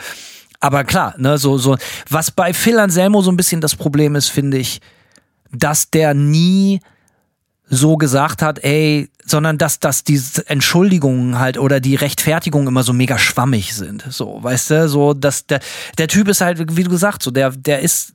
aber 0.59 0.83
klar, 0.85 1.13
ne, 1.17 1.37
so, 1.37 1.57
so, 1.57 1.77
was 2.09 2.31
bei 2.31 2.53
Phil 2.53 2.79
Anselmo 2.79 3.21
so 3.21 3.31
ein 3.31 3.37
bisschen 3.37 3.59
das 3.59 3.75
Problem 3.75 4.15
ist, 4.15 4.29
finde 4.29 4.57
ich, 4.57 4.79
dass 5.51 5.89
der 5.89 6.13
nie 6.13 6.79
so 7.67 7.97
gesagt 7.97 8.41
hat, 8.41 8.63
ey, 8.63 9.09
sondern 9.25 9.57
dass, 9.57 9.79
dass 9.79 10.03
die 10.03 10.21
Entschuldigungen 10.45 11.39
halt 11.39 11.57
oder 11.57 11.79
die 11.79 11.95
Rechtfertigungen 11.95 12.67
immer 12.67 12.83
so 12.83 12.93
mega 12.93 13.17
schwammig 13.17 13.73
sind. 13.73 14.05
So, 14.09 14.39
weißt 14.41 14.69
du, 14.71 14.89
so, 14.89 15.13
dass 15.13 15.47
der, 15.47 15.59
der 15.97 16.07
Typ 16.07 16.27
ist 16.27 16.41
halt, 16.41 16.75
wie 16.77 16.83
du 16.83 16.89
gesagt, 16.89 17.23
so, 17.23 17.31
der, 17.31 17.51
der 17.51 17.79
ist 17.79 18.13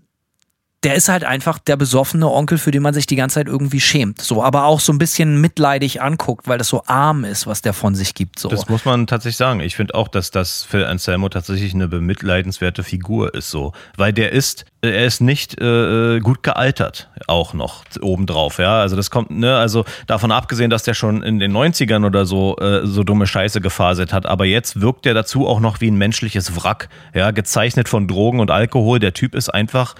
der 0.85 0.95
ist 0.95 1.09
halt 1.09 1.25
einfach 1.25 1.59
der 1.59 1.77
besoffene 1.77 2.31
Onkel, 2.31 2.57
für 2.57 2.71
den 2.71 2.83
man 2.83 2.95
sich 2.95 3.07
die 3.07 3.17
ganze 3.17 3.35
Zeit 3.35 3.49
irgendwie 3.49 3.81
schämt. 3.81 4.21
So, 4.21 4.45
aber 4.45 4.65
auch 4.65 4.79
so 4.79 4.93
ein 4.93 4.99
bisschen 4.99 5.41
mitleidig 5.41 6.01
anguckt, 6.03 6.47
weil 6.47 6.57
das 6.57 6.69
so 6.69 6.85
arm 6.87 7.25
ist, 7.25 7.49
was 7.49 7.63
der 7.63 7.73
von 7.73 7.97
sich 7.97 8.15
gibt. 8.15 8.39
So. 8.39 8.49
Das 8.49 8.69
muss 8.69 8.85
man 8.85 9.09
tatsächlich 9.09 9.39
sagen. 9.39 9.59
Ich 9.59 9.75
finde 9.75 9.97
auch, 9.97 10.07
dass 10.07 10.31
das 10.31 10.63
Phil 10.63 10.85
Anselmo 10.85 11.29
tatsächlich 11.31 11.75
eine 11.75 11.89
bemitleidenswerte 11.89 12.85
Figur 12.85 13.35
ist, 13.35 13.51
so. 13.51 13.73
Weil 13.97 14.13
der 14.13 14.31
ist, 14.31 14.67
er 14.81 15.05
ist 15.05 15.21
nicht 15.21 15.61
äh, 15.61 16.21
gut 16.21 16.45
gealtert, 16.45 17.11
auch 17.27 17.55
noch 17.55 17.85
obendrauf, 18.01 18.59
ja. 18.59 18.81
Also 18.81 18.95
das 18.95 19.11
kommt, 19.11 19.33
ne, 19.33 19.57
also 19.57 19.85
davon 20.07 20.31
abgesehen, 20.31 20.71
dass 20.71 20.85
der 20.85 20.95
schon 20.95 21.25
in 21.25 21.41
den 21.41 21.53
90ern 21.53 22.07
oder 22.07 22.25
so 22.25 22.57
äh, 22.59 22.87
so 22.87 23.03
dumme 23.03 23.27
Scheiße 23.27 23.61
gefaselt 23.61 24.13
hat, 24.13 24.27
aber 24.27 24.45
jetzt 24.45 24.81
wirkt 24.81 25.07
er 25.07 25.15
dazu 25.15 25.49
auch 25.49 25.59
noch 25.59 25.81
wie 25.81 25.91
ein 25.91 25.99
menschliches 25.99 26.55
Wrack, 26.55 26.89
ja, 27.15 27.33
gezeichnet 27.33 27.89
von 27.89 28.07
Drogen 28.07 28.39
und 28.39 28.53
Alkohol. 28.53 29.01
Der 29.01 29.13
Typ 29.13 29.35
ist 29.35 29.49
einfach 29.49 29.97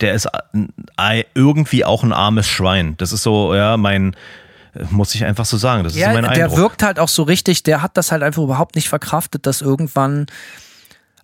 der 0.00 0.14
ist 0.14 0.28
äh, 0.98 1.24
irgendwie 1.34 1.84
auch 1.84 2.02
ein 2.02 2.12
armes 2.12 2.46
Schwein. 2.46 2.96
Das 2.98 3.12
ist 3.12 3.22
so, 3.22 3.54
ja, 3.54 3.76
mein, 3.76 4.16
muss 4.90 5.14
ich 5.14 5.24
einfach 5.24 5.44
so 5.44 5.56
sagen. 5.56 5.84
Das 5.84 5.94
ist 5.94 5.98
ja, 5.98 6.12
mein 6.12 6.24
Eindruck. 6.24 6.34
Der 6.34 6.56
wirkt 6.56 6.82
halt 6.82 6.98
auch 6.98 7.08
so 7.08 7.22
richtig, 7.22 7.62
der 7.62 7.82
hat 7.82 7.96
das 7.96 8.12
halt 8.12 8.22
einfach 8.22 8.42
überhaupt 8.42 8.74
nicht 8.74 8.88
verkraftet, 8.88 9.46
dass 9.46 9.60
irgendwann. 9.60 10.26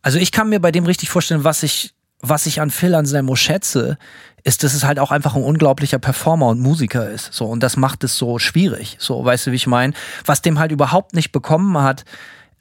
Also 0.02 0.18
ich 0.18 0.32
kann 0.32 0.48
mir 0.48 0.60
bei 0.60 0.70
dem 0.70 0.86
richtig 0.86 1.10
vorstellen, 1.10 1.44
was 1.44 1.62
ich, 1.62 1.92
was 2.20 2.46
ich 2.46 2.60
an 2.60 2.70
Phil 2.70 2.94
Anselmo 2.94 3.36
schätze, 3.36 3.98
ist, 4.44 4.62
dass 4.64 4.74
es 4.74 4.84
halt 4.84 4.98
auch 4.98 5.10
einfach 5.10 5.34
ein 5.34 5.42
unglaublicher 5.42 5.98
Performer 5.98 6.46
und 6.46 6.60
Musiker 6.60 7.08
ist. 7.10 7.32
So, 7.32 7.46
und 7.46 7.62
das 7.62 7.76
macht 7.76 8.04
es 8.04 8.16
so 8.16 8.38
schwierig. 8.38 8.96
So, 9.00 9.24
weißt 9.24 9.46
du, 9.46 9.52
wie 9.52 9.56
ich 9.56 9.66
meine? 9.66 9.92
Was 10.24 10.42
dem 10.42 10.58
halt 10.58 10.72
überhaupt 10.72 11.14
nicht 11.14 11.32
bekommen 11.32 11.78
hat, 11.78 12.04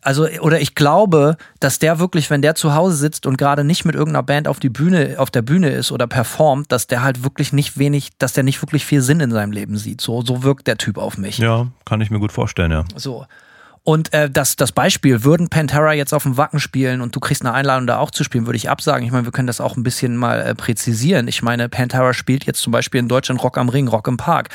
Also, 0.02 0.28
oder 0.42 0.62
ich 0.62 0.76
glaube, 0.76 1.38
dass 1.60 1.80
der 1.80 2.00
wirklich, 2.00 2.30
wenn 2.30 2.42
der 2.42 2.56
zu 2.56 2.76
Hause 2.76 2.96
sitzt 2.96 3.26
und 3.26 3.38
gerade 3.38 3.64
nicht 3.64 3.84
mit 3.84 3.96
irgendeiner 3.96 4.24
Band 4.24 4.48
auf 4.48 4.60
die 4.60 4.70
Bühne, 4.70 5.16
auf 5.18 5.32
der 5.32 5.42
Bühne 5.42 5.70
ist 5.70 5.92
oder 5.92 6.08
performt, 6.08 6.72
dass 6.72 6.88
der 6.88 7.04
halt 7.04 7.24
wirklich 7.24 7.52
nicht 7.52 7.78
wenig, 7.78 8.12
dass 8.18 8.34
der 8.34 8.44
nicht 8.44 8.62
wirklich 8.62 8.86
viel 8.86 9.02
Sinn 9.02 9.20
in 9.20 9.32
seinem 9.32 9.52
Leben 9.52 9.78
sieht. 9.78 10.00
So, 10.00 10.22
so 10.22 10.44
wirkt 10.44 10.68
der 10.68 10.78
Typ 10.78 10.98
auf 10.98 11.18
mich. 11.18 11.40
Ja, 11.40 11.68
kann 11.84 12.00
ich 12.02 12.10
mir 12.10 12.20
gut 12.20 12.32
vorstellen, 12.32 12.72
ja. 12.72 12.86
So. 12.96 13.26
Und 13.88 14.14
äh, 14.14 14.30
das, 14.30 14.58
das 14.58 14.74
Beispiel, 14.74 15.24
würden 15.24 15.48
Pantera 15.48 15.94
jetzt 15.94 16.14
auf 16.14 16.24
dem 16.24 16.36
Wacken 16.36 16.60
spielen 16.60 17.00
und 17.00 17.16
du 17.16 17.22
kriegst 17.22 17.42
eine 17.42 17.54
Einladung 17.54 17.88
da 17.88 18.00
auch 18.00 18.12
zu 18.12 18.26
spielen, 18.26 18.46
würde 18.46 18.58
ich 18.58 18.70
absagen. 18.70 19.06
Ich 19.06 19.14
meine, 19.14 19.24
wir 19.24 19.32
können 19.32 19.48
das 19.48 19.62
auch 19.62 19.78
ein 19.78 19.84
bisschen 19.84 20.18
mal 20.18 20.42
äh, 20.42 20.56
präzisieren. 20.56 21.30
Ich 21.30 21.42
meine, 21.42 21.70
Pantera 21.70 22.14
spielt 22.14 22.44
jetzt 22.44 22.60
zum 22.60 22.72
Beispiel 22.72 23.00
in 23.00 23.08
Deutschland 23.08 23.42
Rock 23.42 23.58
am 23.58 23.70
Ring, 23.70 23.88
Rock 23.88 24.10
im 24.10 24.18
Park. 24.18 24.50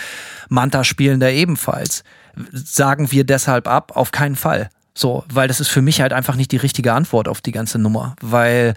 Manta 0.51 0.85
spielen 0.85 1.19
da 1.19 1.31
ebenfalls. 1.31 2.05
Sagen 2.53 3.11
wir 3.11 3.25
deshalb 3.25 3.69
ab? 3.69 3.93
Auf 3.95 4.13
keinen 4.13 4.37
Fall. 4.37 4.69
So, 4.95 5.25
weil 5.33 5.49
das 5.49 5.61
ist 5.61 5.69
für 5.69 5.83
mich 5.83 6.01
halt 6.01 6.13
einfach 6.13 6.37
nicht 6.37 6.53
die 6.53 6.59
richtige 6.59 6.93
Antwort 6.93 7.29
auf 7.29 7.41
die 7.41 7.53
ganze 7.53 7.79
Nummer. 7.79 8.15
Weil, 8.21 8.75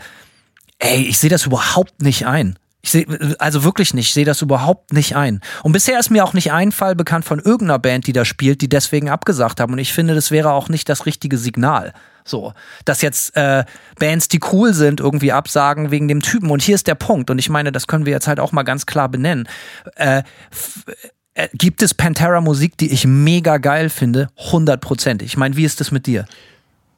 ey, 0.80 1.04
ich 1.04 1.20
sehe 1.20 1.30
das 1.30 1.46
überhaupt 1.46 2.02
nicht 2.02 2.26
ein. 2.26 2.58
Ich 2.82 2.92
sehe, 2.92 3.36
also 3.40 3.64
wirklich 3.64 3.96
nicht, 3.96 4.10
ich 4.10 4.14
sehe 4.14 4.26
das 4.26 4.44
überhaupt 4.44 4.94
nicht 4.94 5.16
ein. 5.16 5.42
Und 5.64 5.72
bisher 5.72 6.00
ist 6.00 6.12
mir 6.12 6.24
auch 6.24 6.34
nicht 6.34 6.52
ein 6.52 6.72
Fall 6.72 6.96
bekannt 6.96 7.26
von 7.26 7.40
irgendeiner 7.40 7.80
Band, 7.80 8.06
die 8.06 8.14
da 8.14 8.26
spielt, 8.26 8.62
die 8.62 8.70
deswegen 8.70 9.10
abgesagt 9.10 9.60
haben. 9.60 9.74
Und 9.74 9.80
ich 9.80 9.92
finde, 9.92 10.14
das 10.14 10.30
wäre 10.30 10.52
auch 10.52 10.70
nicht 10.70 10.88
das 10.88 11.08
richtige 11.08 11.40
Signal. 11.40 11.94
So, 12.24 12.54
dass 12.86 13.02
jetzt 13.02 13.36
äh, 13.36 13.66
Bands, 14.00 14.28
die 14.28 14.40
cool 14.52 14.74
sind, 14.76 15.00
irgendwie 15.00 15.32
absagen 15.32 15.90
wegen 15.90 16.08
dem 16.08 16.22
Typen. 16.22 16.52
Und 16.52 16.62
hier 16.62 16.76
ist 16.76 16.86
der 16.86 16.96
Punkt. 16.96 17.32
Und 17.32 17.40
ich 17.40 17.50
meine, 17.50 17.72
das 17.72 17.88
können 17.88 18.06
wir 18.06 18.14
jetzt 18.14 18.28
halt 18.28 18.40
auch 18.40 18.52
mal 18.52 18.64
ganz 18.64 18.86
klar 18.86 19.10
benennen. 19.10 19.50
Äh, 19.96 20.22
gibt 21.53 21.82
es 21.82 21.94
Pantera 21.94 22.41
Musik, 22.41 22.78
die 22.78 22.91
ich 22.91 23.06
mega 23.06 23.57
geil 23.57 23.90
finde? 23.90 24.30
100 24.48 24.80
Prozent. 24.80 25.22
Ich 25.22 25.38
meine, 25.38 25.56
wie 25.57 25.66
ist 25.66 25.80
das 25.80 25.91
mit 25.91 26.07
dir? 26.07 26.26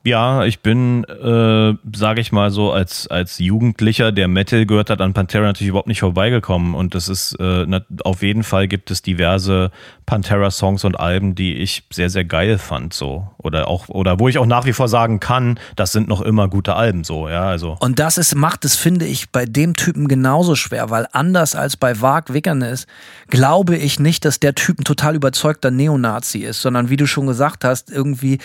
Ja, 0.07 0.45
ich 0.45 0.61
bin, 0.61 1.03
äh, 1.03 1.73
sage 1.93 2.21
ich 2.21 2.31
mal 2.31 2.49
so, 2.49 2.71
als, 2.71 3.07
als 3.07 3.39
Jugendlicher, 3.39 4.13
der 4.13 4.29
Metal 4.29 4.65
gehört 4.65 4.89
hat, 4.89 5.01
an 5.01 5.11
Pantera 5.11 5.43
natürlich 5.43 5.67
überhaupt 5.67 5.89
nicht 5.89 5.99
vorbeigekommen. 5.99 6.75
Und 6.75 6.95
das 6.95 7.09
ist, 7.09 7.35
äh, 7.41 7.81
auf 8.05 8.21
jeden 8.21 8.43
Fall 8.43 8.69
gibt 8.69 8.89
es 8.89 9.01
diverse 9.01 9.69
Pantera-Songs 10.05 10.85
und 10.85 10.97
Alben, 10.97 11.35
die 11.35 11.55
ich 11.57 11.83
sehr, 11.91 12.09
sehr 12.09 12.23
geil 12.23 12.57
fand, 12.57 12.93
so. 12.93 13.27
Oder 13.37 13.67
auch, 13.67 13.89
oder 13.89 14.17
wo 14.17 14.29
ich 14.29 14.37
auch 14.37 14.45
nach 14.45 14.65
wie 14.65 14.71
vor 14.71 14.87
sagen 14.87 15.19
kann, 15.19 15.59
das 15.75 15.91
sind 15.91 16.07
noch 16.07 16.21
immer 16.21 16.47
gute 16.47 16.75
Alben, 16.75 17.03
so, 17.03 17.27
ja, 17.27 17.43
also. 17.43 17.75
Und 17.81 17.99
das 17.99 18.17
ist, 18.17 18.33
macht 18.33 18.63
es, 18.63 18.77
finde 18.77 19.05
ich, 19.05 19.31
bei 19.31 19.45
dem 19.45 19.75
Typen 19.75 20.07
genauso 20.07 20.55
schwer, 20.55 20.89
weil 20.89 21.07
anders 21.11 21.53
als 21.53 21.75
bei 21.75 21.99
Wag 21.99 22.31
Wickernes 22.31 22.87
glaube 23.27 23.75
ich 23.75 23.99
nicht, 23.99 24.23
dass 24.23 24.39
der 24.39 24.55
Typ 24.55 24.79
ein 24.79 24.85
total 24.85 25.15
überzeugter 25.15 25.69
Neonazi 25.69 26.39
ist, 26.39 26.61
sondern 26.61 26.89
wie 26.89 26.95
du 26.95 27.07
schon 27.07 27.27
gesagt 27.27 27.65
hast, 27.65 27.91
irgendwie, 27.91 28.37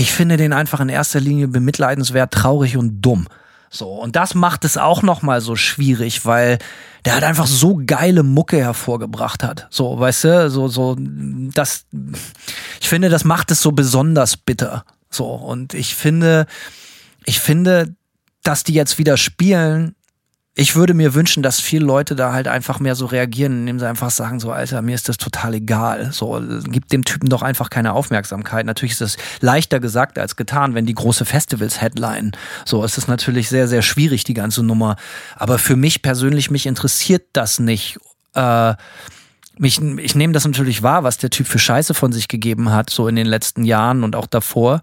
ich 0.00 0.12
finde 0.12 0.36
den 0.38 0.52
einfach 0.54 0.80
in 0.80 0.88
erster 0.88 1.20
Linie 1.20 1.48
bemitleidenswert, 1.48 2.32
traurig 2.32 2.76
und 2.76 3.02
dumm. 3.02 3.28
So, 3.68 3.88
und 3.88 4.16
das 4.16 4.34
macht 4.34 4.64
es 4.64 4.76
auch 4.76 5.02
nochmal 5.02 5.40
so 5.40 5.56
schwierig, 5.56 6.24
weil 6.24 6.58
der 7.04 7.14
halt 7.14 7.24
einfach 7.24 7.46
so 7.46 7.80
geile 7.84 8.22
Mucke 8.22 8.56
hervorgebracht 8.56 9.44
hat. 9.44 9.68
So, 9.70 9.98
weißt 9.98 10.24
du, 10.24 10.50
so, 10.50 10.68
so, 10.68 10.96
das, 10.98 11.84
ich 12.80 12.88
finde, 12.88 13.10
das 13.10 13.24
macht 13.24 13.50
es 13.50 13.60
so 13.60 13.72
besonders 13.72 14.36
bitter. 14.36 14.84
So, 15.10 15.26
und 15.26 15.74
ich 15.74 15.94
finde, 15.94 16.46
ich 17.26 17.38
finde, 17.38 17.94
dass 18.42 18.64
die 18.64 18.74
jetzt 18.74 18.98
wieder 18.98 19.16
spielen, 19.16 19.94
ich 20.56 20.74
würde 20.74 20.94
mir 20.94 21.14
wünschen, 21.14 21.42
dass 21.42 21.60
viele 21.60 21.84
Leute 21.84 22.16
da 22.16 22.32
halt 22.32 22.48
einfach 22.48 22.80
mehr 22.80 22.96
so 22.96 23.06
reagieren, 23.06 23.60
indem 23.60 23.78
sie 23.78 23.88
einfach 23.88 24.10
sagen, 24.10 24.40
so, 24.40 24.50
Alter, 24.50 24.82
mir 24.82 24.96
ist 24.96 25.08
das 25.08 25.16
total 25.16 25.54
egal. 25.54 26.12
So, 26.12 26.42
gib 26.64 26.88
dem 26.88 27.04
Typen 27.04 27.28
doch 27.28 27.42
einfach 27.42 27.70
keine 27.70 27.92
Aufmerksamkeit. 27.92 28.66
Natürlich 28.66 28.92
ist 28.92 29.00
es 29.00 29.16
leichter 29.40 29.78
gesagt 29.78 30.18
als 30.18 30.34
getan, 30.34 30.74
wenn 30.74 30.86
die 30.86 30.94
große 30.94 31.24
Festivals 31.24 31.80
headline. 31.80 32.32
So, 32.64 32.82
es 32.82 32.98
ist 32.98 33.06
natürlich 33.06 33.48
sehr, 33.48 33.68
sehr 33.68 33.82
schwierig, 33.82 34.24
die 34.24 34.34
ganze 34.34 34.64
Nummer. 34.64 34.96
Aber 35.36 35.58
für 35.58 35.76
mich 35.76 36.02
persönlich, 36.02 36.50
mich 36.50 36.66
interessiert 36.66 37.28
das 37.32 37.60
nicht. 37.60 37.98
Äh, 38.34 38.74
mich, 39.56 39.80
ich 39.80 40.14
nehme 40.16 40.32
das 40.32 40.44
natürlich 40.44 40.82
wahr, 40.82 41.04
was 41.04 41.18
der 41.18 41.30
Typ 41.30 41.46
für 41.46 41.58
Scheiße 41.60 41.94
von 41.94 42.12
sich 42.12 42.26
gegeben 42.26 42.72
hat, 42.72 42.90
so 42.90 43.06
in 43.06 43.14
den 43.14 43.26
letzten 43.26 43.62
Jahren 43.62 44.02
und 44.02 44.16
auch 44.16 44.26
davor. 44.26 44.82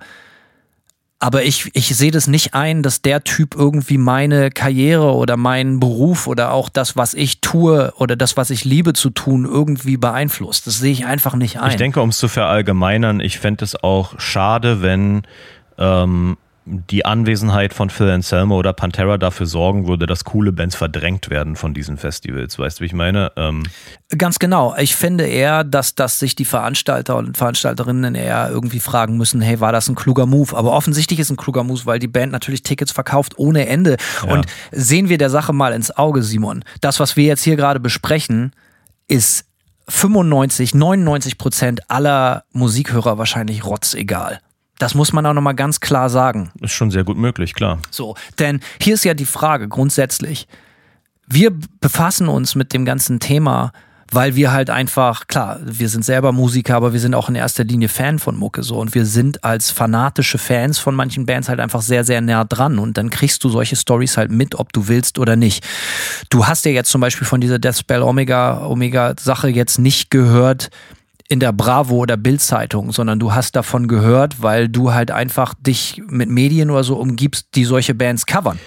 Aber 1.19 1.43
ich, 1.43 1.71
ich 1.73 1.95
sehe 1.95 2.11
das 2.11 2.27
nicht 2.27 2.53
ein, 2.53 2.83
dass 2.83 3.01
der 3.01 3.23
Typ 3.23 3.55
irgendwie 3.55 3.97
meine 3.97 4.51
Karriere 4.51 5.15
oder 5.15 5.35
meinen 5.35 5.79
Beruf 5.79 6.27
oder 6.27 6.51
auch 6.51 6.69
das, 6.69 6.95
was 6.95 7.15
ich 7.15 7.41
tue 7.41 7.91
oder 7.97 8.15
das, 8.15 8.37
was 8.37 8.51
ich 8.51 8.65
liebe 8.65 8.93
zu 8.93 9.09
tun, 9.09 9.45
irgendwie 9.45 9.97
beeinflusst. 9.97 10.67
Das 10.67 10.77
sehe 10.77 10.91
ich 10.91 11.07
einfach 11.07 11.35
nicht 11.35 11.59
ein. 11.59 11.71
Ich 11.71 11.77
denke, 11.77 12.01
um 12.01 12.09
es 12.09 12.19
zu 12.19 12.27
verallgemeinern, 12.27 13.19
ich 13.19 13.39
fände 13.39 13.65
es 13.65 13.75
auch 13.75 14.19
schade, 14.19 14.83
wenn 14.83 15.23
ähm, 15.79 16.37
die 16.67 17.05
Anwesenheit 17.05 17.73
von 17.73 17.89
Phil 17.89 18.09
Anselmo 18.09 18.57
oder 18.57 18.73
Pantera 18.73 19.17
dafür 19.17 19.45
sorgen 19.45 19.87
würde, 19.87 20.05
dass 20.05 20.25
coole 20.25 20.51
Bands 20.51 20.75
verdrängt 20.75 21.29
werden 21.29 21.55
von 21.55 21.73
diesen 21.73 21.97
Festivals. 21.97 22.59
Weißt 22.59 22.79
du, 22.79 22.81
wie 22.81 22.87
ich 22.87 22.93
meine? 22.93 23.31
Ähm 23.37 23.63
Ganz 24.17 24.37
genau. 24.39 24.75
Ich 24.77 24.95
finde 24.95 25.25
eher, 25.25 25.63
dass, 25.63 25.95
dass 25.95 26.19
sich 26.19 26.35
die 26.35 26.45
Veranstalter 26.45 27.15
und 27.15 27.37
Veranstalterinnen 27.37 28.15
eher 28.15 28.49
irgendwie 28.49 28.79
fragen 28.79 29.17
müssen, 29.17 29.41
hey, 29.41 29.59
war 29.59 29.71
das 29.71 29.87
ein 29.87 29.95
kluger 29.95 30.25
Move? 30.25 30.55
Aber 30.55 30.73
offensichtlich 30.73 31.19
ist 31.19 31.29
ein 31.29 31.37
kluger 31.37 31.63
Move, 31.63 31.81
weil 31.85 31.99
die 31.99 32.07
Band 32.07 32.31
natürlich 32.31 32.63
Tickets 32.63 32.91
verkauft 32.91 33.37
ohne 33.37 33.67
Ende. 33.67 33.97
Ja. 34.25 34.33
Und 34.33 34.45
sehen 34.71 35.09
wir 35.09 35.17
der 35.17 35.29
Sache 35.29 35.53
mal 35.53 35.73
ins 35.73 35.95
Auge, 35.95 36.21
Simon. 36.21 36.63
Das, 36.81 36.99
was 36.99 37.15
wir 37.15 37.25
jetzt 37.25 37.43
hier 37.43 37.55
gerade 37.55 37.79
besprechen, 37.79 38.51
ist 39.07 39.45
95, 39.89 40.75
99 40.75 41.37
Prozent 41.37 41.89
aller 41.89 42.43
Musikhörer 42.51 43.17
wahrscheinlich 43.17 43.65
rotzegal. 43.65 44.41
Das 44.79 44.93
muss 44.93 45.13
man 45.13 45.25
auch 45.25 45.33
nochmal 45.33 45.55
ganz 45.55 45.79
klar 45.79 46.09
sagen. 46.09 46.51
Ist 46.61 46.71
schon 46.71 46.91
sehr 46.91 47.03
gut 47.03 47.17
möglich, 47.17 47.53
klar. 47.53 47.79
So, 47.89 48.15
denn 48.39 48.59
hier 48.81 48.93
ist 48.93 49.05
ja 49.05 49.13
die 49.13 49.25
Frage 49.25 49.67
grundsätzlich. 49.67 50.47
Wir 51.27 51.51
befassen 51.81 52.27
uns 52.27 52.55
mit 52.55 52.73
dem 52.73 52.85
ganzen 52.85 53.19
Thema, 53.19 53.71
weil 54.11 54.35
wir 54.35 54.51
halt 54.51 54.69
einfach, 54.69 55.27
klar, 55.27 55.59
wir 55.63 55.89
sind 55.89 56.05
selber 56.05 56.31
Musiker, 56.31 56.75
aber 56.75 56.93
wir 56.93 56.99
sind 56.99 57.13
auch 57.13 57.27
in 57.27 57.35
erster 57.35 57.63
Linie 57.63 57.89
Fan 57.89 58.19
von 58.19 58.37
Mucke 58.37 58.63
so 58.63 58.77
und 58.77 58.95
wir 58.95 59.05
sind 59.05 59.43
als 59.43 59.71
fanatische 59.71 60.37
Fans 60.37 60.79
von 60.79 60.95
manchen 60.95 61.25
Bands 61.25 61.49
halt 61.49 61.59
einfach 61.59 61.81
sehr, 61.81 62.03
sehr 62.03 62.21
nah 62.21 62.45
dran 62.45 62.79
und 62.79 62.97
dann 62.97 63.09
kriegst 63.09 63.43
du 63.43 63.49
solche 63.49 63.75
Stories 63.75 64.15
halt 64.15 64.31
mit, 64.31 64.55
ob 64.55 64.71
du 64.71 64.87
willst 64.87 65.19
oder 65.19 65.35
nicht. 65.35 65.65
Du 66.29 66.47
hast 66.47 66.65
ja 66.65 66.71
jetzt 66.71 66.89
zum 66.89 67.01
Beispiel 67.01 67.27
von 67.27 67.41
dieser 67.41 67.59
Death 67.59 67.79
Spell 67.79 68.01
Omega, 68.01 68.65
Omega 68.65 69.13
Sache 69.19 69.49
jetzt 69.49 69.79
nicht 69.79 70.09
gehört, 70.09 70.69
in 71.29 71.39
der 71.39 71.51
Bravo 71.51 71.95
oder 71.97 72.17
Bildzeitung, 72.17 72.91
sondern 72.91 73.19
du 73.19 73.33
hast 73.33 73.55
davon 73.55 73.87
gehört, 73.87 74.41
weil 74.41 74.69
du 74.69 74.93
halt 74.93 75.11
einfach 75.11 75.53
dich 75.55 76.01
mit 76.07 76.29
Medien 76.29 76.69
oder 76.69 76.83
so 76.83 76.95
umgibst, 76.95 77.47
die 77.55 77.65
solche 77.65 77.93
Bands 77.93 78.25
covern. 78.25 78.59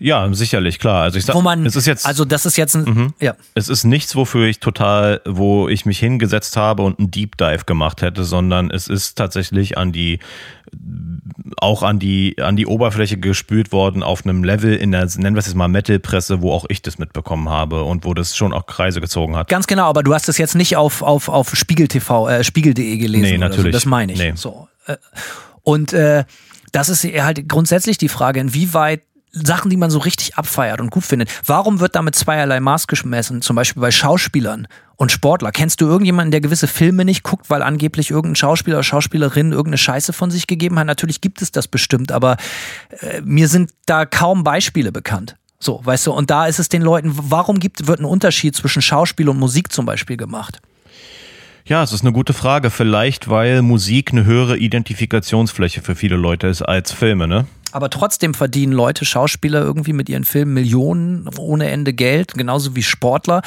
Ja, 0.00 0.32
sicherlich, 0.32 0.78
klar. 0.78 1.02
Also 1.02 1.18
ich 1.18 1.26
sag, 1.26 1.34
wo 1.34 1.42
man, 1.42 1.66
es 1.66 1.76
ist 1.76 1.86
jetzt, 1.86 2.06
also 2.06 2.24
das 2.24 2.46
ist 2.46 2.56
jetzt 2.56 2.74
ein, 2.74 2.84
mhm. 2.84 3.14
ja. 3.20 3.34
Es 3.54 3.68
ist 3.68 3.84
nichts, 3.84 4.16
wofür 4.16 4.46
ich 4.46 4.58
total, 4.58 5.20
wo 5.26 5.68
ich 5.68 5.84
mich 5.84 5.98
hingesetzt 5.98 6.56
habe 6.56 6.82
und 6.82 6.98
einen 6.98 7.10
Deep 7.10 7.36
Dive 7.36 7.64
gemacht 7.66 8.00
hätte, 8.00 8.24
sondern 8.24 8.70
es 8.70 8.88
ist 8.88 9.16
tatsächlich 9.16 9.76
an 9.76 9.92
die, 9.92 10.18
auch 11.58 11.82
an 11.82 11.98
die, 11.98 12.36
an 12.40 12.56
die 12.56 12.66
Oberfläche 12.66 13.18
gespült 13.18 13.72
worden 13.72 14.02
auf 14.02 14.24
einem 14.24 14.42
Level 14.42 14.74
in 14.74 14.90
der, 14.92 15.06
nennen 15.18 15.36
wir 15.36 15.40
es 15.40 15.46
jetzt 15.46 15.54
mal 15.54 15.68
Metal-Presse, 15.68 16.40
wo 16.40 16.50
auch 16.52 16.64
ich 16.70 16.80
das 16.80 16.96
mitbekommen 16.96 17.50
habe 17.50 17.84
und 17.84 18.06
wo 18.06 18.14
das 18.14 18.34
schon 18.34 18.54
auch 18.54 18.64
Kreise 18.64 19.02
gezogen 19.02 19.36
hat. 19.36 19.48
Ganz 19.48 19.66
genau, 19.66 19.84
aber 19.84 20.02
du 20.02 20.14
hast 20.14 20.28
das 20.28 20.38
jetzt 20.38 20.54
nicht 20.54 20.78
auf, 20.78 21.02
auf, 21.02 21.28
auf 21.28 21.54
Spiegel 21.54 21.88
TV, 21.88 22.26
äh, 22.26 22.42
Spiegel.de 22.42 22.96
gelesen. 22.96 23.22
Nee, 23.22 23.38
natürlich. 23.38 23.72
So. 23.74 23.78
Das 23.78 23.84
meine 23.84 24.14
ich. 24.14 24.18
Nee. 24.18 24.32
So. 24.34 24.66
Äh, 24.86 24.96
und, 25.62 25.92
äh, 25.92 26.24
das 26.72 26.88
ist 26.88 27.04
halt 27.04 27.48
grundsätzlich 27.48 27.98
die 27.98 28.08
Frage, 28.08 28.40
inwieweit 28.40 29.02
Sachen, 29.32 29.70
die 29.70 29.76
man 29.76 29.90
so 29.90 29.98
richtig 29.98 30.36
abfeiert 30.36 30.80
und 30.80 30.90
gut 30.90 31.04
findet. 31.04 31.30
Warum 31.46 31.80
wird 31.80 31.94
damit 31.94 32.14
zweierlei 32.14 32.60
Maß 32.60 32.86
gemessen? 32.86 33.42
Zum 33.42 33.56
Beispiel 33.56 33.80
bei 33.80 33.90
Schauspielern 33.90 34.66
und 34.96 35.12
Sportler. 35.12 35.52
Kennst 35.52 35.80
du 35.80 35.86
irgendjemanden, 35.86 36.30
der 36.30 36.40
gewisse 36.40 36.66
Filme 36.66 37.04
nicht 37.04 37.22
guckt, 37.22 37.48
weil 37.48 37.62
angeblich 37.62 38.10
irgendein 38.10 38.36
Schauspieler 38.36 38.76
oder 38.76 38.84
Schauspielerin 38.84 39.52
irgendeine 39.52 39.78
Scheiße 39.78 40.12
von 40.12 40.30
sich 40.30 40.46
gegeben 40.46 40.78
hat? 40.78 40.86
Natürlich 40.86 41.20
gibt 41.20 41.42
es 41.42 41.52
das 41.52 41.68
bestimmt, 41.68 42.12
aber 42.12 42.36
äh, 43.00 43.20
mir 43.22 43.48
sind 43.48 43.70
da 43.86 44.04
kaum 44.04 44.44
Beispiele 44.44 44.92
bekannt. 44.92 45.36
So, 45.58 45.80
weißt 45.84 46.06
du, 46.06 46.12
und 46.12 46.30
da 46.30 46.46
ist 46.46 46.58
es 46.58 46.68
den 46.68 46.82
Leuten, 46.82 47.12
warum 47.14 47.60
gibt, 47.60 47.86
wird 47.86 48.00
ein 48.00 48.06
Unterschied 48.06 48.56
zwischen 48.56 48.82
Schauspiel 48.82 49.28
und 49.28 49.38
Musik 49.38 49.72
zum 49.72 49.86
Beispiel 49.86 50.16
gemacht? 50.16 50.60
Ja, 51.66 51.82
es 51.82 51.92
ist 51.92 52.00
eine 52.00 52.12
gute 52.12 52.32
Frage. 52.32 52.70
Vielleicht, 52.70 53.28
weil 53.28 53.62
Musik 53.62 54.10
eine 54.10 54.24
höhere 54.24 54.56
Identifikationsfläche 54.56 55.82
für 55.82 55.94
viele 55.94 56.16
Leute 56.16 56.48
ist 56.48 56.62
als 56.62 56.90
Filme, 56.92 57.28
ne? 57.28 57.46
Aber 57.72 57.90
trotzdem 57.90 58.34
verdienen 58.34 58.72
Leute, 58.72 59.04
Schauspieler 59.04 59.60
irgendwie 59.60 59.92
mit 59.92 60.08
ihren 60.08 60.24
Filmen 60.24 60.54
Millionen 60.54 61.28
ohne 61.38 61.70
Ende 61.70 61.92
Geld, 61.92 62.34
genauso 62.34 62.74
wie 62.76 62.82
Sportler. 62.82 63.42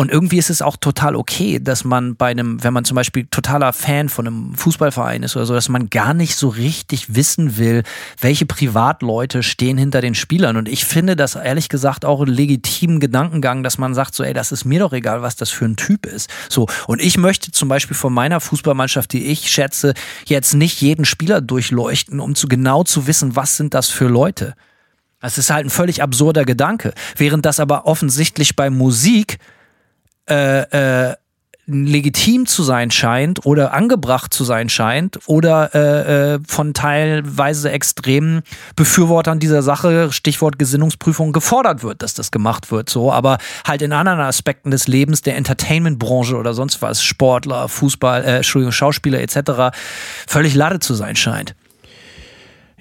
Und 0.00 0.10
irgendwie 0.10 0.38
ist 0.38 0.48
es 0.48 0.62
auch 0.62 0.78
total 0.78 1.14
okay, 1.14 1.60
dass 1.60 1.84
man 1.84 2.16
bei 2.16 2.30
einem, 2.30 2.64
wenn 2.64 2.72
man 2.72 2.86
zum 2.86 2.94
Beispiel 2.94 3.26
totaler 3.30 3.74
Fan 3.74 4.08
von 4.08 4.26
einem 4.26 4.54
Fußballverein 4.54 5.22
ist 5.24 5.36
oder 5.36 5.44
so, 5.44 5.52
dass 5.52 5.68
man 5.68 5.90
gar 5.90 6.14
nicht 6.14 6.36
so 6.36 6.48
richtig 6.48 7.14
wissen 7.14 7.58
will, 7.58 7.82
welche 8.18 8.46
Privatleute 8.46 9.42
stehen 9.42 9.76
hinter 9.76 10.00
den 10.00 10.14
Spielern. 10.14 10.56
Und 10.56 10.70
ich 10.70 10.86
finde 10.86 11.16
das 11.16 11.34
ehrlich 11.34 11.68
gesagt 11.68 12.06
auch 12.06 12.22
einen 12.22 12.32
legitimen 12.32 12.98
Gedankengang, 12.98 13.62
dass 13.62 13.76
man 13.76 13.92
sagt 13.92 14.14
so, 14.14 14.24
ey, 14.24 14.32
das 14.32 14.52
ist 14.52 14.64
mir 14.64 14.80
doch 14.80 14.94
egal, 14.94 15.20
was 15.20 15.36
das 15.36 15.50
für 15.50 15.66
ein 15.66 15.76
Typ 15.76 16.06
ist. 16.06 16.30
So. 16.48 16.66
Und 16.86 17.02
ich 17.02 17.18
möchte 17.18 17.52
zum 17.52 17.68
Beispiel 17.68 17.94
von 17.94 18.14
meiner 18.14 18.40
Fußballmannschaft, 18.40 19.12
die 19.12 19.26
ich 19.26 19.50
schätze, 19.50 19.92
jetzt 20.24 20.54
nicht 20.54 20.80
jeden 20.80 21.04
Spieler 21.04 21.42
durchleuchten, 21.42 22.20
um 22.20 22.34
zu 22.34 22.48
genau 22.48 22.84
zu 22.84 23.06
wissen, 23.06 23.36
was 23.36 23.58
sind 23.58 23.74
das 23.74 23.90
für 23.90 24.08
Leute. 24.08 24.54
Das 25.20 25.36
ist 25.36 25.50
halt 25.50 25.66
ein 25.66 25.70
völlig 25.70 26.02
absurder 26.02 26.46
Gedanke. 26.46 26.94
Während 27.18 27.44
das 27.44 27.60
aber 27.60 27.84
offensichtlich 27.84 28.56
bei 28.56 28.70
Musik 28.70 29.36
äh, 30.30 31.08
äh, 31.08 31.14
legitim 31.70 32.46
zu 32.46 32.62
sein 32.62 32.90
scheint 32.90 33.46
oder 33.46 33.72
angebracht 33.72 34.34
zu 34.34 34.44
sein 34.44 34.68
scheint 34.68 35.20
oder 35.26 35.74
äh, 35.74 36.34
äh, 36.34 36.40
von 36.46 36.74
teilweise 36.74 37.70
extremen 37.70 38.42
Befürwortern 38.76 39.38
dieser 39.38 39.62
Sache, 39.62 40.10
Stichwort 40.12 40.58
Gesinnungsprüfung, 40.58 41.32
gefordert 41.32 41.82
wird, 41.82 42.02
dass 42.02 42.14
das 42.14 42.30
gemacht 42.30 42.72
wird. 42.72 42.90
So, 42.90 43.12
aber 43.12 43.38
halt 43.66 43.82
in 43.82 43.92
anderen 43.92 44.20
Aspekten 44.20 44.70
des 44.70 44.88
Lebens, 44.88 45.22
der 45.22 45.36
Entertainment-Branche 45.36 46.36
oder 46.36 46.54
sonst 46.54 46.82
was, 46.82 47.02
Sportler, 47.02 47.68
Fußball, 47.68 48.24
äh, 48.24 48.36
Entschuldigung, 48.36 48.72
Schauspieler 48.72 49.20
etc., 49.20 49.76
völlig 50.26 50.54
lade 50.54 50.80
zu 50.80 50.94
sein 50.94 51.16
scheint. 51.16 51.54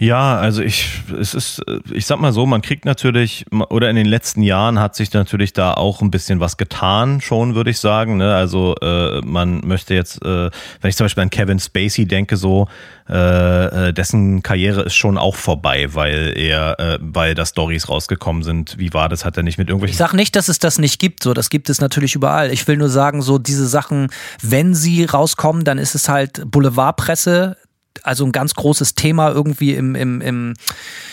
Ja, 0.01 0.37
also 0.37 0.61
ich, 0.61 1.01
es 1.19 1.33
ist, 1.33 1.61
ich 1.91 2.05
sag 2.05 2.21
mal 2.21 2.31
so, 2.31 2.45
man 2.45 2.61
kriegt 2.61 2.85
natürlich, 2.85 3.45
oder 3.51 3.89
in 3.89 3.97
den 3.97 4.05
letzten 4.05 4.43
Jahren 4.43 4.79
hat 4.79 4.95
sich 4.95 5.11
natürlich 5.11 5.51
da 5.51 5.73
auch 5.73 6.01
ein 6.01 6.09
bisschen 6.09 6.39
was 6.39 6.55
getan, 6.55 7.19
schon 7.19 7.53
würde 7.53 7.71
ich 7.71 7.79
sagen. 7.79 8.15
Ne? 8.15 8.33
Also 8.33 8.75
äh, 8.81 9.19
man 9.25 9.59
möchte 9.67 9.93
jetzt, 9.93 10.23
äh, 10.23 10.49
wenn 10.79 10.89
ich 10.89 10.95
zum 10.95 11.03
Beispiel 11.03 11.23
an 11.23 11.29
Kevin 11.29 11.59
Spacey 11.59 12.05
denke, 12.05 12.37
so, 12.37 12.69
äh, 13.09 13.89
äh 13.89 13.93
dessen 13.93 14.41
Karriere 14.41 14.83
ist 14.83 14.95
schon 14.95 15.17
auch 15.17 15.35
vorbei, 15.35 15.93
weil 15.93 16.31
er, 16.37 16.79
äh, 16.79 16.97
weil 17.01 17.35
da 17.35 17.45
Stories 17.45 17.89
rausgekommen 17.89 18.43
sind. 18.43 18.77
Wie 18.77 18.93
war 18.93 19.09
das? 19.09 19.25
Hat 19.25 19.35
er 19.35 19.43
nicht 19.43 19.57
mit 19.57 19.67
irgendwelchen. 19.67 19.95
Ich 19.95 19.97
sag 19.97 20.13
nicht, 20.13 20.33
dass 20.37 20.47
es 20.47 20.59
das 20.59 20.79
nicht 20.79 20.99
gibt, 20.99 21.23
so, 21.23 21.33
das 21.33 21.49
gibt 21.49 21.69
es 21.69 21.81
natürlich 21.81 22.15
überall. 22.15 22.53
Ich 22.53 22.65
will 22.69 22.77
nur 22.77 22.89
sagen, 22.89 23.21
so 23.21 23.37
diese 23.37 23.67
Sachen, 23.67 24.07
wenn 24.41 24.73
sie 24.75 25.03
rauskommen, 25.03 25.65
dann 25.65 25.77
ist 25.77 25.93
es 25.93 26.07
halt 26.07 26.49
Boulevardpresse 26.49 27.57
also 28.03 28.25
ein 28.25 28.31
ganz 28.31 28.53
großes 28.55 28.95
Thema 28.95 29.29
irgendwie 29.29 29.73
im, 29.73 29.95
im, 29.95 30.21
im, 30.21 30.53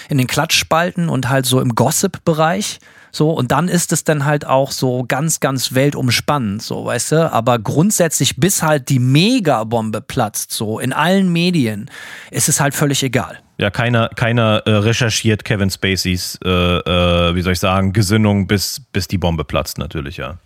in 0.08 0.18
den 0.18 0.26
Klatschspalten 0.26 1.08
und 1.08 1.28
halt 1.28 1.46
so 1.46 1.60
im 1.60 1.74
Gossip-Bereich. 1.74 2.78
So, 3.12 3.30
und 3.30 3.50
dann 3.50 3.68
ist 3.68 3.92
es 3.92 4.04
dann 4.04 4.26
halt 4.26 4.46
auch 4.46 4.70
so 4.70 5.04
ganz, 5.08 5.40
ganz 5.40 5.74
weltumspannend, 5.74 6.62
so, 6.62 6.84
weißt 6.84 7.12
du? 7.12 7.32
Aber 7.32 7.58
grundsätzlich, 7.58 8.36
bis 8.36 8.62
halt 8.62 8.90
die 8.90 8.98
Megabombe 8.98 10.02
platzt, 10.02 10.52
so 10.52 10.78
in 10.78 10.92
allen 10.92 11.32
Medien, 11.32 11.90
ist 12.30 12.50
es 12.50 12.60
halt 12.60 12.74
völlig 12.74 13.02
egal. 13.02 13.38
Ja, 13.58 13.70
keiner, 13.70 14.10
keiner 14.10 14.62
äh, 14.66 14.70
recherchiert 14.70 15.46
Kevin 15.46 15.70
Spaceys, 15.70 16.38
äh, 16.44 16.48
äh, 16.50 17.34
wie 17.34 17.40
soll 17.40 17.54
ich 17.54 17.60
sagen, 17.60 17.94
Gesinnung, 17.94 18.46
bis, 18.46 18.82
bis 18.92 19.08
die 19.08 19.16
Bombe 19.16 19.44
platzt, 19.44 19.78
natürlich, 19.78 20.18
ja 20.18 20.36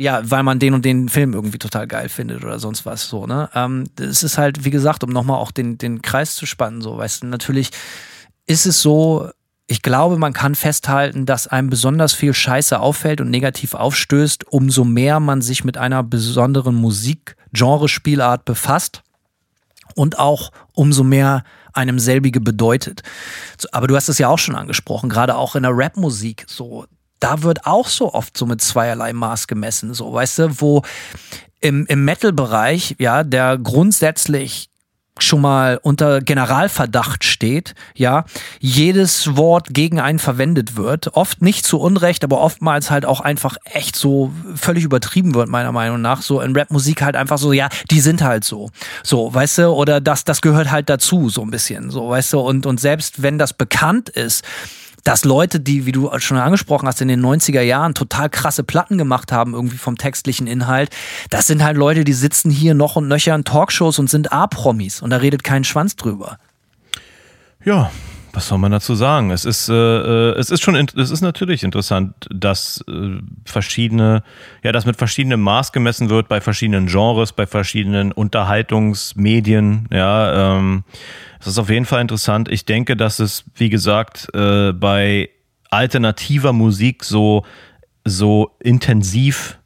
ja, 0.00 0.22
weil 0.30 0.42
man 0.42 0.58
den 0.58 0.72
und 0.72 0.86
den 0.86 1.10
Film 1.10 1.34
irgendwie 1.34 1.58
total 1.58 1.86
geil 1.86 2.08
findet 2.08 2.42
oder 2.42 2.58
sonst 2.58 2.86
was 2.86 3.06
so, 3.06 3.26
ne? 3.26 3.50
Ähm, 3.54 3.84
es 4.00 4.22
ist 4.22 4.38
halt, 4.38 4.64
wie 4.64 4.70
gesagt, 4.70 5.04
um 5.04 5.10
nochmal 5.10 5.36
auch 5.36 5.50
den, 5.50 5.76
den 5.76 6.00
Kreis 6.00 6.36
zu 6.36 6.46
spannen, 6.46 6.80
so, 6.80 6.96
weißt 6.96 7.22
du, 7.22 7.26
natürlich 7.26 7.68
ist 8.46 8.64
es 8.64 8.80
so, 8.80 9.28
ich 9.66 9.82
glaube, 9.82 10.16
man 10.16 10.32
kann 10.32 10.54
festhalten, 10.54 11.26
dass 11.26 11.48
einem 11.48 11.68
besonders 11.68 12.14
viel 12.14 12.32
Scheiße 12.32 12.80
auffällt 12.80 13.20
und 13.20 13.28
negativ 13.28 13.74
aufstößt, 13.74 14.50
umso 14.50 14.84
mehr 14.84 15.20
man 15.20 15.42
sich 15.42 15.64
mit 15.64 15.76
einer 15.76 16.02
besonderen 16.02 16.76
Musik-Genrespielart 16.76 18.46
befasst 18.46 19.02
und 19.96 20.18
auch 20.18 20.50
umso 20.72 21.04
mehr 21.04 21.44
einem 21.74 21.98
selbige 21.98 22.40
bedeutet. 22.40 23.02
Aber 23.70 23.86
du 23.86 23.96
hast 23.96 24.08
es 24.08 24.16
ja 24.16 24.28
auch 24.28 24.38
schon 24.38 24.56
angesprochen, 24.56 25.10
gerade 25.10 25.36
auch 25.36 25.56
in 25.56 25.62
der 25.64 25.76
Rapmusik 25.76 26.46
so 26.48 26.86
da 27.20 27.42
wird 27.42 27.66
auch 27.66 27.88
so 27.88 28.12
oft 28.12 28.36
so 28.36 28.46
mit 28.46 28.60
zweierlei 28.60 29.12
Maß 29.12 29.46
gemessen, 29.46 29.94
so, 29.94 30.12
weißt 30.12 30.38
du, 30.38 30.60
wo 30.60 30.82
im, 31.60 31.86
im 31.86 32.04
Metal-Bereich, 32.04 32.96
ja, 32.98 33.22
der 33.22 33.58
grundsätzlich 33.58 34.70
schon 35.22 35.40
mal 35.40 35.78
unter 35.82 36.20
Generalverdacht 36.20 37.24
steht, 37.24 37.74
ja, 37.94 38.24
jedes 38.58 39.36
Wort 39.36 39.68
gegen 39.70 40.00
einen 40.00 40.18
verwendet 40.18 40.76
wird, 40.76 41.14
oft 41.14 41.42
nicht 41.42 41.66
zu 41.66 41.78
Unrecht, 41.78 42.24
aber 42.24 42.40
oftmals 42.40 42.90
halt 42.90 43.04
auch 43.04 43.20
einfach 43.20 43.56
echt 43.64 43.96
so 43.96 44.32
völlig 44.54 44.84
übertrieben 44.84 45.34
wird, 45.34 45.48
meiner 45.48 45.72
Meinung 45.72 46.00
nach, 46.00 46.22
so 46.22 46.40
in 46.40 46.56
Rapmusik 46.56 47.02
halt 47.02 47.16
einfach 47.16 47.38
so, 47.38 47.52
ja, 47.52 47.68
die 47.90 48.00
sind 48.00 48.22
halt 48.22 48.44
so, 48.44 48.70
so, 49.02 49.32
weißt 49.32 49.58
du, 49.58 49.66
oder 49.68 50.00
das, 50.00 50.24
das 50.24 50.40
gehört 50.40 50.70
halt 50.70 50.88
dazu, 50.88 51.28
so 51.28 51.42
ein 51.42 51.50
bisschen, 51.50 51.90
so, 51.90 52.08
weißt 52.08 52.32
du, 52.32 52.40
und, 52.40 52.66
und 52.66 52.80
selbst 52.80 53.22
wenn 53.22 53.38
das 53.38 53.52
bekannt 53.52 54.08
ist, 54.08 54.44
dass 55.04 55.24
Leute, 55.24 55.60
die, 55.60 55.86
wie 55.86 55.92
du 55.92 56.10
schon 56.18 56.38
angesprochen 56.38 56.86
hast, 56.86 57.00
in 57.00 57.08
den 57.08 57.24
90er 57.24 57.62
Jahren 57.62 57.94
total 57.94 58.28
krasse 58.30 58.64
Platten 58.64 58.98
gemacht 58.98 59.32
haben, 59.32 59.54
irgendwie 59.54 59.78
vom 59.78 59.96
textlichen 59.96 60.46
Inhalt, 60.46 60.90
das 61.30 61.46
sind 61.46 61.62
halt 61.62 61.76
Leute, 61.76 62.04
die 62.04 62.12
sitzen 62.12 62.50
hier 62.50 62.74
noch 62.74 62.96
und 62.96 63.08
nöcher 63.08 63.34
in 63.34 63.44
Talkshows 63.44 63.98
und 63.98 64.10
sind 64.10 64.32
A-Promis 64.32 65.02
und 65.02 65.10
da 65.10 65.18
redet 65.18 65.44
kein 65.44 65.64
Schwanz 65.64 65.96
drüber. 65.96 66.38
Ja, 67.64 67.90
was 68.32 68.46
soll 68.46 68.58
man 68.58 68.70
dazu 68.70 68.94
sagen? 68.94 69.30
Es 69.30 69.44
ist, 69.44 69.68
äh, 69.68 69.72
äh 69.74 70.38
es 70.38 70.50
ist 70.50 70.62
schon, 70.62 70.76
es 70.76 71.10
ist 71.10 71.20
natürlich 71.20 71.64
interessant, 71.64 72.14
dass 72.30 72.84
äh, 72.88 73.18
verschiedene, 73.44 74.22
ja, 74.62 74.72
dass 74.72 74.86
mit 74.86 74.96
verschiedenem 74.96 75.40
Maß 75.40 75.72
gemessen 75.72 76.10
wird 76.10 76.28
bei 76.28 76.40
verschiedenen 76.40 76.86
Genres, 76.86 77.32
bei 77.32 77.46
verschiedenen 77.46 78.12
Unterhaltungsmedien, 78.12 79.88
ja. 79.90 80.56
Ähm, 80.56 80.84
das 81.40 81.48
ist 81.48 81.58
auf 81.58 81.70
jeden 81.70 81.86
Fall 81.86 82.02
interessant. 82.02 82.48
Ich 82.48 82.64
denke, 82.64 82.96
dass 82.96 83.18
es, 83.18 83.44
wie 83.54 83.70
gesagt, 83.70 84.28
äh, 84.34 84.72
bei 84.72 85.30
alternativer 85.70 86.52
Musik 86.52 87.02
so, 87.02 87.44
so 88.04 88.50
intensiv 88.60 89.58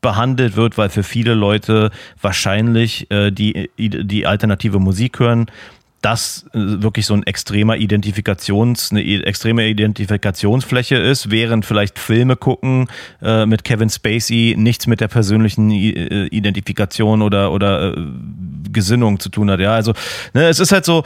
behandelt 0.00 0.56
wird, 0.56 0.78
weil 0.78 0.88
für 0.88 1.02
viele 1.02 1.34
Leute 1.34 1.90
wahrscheinlich 2.20 3.10
äh, 3.10 3.30
die, 3.30 3.70
die 3.76 4.26
alternative 4.26 4.78
Musik 4.78 5.18
hören, 5.18 5.50
das 6.06 6.46
äh, 6.52 6.58
wirklich 6.82 7.04
so 7.04 7.14
ein 7.14 7.24
extremer 7.24 7.76
Identifikations, 7.76 8.92
eine 8.92 9.02
extreme 9.24 9.66
Identifikationsfläche 9.66 10.94
ist, 10.94 11.32
während 11.32 11.66
vielleicht 11.66 11.98
Filme 11.98 12.36
gucken 12.36 12.86
äh, 13.20 13.44
mit 13.44 13.64
Kevin 13.64 13.90
Spacey 13.90 14.54
nichts 14.56 14.86
mit 14.86 15.00
der 15.00 15.08
persönlichen 15.08 15.72
äh, 15.72 16.26
Identifikation 16.26 17.22
oder, 17.22 17.50
oder 17.50 17.96
äh, 17.96 18.06
Gesinnung 18.70 19.18
zu 19.18 19.30
tun 19.30 19.50
hat. 19.50 19.58
Ja, 19.58 19.74
also 19.74 19.94
ne, 20.32 20.46
es 20.48 20.60
ist 20.60 20.70
halt 20.70 20.84
so, 20.84 21.02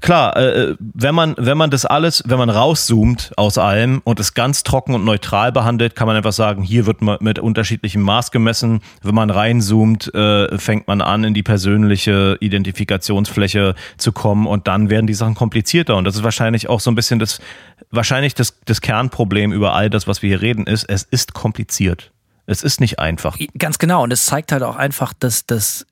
klar, 0.00 0.34
äh, 0.38 0.76
wenn 0.78 1.14
man, 1.14 1.34
wenn 1.36 1.58
man 1.58 1.68
das 1.70 1.84
alles, 1.84 2.22
wenn 2.26 2.38
man 2.38 2.48
rauszoomt 2.48 3.32
aus 3.36 3.58
allem 3.58 4.00
und 4.04 4.18
es 4.18 4.32
ganz 4.32 4.62
trocken 4.62 4.94
und 4.94 5.04
neutral 5.04 5.52
behandelt, 5.52 5.94
kann 5.94 6.06
man 6.06 6.16
einfach 6.16 6.32
sagen, 6.32 6.62
hier 6.62 6.86
wird 6.86 7.02
man 7.02 7.18
mit 7.20 7.38
unterschiedlichem 7.38 8.00
Maß 8.00 8.30
gemessen. 8.30 8.80
Wenn 9.02 9.14
man 9.14 9.28
reinzoomt, 9.28 10.14
äh, 10.14 10.56
fängt 10.56 10.88
man 10.88 11.02
an, 11.02 11.24
in 11.24 11.34
die 11.34 11.42
persönliche 11.42 12.38
Identifikationsfläche 12.40 13.74
zu 13.98 14.12
kommen 14.12 14.37
und 14.46 14.66
dann 14.66 14.90
werden 14.90 15.06
die 15.06 15.14
Sachen 15.14 15.34
komplizierter. 15.34 15.96
Und 15.96 16.04
das 16.04 16.16
ist 16.16 16.22
wahrscheinlich 16.22 16.68
auch 16.68 16.80
so 16.80 16.90
ein 16.90 16.94
bisschen 16.94 17.18
das, 17.18 17.40
wahrscheinlich 17.90 18.34
das, 18.34 18.58
das 18.64 18.80
Kernproblem 18.80 19.52
über 19.52 19.74
all 19.74 19.90
das, 19.90 20.06
was 20.06 20.22
wir 20.22 20.30
hier 20.30 20.42
reden, 20.42 20.66
ist, 20.66 20.84
es 20.84 21.02
ist 21.02 21.34
kompliziert. 21.34 22.12
Es 22.46 22.62
ist 22.62 22.80
nicht 22.80 22.98
einfach. 22.98 23.36
Ganz 23.58 23.78
genau. 23.78 24.02
Und 24.02 24.12
es 24.12 24.24
zeigt 24.24 24.52
halt 24.52 24.62
auch 24.62 24.76
einfach, 24.76 25.12
dass 25.12 25.44
das 25.44 25.86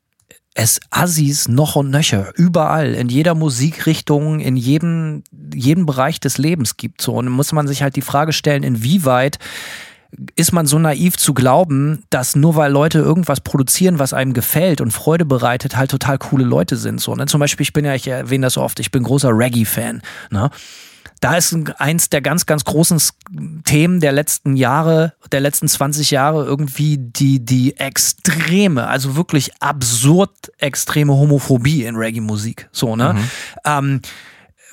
es 0.57 0.81
Assis 0.91 1.49
noch 1.49 1.77
und 1.77 1.91
nöcher, 1.91 2.33
überall, 2.35 2.95
in 2.95 3.11
jeder 3.11 3.35
Musikrichtung, 3.35 4.41
in 4.41 4.57
jedem, 4.57 5.23
jedem 5.53 5.85
Bereich 5.85 6.19
des 6.19 6.39
Lebens 6.39 6.79
gibt. 6.79 7.03
So, 7.03 7.13
und 7.13 7.27
dann 7.27 7.35
muss 7.35 7.53
man 7.53 7.69
sich 7.69 7.83
halt 7.83 7.95
die 7.95 8.01
Frage 8.01 8.33
stellen, 8.33 8.63
inwieweit 8.63 9.39
ist 10.35 10.53
man 10.53 10.67
so 10.67 10.79
naiv 10.79 11.17
zu 11.17 11.35
glauben, 11.35 12.05
dass 12.11 12.37
nur 12.37 12.57
weil 12.57 12.73
Leute 12.73 12.99
irgendwas 12.99 13.41
produzieren, 13.41 13.99
was 13.99 14.13
einem 14.13 14.33
gefällt 14.33 14.81
und 14.81 14.91
Freude 14.93 15.25
bereitet, 15.25 15.77
halt 15.77 15.91
total 15.91 16.19
coole 16.19 16.45
Leute 16.45 16.77
sind. 16.77 17.01
So, 17.01 17.15
ne? 17.15 17.27
Zum 17.27 17.41
Beispiel, 17.41 17.65
ich 17.65 17.73
bin 17.73 17.85
ja, 17.85 17.95
ich 17.95 18.09
erwähne 18.09 18.47
das 18.47 18.55
so 18.55 18.63
oft, 18.63 18.81
ich 18.81 18.91
bin 18.91 19.03
großer 19.03 19.31
Reggae-Fan. 19.31 20.03
Ne? 20.31 20.51
da 21.21 21.35
ist 21.37 21.57
eins 21.79 22.11
der 22.11 22.21
ganz, 22.21 22.47
ganz 22.47 22.65
großen 22.65 23.01
Themen 23.65 24.01
der 24.01 24.13
letzten 24.13 24.57
Jahre, 24.57 25.15
der 25.33 25.41
letzten 25.41 25.67
20 25.69 26.11
Jahre 26.11 26.45
irgendwie 26.45 26.99
die, 26.99 27.45
die 27.45 27.77
extreme, 27.79 28.87
also 28.87 29.17
wirklich 29.17 29.51
absurd 29.61 30.31
extreme 30.59 31.15
Homophobie 31.15 31.85
in 31.85 31.97
Reggae-Musik. 31.97 32.69
So, 32.71 32.97
ne? 32.97 33.15
Mhm. 33.15 33.31
Ähm, 33.65 34.01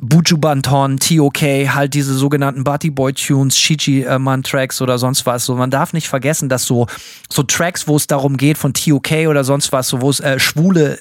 Buju 0.02 0.38
Banton, 0.38 0.98
TOK, 0.98 1.42
halt 1.42 1.94
diese 1.94 2.16
sogenannten 2.16 2.64
Butty 2.64 2.90
Boy 2.90 3.14
Tunes, 3.14 3.58
Shichi 3.58 4.02
äh, 4.02 4.18
Man 4.18 4.42
Tracks 4.42 4.82
oder 4.82 4.98
sonst 4.98 5.26
was. 5.28 5.46
So, 5.46 5.56
man 5.56 5.70
darf 5.70 5.94
nicht 5.94 6.08
vergessen, 6.08 6.50
dass 6.50 6.66
so, 6.66 6.88
so 7.32 7.44
Tracks, 7.44 7.88
wo 7.88 7.96
es 7.96 8.08
darum 8.08 8.38
geht, 8.38 8.58
von 8.58 8.74
TOK 8.74 9.12
oder 9.28 9.44
sonst 9.44 9.72
was, 9.72 9.90
so, 9.90 10.02
wo 10.02 10.10
es 10.10 10.20
äh, 10.20 10.40
Schwule, 10.40 11.00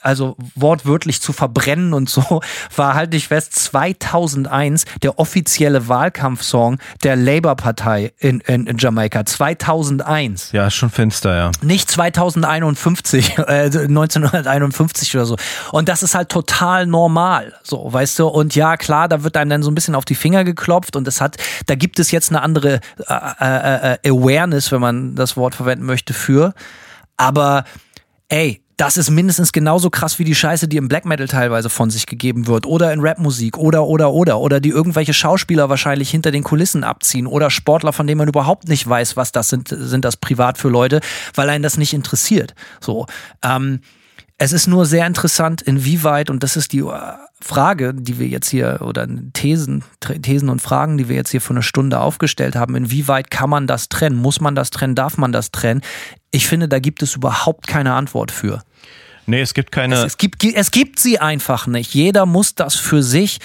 also 0.00 0.36
wortwörtlich 0.56 1.20
zu 1.20 1.32
verbrennen 1.32 1.94
und 1.94 2.10
so, 2.10 2.40
war 2.76 2.94
halt 2.94 3.12
nicht 3.12 3.28
fest 3.28 3.54
2001 3.54 4.84
der 5.02 5.18
offizielle 5.20 5.86
Wahlkampfsong 5.86 6.78
der 7.04 7.14
Labour-Partei 7.14 8.12
in, 8.18 8.40
in, 8.40 8.66
in 8.66 8.78
Jamaika. 8.78 9.24
2001. 9.24 10.50
Ja, 10.50 10.70
schon 10.70 10.90
finster, 10.90 11.36
ja. 11.36 11.50
Nicht 11.62 11.88
2051, 11.88 13.38
äh, 13.38 13.70
1951 13.70 15.14
oder 15.14 15.26
so. 15.26 15.36
Und 15.70 15.88
das 15.88 16.02
ist 16.02 16.16
halt 16.16 16.30
total 16.30 16.86
normal, 16.86 17.54
so, 17.62 17.92
weißt 17.92 18.18
du? 18.18 18.23
Und 18.28 18.54
ja, 18.54 18.76
klar, 18.76 19.08
da 19.08 19.22
wird 19.22 19.36
einem 19.36 19.50
dann 19.50 19.62
so 19.62 19.70
ein 19.70 19.74
bisschen 19.74 19.94
auf 19.94 20.04
die 20.04 20.14
Finger 20.14 20.44
geklopft 20.44 20.96
und 20.96 21.06
es 21.08 21.20
hat, 21.20 21.36
da 21.66 21.74
gibt 21.74 21.98
es 21.98 22.10
jetzt 22.10 22.30
eine 22.30 22.42
andere 22.42 22.80
äh, 23.08 23.14
äh, 23.40 23.98
äh, 24.02 24.10
Awareness, 24.10 24.72
wenn 24.72 24.80
man 24.80 25.14
das 25.14 25.36
Wort 25.36 25.54
verwenden 25.54 25.84
möchte, 25.84 26.14
für. 26.14 26.54
Aber 27.16 27.64
ey, 28.28 28.64
das 28.76 28.96
ist 28.96 29.10
mindestens 29.10 29.52
genauso 29.52 29.88
krass 29.90 30.18
wie 30.18 30.24
die 30.24 30.34
Scheiße, 30.34 30.66
die 30.66 30.78
im 30.78 30.88
Black 30.88 31.04
Metal 31.04 31.28
teilweise 31.28 31.70
von 31.70 31.90
sich 31.90 32.06
gegeben 32.06 32.46
wird 32.46 32.66
oder 32.66 32.92
in 32.92 33.00
Rapmusik 33.00 33.56
oder 33.56 33.86
oder 33.86 34.12
oder 34.12 34.40
oder 34.40 34.60
die 34.60 34.70
irgendwelche 34.70 35.14
Schauspieler 35.14 35.68
wahrscheinlich 35.68 36.10
hinter 36.10 36.32
den 36.32 36.42
Kulissen 36.42 36.82
abziehen 36.82 37.26
oder 37.26 37.50
Sportler, 37.50 37.92
von 37.92 38.06
denen 38.06 38.18
man 38.18 38.28
überhaupt 38.28 38.68
nicht 38.68 38.88
weiß, 38.88 39.16
was 39.16 39.30
das 39.30 39.48
sind, 39.48 39.68
sind 39.68 40.04
das 40.04 40.16
privat 40.16 40.58
für 40.58 40.68
Leute, 40.68 41.00
weil 41.34 41.50
einen 41.50 41.62
das 41.62 41.76
nicht 41.76 41.94
interessiert. 41.94 42.54
So, 42.80 43.06
ähm, 43.44 43.80
es 44.38 44.52
ist 44.52 44.66
nur 44.66 44.86
sehr 44.86 45.06
interessant, 45.06 45.62
inwieweit 45.62 46.28
und 46.28 46.42
das 46.42 46.56
ist 46.56 46.72
die 46.72 46.80
äh, 46.80 47.12
Frage, 47.44 47.92
die 47.92 48.18
wir 48.18 48.26
jetzt 48.26 48.48
hier 48.48 48.80
oder 48.80 49.06
Thesen, 49.34 49.84
Thesen 50.22 50.48
und 50.48 50.62
Fragen, 50.62 50.96
die 50.96 51.10
wir 51.10 51.16
jetzt 51.16 51.30
hier 51.30 51.42
für 51.42 51.52
eine 51.52 51.62
Stunde 51.62 52.00
aufgestellt 52.00 52.56
haben, 52.56 52.74
inwieweit 52.74 53.30
kann 53.30 53.50
man 53.50 53.66
das 53.66 53.90
trennen? 53.90 54.16
Muss 54.16 54.40
man 54.40 54.54
das 54.54 54.70
trennen? 54.70 54.94
Darf 54.94 55.18
man 55.18 55.30
das 55.30 55.52
trennen? 55.52 55.82
Ich 56.30 56.46
finde, 56.48 56.68
da 56.68 56.78
gibt 56.78 57.02
es 57.02 57.14
überhaupt 57.14 57.66
keine 57.66 57.92
Antwort 57.92 58.30
für. 58.30 58.62
Nee, 59.26 59.42
es 59.42 59.52
gibt 59.52 59.72
keine. 59.72 59.96
Es, 59.96 60.04
es, 60.04 60.18
gibt, 60.18 60.42
es 60.42 60.70
gibt 60.70 60.98
sie 60.98 61.18
einfach 61.18 61.66
nicht. 61.66 61.92
Jeder 61.92 62.24
muss 62.24 62.54
das 62.54 62.76
für 62.76 63.02
sich 63.02 63.40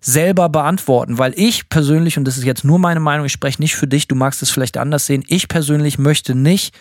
selber 0.00 0.48
beantworten, 0.48 1.18
weil 1.18 1.32
ich 1.36 1.68
persönlich, 1.68 2.16
und 2.16 2.24
das 2.24 2.38
ist 2.38 2.44
jetzt 2.44 2.64
nur 2.64 2.78
meine 2.78 3.00
Meinung, 3.00 3.26
ich 3.26 3.32
spreche 3.32 3.60
nicht 3.60 3.76
für 3.76 3.86
dich, 3.86 4.08
du 4.08 4.14
magst 4.14 4.42
es 4.42 4.50
vielleicht 4.50 4.78
anders 4.78 5.06
sehen, 5.06 5.22
ich 5.28 5.48
persönlich 5.48 5.98
möchte 5.98 6.34
nicht 6.34 6.74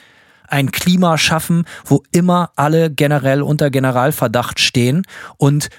ein 0.48 0.72
Klima 0.72 1.18
schaffen, 1.18 1.65
wo 1.85 2.03
immer 2.11 2.52
alle 2.56 2.91
generell 2.91 3.41
unter 3.41 3.69
Generalverdacht 3.69 4.60
stehen 4.60 5.03
und 5.38 5.69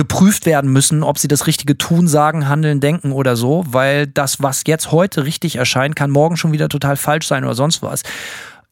geprüft 0.00 0.46
werden 0.46 0.72
müssen, 0.72 1.02
ob 1.02 1.18
sie 1.18 1.28
das 1.28 1.46
Richtige 1.46 1.76
tun, 1.76 2.08
sagen, 2.08 2.48
handeln, 2.48 2.80
denken 2.80 3.12
oder 3.12 3.36
so, 3.36 3.66
weil 3.68 4.06
das, 4.06 4.42
was 4.42 4.62
jetzt 4.66 4.92
heute 4.92 5.26
richtig 5.26 5.56
erscheint, 5.56 5.94
kann 5.94 6.10
morgen 6.10 6.38
schon 6.38 6.52
wieder 6.52 6.70
total 6.70 6.96
falsch 6.96 7.26
sein 7.26 7.44
oder 7.44 7.52
sonst 7.52 7.82
was. 7.82 8.02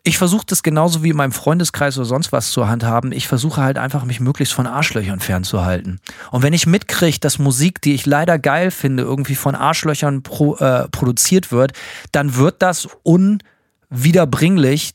Ich 0.04 0.16
versuche 0.16 0.46
das 0.46 0.62
genauso 0.62 1.02
wie 1.02 1.10
in 1.10 1.18
meinem 1.18 1.32
Freundeskreis 1.32 1.98
oder 1.98 2.06
sonst 2.06 2.32
was 2.32 2.50
zur 2.50 2.70
Hand 2.70 2.82
haben. 2.82 3.12
Ich 3.12 3.28
versuche 3.28 3.60
halt 3.60 3.76
einfach, 3.76 4.06
mich 4.06 4.20
möglichst 4.20 4.54
von 4.54 4.66
Arschlöchern 4.66 5.20
fernzuhalten. 5.20 6.00
Und 6.30 6.42
wenn 6.42 6.54
ich 6.54 6.66
mitkriege, 6.66 7.18
dass 7.18 7.38
Musik, 7.38 7.82
die 7.82 7.92
ich 7.92 8.06
leider 8.06 8.38
geil 8.38 8.70
finde, 8.70 9.02
irgendwie 9.02 9.34
von 9.34 9.54
Arschlöchern 9.54 10.22
pro, 10.22 10.56
äh, 10.56 10.88
produziert 10.88 11.52
wird, 11.52 11.72
dann 12.10 12.36
wird 12.36 12.62
das 12.62 12.88
unwiederbringlich 13.02 14.94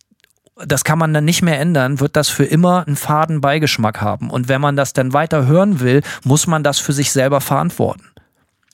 das 0.56 0.84
kann 0.84 1.00
man 1.00 1.14
dann 1.14 1.26
nicht 1.26 1.42
mehr 1.42 1.60
ändern, 1.60 2.00
wird 2.00 2.16
das 2.16 2.30
für 2.30 2.46
immer 2.46 2.86
einen 2.86 2.96
faden 2.96 3.42
Beigeschmack 3.42 4.02
haben. 4.02 4.30
Und 4.30 4.48
wenn 4.48 4.62
man 4.62 4.76
das 4.76 4.94
dann 4.94 5.14
weiter 5.14 5.48
hören 5.48 5.80
will, 5.80 6.02
muss 6.24 6.48
man 6.48 6.64
das 6.64 6.80
für 6.80 6.94
sich 6.94 7.12
selber 7.12 7.42
verantworten. 7.42 8.13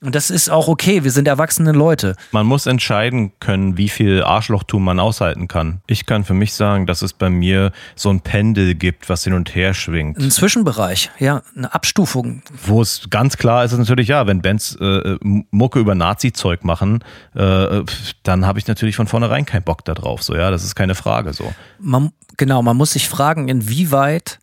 Und 0.02 0.16
das 0.16 0.30
ist 0.30 0.50
auch 0.50 0.70
okay, 0.70 1.04
wir 1.04 1.12
sind 1.12 1.28
erwachsene 1.28 1.74
Leute. 1.74 2.16
Man 2.32 2.46
muss 2.46 2.68
entscheiden 2.68 3.34
können, 3.42 3.76
wie 3.76 3.90
viel 3.90 4.24
Arschlochtum 4.24 4.82
man 4.82 4.98
aushalten 4.98 5.50
kann. 5.50 5.82
Ich 5.88 6.06
kann 6.06 6.24
für 6.24 6.34
mich 6.34 6.54
sagen, 6.54 6.86
dass 6.86 7.02
es 7.02 7.12
bei 7.12 7.30
mir 7.30 7.74
so 7.96 8.10
ein 8.10 8.22
Pendel 8.22 8.76
gibt, 8.76 9.10
was 9.10 9.26
hin 9.26 9.34
und 9.34 9.54
her 9.56 9.74
schwingt. 9.74 10.18
Ein 10.18 10.32
Zwischenbereich, 10.32 11.12
ja, 11.20 11.42
eine 11.54 11.74
Abstufung. 11.74 12.44
Wo 12.66 12.82
es 12.82 13.10
ganz 13.10 13.36
klar 13.36 13.66
ist, 13.66 13.74
ist 13.74 13.80
natürlich, 13.80 14.08
ja, 14.08 14.26
wenn 14.26 14.42
Bands 14.42 14.78
äh, 14.80 15.18
Mucke 15.22 15.80
über 15.80 15.96
Nazi-Zeug 15.96 16.64
machen, 16.64 17.04
äh, 17.36 17.82
dann 18.24 18.46
habe 18.46 18.58
ich 18.58 18.68
natürlich 18.68 18.96
von 18.96 19.08
vornherein 19.08 19.46
keinen 19.46 19.64
Bock 19.64 19.84
darauf. 19.84 20.24
So, 20.24 20.34
ja, 20.34 20.50
das 20.50 20.64
ist 20.64 20.76
keine 20.76 20.96
Frage 20.96 21.34
so. 21.34 21.54
Man, 21.78 22.14
genau, 22.38 22.62
man 22.62 22.78
muss 22.78 22.92
sich 22.92 23.10
fragen, 23.10 23.50
inwieweit 23.50 24.40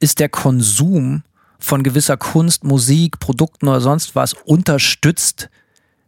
ist 0.00 0.18
der 0.18 0.28
Konsum 0.28 1.22
von 1.58 1.82
gewisser 1.82 2.16
Kunst, 2.16 2.64
Musik, 2.64 3.18
Produkten 3.18 3.68
oder 3.68 3.80
sonst 3.80 4.14
was 4.14 4.34
unterstützt 4.34 5.48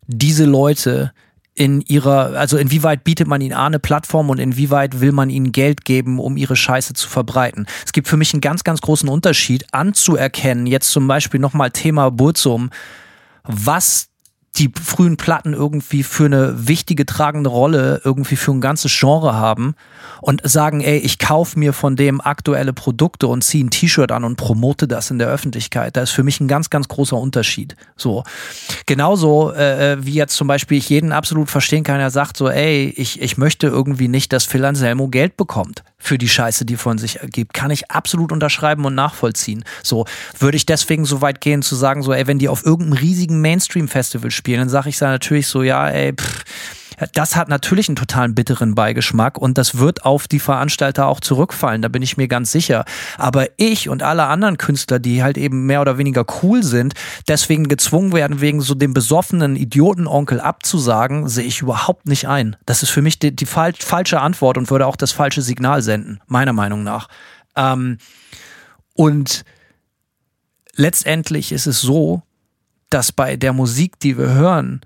diese 0.07 0.45
Leute 0.45 1.12
in 1.55 1.81
ihrer, 1.83 2.39
also 2.39 2.57
inwieweit 2.57 3.03
bietet 3.03 3.27
man 3.27 3.41
ihnen 3.41 3.53
A 3.53 3.66
eine 3.66 3.81
Plattform 3.81 4.31
und 4.31 4.39
inwieweit 4.39 5.01
will 5.01 5.11
man 5.11 5.29
ihnen 5.29 5.51
Geld 5.51 5.85
geben, 5.85 6.20
um 6.20 6.37
ihre 6.37 6.55
Scheiße 6.55 6.95
zu 6.95 7.09
verbreiten. 7.09 7.66
Es 7.85 7.93
gibt 7.93 8.07
für 8.07 8.16
mich 8.16 8.33
einen 8.33 8.41
ganz, 8.41 8.62
ganz 8.62 8.81
großen 8.81 9.09
Unterschied 9.09 9.66
anzuerkennen, 9.73 10.66
jetzt 10.66 10.91
zum 10.91 11.09
Beispiel 11.09 11.41
nochmal 11.41 11.73
Thema 11.73 12.11
Burzum, 12.11 12.70
was 13.43 14.08
die 14.59 14.73
frühen 14.83 15.17
Platten 15.17 15.53
irgendwie 15.53 16.03
für 16.03 16.27
eine 16.27 16.69
wichtige 16.69 17.07
tragende 17.07 17.51
Rolle 17.51 18.01
irgendwie 18.05 18.37
für 18.37 18.53
ein 18.53 18.61
ganzes 18.61 18.97
Genre 18.99 19.35
haben 19.35 19.75
und 20.21 20.41
sagen, 20.45 20.81
ey, 20.81 20.99
ich 20.99 21.19
kaufe 21.19 21.59
mir 21.59 21.73
von 21.73 21.97
dem 21.97 22.21
aktuelle 22.21 22.73
Produkte 22.73 23.29
und 23.29 23.45
ziehe 23.45 23.65
ein 23.65 23.71
T-Shirt 23.71 24.11
an 24.11 24.25
und 24.25 24.37
promote 24.37 24.89
das 24.89 25.11
in 25.11 25.19
der 25.19 25.29
Öffentlichkeit. 25.29 25.97
Da 25.97 26.03
ist 26.03 26.11
für 26.11 26.25
mich 26.25 26.41
ein 26.41 26.49
ganz, 26.49 26.71
ganz 26.71 26.89
großer 26.89 27.17
Unterschied. 27.17 27.77
So. 27.97 28.25
Genauso 28.87 29.53
äh, 29.53 29.93
äh 29.93 30.05
wie 30.05 30.15
jetzt 30.15 30.35
zum 30.35 30.49
Beispiel 30.49 30.79
ich 30.79 30.89
jeden 30.89 31.13
absolut 31.13 31.51
verstehen 31.51 31.85
kann, 31.85 31.99
der 31.99 32.11
sagt 32.11 32.37
so, 32.37 32.49
ey, 32.49 32.93
ich, 32.97 33.21
ich 33.21 33.39
möchte 33.39 33.69
irgendwie 33.69 34.09
nicht, 34.09 34.33
dass 34.33 34.45
Phil 34.45 34.65
Anselmo 34.65 35.09
Geld 35.09 35.37
bekommt 35.37 35.83
für 35.99 36.19
die 36.19 36.29
Scheiße, 36.29 36.65
die 36.65 36.77
von 36.77 36.99
sich 36.99 37.20
ergibt. 37.20 37.55
Kann 37.55 37.70
ich 37.70 37.91
absolut 37.91 38.33
unterschreiben 38.33 38.85
und 38.85 38.95
nachvollziehen. 38.95 39.65
So, 39.83 40.07
würde 40.39 40.57
ich 40.57 40.65
deswegen 40.66 41.05
so 41.05 41.20
weit 41.20 41.41
gehen 41.41 41.62
zu 41.62 41.75
sagen, 41.75 42.03
so, 42.03 42.12
ey, 42.12 42.27
wenn 42.27 42.39
die 42.39 42.49
auf 42.49 42.65
irgendeinem 42.65 43.01
riesigen 43.01 43.41
Mainstream-Festival 43.41 44.31
spielen, 44.31 44.61
dann 44.61 44.69
sage 44.69 44.89
ich 44.89 44.99
da 44.99 45.09
natürlich 45.09 45.49
so, 45.49 45.62
ja, 45.62 45.89
ey, 45.89 46.15
pff, 46.15 46.45
das 47.12 47.37
hat 47.37 47.49
natürlich 47.49 47.89
einen 47.89 47.97
totalen 47.97 48.35
bitteren 48.35 48.75
Beigeschmack 48.75 49.39
und 49.39 49.59
das 49.59 49.79
wird 49.79 50.05
auf 50.05 50.29
die 50.29 50.41
Veranstalter 50.41 51.07
auch 51.07 51.20
zurückfallen, 51.20 51.83
da 51.83 51.89
bin 51.89 52.03
ich 52.03 52.16
mir 52.16 52.29
ganz 52.29 52.53
sicher. 52.53 52.85
Aber 53.16 53.47
ich 53.57 53.89
und 53.89 54.03
alle 54.03 54.25
anderen 54.25 54.59
Künstler, 54.59 54.99
die 54.99 55.23
halt 55.23 55.39
eben 55.39 55.66
mehr 55.66 55.81
oder 55.81 55.99
weniger 55.99 56.25
cool 56.43 56.62
sind, 56.62 56.95
deswegen 57.29 57.69
gezwungen 57.69 58.12
werden, 58.12 58.41
wegen 58.41 58.61
so 58.61 58.75
dem 58.75 58.95
besoffenen 58.95 59.57
Idiotenonkel 59.57 60.41
abzusagen, 60.41 61.29
sehe 61.29 61.45
ich 61.45 61.62
überhaupt 61.62 62.07
nicht 62.07 62.29
ein. 62.29 62.57
Das 62.66 62.83
ist 62.83 62.91
für 62.91 63.03
mich 63.03 63.19
die, 63.19 63.35
die 63.35 63.47
fal 63.47 63.73
falsche 63.79 64.20
Antwort 64.20 64.59
und 64.59 64.70
würde 64.70 64.87
auch 64.87 64.97
das 64.97 65.12
falsche 65.12 65.43
Signal 65.43 65.83
senden, 65.83 66.20
meiner 66.27 66.53
Meinung 66.53 66.83
nach. 66.83 67.09
Ähm, 67.57 67.99
und 68.95 69.45
letztendlich 70.75 71.53
ist 71.53 71.66
es 71.66 71.81
so, 71.81 72.23
dass 72.91 73.12
bei 73.12 73.37
der 73.37 73.53
Musik, 73.53 74.01
die 74.01 74.16
wir 74.16 74.33
hören, 74.33 74.81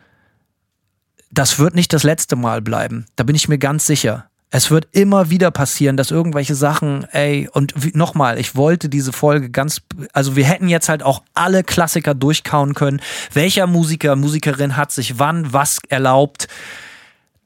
das 1.32 1.58
wird 1.58 1.74
nicht 1.74 1.92
das 1.92 2.04
letzte 2.04 2.36
Mal 2.36 2.62
bleiben. 2.62 3.06
Da 3.16 3.24
bin 3.24 3.34
ich 3.34 3.48
mir 3.48 3.58
ganz 3.58 3.86
sicher. 3.86 4.26
Es 4.54 4.70
wird 4.70 4.86
immer 4.92 5.30
wieder 5.30 5.50
passieren, 5.50 5.96
dass 5.96 6.10
irgendwelche 6.10 6.54
Sachen, 6.54 7.04
ey, 7.12 7.48
und 7.50 7.96
nochmal, 7.96 8.38
ich 8.38 8.54
wollte 8.54 8.90
diese 8.90 9.10
Folge 9.10 9.48
ganz, 9.48 9.80
also 10.12 10.36
wir 10.36 10.44
hätten 10.44 10.68
jetzt 10.68 10.90
halt 10.90 11.02
auch 11.02 11.22
alle 11.32 11.64
Klassiker 11.64 12.14
durchkauen 12.14 12.74
können. 12.74 13.00
Welcher 13.32 13.66
Musiker, 13.66 14.14
Musikerin 14.14 14.76
hat 14.76 14.92
sich 14.92 15.18
wann 15.18 15.54
was 15.54 15.78
erlaubt? 15.88 16.48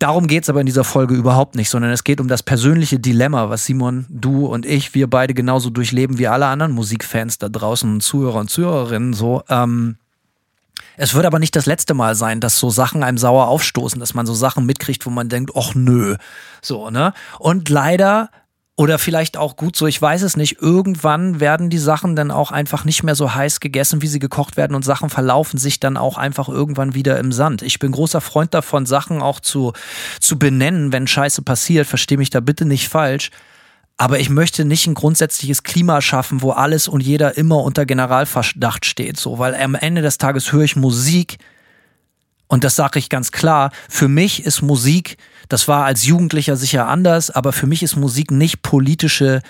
Darum 0.00 0.26
geht's 0.26 0.50
aber 0.50 0.60
in 0.60 0.66
dieser 0.66 0.82
Folge 0.82 1.14
überhaupt 1.14 1.54
nicht, 1.54 1.70
sondern 1.70 1.92
es 1.92 2.02
geht 2.02 2.20
um 2.20 2.26
das 2.26 2.42
persönliche 2.42 2.98
Dilemma, 2.98 3.50
was 3.50 3.64
Simon, 3.66 4.06
du 4.08 4.46
und 4.46 4.66
ich, 4.66 4.92
wir 4.94 5.08
beide 5.08 5.32
genauso 5.32 5.70
durchleben 5.70 6.18
wie 6.18 6.26
alle 6.26 6.46
anderen 6.46 6.72
Musikfans 6.72 7.38
da 7.38 7.48
draußen 7.48 8.00
Zuhörer 8.00 8.40
und 8.40 8.50
Zuhörerinnen 8.50 9.12
so. 9.12 9.44
Ähm, 9.48 9.96
es 10.96 11.14
wird 11.14 11.26
aber 11.26 11.38
nicht 11.38 11.56
das 11.56 11.66
letzte 11.66 11.94
Mal 11.94 12.14
sein, 12.14 12.40
dass 12.40 12.58
so 12.58 12.70
Sachen 12.70 13.02
einem 13.02 13.18
sauer 13.18 13.48
aufstoßen, 13.48 14.00
dass 14.00 14.14
man 14.14 14.26
so 14.26 14.34
Sachen 14.34 14.66
mitkriegt, 14.66 15.06
wo 15.06 15.10
man 15.10 15.28
denkt, 15.28 15.52
ach 15.54 15.74
nö. 15.74 16.16
So, 16.62 16.90
ne? 16.90 17.12
Und 17.38 17.68
leider 17.68 18.30
oder 18.78 18.98
vielleicht 18.98 19.38
auch 19.38 19.56
gut 19.56 19.74
so, 19.74 19.86
ich 19.86 20.00
weiß 20.00 20.20
es 20.20 20.36
nicht. 20.36 20.60
Irgendwann 20.60 21.40
werden 21.40 21.70
die 21.70 21.78
Sachen 21.78 22.14
dann 22.14 22.30
auch 22.30 22.50
einfach 22.50 22.84
nicht 22.84 23.02
mehr 23.02 23.14
so 23.14 23.34
heiß 23.34 23.60
gegessen, 23.60 24.02
wie 24.02 24.06
sie 24.06 24.18
gekocht 24.18 24.58
werden 24.58 24.74
und 24.74 24.84
Sachen 24.84 25.08
verlaufen 25.08 25.58
sich 25.58 25.80
dann 25.80 25.96
auch 25.96 26.18
einfach 26.18 26.48
irgendwann 26.50 26.94
wieder 26.94 27.18
im 27.18 27.32
Sand. 27.32 27.62
Ich 27.62 27.78
bin 27.78 27.92
großer 27.92 28.20
Freund 28.20 28.52
davon, 28.52 28.84
Sachen 28.84 29.22
auch 29.22 29.40
zu, 29.40 29.72
zu 30.20 30.38
benennen, 30.38 30.92
wenn 30.92 31.06
Scheiße 31.06 31.40
passiert. 31.40 31.86
Versteh 31.86 32.18
mich 32.18 32.28
da 32.28 32.40
bitte 32.40 32.66
nicht 32.66 32.88
falsch. 32.90 33.30
Aber 33.98 34.20
ich 34.20 34.28
möchte 34.28 34.64
nicht 34.64 34.86
ein 34.86 34.94
grundsätzliches 34.94 35.62
Klima 35.62 36.02
schaffen, 36.02 36.42
wo 36.42 36.50
alles 36.50 36.86
und 36.86 37.02
jeder 37.02 37.36
immer 37.38 37.62
unter 37.62 37.86
Generalverdacht 37.86 38.84
steht, 38.84 39.16
so, 39.16 39.38
weil 39.38 39.54
am 39.54 39.74
Ende 39.74 40.02
des 40.02 40.18
Tages 40.18 40.52
höre 40.52 40.64
ich 40.64 40.76
Musik 40.76 41.38
und 42.46 42.62
das 42.62 42.76
sage 42.76 42.98
ich 42.98 43.08
ganz 43.08 43.32
klar. 43.32 43.72
Für 43.88 44.08
mich 44.08 44.44
ist 44.44 44.60
Musik, 44.60 45.16
das 45.48 45.66
war 45.66 45.86
als 45.86 46.04
Jugendlicher 46.04 46.56
sicher 46.56 46.88
anders, 46.88 47.30
aber 47.30 47.52
für 47.52 47.66
mich 47.66 47.82
ist 47.82 47.96
Musik 47.96 48.30
nicht 48.30 48.62
politische 48.62 49.40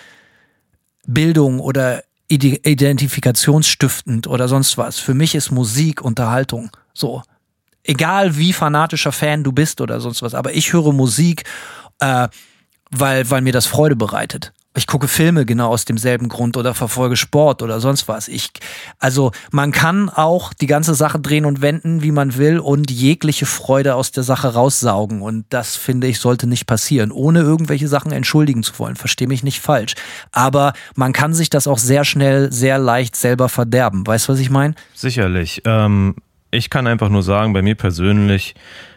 Bildung 1.06 1.60
oder 1.60 2.04
ide- 2.28 2.60
identifikationsstiftend 2.64 4.28
oder 4.28 4.48
sonst 4.48 4.78
was. 4.78 4.98
Für 4.98 5.14
mich 5.14 5.34
ist 5.34 5.50
Musik 5.50 6.02
Unterhaltung. 6.02 6.70
So. 6.94 7.22
Egal 7.82 8.36
wie 8.36 8.52
fanatischer 8.52 9.12
Fan 9.12 9.44
du 9.44 9.52
bist 9.52 9.80
oder 9.80 10.00
sonst 10.00 10.22
was, 10.22 10.34
aber 10.34 10.54
ich 10.54 10.72
höre 10.72 10.92
Musik, 10.92 11.44
äh, 12.00 12.28
weil, 12.90 13.28
weil 13.30 13.42
mir 13.42 13.52
das 13.52 13.66
Freude 13.66 13.96
bereitet. 13.96 14.52
Ich 14.76 14.86
gucke 14.86 15.08
Filme 15.08 15.46
genau 15.46 15.70
aus 15.70 15.86
demselben 15.86 16.28
Grund 16.28 16.58
oder 16.58 16.74
verfolge 16.74 17.16
Sport 17.16 17.62
oder 17.62 17.80
sonst 17.80 18.08
was. 18.08 18.28
Ich, 18.28 18.50
also 18.98 19.32
man 19.50 19.72
kann 19.72 20.10
auch 20.10 20.52
die 20.52 20.66
ganze 20.66 20.94
Sache 20.94 21.18
drehen 21.18 21.46
und 21.46 21.62
wenden, 21.62 22.02
wie 22.02 22.10
man 22.10 22.36
will 22.36 22.58
und 22.58 22.90
jegliche 22.90 23.46
Freude 23.46 23.94
aus 23.94 24.10
der 24.12 24.22
Sache 24.22 24.52
raussaugen. 24.52 25.22
Und 25.22 25.46
das 25.48 25.76
finde 25.76 26.08
ich 26.08 26.20
sollte 26.20 26.46
nicht 26.46 26.66
passieren, 26.66 27.10
ohne 27.10 27.40
irgendwelche 27.40 27.88
Sachen 27.88 28.12
entschuldigen 28.12 28.62
zu 28.62 28.78
wollen. 28.78 28.96
Verstehe 28.96 29.28
mich 29.28 29.42
nicht 29.42 29.60
falsch. 29.60 29.94
Aber 30.30 30.74
man 30.94 31.14
kann 31.14 31.32
sich 31.32 31.48
das 31.48 31.66
auch 31.66 31.78
sehr 31.78 32.04
schnell, 32.04 32.52
sehr 32.52 32.78
leicht 32.78 33.16
selber 33.16 33.48
verderben. 33.48 34.06
Weißt 34.06 34.28
du, 34.28 34.34
was 34.34 34.40
ich 34.40 34.50
meine? 34.50 34.74
Sicherlich. 34.92 35.62
Ähm, 35.64 36.16
ich 36.50 36.68
kann 36.68 36.86
einfach 36.86 37.08
nur 37.08 37.22
sagen, 37.22 37.54
bei 37.54 37.62
mir 37.62 37.76
persönlich 37.76 38.54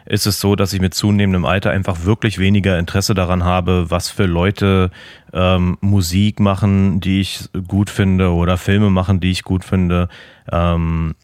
ist 0.10 0.26
es 0.26 0.40
so, 0.40 0.56
dass 0.56 0.74
ich 0.74 0.82
mit 0.82 0.94
zunehmendem 0.94 1.46
Alter 1.46 1.70
einfach 1.70 2.04
wirklich 2.04 2.40
weniger 2.40 2.78
Interesse 2.80 3.14
daran 3.14 3.44
habe, 3.44 3.90
was 3.90 4.10
für 4.10 4.26
Leute 4.26 4.90
ähm, 5.34 5.78
Musik 5.82 6.40
machen, 6.40 7.00
die 7.00 7.22
ich 7.22 7.48
gut 7.68 7.92
finde 7.92 8.32
oder 8.34 8.58
Filme 8.58 8.90
machen, 8.90 9.20
die 9.20 9.30
ich 9.30 9.44
gut 9.44 9.64
finde. 9.64 10.10
Ähm, 10.52 11.16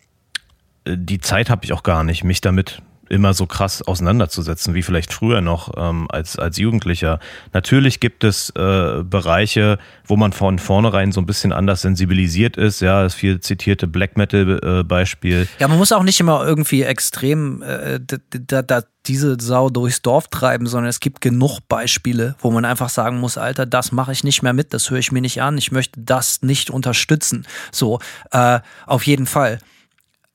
die 0.87 1.19
Zeit 1.19 1.49
habe 1.49 1.65
ich 1.65 1.73
auch 1.73 1.81
gar 1.81 2.03
nicht, 2.03 2.23
mich 2.23 2.41
damit 2.41 2.83
immer 3.09 3.33
so 3.33 3.45
krass 3.45 3.81
auseinanderzusetzen, 3.81 4.73
wie 4.73 4.83
vielleicht 4.83 5.13
früher 5.13 5.41
noch 5.41 5.71
ähm, 5.77 6.07
als, 6.09 6.37
als 6.37 6.57
Jugendlicher. 6.57 7.19
Natürlich 7.53 7.99
gibt 7.99 8.23
es 8.23 8.49
äh, 8.51 9.03
Bereiche, 9.03 9.77
wo 10.05 10.15
man 10.17 10.33
von 10.33 10.59
vornherein 10.59 11.11
so 11.11 11.21
ein 11.21 11.25
bisschen 11.25 11.53
anders 11.53 11.81
sensibilisiert 11.81 12.57
ist. 12.57 12.81
Ja, 12.81 13.03
das 13.03 13.15
viel 13.15 13.39
zitierte 13.39 13.87
Black 13.87 14.17
Metal-Beispiel. 14.17 15.41
Äh, 15.41 15.61
ja, 15.61 15.67
man 15.67 15.77
muss 15.77 15.91
auch 15.91 16.03
nicht 16.03 16.19
immer 16.19 16.45
irgendwie 16.45 16.83
extrem 16.83 17.61
äh, 17.61 17.99
da, 18.29 18.61
da, 18.61 18.83
diese 19.07 19.37
Sau 19.39 19.69
durchs 19.69 20.01
Dorf 20.01 20.27
treiben, 20.29 20.67
sondern 20.67 20.89
es 20.89 20.99
gibt 20.99 21.21
genug 21.21 21.59
Beispiele, 21.67 22.35
wo 22.39 22.51
man 22.51 22.65
einfach 22.65 22.89
sagen 22.89 23.19
muss, 23.19 23.37
Alter, 23.37 23.65
das 23.65 23.91
mache 23.91 24.11
ich 24.11 24.23
nicht 24.23 24.41
mehr 24.41 24.53
mit, 24.53 24.73
das 24.73 24.89
höre 24.89 24.97
ich 24.97 25.11
mir 25.11 25.21
nicht 25.21 25.41
an, 25.41 25.57
ich 25.57 25.71
möchte 25.71 26.01
das 26.01 26.41
nicht 26.41 26.69
unterstützen. 26.69 27.45
So, 27.71 27.99
äh, 28.31 28.59
auf 28.85 29.05
jeden 29.05 29.27
Fall. 29.27 29.59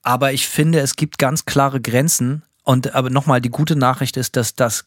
Aber 0.02 0.32
ich 0.32 0.46
finde, 0.46 0.80
es 0.80 0.96
gibt 0.96 1.18
ganz 1.18 1.44
klare 1.44 1.80
Grenzen, 1.80 2.42
und 2.64 2.94
aber 2.94 3.10
nochmal, 3.10 3.40
die 3.40 3.50
gute 3.50 3.76
Nachricht 3.76 4.16
ist, 4.16 4.36
dass 4.36 4.54
das 4.54 4.84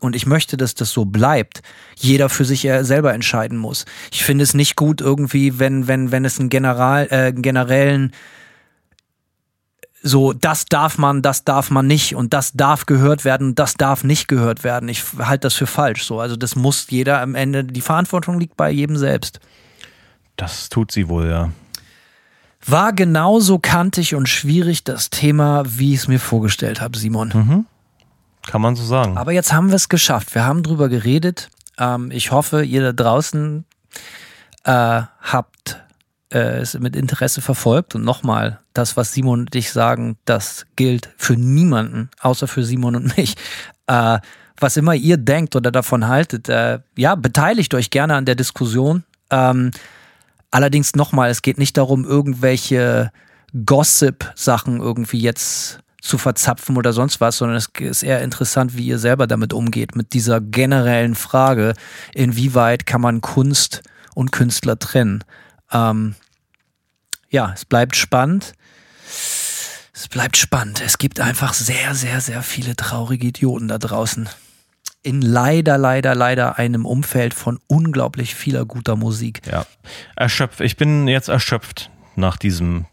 und 0.00 0.14
ich 0.14 0.26
möchte, 0.26 0.58
dass 0.58 0.74
das 0.74 0.90
so 0.90 1.06
bleibt, 1.06 1.62
jeder 1.96 2.28
für 2.28 2.44
sich 2.44 2.68
selber 2.80 3.14
entscheiden 3.14 3.56
muss. 3.56 3.86
Ich 4.12 4.24
finde 4.24 4.44
es 4.44 4.52
nicht 4.52 4.76
gut 4.76 5.00
irgendwie, 5.00 5.58
wenn, 5.58 5.88
wenn, 5.88 6.12
wenn 6.12 6.26
es 6.26 6.38
einen 6.38 6.50
General, 6.50 7.06
äh, 7.10 7.32
generellen 7.32 8.12
so, 10.06 10.32
das 10.32 10.66
darf 10.66 10.98
man, 10.98 11.20
das 11.22 11.44
darf 11.44 11.70
man 11.70 11.86
nicht 11.86 12.14
und 12.14 12.32
das 12.32 12.52
darf 12.52 12.86
gehört 12.86 13.24
werden, 13.24 13.54
das 13.54 13.74
darf 13.74 14.04
nicht 14.04 14.28
gehört 14.28 14.62
werden. 14.62 14.88
Ich 14.88 15.02
halte 15.18 15.42
das 15.42 15.54
für 15.54 15.66
falsch 15.66 16.04
so. 16.04 16.20
Also 16.20 16.36
das 16.36 16.54
muss 16.54 16.86
jeder 16.90 17.20
am 17.20 17.34
Ende, 17.34 17.64
die 17.64 17.80
Verantwortung 17.80 18.38
liegt 18.38 18.56
bei 18.56 18.70
jedem 18.70 18.96
selbst. 18.96 19.40
Das 20.36 20.68
tut 20.68 20.92
sie 20.92 21.08
wohl, 21.08 21.28
ja. 21.28 21.50
War 22.66 22.92
genauso 22.92 23.58
kantig 23.58 24.14
und 24.14 24.28
schwierig 24.28 24.84
das 24.84 25.10
Thema, 25.10 25.62
wie 25.66 25.94
ich 25.94 26.00
es 26.00 26.08
mir 26.08 26.18
vorgestellt 26.18 26.80
habe, 26.80 26.98
Simon. 26.98 27.32
Mhm. 27.34 27.66
Kann 28.46 28.60
man 28.60 28.76
so 28.76 28.84
sagen. 28.84 29.16
Aber 29.18 29.32
jetzt 29.32 29.52
haben 29.52 29.68
wir 29.68 29.76
es 29.76 29.88
geschafft. 29.88 30.34
Wir 30.34 30.44
haben 30.44 30.62
drüber 30.62 30.88
geredet. 30.88 31.48
Ähm, 31.78 32.10
ich 32.10 32.30
hoffe, 32.30 32.64
ihr 32.64 32.82
da 32.82 32.92
draußen 32.92 33.64
äh, 34.64 35.02
habt 35.20 35.84
äh, 36.32 36.58
es 36.58 36.78
mit 36.78 36.96
Interesse 36.96 37.40
verfolgt. 37.40 37.94
Und 37.94 38.04
nochmal, 38.04 38.60
das, 38.74 38.96
was 38.96 39.12
Simon 39.12 39.40
und 39.40 39.54
ich 39.54 39.72
sagen, 39.72 40.16
das 40.24 40.66
gilt 40.76 41.10
für 41.16 41.34
niemanden, 41.34 42.10
außer 42.20 42.48
für 42.48 42.64
Simon 42.64 42.96
und 42.96 43.16
mich. 43.16 43.36
Äh, 43.86 44.18
was 44.58 44.76
immer 44.76 44.94
ihr 44.94 45.18
denkt 45.18 45.54
oder 45.54 45.70
davon 45.70 46.08
haltet, 46.08 46.48
äh, 46.48 46.80
ja, 46.96 47.14
beteiligt 47.14 47.74
euch 47.74 47.90
gerne 47.90 48.14
an 48.14 48.24
der 48.24 48.34
Diskussion. 48.34 49.04
Ähm, 49.30 49.70
Allerdings 50.50 50.94
nochmal, 50.94 51.30
es 51.30 51.42
geht 51.42 51.58
nicht 51.58 51.76
darum, 51.76 52.04
irgendwelche 52.04 53.10
Gossip-Sachen 53.64 54.80
irgendwie 54.80 55.20
jetzt 55.20 55.80
zu 56.00 56.18
verzapfen 56.18 56.76
oder 56.76 56.92
sonst 56.92 57.20
was, 57.20 57.38
sondern 57.38 57.56
es 57.56 57.68
ist 57.78 58.02
eher 58.02 58.22
interessant, 58.22 58.76
wie 58.76 58.86
ihr 58.86 58.98
selber 58.98 59.26
damit 59.26 59.52
umgeht, 59.52 59.96
mit 59.96 60.12
dieser 60.12 60.40
generellen 60.40 61.14
Frage, 61.14 61.74
inwieweit 62.14 62.86
kann 62.86 63.00
man 63.00 63.20
Kunst 63.20 63.82
und 64.14 64.30
Künstler 64.30 64.78
trennen. 64.78 65.24
Ähm, 65.72 66.14
ja, 67.28 67.52
es 67.54 67.64
bleibt 67.64 67.96
spannend. 67.96 68.52
Es 69.92 70.08
bleibt 70.08 70.36
spannend. 70.36 70.80
Es 70.84 70.98
gibt 70.98 71.20
einfach 71.20 71.54
sehr, 71.54 71.94
sehr, 71.94 72.20
sehr 72.20 72.42
viele 72.42 72.76
traurige 72.76 73.26
Idioten 73.26 73.66
da 73.66 73.78
draußen 73.78 74.28
in 75.06 75.22
leider, 75.22 75.78
leider, 75.78 76.14
leider 76.14 76.58
einem 76.58 76.84
Umfeld 76.84 77.32
von 77.32 77.60
unglaublich 77.68 78.34
vieler 78.34 78.64
guter 78.64 78.96
Musik. 78.96 79.40
Ja, 79.50 79.64
erschöpft. 80.16 80.60
Ich 80.60 80.76
bin 80.76 81.06
jetzt 81.06 81.28
erschöpft 81.28 81.90
nach 82.16 82.36
diesem 82.36 82.86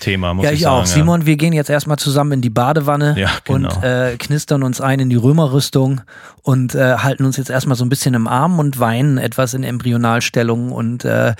Thema, 0.00 0.34
muss 0.34 0.44
ja, 0.44 0.50
ich, 0.50 0.58
ich 0.58 0.62
sagen. 0.64 0.82
auch. 0.82 0.86
Simon, 0.86 1.26
wir 1.26 1.36
gehen 1.36 1.52
jetzt 1.52 1.70
erstmal 1.70 1.98
zusammen 1.98 2.32
in 2.32 2.40
die 2.40 2.50
Badewanne 2.50 3.14
Ja, 3.16 3.30
genau. 3.44 3.68
und 3.68 3.84
äh, 3.84 4.16
knistern 4.18 4.62
uns 4.62 4.80
ein 4.80 4.98
in 4.98 5.10
die 5.10 5.16
Römerrüstung 5.16 6.00
und 6.42 6.74
äh, 6.74 6.96
halten 6.96 7.24
uns 7.24 7.36
jetzt 7.36 7.50
erstmal 7.50 7.76
so 7.76 7.84
ein 7.84 7.88
bisschen 7.88 8.14
im 8.14 8.26
Arm 8.26 8.58
und 8.58 8.80
weinen 8.80 9.18
etwas 9.18 9.54
in 9.54 9.62
Embryonalstellung 9.62 10.72
und 10.72 11.04
äh, 11.04 11.34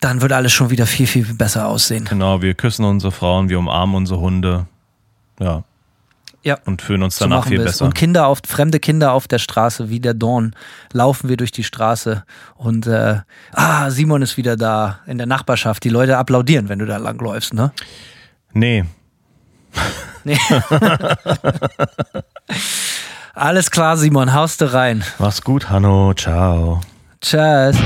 dann 0.00 0.22
wird 0.22 0.32
alles 0.32 0.52
schon 0.52 0.70
wieder 0.70 0.86
viel, 0.86 1.06
viel 1.06 1.24
besser 1.34 1.68
aussehen. 1.68 2.06
Genau, 2.08 2.40
wir 2.40 2.54
küssen 2.54 2.84
unsere 2.84 3.12
Frauen, 3.12 3.48
wir 3.48 3.58
umarmen 3.58 3.96
unsere 3.96 4.20
Hunde. 4.20 4.66
Ja. 5.40 5.64
Ja. 6.46 6.58
Und 6.64 6.80
fühlen 6.80 7.02
uns 7.02 7.16
So 7.16 7.24
danach 7.24 7.38
machen 7.38 7.48
viel 7.48 7.62
besser. 7.62 7.84
Und 7.84 7.94
Kinder 7.94 8.28
auf, 8.28 8.40
fremde 8.46 8.78
Kinder 8.78 9.12
auf 9.12 9.26
der 9.26 9.38
Straße, 9.38 9.90
wie 9.90 10.00
der 10.00 10.14
Dorn, 10.14 10.54
laufen 10.92 11.28
wir 11.28 11.36
durch 11.36 11.50
die 11.50 11.64
Straße 11.64 12.24
und 12.54 12.86
äh, 12.86 13.16
ah, 13.52 13.90
Simon 13.90 14.22
ist 14.22 14.36
wieder 14.36 14.56
da 14.56 15.00
in 15.06 15.18
der 15.18 15.26
Nachbarschaft. 15.26 15.82
Die 15.82 15.88
Leute 15.88 16.16
applaudieren, 16.16 16.68
wenn 16.68 16.78
du 16.78 16.86
da 16.86 16.98
langläufst, 16.98 17.52
ne? 17.52 17.72
Nee, 18.52 18.84
Nee. 20.24 20.38
Alles 23.34 23.70
klar, 23.70 23.96
Simon, 23.96 24.32
haust 24.32 24.60
du 24.60 24.72
rein. 24.72 25.04
mach's 25.18 25.42
gut, 25.42 25.70
Hanno. 25.70 26.14
Ciao. 26.14 26.80
Tschüss. 27.20 27.76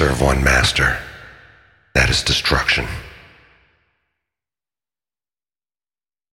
Serve 0.00 0.22
one 0.22 0.42
master. 0.42 0.96
That 1.92 2.08
is 2.08 2.22
destruction. 2.22 2.86